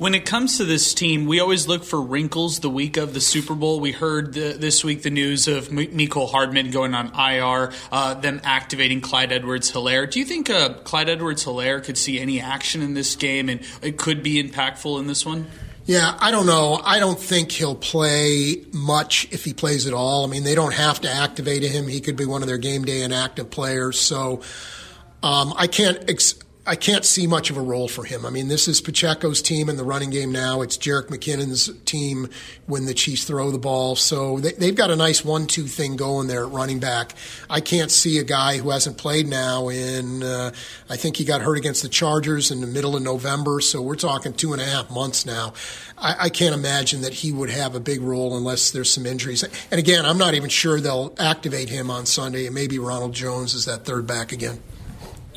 When 0.00 0.14
it 0.14 0.24
comes 0.24 0.56
to 0.56 0.64
this 0.64 0.94
team, 0.94 1.26
we 1.26 1.40
always 1.40 1.68
look 1.68 1.84
for 1.84 2.00
wrinkles 2.00 2.60
the 2.60 2.70
week 2.70 2.96
of 2.96 3.12
the 3.12 3.20
Super 3.20 3.54
Bowl. 3.54 3.80
We 3.80 3.92
heard 3.92 4.32
the, 4.32 4.54
this 4.54 4.82
week 4.82 5.02
the 5.02 5.10
news 5.10 5.46
of 5.46 5.68
Mecole 5.68 6.30
Hardman 6.30 6.70
going 6.70 6.94
on 6.94 7.08
IR, 7.08 7.70
uh, 7.92 8.14
them 8.14 8.40
activating 8.42 9.02
Clyde 9.02 9.30
Edwards 9.30 9.70
Helaire. 9.70 10.10
Do 10.10 10.18
you 10.18 10.24
think 10.24 10.48
uh, 10.48 10.72
Clyde 10.84 11.10
Edwards 11.10 11.44
Helaire 11.44 11.84
could 11.84 11.98
see 11.98 12.18
any 12.18 12.40
action 12.40 12.80
in 12.80 12.94
this 12.94 13.14
game 13.14 13.50
and 13.50 13.60
it 13.82 13.98
could 13.98 14.22
be 14.22 14.42
impactful 14.42 14.98
in 14.98 15.06
this 15.06 15.26
one? 15.26 15.48
Yeah, 15.84 16.16
I 16.18 16.30
don't 16.30 16.46
know. 16.46 16.80
I 16.82 16.98
don't 16.98 17.20
think 17.20 17.52
he'll 17.52 17.74
play 17.74 18.64
much 18.72 19.28
if 19.32 19.44
he 19.44 19.52
plays 19.52 19.86
at 19.86 19.92
all. 19.92 20.24
I 20.24 20.28
mean, 20.28 20.44
they 20.44 20.54
don't 20.54 20.72
have 20.72 21.02
to 21.02 21.10
activate 21.10 21.62
him. 21.62 21.86
He 21.86 22.00
could 22.00 22.16
be 22.16 22.24
one 22.24 22.40
of 22.40 22.48
their 22.48 22.56
game 22.56 22.86
day 22.86 23.02
inactive 23.02 23.50
players. 23.50 24.00
So 24.00 24.40
um, 25.22 25.52
I 25.58 25.66
can't. 25.66 26.08
Ex- 26.08 26.36
I 26.66 26.76
can't 26.76 27.06
see 27.06 27.26
much 27.26 27.48
of 27.48 27.56
a 27.56 27.62
role 27.62 27.88
for 27.88 28.04
him. 28.04 28.26
I 28.26 28.30
mean, 28.30 28.48
this 28.48 28.68
is 28.68 28.82
Pacheco's 28.82 29.40
team 29.40 29.70
in 29.70 29.76
the 29.76 29.84
running 29.84 30.10
game 30.10 30.30
now. 30.30 30.60
It's 30.60 30.76
Jerick 30.76 31.06
McKinnon's 31.06 31.72
team 31.84 32.28
when 32.66 32.84
the 32.84 32.92
Chiefs 32.92 33.24
throw 33.24 33.50
the 33.50 33.58
ball. 33.58 33.96
So 33.96 34.38
they, 34.38 34.66
have 34.66 34.74
got 34.74 34.90
a 34.90 34.96
nice 34.96 35.24
one-two 35.24 35.66
thing 35.66 35.96
going 35.96 36.28
there 36.28 36.44
at 36.44 36.52
running 36.52 36.78
back. 36.78 37.14
I 37.48 37.60
can't 37.62 37.90
see 37.90 38.18
a 38.18 38.24
guy 38.24 38.58
who 38.58 38.70
hasn't 38.70 38.98
played 38.98 39.26
now 39.26 39.68
in. 39.68 40.22
Uh, 40.22 40.52
I 40.90 40.96
think 40.96 41.16
he 41.16 41.24
got 41.24 41.40
hurt 41.40 41.56
against 41.56 41.82
the 41.82 41.88
Chargers 41.88 42.50
in 42.50 42.60
the 42.60 42.66
middle 42.66 42.94
of 42.94 43.02
November. 43.02 43.60
So 43.62 43.80
we're 43.80 43.96
talking 43.96 44.34
two 44.34 44.52
and 44.52 44.60
a 44.60 44.66
half 44.66 44.90
months 44.90 45.24
now. 45.24 45.54
I, 45.96 46.16
I 46.20 46.28
can't 46.28 46.54
imagine 46.54 47.00
that 47.00 47.14
he 47.14 47.32
would 47.32 47.50
have 47.50 47.74
a 47.74 47.80
big 47.80 48.02
role 48.02 48.36
unless 48.36 48.70
there's 48.70 48.92
some 48.92 49.06
injuries. 49.06 49.42
And 49.42 49.78
again, 49.78 50.04
I'm 50.04 50.18
not 50.18 50.34
even 50.34 50.50
sure 50.50 50.78
they'll 50.78 51.14
activate 51.18 51.70
him 51.70 51.90
on 51.90 52.04
Sunday. 52.04 52.44
And 52.44 52.54
maybe 52.54 52.78
Ronald 52.78 53.14
Jones 53.14 53.54
is 53.54 53.64
that 53.64 53.86
third 53.86 54.06
back 54.06 54.30
again. 54.30 54.60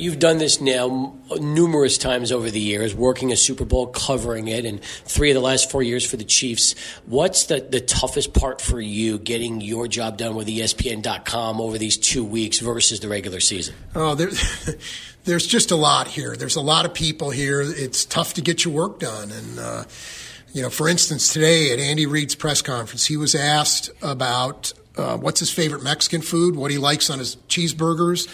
You've 0.03 0.19
done 0.19 0.37
this 0.37 0.59
now 0.59 1.15
numerous 1.39 1.97
times 1.97 2.33
over 2.33 2.51
the 2.51 2.59
years, 2.59 2.93
working 2.93 3.31
a 3.31 3.37
Super 3.37 3.63
Bowl, 3.63 3.87
covering 3.87 4.49
it, 4.49 4.65
and 4.65 4.83
three 4.83 5.31
of 5.31 5.35
the 5.35 5.39
last 5.39 5.71
four 5.71 5.81
years 5.81 6.05
for 6.05 6.17
the 6.17 6.25
Chiefs. 6.25 6.75
What's 7.05 7.45
the, 7.45 7.61
the 7.61 7.79
toughest 7.79 8.33
part 8.33 8.59
for 8.59 8.81
you 8.81 9.17
getting 9.17 9.61
your 9.61 9.87
job 9.87 10.17
done 10.17 10.35
with 10.35 10.49
ESPN.com 10.49 11.61
over 11.61 11.77
these 11.77 11.95
two 11.95 12.25
weeks 12.25 12.59
versus 12.59 12.99
the 12.99 13.07
regular 13.07 13.39
season? 13.39 13.75
Oh, 13.95 14.13
there, 14.13 14.31
there's 15.23 15.47
just 15.47 15.71
a 15.71 15.77
lot 15.77 16.09
here. 16.09 16.35
There's 16.35 16.57
a 16.57 16.61
lot 16.61 16.83
of 16.83 16.93
people 16.93 17.29
here. 17.29 17.61
It's 17.61 18.03
tough 18.03 18.33
to 18.33 18.41
get 18.41 18.65
your 18.65 18.73
work 18.73 18.99
done. 18.99 19.31
And, 19.31 19.57
uh, 19.57 19.83
you 20.51 20.63
know, 20.63 20.69
for 20.69 20.89
instance, 20.89 21.31
today 21.31 21.71
at 21.71 21.79
Andy 21.79 22.07
Reid's 22.07 22.35
press 22.35 22.61
conference, 22.61 23.05
he 23.05 23.15
was 23.15 23.35
asked 23.35 23.89
about 24.01 24.73
uh, 24.97 25.15
what's 25.15 25.39
his 25.39 25.49
favorite 25.49 25.81
Mexican 25.81 26.21
food, 26.21 26.57
what 26.57 26.71
he 26.71 26.77
likes 26.77 27.09
on 27.09 27.19
his 27.19 27.37
cheeseburgers 27.47 28.27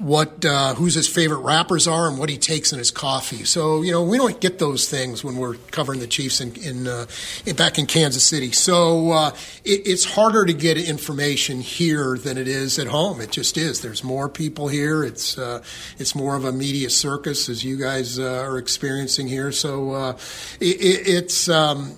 what 0.00 0.46
uh, 0.46 0.74
who's 0.74 0.94
his 0.94 1.06
favorite 1.06 1.40
rappers 1.40 1.86
are 1.86 2.08
and 2.08 2.18
what 2.18 2.30
he 2.30 2.38
takes 2.38 2.72
in 2.72 2.78
his 2.78 2.90
coffee. 2.90 3.44
So 3.44 3.82
you 3.82 3.92
know 3.92 4.02
we 4.02 4.16
don't 4.16 4.40
get 4.40 4.58
those 4.58 4.88
things 4.88 5.22
when 5.22 5.36
we're 5.36 5.56
covering 5.70 6.00
the 6.00 6.06
Chiefs 6.06 6.40
in, 6.40 6.56
in, 6.56 6.88
uh, 6.88 7.04
in 7.44 7.54
back 7.54 7.78
in 7.78 7.84
Kansas 7.84 8.24
City. 8.24 8.50
So 8.50 9.10
uh, 9.10 9.30
it, 9.62 9.86
it's 9.86 10.06
harder 10.06 10.46
to 10.46 10.54
get 10.54 10.78
information 10.78 11.60
here 11.60 12.16
than 12.16 12.38
it 12.38 12.48
is 12.48 12.78
at 12.78 12.86
home. 12.86 13.20
It 13.20 13.30
just 13.30 13.58
is. 13.58 13.82
There's 13.82 14.02
more 14.02 14.30
people 14.30 14.68
here. 14.68 15.04
It's 15.04 15.36
uh, 15.36 15.62
it's 15.98 16.14
more 16.14 16.34
of 16.34 16.46
a 16.46 16.52
media 16.52 16.88
circus 16.88 17.50
as 17.50 17.62
you 17.62 17.76
guys 17.76 18.18
uh, 18.18 18.42
are 18.42 18.56
experiencing 18.56 19.28
here. 19.28 19.52
So 19.52 19.92
uh, 19.92 20.12
it, 20.60 21.06
it's. 21.06 21.48
Um, 21.48 21.96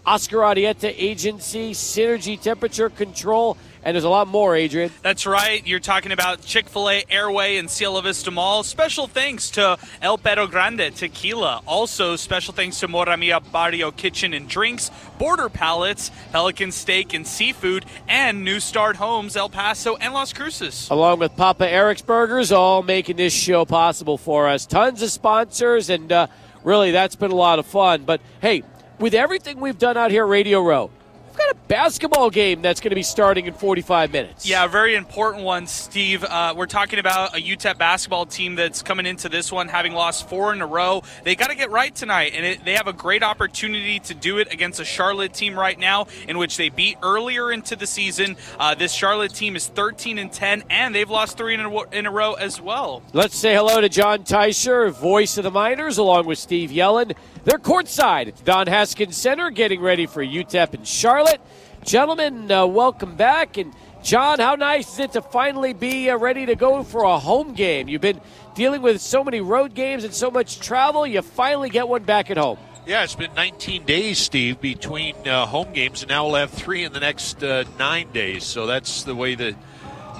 Oscar 0.08 0.38
Arieta 0.38 0.94
Agency, 0.96 1.72
Synergy 1.74 2.40
Temperature 2.40 2.88
Control, 2.88 3.58
and 3.82 3.94
there's 3.94 4.04
a 4.04 4.08
lot 4.08 4.26
more, 4.26 4.56
Adrian. 4.56 4.90
That's 5.02 5.26
right. 5.26 5.66
You're 5.66 5.80
talking 5.80 6.12
about 6.12 6.40
Chick 6.40 6.66
fil 6.66 6.88
A, 6.88 7.04
Airway, 7.10 7.58
and 7.58 7.68
Cielo 7.68 8.00
Vista 8.00 8.30
Mall. 8.30 8.62
Special 8.62 9.06
thanks 9.06 9.50
to 9.50 9.76
El 10.00 10.16
Perro 10.16 10.46
Grande 10.46 10.94
Tequila. 10.96 11.60
Also, 11.66 12.16
special 12.16 12.54
thanks 12.54 12.80
to 12.80 12.88
Moramia 12.88 13.42
Barrio 13.52 13.90
Kitchen 13.90 14.32
and 14.32 14.48
Drinks, 14.48 14.90
Border 15.18 15.50
Palates, 15.50 16.10
Pelican 16.32 16.72
Steak 16.72 17.12
and 17.12 17.26
Seafood, 17.26 17.84
and 18.08 18.42
New 18.42 18.60
Start 18.60 18.96
Homes, 18.96 19.36
El 19.36 19.50
Paso, 19.50 19.96
and 19.96 20.14
Las 20.14 20.32
Cruces. 20.32 20.88
Along 20.88 21.18
with 21.18 21.36
Papa 21.36 21.70
Eric's 21.70 22.00
Burgers, 22.00 22.50
all 22.50 22.82
making 22.82 23.16
this 23.16 23.34
show 23.34 23.66
possible 23.66 24.16
for 24.16 24.48
us. 24.48 24.64
Tons 24.64 25.02
of 25.02 25.10
sponsors, 25.10 25.90
and 25.90 26.10
uh, 26.10 26.28
really, 26.64 26.92
that's 26.92 27.14
been 27.14 27.30
a 27.30 27.36
lot 27.36 27.58
of 27.58 27.66
fun. 27.66 28.04
But 28.04 28.22
hey, 28.40 28.62
with 28.98 29.14
everything 29.14 29.60
we've 29.60 29.78
done 29.78 29.96
out 29.96 30.10
here 30.10 30.24
at 30.24 30.28
Radio 30.28 30.62
Row, 30.62 30.90
we've 31.28 31.36
got 31.36 31.50
a 31.50 31.58
basketball 31.68 32.30
game 32.30 32.62
that's 32.62 32.80
going 32.80 32.90
to 32.90 32.96
be 32.96 33.02
starting 33.02 33.46
in 33.46 33.54
45 33.54 34.10
minutes. 34.12 34.48
Yeah, 34.48 34.64
a 34.64 34.68
very 34.68 34.96
important 34.96 35.44
one, 35.44 35.66
Steve. 35.66 36.24
Uh, 36.24 36.54
we're 36.56 36.66
talking 36.66 36.98
about 36.98 37.36
a 37.36 37.40
UTEP 37.40 37.78
basketball 37.78 38.26
team 38.26 38.56
that's 38.56 38.82
coming 38.82 39.06
into 39.06 39.28
this 39.28 39.52
one 39.52 39.68
having 39.68 39.92
lost 39.92 40.28
four 40.28 40.52
in 40.52 40.60
a 40.60 40.66
row. 40.66 41.02
They 41.22 41.36
got 41.36 41.50
to 41.50 41.54
get 41.54 41.70
right 41.70 41.94
tonight, 41.94 42.32
and 42.34 42.44
it, 42.44 42.64
they 42.64 42.74
have 42.74 42.88
a 42.88 42.92
great 42.92 43.22
opportunity 43.22 44.00
to 44.00 44.14
do 44.14 44.38
it 44.38 44.52
against 44.52 44.80
a 44.80 44.84
Charlotte 44.84 45.32
team 45.32 45.56
right 45.56 45.78
now, 45.78 46.08
in 46.26 46.38
which 46.38 46.56
they 46.56 46.70
beat 46.70 46.96
earlier 47.02 47.52
into 47.52 47.76
the 47.76 47.86
season. 47.86 48.36
Uh, 48.58 48.74
this 48.74 48.92
Charlotte 48.92 49.34
team 49.34 49.54
is 49.54 49.68
13 49.68 50.18
and 50.18 50.32
10, 50.32 50.64
and 50.70 50.94
they've 50.94 51.10
lost 51.10 51.36
three 51.36 51.54
in 51.54 51.60
a, 51.60 51.82
in 51.90 52.06
a 52.06 52.10
row 52.10 52.34
as 52.34 52.60
well. 52.60 53.02
Let's 53.12 53.36
say 53.36 53.54
hello 53.54 53.80
to 53.80 53.88
John 53.88 54.24
Teicher, 54.24 54.90
voice 54.90 55.38
of 55.38 55.44
the 55.44 55.52
Miners, 55.52 55.98
along 55.98 56.26
with 56.26 56.38
Steve 56.38 56.70
Yellen. 56.70 57.14
They're 57.44 57.58
courtside 57.58 58.44
Don 58.44 58.66
Haskins 58.66 59.16
Center, 59.16 59.50
getting 59.50 59.80
ready 59.80 60.06
for 60.06 60.24
UTEP 60.24 60.74
and 60.74 60.86
Charlotte. 60.86 61.40
Gentlemen, 61.84 62.50
uh, 62.50 62.66
welcome 62.66 63.16
back. 63.16 63.56
And 63.56 63.72
John, 64.02 64.38
how 64.38 64.54
nice 64.54 64.94
is 64.94 64.98
it 64.98 65.12
to 65.12 65.22
finally 65.22 65.72
be 65.72 66.10
uh, 66.10 66.16
ready 66.16 66.46
to 66.46 66.54
go 66.54 66.82
for 66.82 67.02
a 67.02 67.18
home 67.18 67.54
game? 67.54 67.88
You've 67.88 68.00
been 68.00 68.20
dealing 68.54 68.82
with 68.82 69.00
so 69.00 69.22
many 69.22 69.40
road 69.40 69.74
games 69.74 70.04
and 70.04 70.12
so 70.12 70.30
much 70.30 70.60
travel. 70.60 71.06
You 71.06 71.22
finally 71.22 71.70
get 71.70 71.88
one 71.88 72.02
back 72.04 72.30
at 72.30 72.36
home. 72.36 72.58
Yeah, 72.86 73.04
it's 73.04 73.14
been 73.14 73.34
19 73.34 73.84
days, 73.84 74.18
Steve, 74.18 74.60
between 74.60 75.14
uh, 75.28 75.44
home 75.46 75.72
games, 75.74 76.02
and 76.02 76.08
now 76.08 76.26
we'll 76.26 76.36
have 76.36 76.50
three 76.50 76.84
in 76.84 76.92
the 76.92 77.00
next 77.00 77.44
uh, 77.44 77.64
nine 77.78 78.10
days. 78.12 78.44
So 78.44 78.66
that's 78.66 79.02
the 79.02 79.14
way 79.14 79.34
the 79.34 79.54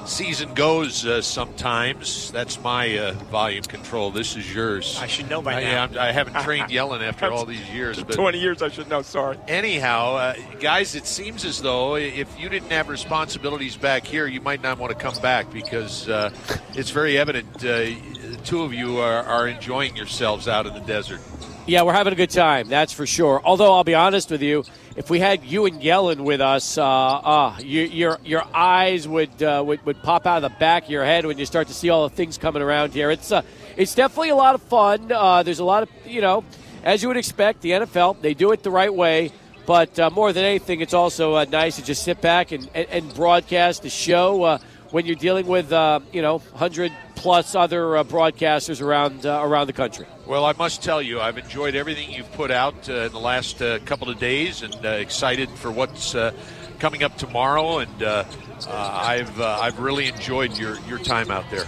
season 0.08 0.54
goes 0.54 1.04
uh, 1.06 1.22
sometimes. 1.22 2.30
That's 2.32 2.60
my 2.60 2.98
uh, 2.98 3.12
volume 3.30 3.64
control. 3.64 4.10
This 4.10 4.36
is 4.36 4.52
yours. 4.52 4.98
I 5.00 5.06
should 5.06 5.28
know 5.28 5.42
by 5.42 5.54
I, 5.54 5.60
now. 5.62 5.80
I'm- 5.82 5.98
I 5.98 6.12
haven't 6.12 6.34
trained 6.44 6.70
Yellen 6.70 7.06
after 7.06 7.30
all 7.30 7.44
these 7.44 7.68
years. 7.70 8.02
But 8.02 8.14
20 8.14 8.38
years, 8.38 8.62
I 8.62 8.68
should 8.68 8.88
know. 8.88 9.02
Sorry. 9.02 9.38
Anyhow, 9.46 10.14
uh, 10.14 10.34
guys, 10.60 10.94
it 10.94 11.06
seems 11.06 11.44
as 11.44 11.60
though 11.60 11.96
if 11.96 12.38
you 12.38 12.48
didn't 12.48 12.70
have 12.70 12.88
responsibilities 12.88 13.76
back 13.76 14.04
here, 14.06 14.26
you 14.26 14.40
might 14.40 14.62
not 14.62 14.78
want 14.78 14.92
to 14.92 14.98
come 14.98 15.20
back 15.20 15.52
because 15.52 16.08
uh, 16.08 16.30
it's 16.74 16.90
very 16.90 17.18
evident 17.18 17.48
uh, 17.58 17.68
the 17.68 18.38
two 18.44 18.62
of 18.62 18.72
you 18.72 18.98
are, 18.98 19.22
are 19.24 19.48
enjoying 19.48 19.96
yourselves 19.96 20.48
out 20.48 20.66
in 20.66 20.74
the 20.74 20.80
desert. 20.80 21.20
Yeah, 21.68 21.82
we're 21.82 21.92
having 21.92 22.14
a 22.14 22.16
good 22.16 22.30
time, 22.30 22.70
that's 22.70 22.94
for 22.94 23.04
sure. 23.04 23.42
Although 23.44 23.74
I'll 23.74 23.84
be 23.84 23.94
honest 23.94 24.30
with 24.30 24.40
you, 24.40 24.64
if 24.96 25.10
we 25.10 25.20
had 25.20 25.44
you 25.44 25.66
and 25.66 25.82
Yellen 25.82 26.20
with 26.20 26.40
us, 26.40 26.78
uh, 26.78 26.82
uh, 26.82 27.58
you, 27.60 27.82
your 27.82 28.18
your 28.24 28.42
eyes 28.54 29.06
would, 29.06 29.42
uh, 29.42 29.62
would 29.66 29.84
would 29.84 30.02
pop 30.02 30.26
out 30.26 30.42
of 30.42 30.50
the 30.50 30.58
back 30.58 30.84
of 30.84 30.90
your 30.90 31.04
head 31.04 31.26
when 31.26 31.36
you 31.36 31.44
start 31.44 31.68
to 31.68 31.74
see 31.74 31.90
all 31.90 32.08
the 32.08 32.14
things 32.14 32.38
coming 32.38 32.62
around 32.62 32.94
here. 32.94 33.10
It's 33.10 33.30
uh, 33.30 33.42
it's 33.76 33.94
definitely 33.94 34.30
a 34.30 34.34
lot 34.34 34.54
of 34.54 34.62
fun. 34.62 35.12
Uh, 35.12 35.42
there's 35.42 35.58
a 35.58 35.64
lot 35.64 35.82
of 35.82 35.90
you 36.06 36.22
know, 36.22 36.42
as 36.84 37.02
you 37.02 37.08
would 37.08 37.18
expect, 37.18 37.60
the 37.60 37.72
NFL 37.72 38.22
they 38.22 38.32
do 38.32 38.50
it 38.52 38.62
the 38.62 38.70
right 38.70 38.94
way. 38.94 39.30
But 39.66 39.98
uh, 39.98 40.08
more 40.08 40.32
than 40.32 40.46
anything, 40.46 40.80
it's 40.80 40.94
also 40.94 41.34
uh, 41.34 41.44
nice 41.44 41.76
to 41.76 41.84
just 41.84 42.02
sit 42.02 42.22
back 42.22 42.50
and, 42.52 42.66
and, 42.74 42.88
and 42.88 43.14
broadcast 43.14 43.82
the 43.82 43.90
show 43.90 44.58
when 44.90 45.06
you're 45.06 45.16
dealing 45.16 45.46
with 45.46 45.72
uh, 45.72 46.00
you 46.12 46.22
know 46.22 46.38
hundred 46.54 46.92
plus 47.14 47.54
other 47.54 47.96
uh, 47.96 48.04
broadcasters 48.04 48.80
around 48.80 49.26
uh, 49.26 49.40
around 49.42 49.66
the 49.66 49.72
country. 49.72 50.06
Well, 50.26 50.44
I 50.44 50.52
must 50.52 50.82
tell 50.82 51.02
you, 51.02 51.20
I've 51.20 51.38
enjoyed 51.38 51.74
everything 51.74 52.10
you've 52.10 52.30
put 52.32 52.50
out 52.50 52.88
uh, 52.88 53.06
in 53.06 53.12
the 53.12 53.18
last 53.18 53.60
uh, 53.60 53.78
couple 53.80 54.08
of 54.08 54.18
days, 54.18 54.62
and 54.62 54.74
uh, 54.84 54.88
excited 54.90 55.50
for 55.50 55.70
what's 55.70 56.14
uh, 56.14 56.32
coming 56.78 57.02
up 57.02 57.16
tomorrow. 57.16 57.78
And 57.78 58.02
uh, 58.02 58.24
uh, 58.66 59.00
I've 59.04 59.40
uh, 59.40 59.58
I've 59.60 59.78
really 59.78 60.06
enjoyed 60.06 60.56
your 60.56 60.78
your 60.80 60.98
time 60.98 61.30
out 61.30 61.50
there. 61.50 61.66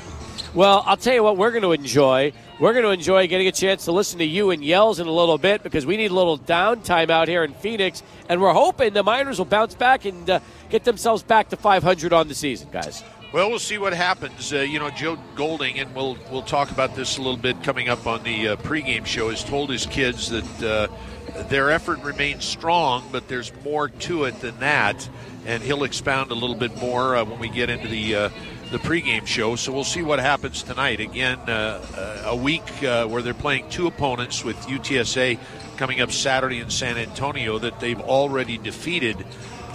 Well, 0.55 0.83
I'll 0.87 0.97
tell 0.97 1.15
you 1.15 1.23
what 1.23 1.37
we're 1.37 1.53
going 1.53 1.63
to 1.63 1.73
enjoy. 1.73 2.33
We're 2.61 2.75
going 2.75 2.85
to 2.85 2.91
enjoy 2.91 3.27
getting 3.27 3.47
a 3.47 3.53
chance 3.53 3.87
to 3.87 3.93
listen 3.93 4.19
to 4.19 4.25
you 4.27 4.51
and 4.51 4.63
Yells 4.63 5.01
in 5.01 5.07
a 5.07 5.11
little 5.11 5.39
bit 5.39 5.63
because 5.63 5.87
we 5.87 5.97
need 5.97 6.11
a 6.11 6.15
little 6.15 6.39
downtime 6.39 7.09
out 7.09 7.27
here 7.27 7.43
in 7.43 7.55
Phoenix, 7.55 8.03
and 8.29 8.39
we're 8.39 8.53
hoping 8.53 8.93
the 8.93 9.03
Miners 9.03 9.39
will 9.39 9.47
bounce 9.47 9.75
back 9.75 10.05
and 10.05 10.29
uh, 10.29 10.41
get 10.69 10.85
themselves 10.85 11.23
back 11.23 11.49
to 11.49 11.57
500 11.57 12.13
on 12.13 12.29
the 12.29 12.35
season, 12.35 12.69
guys. 12.71 13.03
Well, 13.33 13.49
we'll 13.49 13.61
see 13.61 13.79
what 13.79 13.95
happens. 13.95 14.53
Uh, 14.53 14.59
you 14.59 14.79
know, 14.79 14.91
Joe 14.91 15.17
Golding, 15.37 15.79
and 15.79 15.95
we'll 15.95 16.19
we'll 16.31 16.43
talk 16.43 16.71
about 16.71 16.95
this 16.95 17.17
a 17.17 17.23
little 17.23 17.39
bit 17.39 17.63
coming 17.63 17.89
up 17.89 18.07
on 18.07 18.23
the 18.25 18.49
uh, 18.49 18.57
pregame 18.57 19.07
show. 19.07 19.31
Has 19.31 19.43
told 19.43 19.71
his 19.71 19.87
kids 19.87 20.29
that 20.29 20.63
uh, 20.63 21.45
their 21.45 21.71
effort 21.71 22.01
remains 22.03 22.45
strong, 22.45 23.09
but 23.11 23.27
there's 23.27 23.53
more 23.65 23.89
to 23.89 24.25
it 24.25 24.39
than 24.41 24.59
that, 24.59 25.09
and 25.47 25.63
he'll 25.63 25.85
expound 25.85 26.31
a 26.31 26.35
little 26.35 26.57
bit 26.57 26.77
more 26.77 27.17
uh, 27.17 27.25
when 27.25 27.39
we 27.39 27.49
get 27.49 27.71
into 27.71 27.89
the. 27.89 28.31
The 28.71 28.79
pregame 28.79 29.27
show, 29.27 29.57
so 29.57 29.73
we'll 29.73 29.83
see 29.83 30.03
what 30.03 30.21
happens 30.21 30.63
tonight. 30.63 31.01
Again, 31.01 31.39
uh, 31.49 31.85
uh, 31.97 32.31
a 32.31 32.37
week 32.37 32.63
uh, 32.85 33.05
where 33.09 33.21
they're 33.21 33.35
playing 33.35 33.69
two 33.69 33.89
opponents 33.89 34.45
with 34.45 34.57
UTSA 34.67 35.41
coming 35.77 36.01
up 36.01 36.13
Saturday 36.13 36.61
in 36.61 36.71
San 36.71 36.97
Antonio 36.97 37.59
that 37.59 37.81
they've 37.81 38.01
already 38.01 38.59
defeated 38.59 39.27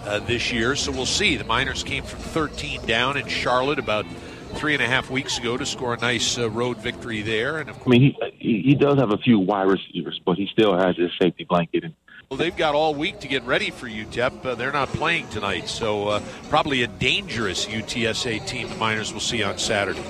uh, 0.06 0.20
this 0.20 0.54
year. 0.54 0.78
So 0.78 0.94
we'll 0.94 1.06
see. 1.06 1.36
The 1.36 1.44
Miners 1.44 1.84
came 1.84 2.06
from 2.06 2.20
13 2.20 2.86
down 2.86 3.18
in 3.18 3.28
Charlotte 3.28 3.80
about 3.80 4.06
three 4.54 4.74
and 4.74 4.82
a 4.82 4.88
half 4.88 5.10
weeks 5.10 5.38
ago 5.40 5.58
to 5.58 5.66
score 5.66 5.94
a 5.94 5.98
nice 5.98 6.38
uh, 6.38 6.50
road 6.50 6.78
victory 6.78 7.22
there. 7.22 7.58
And 7.58 7.70
of 7.70 7.78
I 7.86 7.90
mean, 7.90 8.02
he, 8.02 8.18
he 8.40 8.62
he 8.62 8.76
does 8.76 8.98
have 8.98 9.12
a 9.12 9.18
few 9.18 9.40
wide 9.40 9.68
receivers, 9.68 10.22
but 10.26 10.38
he 10.38 10.48
still 10.54 10.78
has 10.78 10.96
his 10.96 11.12
safety 11.22 11.44
blanket. 11.44 11.84
And 11.84 11.94
well, 12.30 12.38
they've 12.38 12.56
got 12.56 12.76
all 12.76 12.96
week 12.96 13.20
to 13.20 13.28
get 13.28 13.44
ready 13.44 13.70
for 13.70 13.88
UTEP. 13.88 14.46
Uh, 14.46 14.56
they're 14.56 14.72
not 14.72 14.90
playing 14.90 15.28
tonight, 15.30 15.68
so 15.68 16.08
uh, 16.08 16.22
probably 16.50 16.84
a 16.84 16.88
dangerous 16.88 17.66
UTSA 17.66 18.46
team 18.48 18.70
the 18.70 18.76
Miners 18.76 19.14
will 19.14 19.20
see 19.20 19.44
on 19.44 19.58
Saturday. 19.58 20.04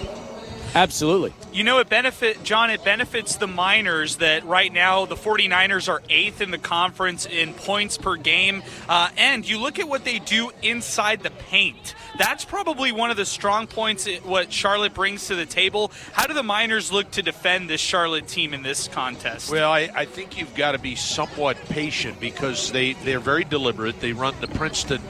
Absolutely. 0.75 1.33
You 1.53 1.63
know, 1.63 1.79
it 1.79 1.87
benefit 1.87 2.43
John. 2.43 2.69
It 2.69 2.83
benefits 2.83 3.37
the 3.37 3.47
Miners 3.47 4.17
that 4.17 4.43
right 4.45 4.71
now 4.71 5.05
the 5.05 5.15
49ers 5.15 5.87
are 5.87 6.01
eighth 6.09 6.41
in 6.41 6.51
the 6.51 6.57
conference 6.57 7.25
in 7.25 7.53
points 7.53 7.97
per 7.97 8.17
game, 8.17 8.61
uh, 8.89 9.09
and 9.15 9.47
you 9.47 9.57
look 9.57 9.79
at 9.79 9.87
what 9.87 10.03
they 10.03 10.19
do 10.19 10.51
inside 10.61 11.23
the 11.23 11.31
paint. 11.31 11.95
That's 12.17 12.43
probably 12.43 12.91
one 12.91 13.09
of 13.09 13.15
the 13.15 13.25
strong 13.25 13.67
points. 13.67 14.05
What 14.23 14.51
Charlotte 14.51 14.93
brings 14.93 15.27
to 15.27 15.35
the 15.35 15.45
table. 15.45 15.91
How 16.11 16.27
do 16.27 16.33
the 16.33 16.43
Miners 16.43 16.91
look 16.91 17.09
to 17.11 17.21
defend 17.21 17.69
this 17.69 17.79
Charlotte 17.79 18.27
team 18.27 18.53
in 18.53 18.61
this 18.61 18.89
contest? 18.89 19.49
Well, 19.49 19.71
I, 19.71 19.89
I 19.95 20.05
think 20.05 20.37
you've 20.37 20.55
got 20.55 20.73
to 20.73 20.77
be 20.77 20.95
somewhat 20.95 21.57
patient 21.69 22.19
because 22.19 22.73
they, 22.73 22.93
they're 22.93 23.19
very 23.21 23.45
deliberate. 23.45 24.01
They 24.01 24.11
run 24.11 24.35
the 24.41 24.47
Princeton 24.49 25.01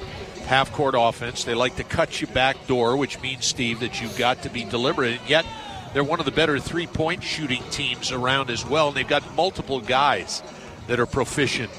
half 0.46 0.72
court 0.72 0.96
offense. 0.98 1.44
They 1.44 1.56
like 1.56 1.76
to 1.78 1.84
cut 1.84 2.22
you 2.22 2.28
back 2.28 2.68
door, 2.68 2.98
which 2.98 3.22
means, 3.22 3.46
Steve, 3.46 3.80
that 3.82 4.02
you've 4.02 4.18
got 4.18 4.44
to 4.44 4.50
be 4.50 4.64
deliberate. 4.64 5.20
And 5.20 5.30
yet, 5.30 5.46
they're 5.94 6.04
one 6.04 6.20
of 6.20 6.26
the 6.26 6.32
better 6.32 6.60
three 6.60 6.88
point 6.88 7.24
shooting 7.24 7.64
teams 7.72 8.12
around 8.12 8.50
as 8.50 8.66
well. 8.66 8.90
And 8.90 8.98
they've 8.98 9.08
got 9.08 9.36
multiple 9.36 9.80
guys 9.80 10.44
that 10.88 11.00
are 11.00 11.06
proficient 11.06 11.72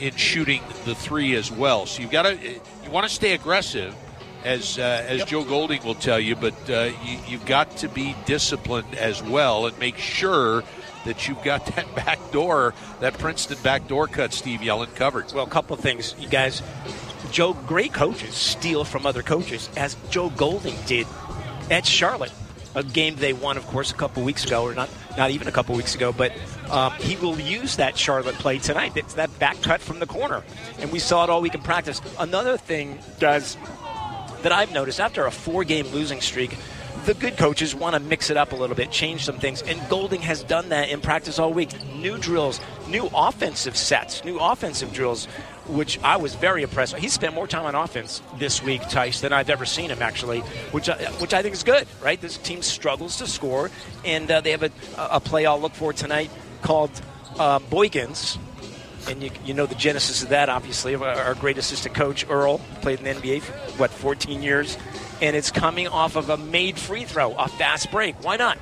in 0.00 0.14
shooting 0.16 0.62
the 0.84 0.94
three 0.94 1.34
as 1.34 1.50
well. 1.50 1.86
So 1.86 2.02
you've 2.02 2.10
got 2.10 2.22
to, 2.22 2.36
you 2.36 2.90
want 2.90 3.06
to 3.06 3.12
stay 3.12 3.32
aggressive. 3.32 3.94
As, 4.42 4.78
uh, 4.78 5.04
as 5.06 5.22
Joe 5.26 5.44
Golding 5.44 5.82
will 5.84 5.94
tell 5.94 6.18
you, 6.18 6.34
but 6.34 6.54
uh, 6.70 6.92
you, 7.04 7.18
you've 7.28 7.44
got 7.44 7.76
to 7.78 7.90
be 7.90 8.16
disciplined 8.24 8.94
as 8.94 9.22
well 9.22 9.66
and 9.66 9.78
make 9.78 9.98
sure 9.98 10.64
that 11.04 11.28
you've 11.28 11.42
got 11.42 11.66
that 11.76 11.94
back 11.94 12.18
door, 12.30 12.74
that 13.00 13.18
Princeton 13.18 13.58
back 13.62 13.86
door 13.86 14.06
cut 14.06 14.32
Steve 14.32 14.60
Yellen 14.60 14.94
covered. 14.94 15.30
Well, 15.32 15.44
a 15.44 15.50
couple 15.50 15.74
of 15.74 15.80
things, 15.80 16.14
you 16.18 16.28
guys. 16.28 16.62
Joe, 17.30 17.54
great 17.66 17.92
coaches 17.92 18.34
steal 18.34 18.84
from 18.84 19.06
other 19.06 19.22
coaches, 19.22 19.70
as 19.76 19.96
Joe 20.10 20.30
Golding 20.30 20.76
did 20.86 21.06
at 21.70 21.86
Charlotte, 21.86 22.32
a 22.74 22.82
game 22.82 23.16
they 23.16 23.32
won, 23.32 23.56
of 23.56 23.66
course, 23.66 23.90
a 23.90 23.94
couple 23.94 24.22
weeks 24.22 24.44
ago, 24.44 24.62
or 24.62 24.74
not, 24.74 24.88
not 25.16 25.30
even 25.30 25.48
a 25.48 25.52
couple 25.52 25.74
weeks 25.74 25.94
ago. 25.94 26.12
But 26.12 26.32
um, 26.70 26.92
he 26.94 27.16
will 27.16 27.38
use 27.38 27.76
that 27.76 27.96
Charlotte 27.96 28.34
play 28.36 28.58
tonight. 28.58 28.92
It's 28.96 29.14
that 29.14 29.36
back 29.38 29.60
cut 29.62 29.80
from 29.80 29.98
the 29.98 30.06
corner, 30.06 30.42
and 30.78 30.90
we 30.92 30.98
saw 30.98 31.24
it 31.24 31.30
all 31.30 31.40
week 31.40 31.54
in 31.54 31.62
practice. 31.62 32.00
Another 32.18 32.56
thing, 32.56 32.98
guys, 33.18 33.56
that 34.42 34.52
I've 34.52 34.72
noticed 34.72 35.00
after 35.00 35.26
a 35.26 35.30
four-game 35.30 35.86
losing 35.88 36.20
streak. 36.20 36.56
The 37.06 37.14
good 37.14 37.38
coaches 37.38 37.74
want 37.74 37.94
to 37.94 38.00
mix 38.00 38.28
it 38.28 38.36
up 38.36 38.52
a 38.52 38.56
little 38.56 38.76
bit, 38.76 38.90
change 38.90 39.24
some 39.24 39.38
things, 39.38 39.62
and 39.62 39.80
Golding 39.88 40.20
has 40.20 40.42
done 40.44 40.68
that 40.68 40.90
in 40.90 41.00
practice 41.00 41.38
all 41.38 41.52
week. 41.52 41.70
New 41.94 42.18
drills, 42.18 42.60
new 42.88 43.08
offensive 43.14 43.74
sets, 43.76 44.22
new 44.22 44.38
offensive 44.38 44.92
drills, 44.92 45.26
which 45.70 45.98
I 46.02 46.16
was 46.16 46.34
very 46.34 46.62
impressed. 46.62 46.96
He 46.96 47.08
spent 47.08 47.34
more 47.34 47.46
time 47.46 47.64
on 47.64 47.74
offense 47.74 48.22
this 48.38 48.62
week, 48.62 48.82
Tice, 48.88 49.20
than 49.20 49.32
I've 49.32 49.50
ever 49.50 49.64
seen 49.64 49.90
him 49.90 50.02
actually, 50.02 50.40
which 50.72 50.88
I, 50.88 50.96
which 51.12 51.34
I 51.34 51.42
think 51.42 51.54
is 51.54 51.62
good. 51.62 51.86
Right, 52.02 52.20
this 52.20 52.36
team 52.38 52.62
struggles 52.62 53.18
to 53.18 53.26
score, 53.26 53.70
and 54.04 54.30
uh, 54.30 54.40
they 54.40 54.50
have 54.50 54.62
a, 54.62 54.70
a 54.96 55.20
play 55.20 55.46
I'll 55.46 55.60
look 55.60 55.74
for 55.74 55.92
tonight 55.92 56.30
called 56.62 56.90
uh, 57.38 57.58
Boykins, 57.58 58.38
and 59.08 59.22
you, 59.22 59.30
you 59.44 59.54
know 59.54 59.66
the 59.66 59.74
genesis 59.74 60.22
of 60.22 60.30
that, 60.30 60.48
obviously. 60.48 60.94
Our 60.94 61.34
great 61.34 61.58
assistant 61.58 61.94
coach, 61.94 62.26
Earl, 62.28 62.58
played 62.82 63.00
in 63.00 63.04
the 63.04 63.28
NBA 63.28 63.42
for, 63.42 63.52
what, 63.78 63.90
14 63.90 64.42
years? 64.42 64.76
And 65.22 65.36
it's 65.36 65.50
coming 65.50 65.88
off 65.88 66.16
of 66.16 66.30
a 66.30 66.36
made 66.36 66.78
free 66.78 67.04
throw, 67.04 67.32
a 67.34 67.48
fast 67.48 67.90
break. 67.90 68.22
Why 68.24 68.36
not? 68.36 68.58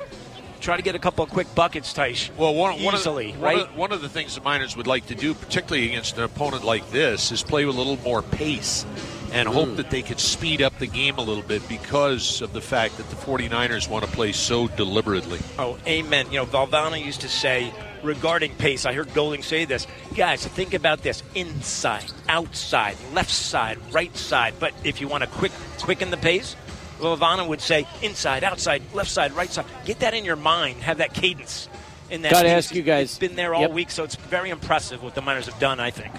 Try 0.61 0.77
to 0.77 0.83
get 0.83 0.95
a 0.95 0.99
couple 0.99 1.25
of 1.25 1.31
quick 1.31 1.53
buckets, 1.55 1.93
Taish. 1.93 2.35
Well, 2.37 2.55
one, 2.55 2.83
one 2.83 2.95
Easily, 2.95 3.31
of, 3.31 3.37
the- 3.37 3.43
right? 3.43 3.57
One 3.57 3.67
of, 3.67 3.77
one 3.77 3.93
of 3.93 4.03
the 4.03 4.09
things 4.09 4.35
the 4.35 4.41
Miners 4.41 4.77
would 4.77 4.87
like 4.87 5.07
to 5.07 5.15
do, 5.15 5.35
particularly 5.35 5.87
against 5.89 6.17
an 6.19 6.25
opponent 6.25 6.65
like 6.65 6.91
this, 6.91 7.33
is 7.33 7.43
play 7.43 7.65
with 7.65 7.77
a 7.77 7.79
little 7.79 7.97
more 7.99 8.23
pace 8.23 8.85
and 9.33 9.49
mm. 9.49 9.53
hope 9.53 9.77
that 9.77 9.91
they 9.91 10.03
could 10.03 10.21
speed 10.21 10.63
up 10.63 10.79
the 10.79 10.87
game 10.87 11.17
a 11.19 11.23
little 11.23 11.43
bit 11.43 11.67
because 11.69 12.41
of 12.43 12.53
the 12.53 12.61
fact 12.61 12.97
that 12.97 13.09
the 13.11 13.17
49ers 13.17 13.89
want 13.89 14.05
to 14.05 14.11
play 14.11 14.33
so 14.33 14.69
deliberately. 14.69 15.39
Oh, 15.59 15.79
amen. 15.87 16.27
You 16.31 16.39
know, 16.39 16.47
Valvano 16.47 17.03
used 17.03 17.21
to 17.23 17.29
say 17.29 17.73
regarding 18.03 18.55
pace, 18.55 18.87
I 18.87 18.93
heard 18.93 19.13
Golding 19.15 19.43
say 19.43 19.65
this. 19.65 19.87
Guys, 20.15 20.47
think 20.47 20.75
about 20.75 21.03
this 21.03 21.23
inside, 21.35 22.11
outside, 22.29 22.97
left 23.13 23.31
side, 23.31 23.79
right 23.93 24.17
side. 24.17 24.55
But 24.59 24.73
if 24.85 25.01
you 25.01 25.09
want 25.09 25.25
to 25.25 25.31
quick 25.31 25.53
quicken 25.79 26.11
the 26.11 26.17
pace, 26.17 26.57
Valvano 26.99 27.47
would 27.49 27.61
say 27.61 27.87
inside, 28.03 28.45
outside, 28.45 28.83
left 28.95 29.11
side, 29.11 29.33
right 29.33 29.51
side. 29.51 29.65
Get 29.85 30.01
that 30.01 30.15
in 30.15 30.25
your 30.25 30.37
mind. 30.37 30.83
Have 30.83 30.99
that 30.99 31.15
cadence. 31.15 31.69
In 32.11 32.23
that 32.23 32.33
Gotta 32.33 32.49
ask 32.49 32.75
you 32.75 32.83
guys- 32.83 33.11
It's 33.11 33.19
been 33.19 33.37
there 33.37 33.55
all 33.55 33.63
Yep. 33.63 33.73
week, 33.73 33.91
so 33.91 34.03
it's 34.03 34.15
very 34.17 34.51
impressive 34.51 35.03
what 35.03 35.15
the 35.15 35.21
Miners 35.21 35.47
have 35.47 35.59
done, 35.59 35.79
I 35.79 35.91
think. 35.91 36.11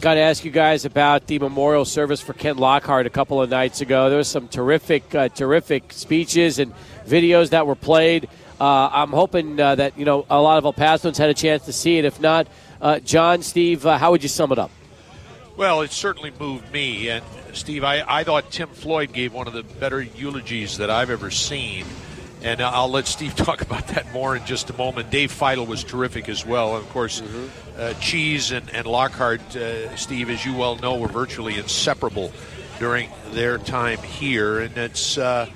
Got 0.00 0.14
to 0.14 0.20
ask 0.20 0.44
you 0.44 0.50
guys 0.50 0.84
about 0.84 1.26
the 1.26 1.38
memorial 1.38 1.84
service 1.86 2.20
for 2.20 2.34
Kent 2.34 2.58
Lockhart 2.58 3.06
a 3.06 3.10
couple 3.10 3.40
of 3.40 3.48
nights 3.48 3.80
ago. 3.80 4.08
There 4.10 4.18
was 4.18 4.28
some 4.28 4.46
terrific, 4.48 5.14
uh, 5.14 5.28
terrific 5.30 5.84
speeches 5.92 6.58
and 6.58 6.74
videos 7.08 7.50
that 7.50 7.66
were 7.66 7.74
played. 7.76 8.28
Uh, 8.60 8.90
I'm 8.92 9.10
hoping 9.10 9.58
uh, 9.60 9.74
that 9.76 9.98
you 9.98 10.04
know 10.04 10.26
a 10.28 10.40
lot 10.40 10.58
of 10.58 10.64
El 10.66 10.72
Pasoans 10.74 11.16
had 11.16 11.30
a 11.30 11.34
chance 11.34 11.64
to 11.64 11.72
see 11.72 11.96
it. 11.98 12.04
If 12.04 12.20
not, 12.20 12.46
uh, 12.82 12.98
John, 13.00 13.40
Steve, 13.42 13.86
uh, 13.86 13.96
how 13.96 14.10
would 14.10 14.22
you 14.22 14.28
sum 14.28 14.52
it 14.52 14.58
up? 14.58 14.70
Well, 15.56 15.80
it 15.80 15.90
certainly 15.90 16.32
moved 16.38 16.70
me. 16.70 17.08
And, 17.08 17.24
Steve, 17.54 17.82
I, 17.82 18.04
I 18.06 18.24
thought 18.24 18.50
Tim 18.50 18.68
Floyd 18.68 19.14
gave 19.14 19.32
one 19.32 19.46
of 19.46 19.54
the 19.54 19.62
better 19.62 20.02
eulogies 20.02 20.76
that 20.76 20.90
I've 20.90 21.08
ever 21.08 21.30
seen. 21.30 21.86
And 22.42 22.60
I'll 22.60 22.90
let 22.90 23.06
Steve 23.06 23.34
talk 23.36 23.62
about 23.62 23.88
that 23.88 24.12
more 24.12 24.36
in 24.36 24.44
just 24.44 24.68
a 24.68 24.74
moment. 24.74 25.10
Dave 25.10 25.32
Feitl 25.32 25.66
was 25.66 25.82
terrific 25.82 26.28
as 26.28 26.44
well. 26.44 26.76
And 26.76 26.84
of 26.84 26.92
course, 26.92 27.22
uh, 27.78 27.94
Cheese 28.00 28.52
and, 28.52 28.68
and 28.74 28.86
Lockhart, 28.86 29.56
uh, 29.56 29.96
Steve, 29.96 30.28
as 30.28 30.44
you 30.44 30.54
well 30.54 30.76
know, 30.76 30.98
were 30.98 31.08
virtually 31.08 31.56
inseparable 31.56 32.32
during 32.78 33.08
their 33.30 33.56
time 33.56 33.98
here. 33.98 34.60
And 34.60 34.76
it's, 34.76 35.16
uh, 35.16 35.48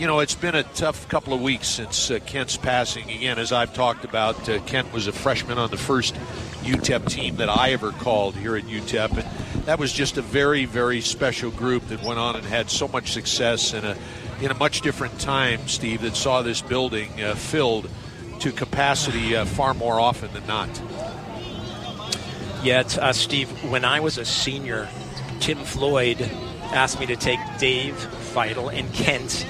you 0.00 0.06
know, 0.06 0.20
it's 0.20 0.34
been 0.34 0.54
a 0.54 0.62
tough 0.62 1.06
couple 1.10 1.34
of 1.34 1.42
weeks 1.42 1.68
since 1.68 2.10
uh, 2.10 2.18
Kent's 2.24 2.56
passing. 2.56 3.10
Again, 3.10 3.38
as 3.38 3.52
I've 3.52 3.74
talked 3.74 4.06
about, 4.06 4.48
uh, 4.48 4.58
Kent 4.60 4.94
was 4.94 5.06
a 5.06 5.12
freshman 5.12 5.58
on 5.58 5.70
the 5.70 5.76
first 5.76 6.14
UTEP 6.62 7.06
team 7.06 7.36
that 7.36 7.50
I 7.50 7.72
ever 7.72 7.92
called 7.92 8.34
here 8.34 8.56
at 8.56 8.64
UTEP. 8.64 9.18
And 9.18 9.64
that 9.64 9.78
was 9.78 9.92
just 9.92 10.16
a 10.16 10.22
very, 10.22 10.64
very 10.64 11.02
special 11.02 11.50
group 11.50 11.86
that 11.88 12.02
went 12.02 12.18
on 12.18 12.34
and 12.34 12.46
had 12.46 12.70
so 12.70 12.88
much 12.88 13.12
success 13.12 13.74
in 13.74 13.84
a, 13.84 13.94
in 14.40 14.50
a 14.50 14.54
much 14.54 14.80
different 14.80 15.20
time, 15.20 15.68
Steve, 15.68 16.00
that 16.00 16.16
saw 16.16 16.40
this 16.40 16.62
building 16.62 17.22
uh, 17.22 17.34
filled 17.34 17.90
to 18.38 18.52
capacity 18.52 19.36
uh, 19.36 19.44
far 19.44 19.74
more 19.74 20.00
often 20.00 20.32
than 20.32 20.46
not. 20.46 20.70
Yeah, 22.64 22.84
uh, 22.98 23.12
Steve, 23.12 23.50
when 23.70 23.84
I 23.84 24.00
was 24.00 24.16
a 24.16 24.24
senior, 24.24 24.88
Tim 25.40 25.58
Floyd 25.58 26.22
asked 26.72 26.98
me 26.98 27.04
to 27.04 27.16
take 27.16 27.38
Dave 27.58 27.96
Feitl 28.32 28.72
and 28.72 28.90
Kent 28.94 29.44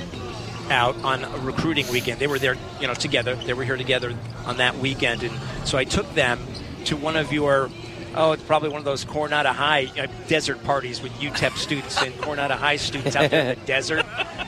out 0.70 0.96
on 1.04 1.24
a 1.24 1.38
recruiting 1.38 1.88
weekend. 1.90 2.20
They 2.20 2.26
were 2.26 2.38
there, 2.38 2.56
you 2.80 2.86
know, 2.86 2.94
together. 2.94 3.34
They 3.34 3.54
were 3.54 3.64
here 3.64 3.76
together 3.76 4.14
on 4.46 4.58
that 4.58 4.76
weekend, 4.78 5.22
and 5.22 5.38
so 5.64 5.76
I 5.76 5.84
took 5.84 6.12
them 6.14 6.38
to 6.86 6.96
one 6.96 7.16
of 7.16 7.32
your 7.32 7.70
oh, 8.14 8.32
it's 8.32 8.42
probably 8.42 8.68
one 8.68 8.78
of 8.78 8.84
those 8.84 9.04
Coronado 9.04 9.52
High 9.52 9.90
uh, 9.98 10.06
desert 10.26 10.62
parties 10.64 11.00
with 11.00 11.12
UTEP 11.12 11.56
students 11.56 12.02
and 12.02 12.16
Coronado 12.20 12.56
High 12.56 12.76
students 12.76 13.16
out 13.16 13.30
there 13.30 13.52
in 13.52 13.58
the 13.58 13.66
desert 13.66 14.04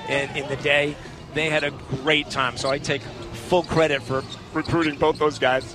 and 0.08 0.36
in 0.36 0.48
the 0.48 0.56
day. 0.56 0.96
They 1.34 1.48
had 1.48 1.64
a 1.64 1.70
great 1.70 2.28
time, 2.28 2.56
so 2.56 2.70
I 2.70 2.78
take 2.78 3.02
full 3.02 3.62
credit 3.62 4.02
for 4.02 4.22
recruiting 4.52 4.98
both 4.98 5.18
those 5.18 5.38
guys. 5.38 5.74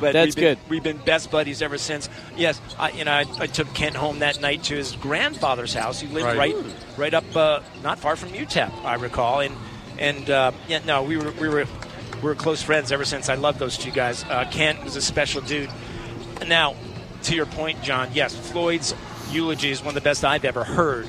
But 0.00 0.12
That's 0.12 0.28
we've 0.28 0.34
been, 0.34 0.44
good. 0.44 0.58
We've 0.68 0.82
been 0.82 0.98
best 0.98 1.30
buddies 1.30 1.62
ever 1.62 1.78
since. 1.78 2.08
Yes, 2.36 2.60
I, 2.78 2.90
you 2.90 3.04
know, 3.04 3.12
I, 3.12 3.24
I 3.38 3.46
took 3.46 3.72
Kent 3.74 3.96
home 3.96 4.18
that 4.20 4.40
night 4.40 4.64
to 4.64 4.74
his 4.74 4.92
grandfather's 4.96 5.74
house. 5.74 6.00
He 6.00 6.08
lived 6.08 6.26
Right. 6.26 6.54
right, 6.54 6.56
right, 6.96 7.14
up, 7.14 7.36
uh, 7.36 7.60
not 7.82 7.98
far 7.98 8.16
from 8.16 8.30
UTEP, 8.30 8.72
I 8.84 8.94
recall. 8.94 9.40
And 9.40 9.54
and 9.98 10.28
uh, 10.28 10.52
yeah, 10.68 10.80
no, 10.84 11.02
we 11.02 11.16
were 11.16 11.30
we 11.32 11.48
were 11.48 11.66
we 12.16 12.22
were 12.22 12.34
close 12.34 12.62
friends 12.62 12.90
ever 12.92 13.04
since. 13.04 13.28
I 13.28 13.34
love 13.34 13.58
those 13.58 13.78
two 13.78 13.90
guys. 13.90 14.24
Uh, 14.24 14.46
Kent 14.50 14.82
was 14.84 14.96
a 14.96 15.02
special 15.02 15.40
dude. 15.42 15.70
Now, 16.46 16.74
to 17.24 17.34
your 17.34 17.46
point, 17.46 17.82
John, 17.82 18.10
yes, 18.12 18.34
Floyd's 18.34 18.94
eulogy 19.30 19.70
is 19.70 19.80
one 19.80 19.88
of 19.88 19.94
the 19.94 20.00
best 20.00 20.24
I've 20.24 20.44
ever 20.44 20.64
heard. 20.64 21.08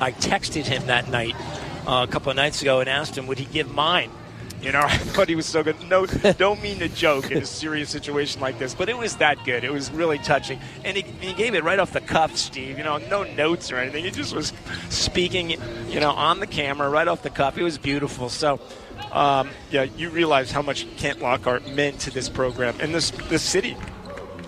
I 0.00 0.12
texted 0.12 0.66
him 0.66 0.86
that 0.86 1.08
night, 1.08 1.34
uh, 1.86 2.06
a 2.08 2.10
couple 2.10 2.30
of 2.30 2.36
nights 2.36 2.62
ago, 2.62 2.80
and 2.80 2.88
asked 2.88 3.16
him 3.16 3.26
would 3.26 3.38
he 3.38 3.46
give 3.46 3.72
mine. 3.72 4.10
You 4.62 4.72
know, 4.72 4.80
I 4.84 4.96
thought 4.96 5.28
he 5.28 5.36
was 5.36 5.46
so 5.46 5.62
good. 5.62 5.76
No, 5.88 6.06
don't 6.06 6.62
mean 6.62 6.78
to 6.80 6.88
joke 6.88 7.30
in 7.30 7.38
a 7.38 7.46
serious 7.46 7.90
situation 7.90 8.40
like 8.40 8.58
this, 8.58 8.74
but 8.74 8.88
it 8.88 8.96
was 8.96 9.16
that 9.16 9.44
good. 9.44 9.64
It 9.64 9.72
was 9.72 9.90
really 9.90 10.18
touching, 10.18 10.60
and 10.84 10.96
he, 10.96 11.02
he 11.20 11.32
gave 11.34 11.54
it 11.54 11.64
right 11.64 11.78
off 11.78 11.92
the 11.92 12.00
cuff, 12.00 12.36
Steve. 12.36 12.78
You 12.78 12.84
know, 12.84 12.98
no 12.98 13.24
notes 13.24 13.70
or 13.70 13.76
anything. 13.76 14.04
He 14.04 14.10
just 14.10 14.34
was 14.34 14.52
speaking, 14.88 15.50
you 15.88 16.00
know, 16.00 16.10
on 16.10 16.40
the 16.40 16.46
camera, 16.46 16.88
right 16.88 17.08
off 17.08 17.22
the 17.22 17.30
cuff. 17.30 17.56
It 17.56 17.62
was 17.62 17.78
beautiful. 17.78 18.28
So, 18.28 18.60
um, 19.12 19.50
yeah, 19.70 19.84
you 19.84 20.10
realize 20.10 20.50
how 20.50 20.62
much 20.62 20.86
Kent 20.96 21.20
Lockhart 21.20 21.68
meant 21.68 22.00
to 22.00 22.10
this 22.10 22.28
program 22.28 22.74
and 22.80 22.94
this 22.94 23.10
this 23.28 23.42
city. 23.42 23.76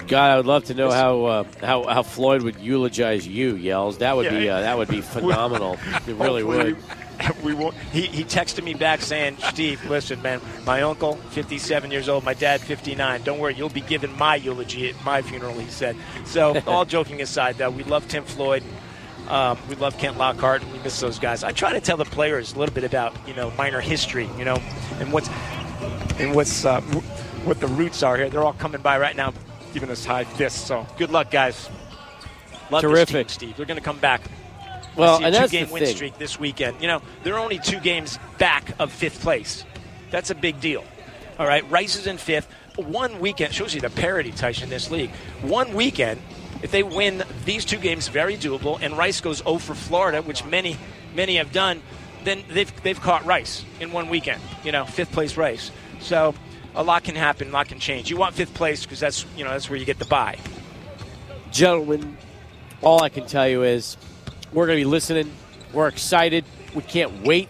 God, 0.08 0.30
I 0.32 0.36
would 0.38 0.46
love 0.46 0.64
to 0.64 0.74
know 0.74 0.90
how 0.90 1.24
uh, 1.24 1.44
how 1.60 1.84
how 1.84 2.02
Floyd 2.02 2.42
would 2.42 2.58
eulogize 2.58 3.28
you, 3.28 3.54
yells. 3.54 3.98
That 3.98 4.16
would 4.16 4.28
be 4.28 4.48
uh, 4.48 4.60
that 4.60 4.76
would 4.76 4.88
be 4.88 5.00
phenomenal. 5.02 5.78
it 6.06 6.16
really 6.16 6.42
would. 6.42 6.76
We 7.42 7.54
won't. 7.54 7.74
He, 7.92 8.02
he 8.02 8.24
texted 8.24 8.64
me 8.64 8.74
back 8.74 9.00
saying, 9.00 9.38
"Steve, 9.38 9.84
listen, 9.88 10.20
man. 10.22 10.40
My 10.64 10.82
uncle, 10.82 11.16
57 11.30 11.90
years 11.90 12.08
old. 12.08 12.24
My 12.24 12.34
dad, 12.34 12.60
59. 12.60 13.22
Don't 13.22 13.38
worry, 13.38 13.54
you'll 13.54 13.68
be 13.68 13.80
given 13.80 14.16
my 14.18 14.36
eulogy 14.36 14.88
at 14.90 15.04
my 15.04 15.22
funeral." 15.22 15.54
He 15.58 15.68
said. 15.68 15.96
So, 16.24 16.60
all 16.66 16.84
joking 16.84 17.22
aside, 17.22 17.58
though, 17.58 17.70
we 17.70 17.82
love 17.84 18.08
Tim 18.08 18.24
Floyd. 18.24 18.62
Um, 19.28 19.58
we 19.68 19.76
love 19.76 19.96
Kent 19.96 20.18
Lockhart. 20.18 20.64
We 20.72 20.78
miss 20.80 20.98
those 21.00 21.18
guys. 21.18 21.44
I 21.44 21.52
try 21.52 21.72
to 21.72 21.80
tell 21.80 21.96
the 21.96 22.04
players 22.04 22.54
a 22.54 22.58
little 22.58 22.74
bit 22.74 22.84
about 22.84 23.14
you 23.26 23.34
know 23.34 23.50
minor 23.52 23.80
history, 23.80 24.28
you 24.36 24.44
know, 24.44 24.56
and 24.98 25.12
what's 25.12 25.28
and 26.18 26.34
what's 26.34 26.64
uh, 26.64 26.80
what 27.44 27.60
the 27.60 27.68
roots 27.68 28.02
are 28.02 28.16
here. 28.16 28.28
They're 28.28 28.42
all 28.42 28.52
coming 28.52 28.80
by 28.80 28.98
right 28.98 29.16
now, 29.16 29.32
giving 29.72 29.90
us 29.90 30.04
high 30.04 30.24
fists. 30.24 30.60
So, 30.60 30.86
good 30.98 31.10
luck, 31.10 31.30
guys. 31.30 31.68
Love 32.70 32.82
Terrific. 32.82 33.28
team, 33.28 33.34
Steve. 33.34 33.56
They're 33.56 33.66
going 33.66 33.78
to 33.78 33.84
come 33.84 33.98
back. 33.98 34.22
Well, 35.00 35.24
I 35.24 35.30
see 35.30 35.36
a 35.36 35.40
two-game 35.42 35.70
win 35.70 35.84
thing. 35.84 35.96
streak 35.96 36.18
this 36.18 36.38
weekend. 36.38 36.80
You 36.80 36.88
know, 36.88 37.02
they're 37.22 37.38
only 37.38 37.58
two 37.58 37.80
games 37.80 38.18
back 38.38 38.74
of 38.78 38.92
fifth 38.92 39.20
place. 39.22 39.64
That's 40.10 40.30
a 40.30 40.34
big 40.34 40.60
deal. 40.60 40.84
All 41.38 41.46
right, 41.46 41.68
Rice 41.70 41.96
is 41.96 42.06
in 42.06 42.18
fifth. 42.18 42.48
One 42.76 43.18
weekend 43.18 43.54
shows 43.54 43.74
you 43.74 43.80
the 43.80 43.90
parity, 43.90 44.30
Tyson, 44.30 44.64
in 44.64 44.70
this 44.70 44.90
league. 44.90 45.10
One 45.42 45.74
weekend, 45.74 46.20
if 46.62 46.70
they 46.70 46.82
win 46.82 47.24
these 47.44 47.64
two 47.64 47.78
games, 47.78 48.08
very 48.08 48.36
doable, 48.36 48.78
and 48.80 48.96
Rice 48.96 49.20
goes 49.20 49.38
0 49.38 49.58
for 49.58 49.74
Florida, 49.74 50.22
which 50.22 50.44
many, 50.44 50.76
many 51.14 51.36
have 51.36 51.52
done, 51.52 51.82
then 52.24 52.42
they've, 52.48 52.82
they've 52.82 53.00
caught 53.00 53.24
Rice 53.24 53.64
in 53.80 53.92
one 53.92 54.10
weekend. 54.10 54.40
You 54.64 54.72
know, 54.72 54.84
fifth 54.84 55.12
place 55.12 55.36
Rice. 55.36 55.70
So 56.00 56.34
a 56.74 56.82
lot 56.82 57.04
can 57.04 57.14
happen, 57.14 57.48
a 57.48 57.52
lot 57.52 57.68
can 57.68 57.80
change. 57.80 58.10
You 58.10 58.16
want 58.16 58.34
fifth 58.34 58.54
place 58.54 58.84
because 58.84 59.00
that's 59.00 59.26
you 59.36 59.44
know 59.44 59.50
that's 59.50 59.68
where 59.68 59.78
you 59.78 59.84
get 59.84 59.98
the 59.98 60.04
buy. 60.04 60.38
Gentlemen, 61.50 62.16
all 62.82 63.02
I 63.02 63.08
can 63.08 63.26
tell 63.26 63.48
you 63.48 63.62
is 63.62 63.96
we're 64.52 64.66
going 64.66 64.78
to 64.78 64.84
be 64.84 64.90
listening. 64.90 65.32
We're 65.72 65.88
excited. 65.88 66.44
We 66.74 66.82
can't 66.82 67.24
wait. 67.24 67.48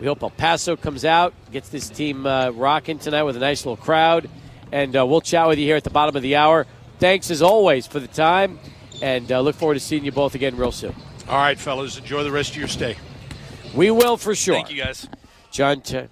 We 0.00 0.06
hope 0.06 0.22
El 0.22 0.30
Paso 0.30 0.76
comes 0.76 1.04
out, 1.04 1.34
gets 1.52 1.68
this 1.68 1.88
team 1.88 2.26
uh, 2.26 2.50
rocking 2.50 2.98
tonight 2.98 3.24
with 3.24 3.36
a 3.36 3.40
nice 3.40 3.64
little 3.66 3.76
crowd. 3.76 4.28
And 4.72 4.96
uh, 4.96 5.06
we'll 5.06 5.20
chat 5.20 5.46
with 5.48 5.58
you 5.58 5.66
here 5.66 5.76
at 5.76 5.84
the 5.84 5.90
bottom 5.90 6.16
of 6.16 6.22
the 6.22 6.36
hour. 6.36 6.66
Thanks 6.98 7.30
as 7.30 7.42
always 7.42 7.86
for 7.86 7.98
the 7.98 8.06
time, 8.08 8.58
and 9.02 9.30
uh, 9.32 9.40
look 9.40 9.56
forward 9.56 9.74
to 9.74 9.80
seeing 9.80 10.04
you 10.04 10.12
both 10.12 10.34
again 10.34 10.56
real 10.56 10.70
soon. 10.70 10.94
All 11.28 11.36
right, 11.36 11.58
fellas, 11.58 11.96
enjoy 11.96 12.24
the 12.24 12.30
rest 12.30 12.50
of 12.52 12.56
your 12.56 12.68
stay. 12.68 12.96
We 13.74 13.90
will 13.90 14.16
for 14.16 14.34
sure. 14.34 14.54
Thank 14.54 14.70
you, 14.70 14.82
guys. 14.82 15.08
John. 15.50 15.80
T- 15.80 16.08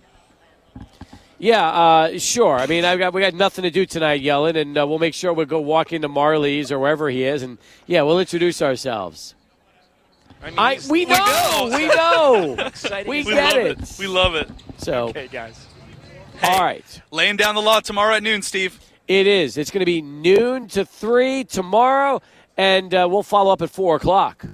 yeah, 1.39 1.69
uh, 1.69 2.19
sure. 2.19 2.57
I 2.57 2.67
mean, 2.67 2.85
I've 2.85 2.99
got 2.99 3.13
we 3.13 3.21
got 3.21 3.35
nothing 3.35 3.63
to 3.63 3.71
do 3.71 3.87
tonight, 3.87 4.21
yelling, 4.21 4.57
and 4.57 4.77
uh, 4.77 4.87
we'll 4.87 4.99
make 4.99 5.15
sure 5.15 5.33
we 5.33 5.45
go 5.45 5.61
walk 5.61 5.93
into 5.93 6.09
Marley's 6.09 6.73
or 6.73 6.79
wherever 6.79 7.09
he 7.11 7.23
is, 7.23 7.43
and 7.43 7.59
yeah, 7.87 8.03
we'll 8.03 8.19
introduce 8.19 8.61
ourselves. 8.61 9.35
I, 10.43 10.79
we 10.89 11.05
know, 11.05 11.71
we 11.75 11.87
know, 11.89 12.55
Exciting 12.67 13.11
we 13.11 13.25
get 13.25 13.55
love 13.55 13.57
it. 13.67 13.81
it. 13.81 13.97
We 13.99 14.07
love 14.07 14.35
it. 14.35 14.49
So, 14.77 15.09
Okay, 15.09 15.29
guys. 15.29 15.67
all 16.43 16.61
right, 16.63 17.03
Laying 17.11 17.37
down 17.37 17.55
the 17.55 17.63
law 17.63 17.81
tomorrow 17.81 18.15
at 18.15 18.23
noon, 18.23 18.43
Steve. 18.43 18.79
it 19.09 19.27
is. 19.27 19.57
It's 19.59 19.71
going 19.71 19.81
to 19.81 19.87
be 19.87 20.01
noon 20.01 20.69
to 20.69 20.85
three 20.85 21.45
tomorrow, 21.45 22.23
and 22.57 22.95
uh, 22.95 23.09
we'll 23.11 23.23
follow 23.25 23.53
up 23.53 23.63
at 23.63 23.71
four 23.71 23.97
o'clock. 23.97 24.47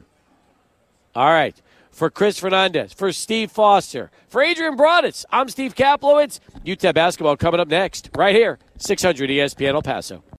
All 1.14 1.28
right. 1.30 1.54
For 1.92 2.10
Chris 2.10 2.40
Fernandez, 2.40 2.92
for 2.92 3.12
Steve 3.12 3.52
Foster, 3.52 4.10
for 4.26 4.42
Adrian 4.42 4.74
Broadus, 4.74 5.24
I'm 5.30 5.48
Steve 5.48 5.76
Kaplowitz. 5.76 6.40
UTEP 6.66 6.92
basketball 6.92 7.36
coming 7.36 7.60
up 7.60 7.68
next, 7.68 8.10
right 8.16 8.34
here, 8.34 8.58
600 8.78 9.30
ESPN 9.30 9.74
El 9.74 9.82
Paso. 9.82 10.24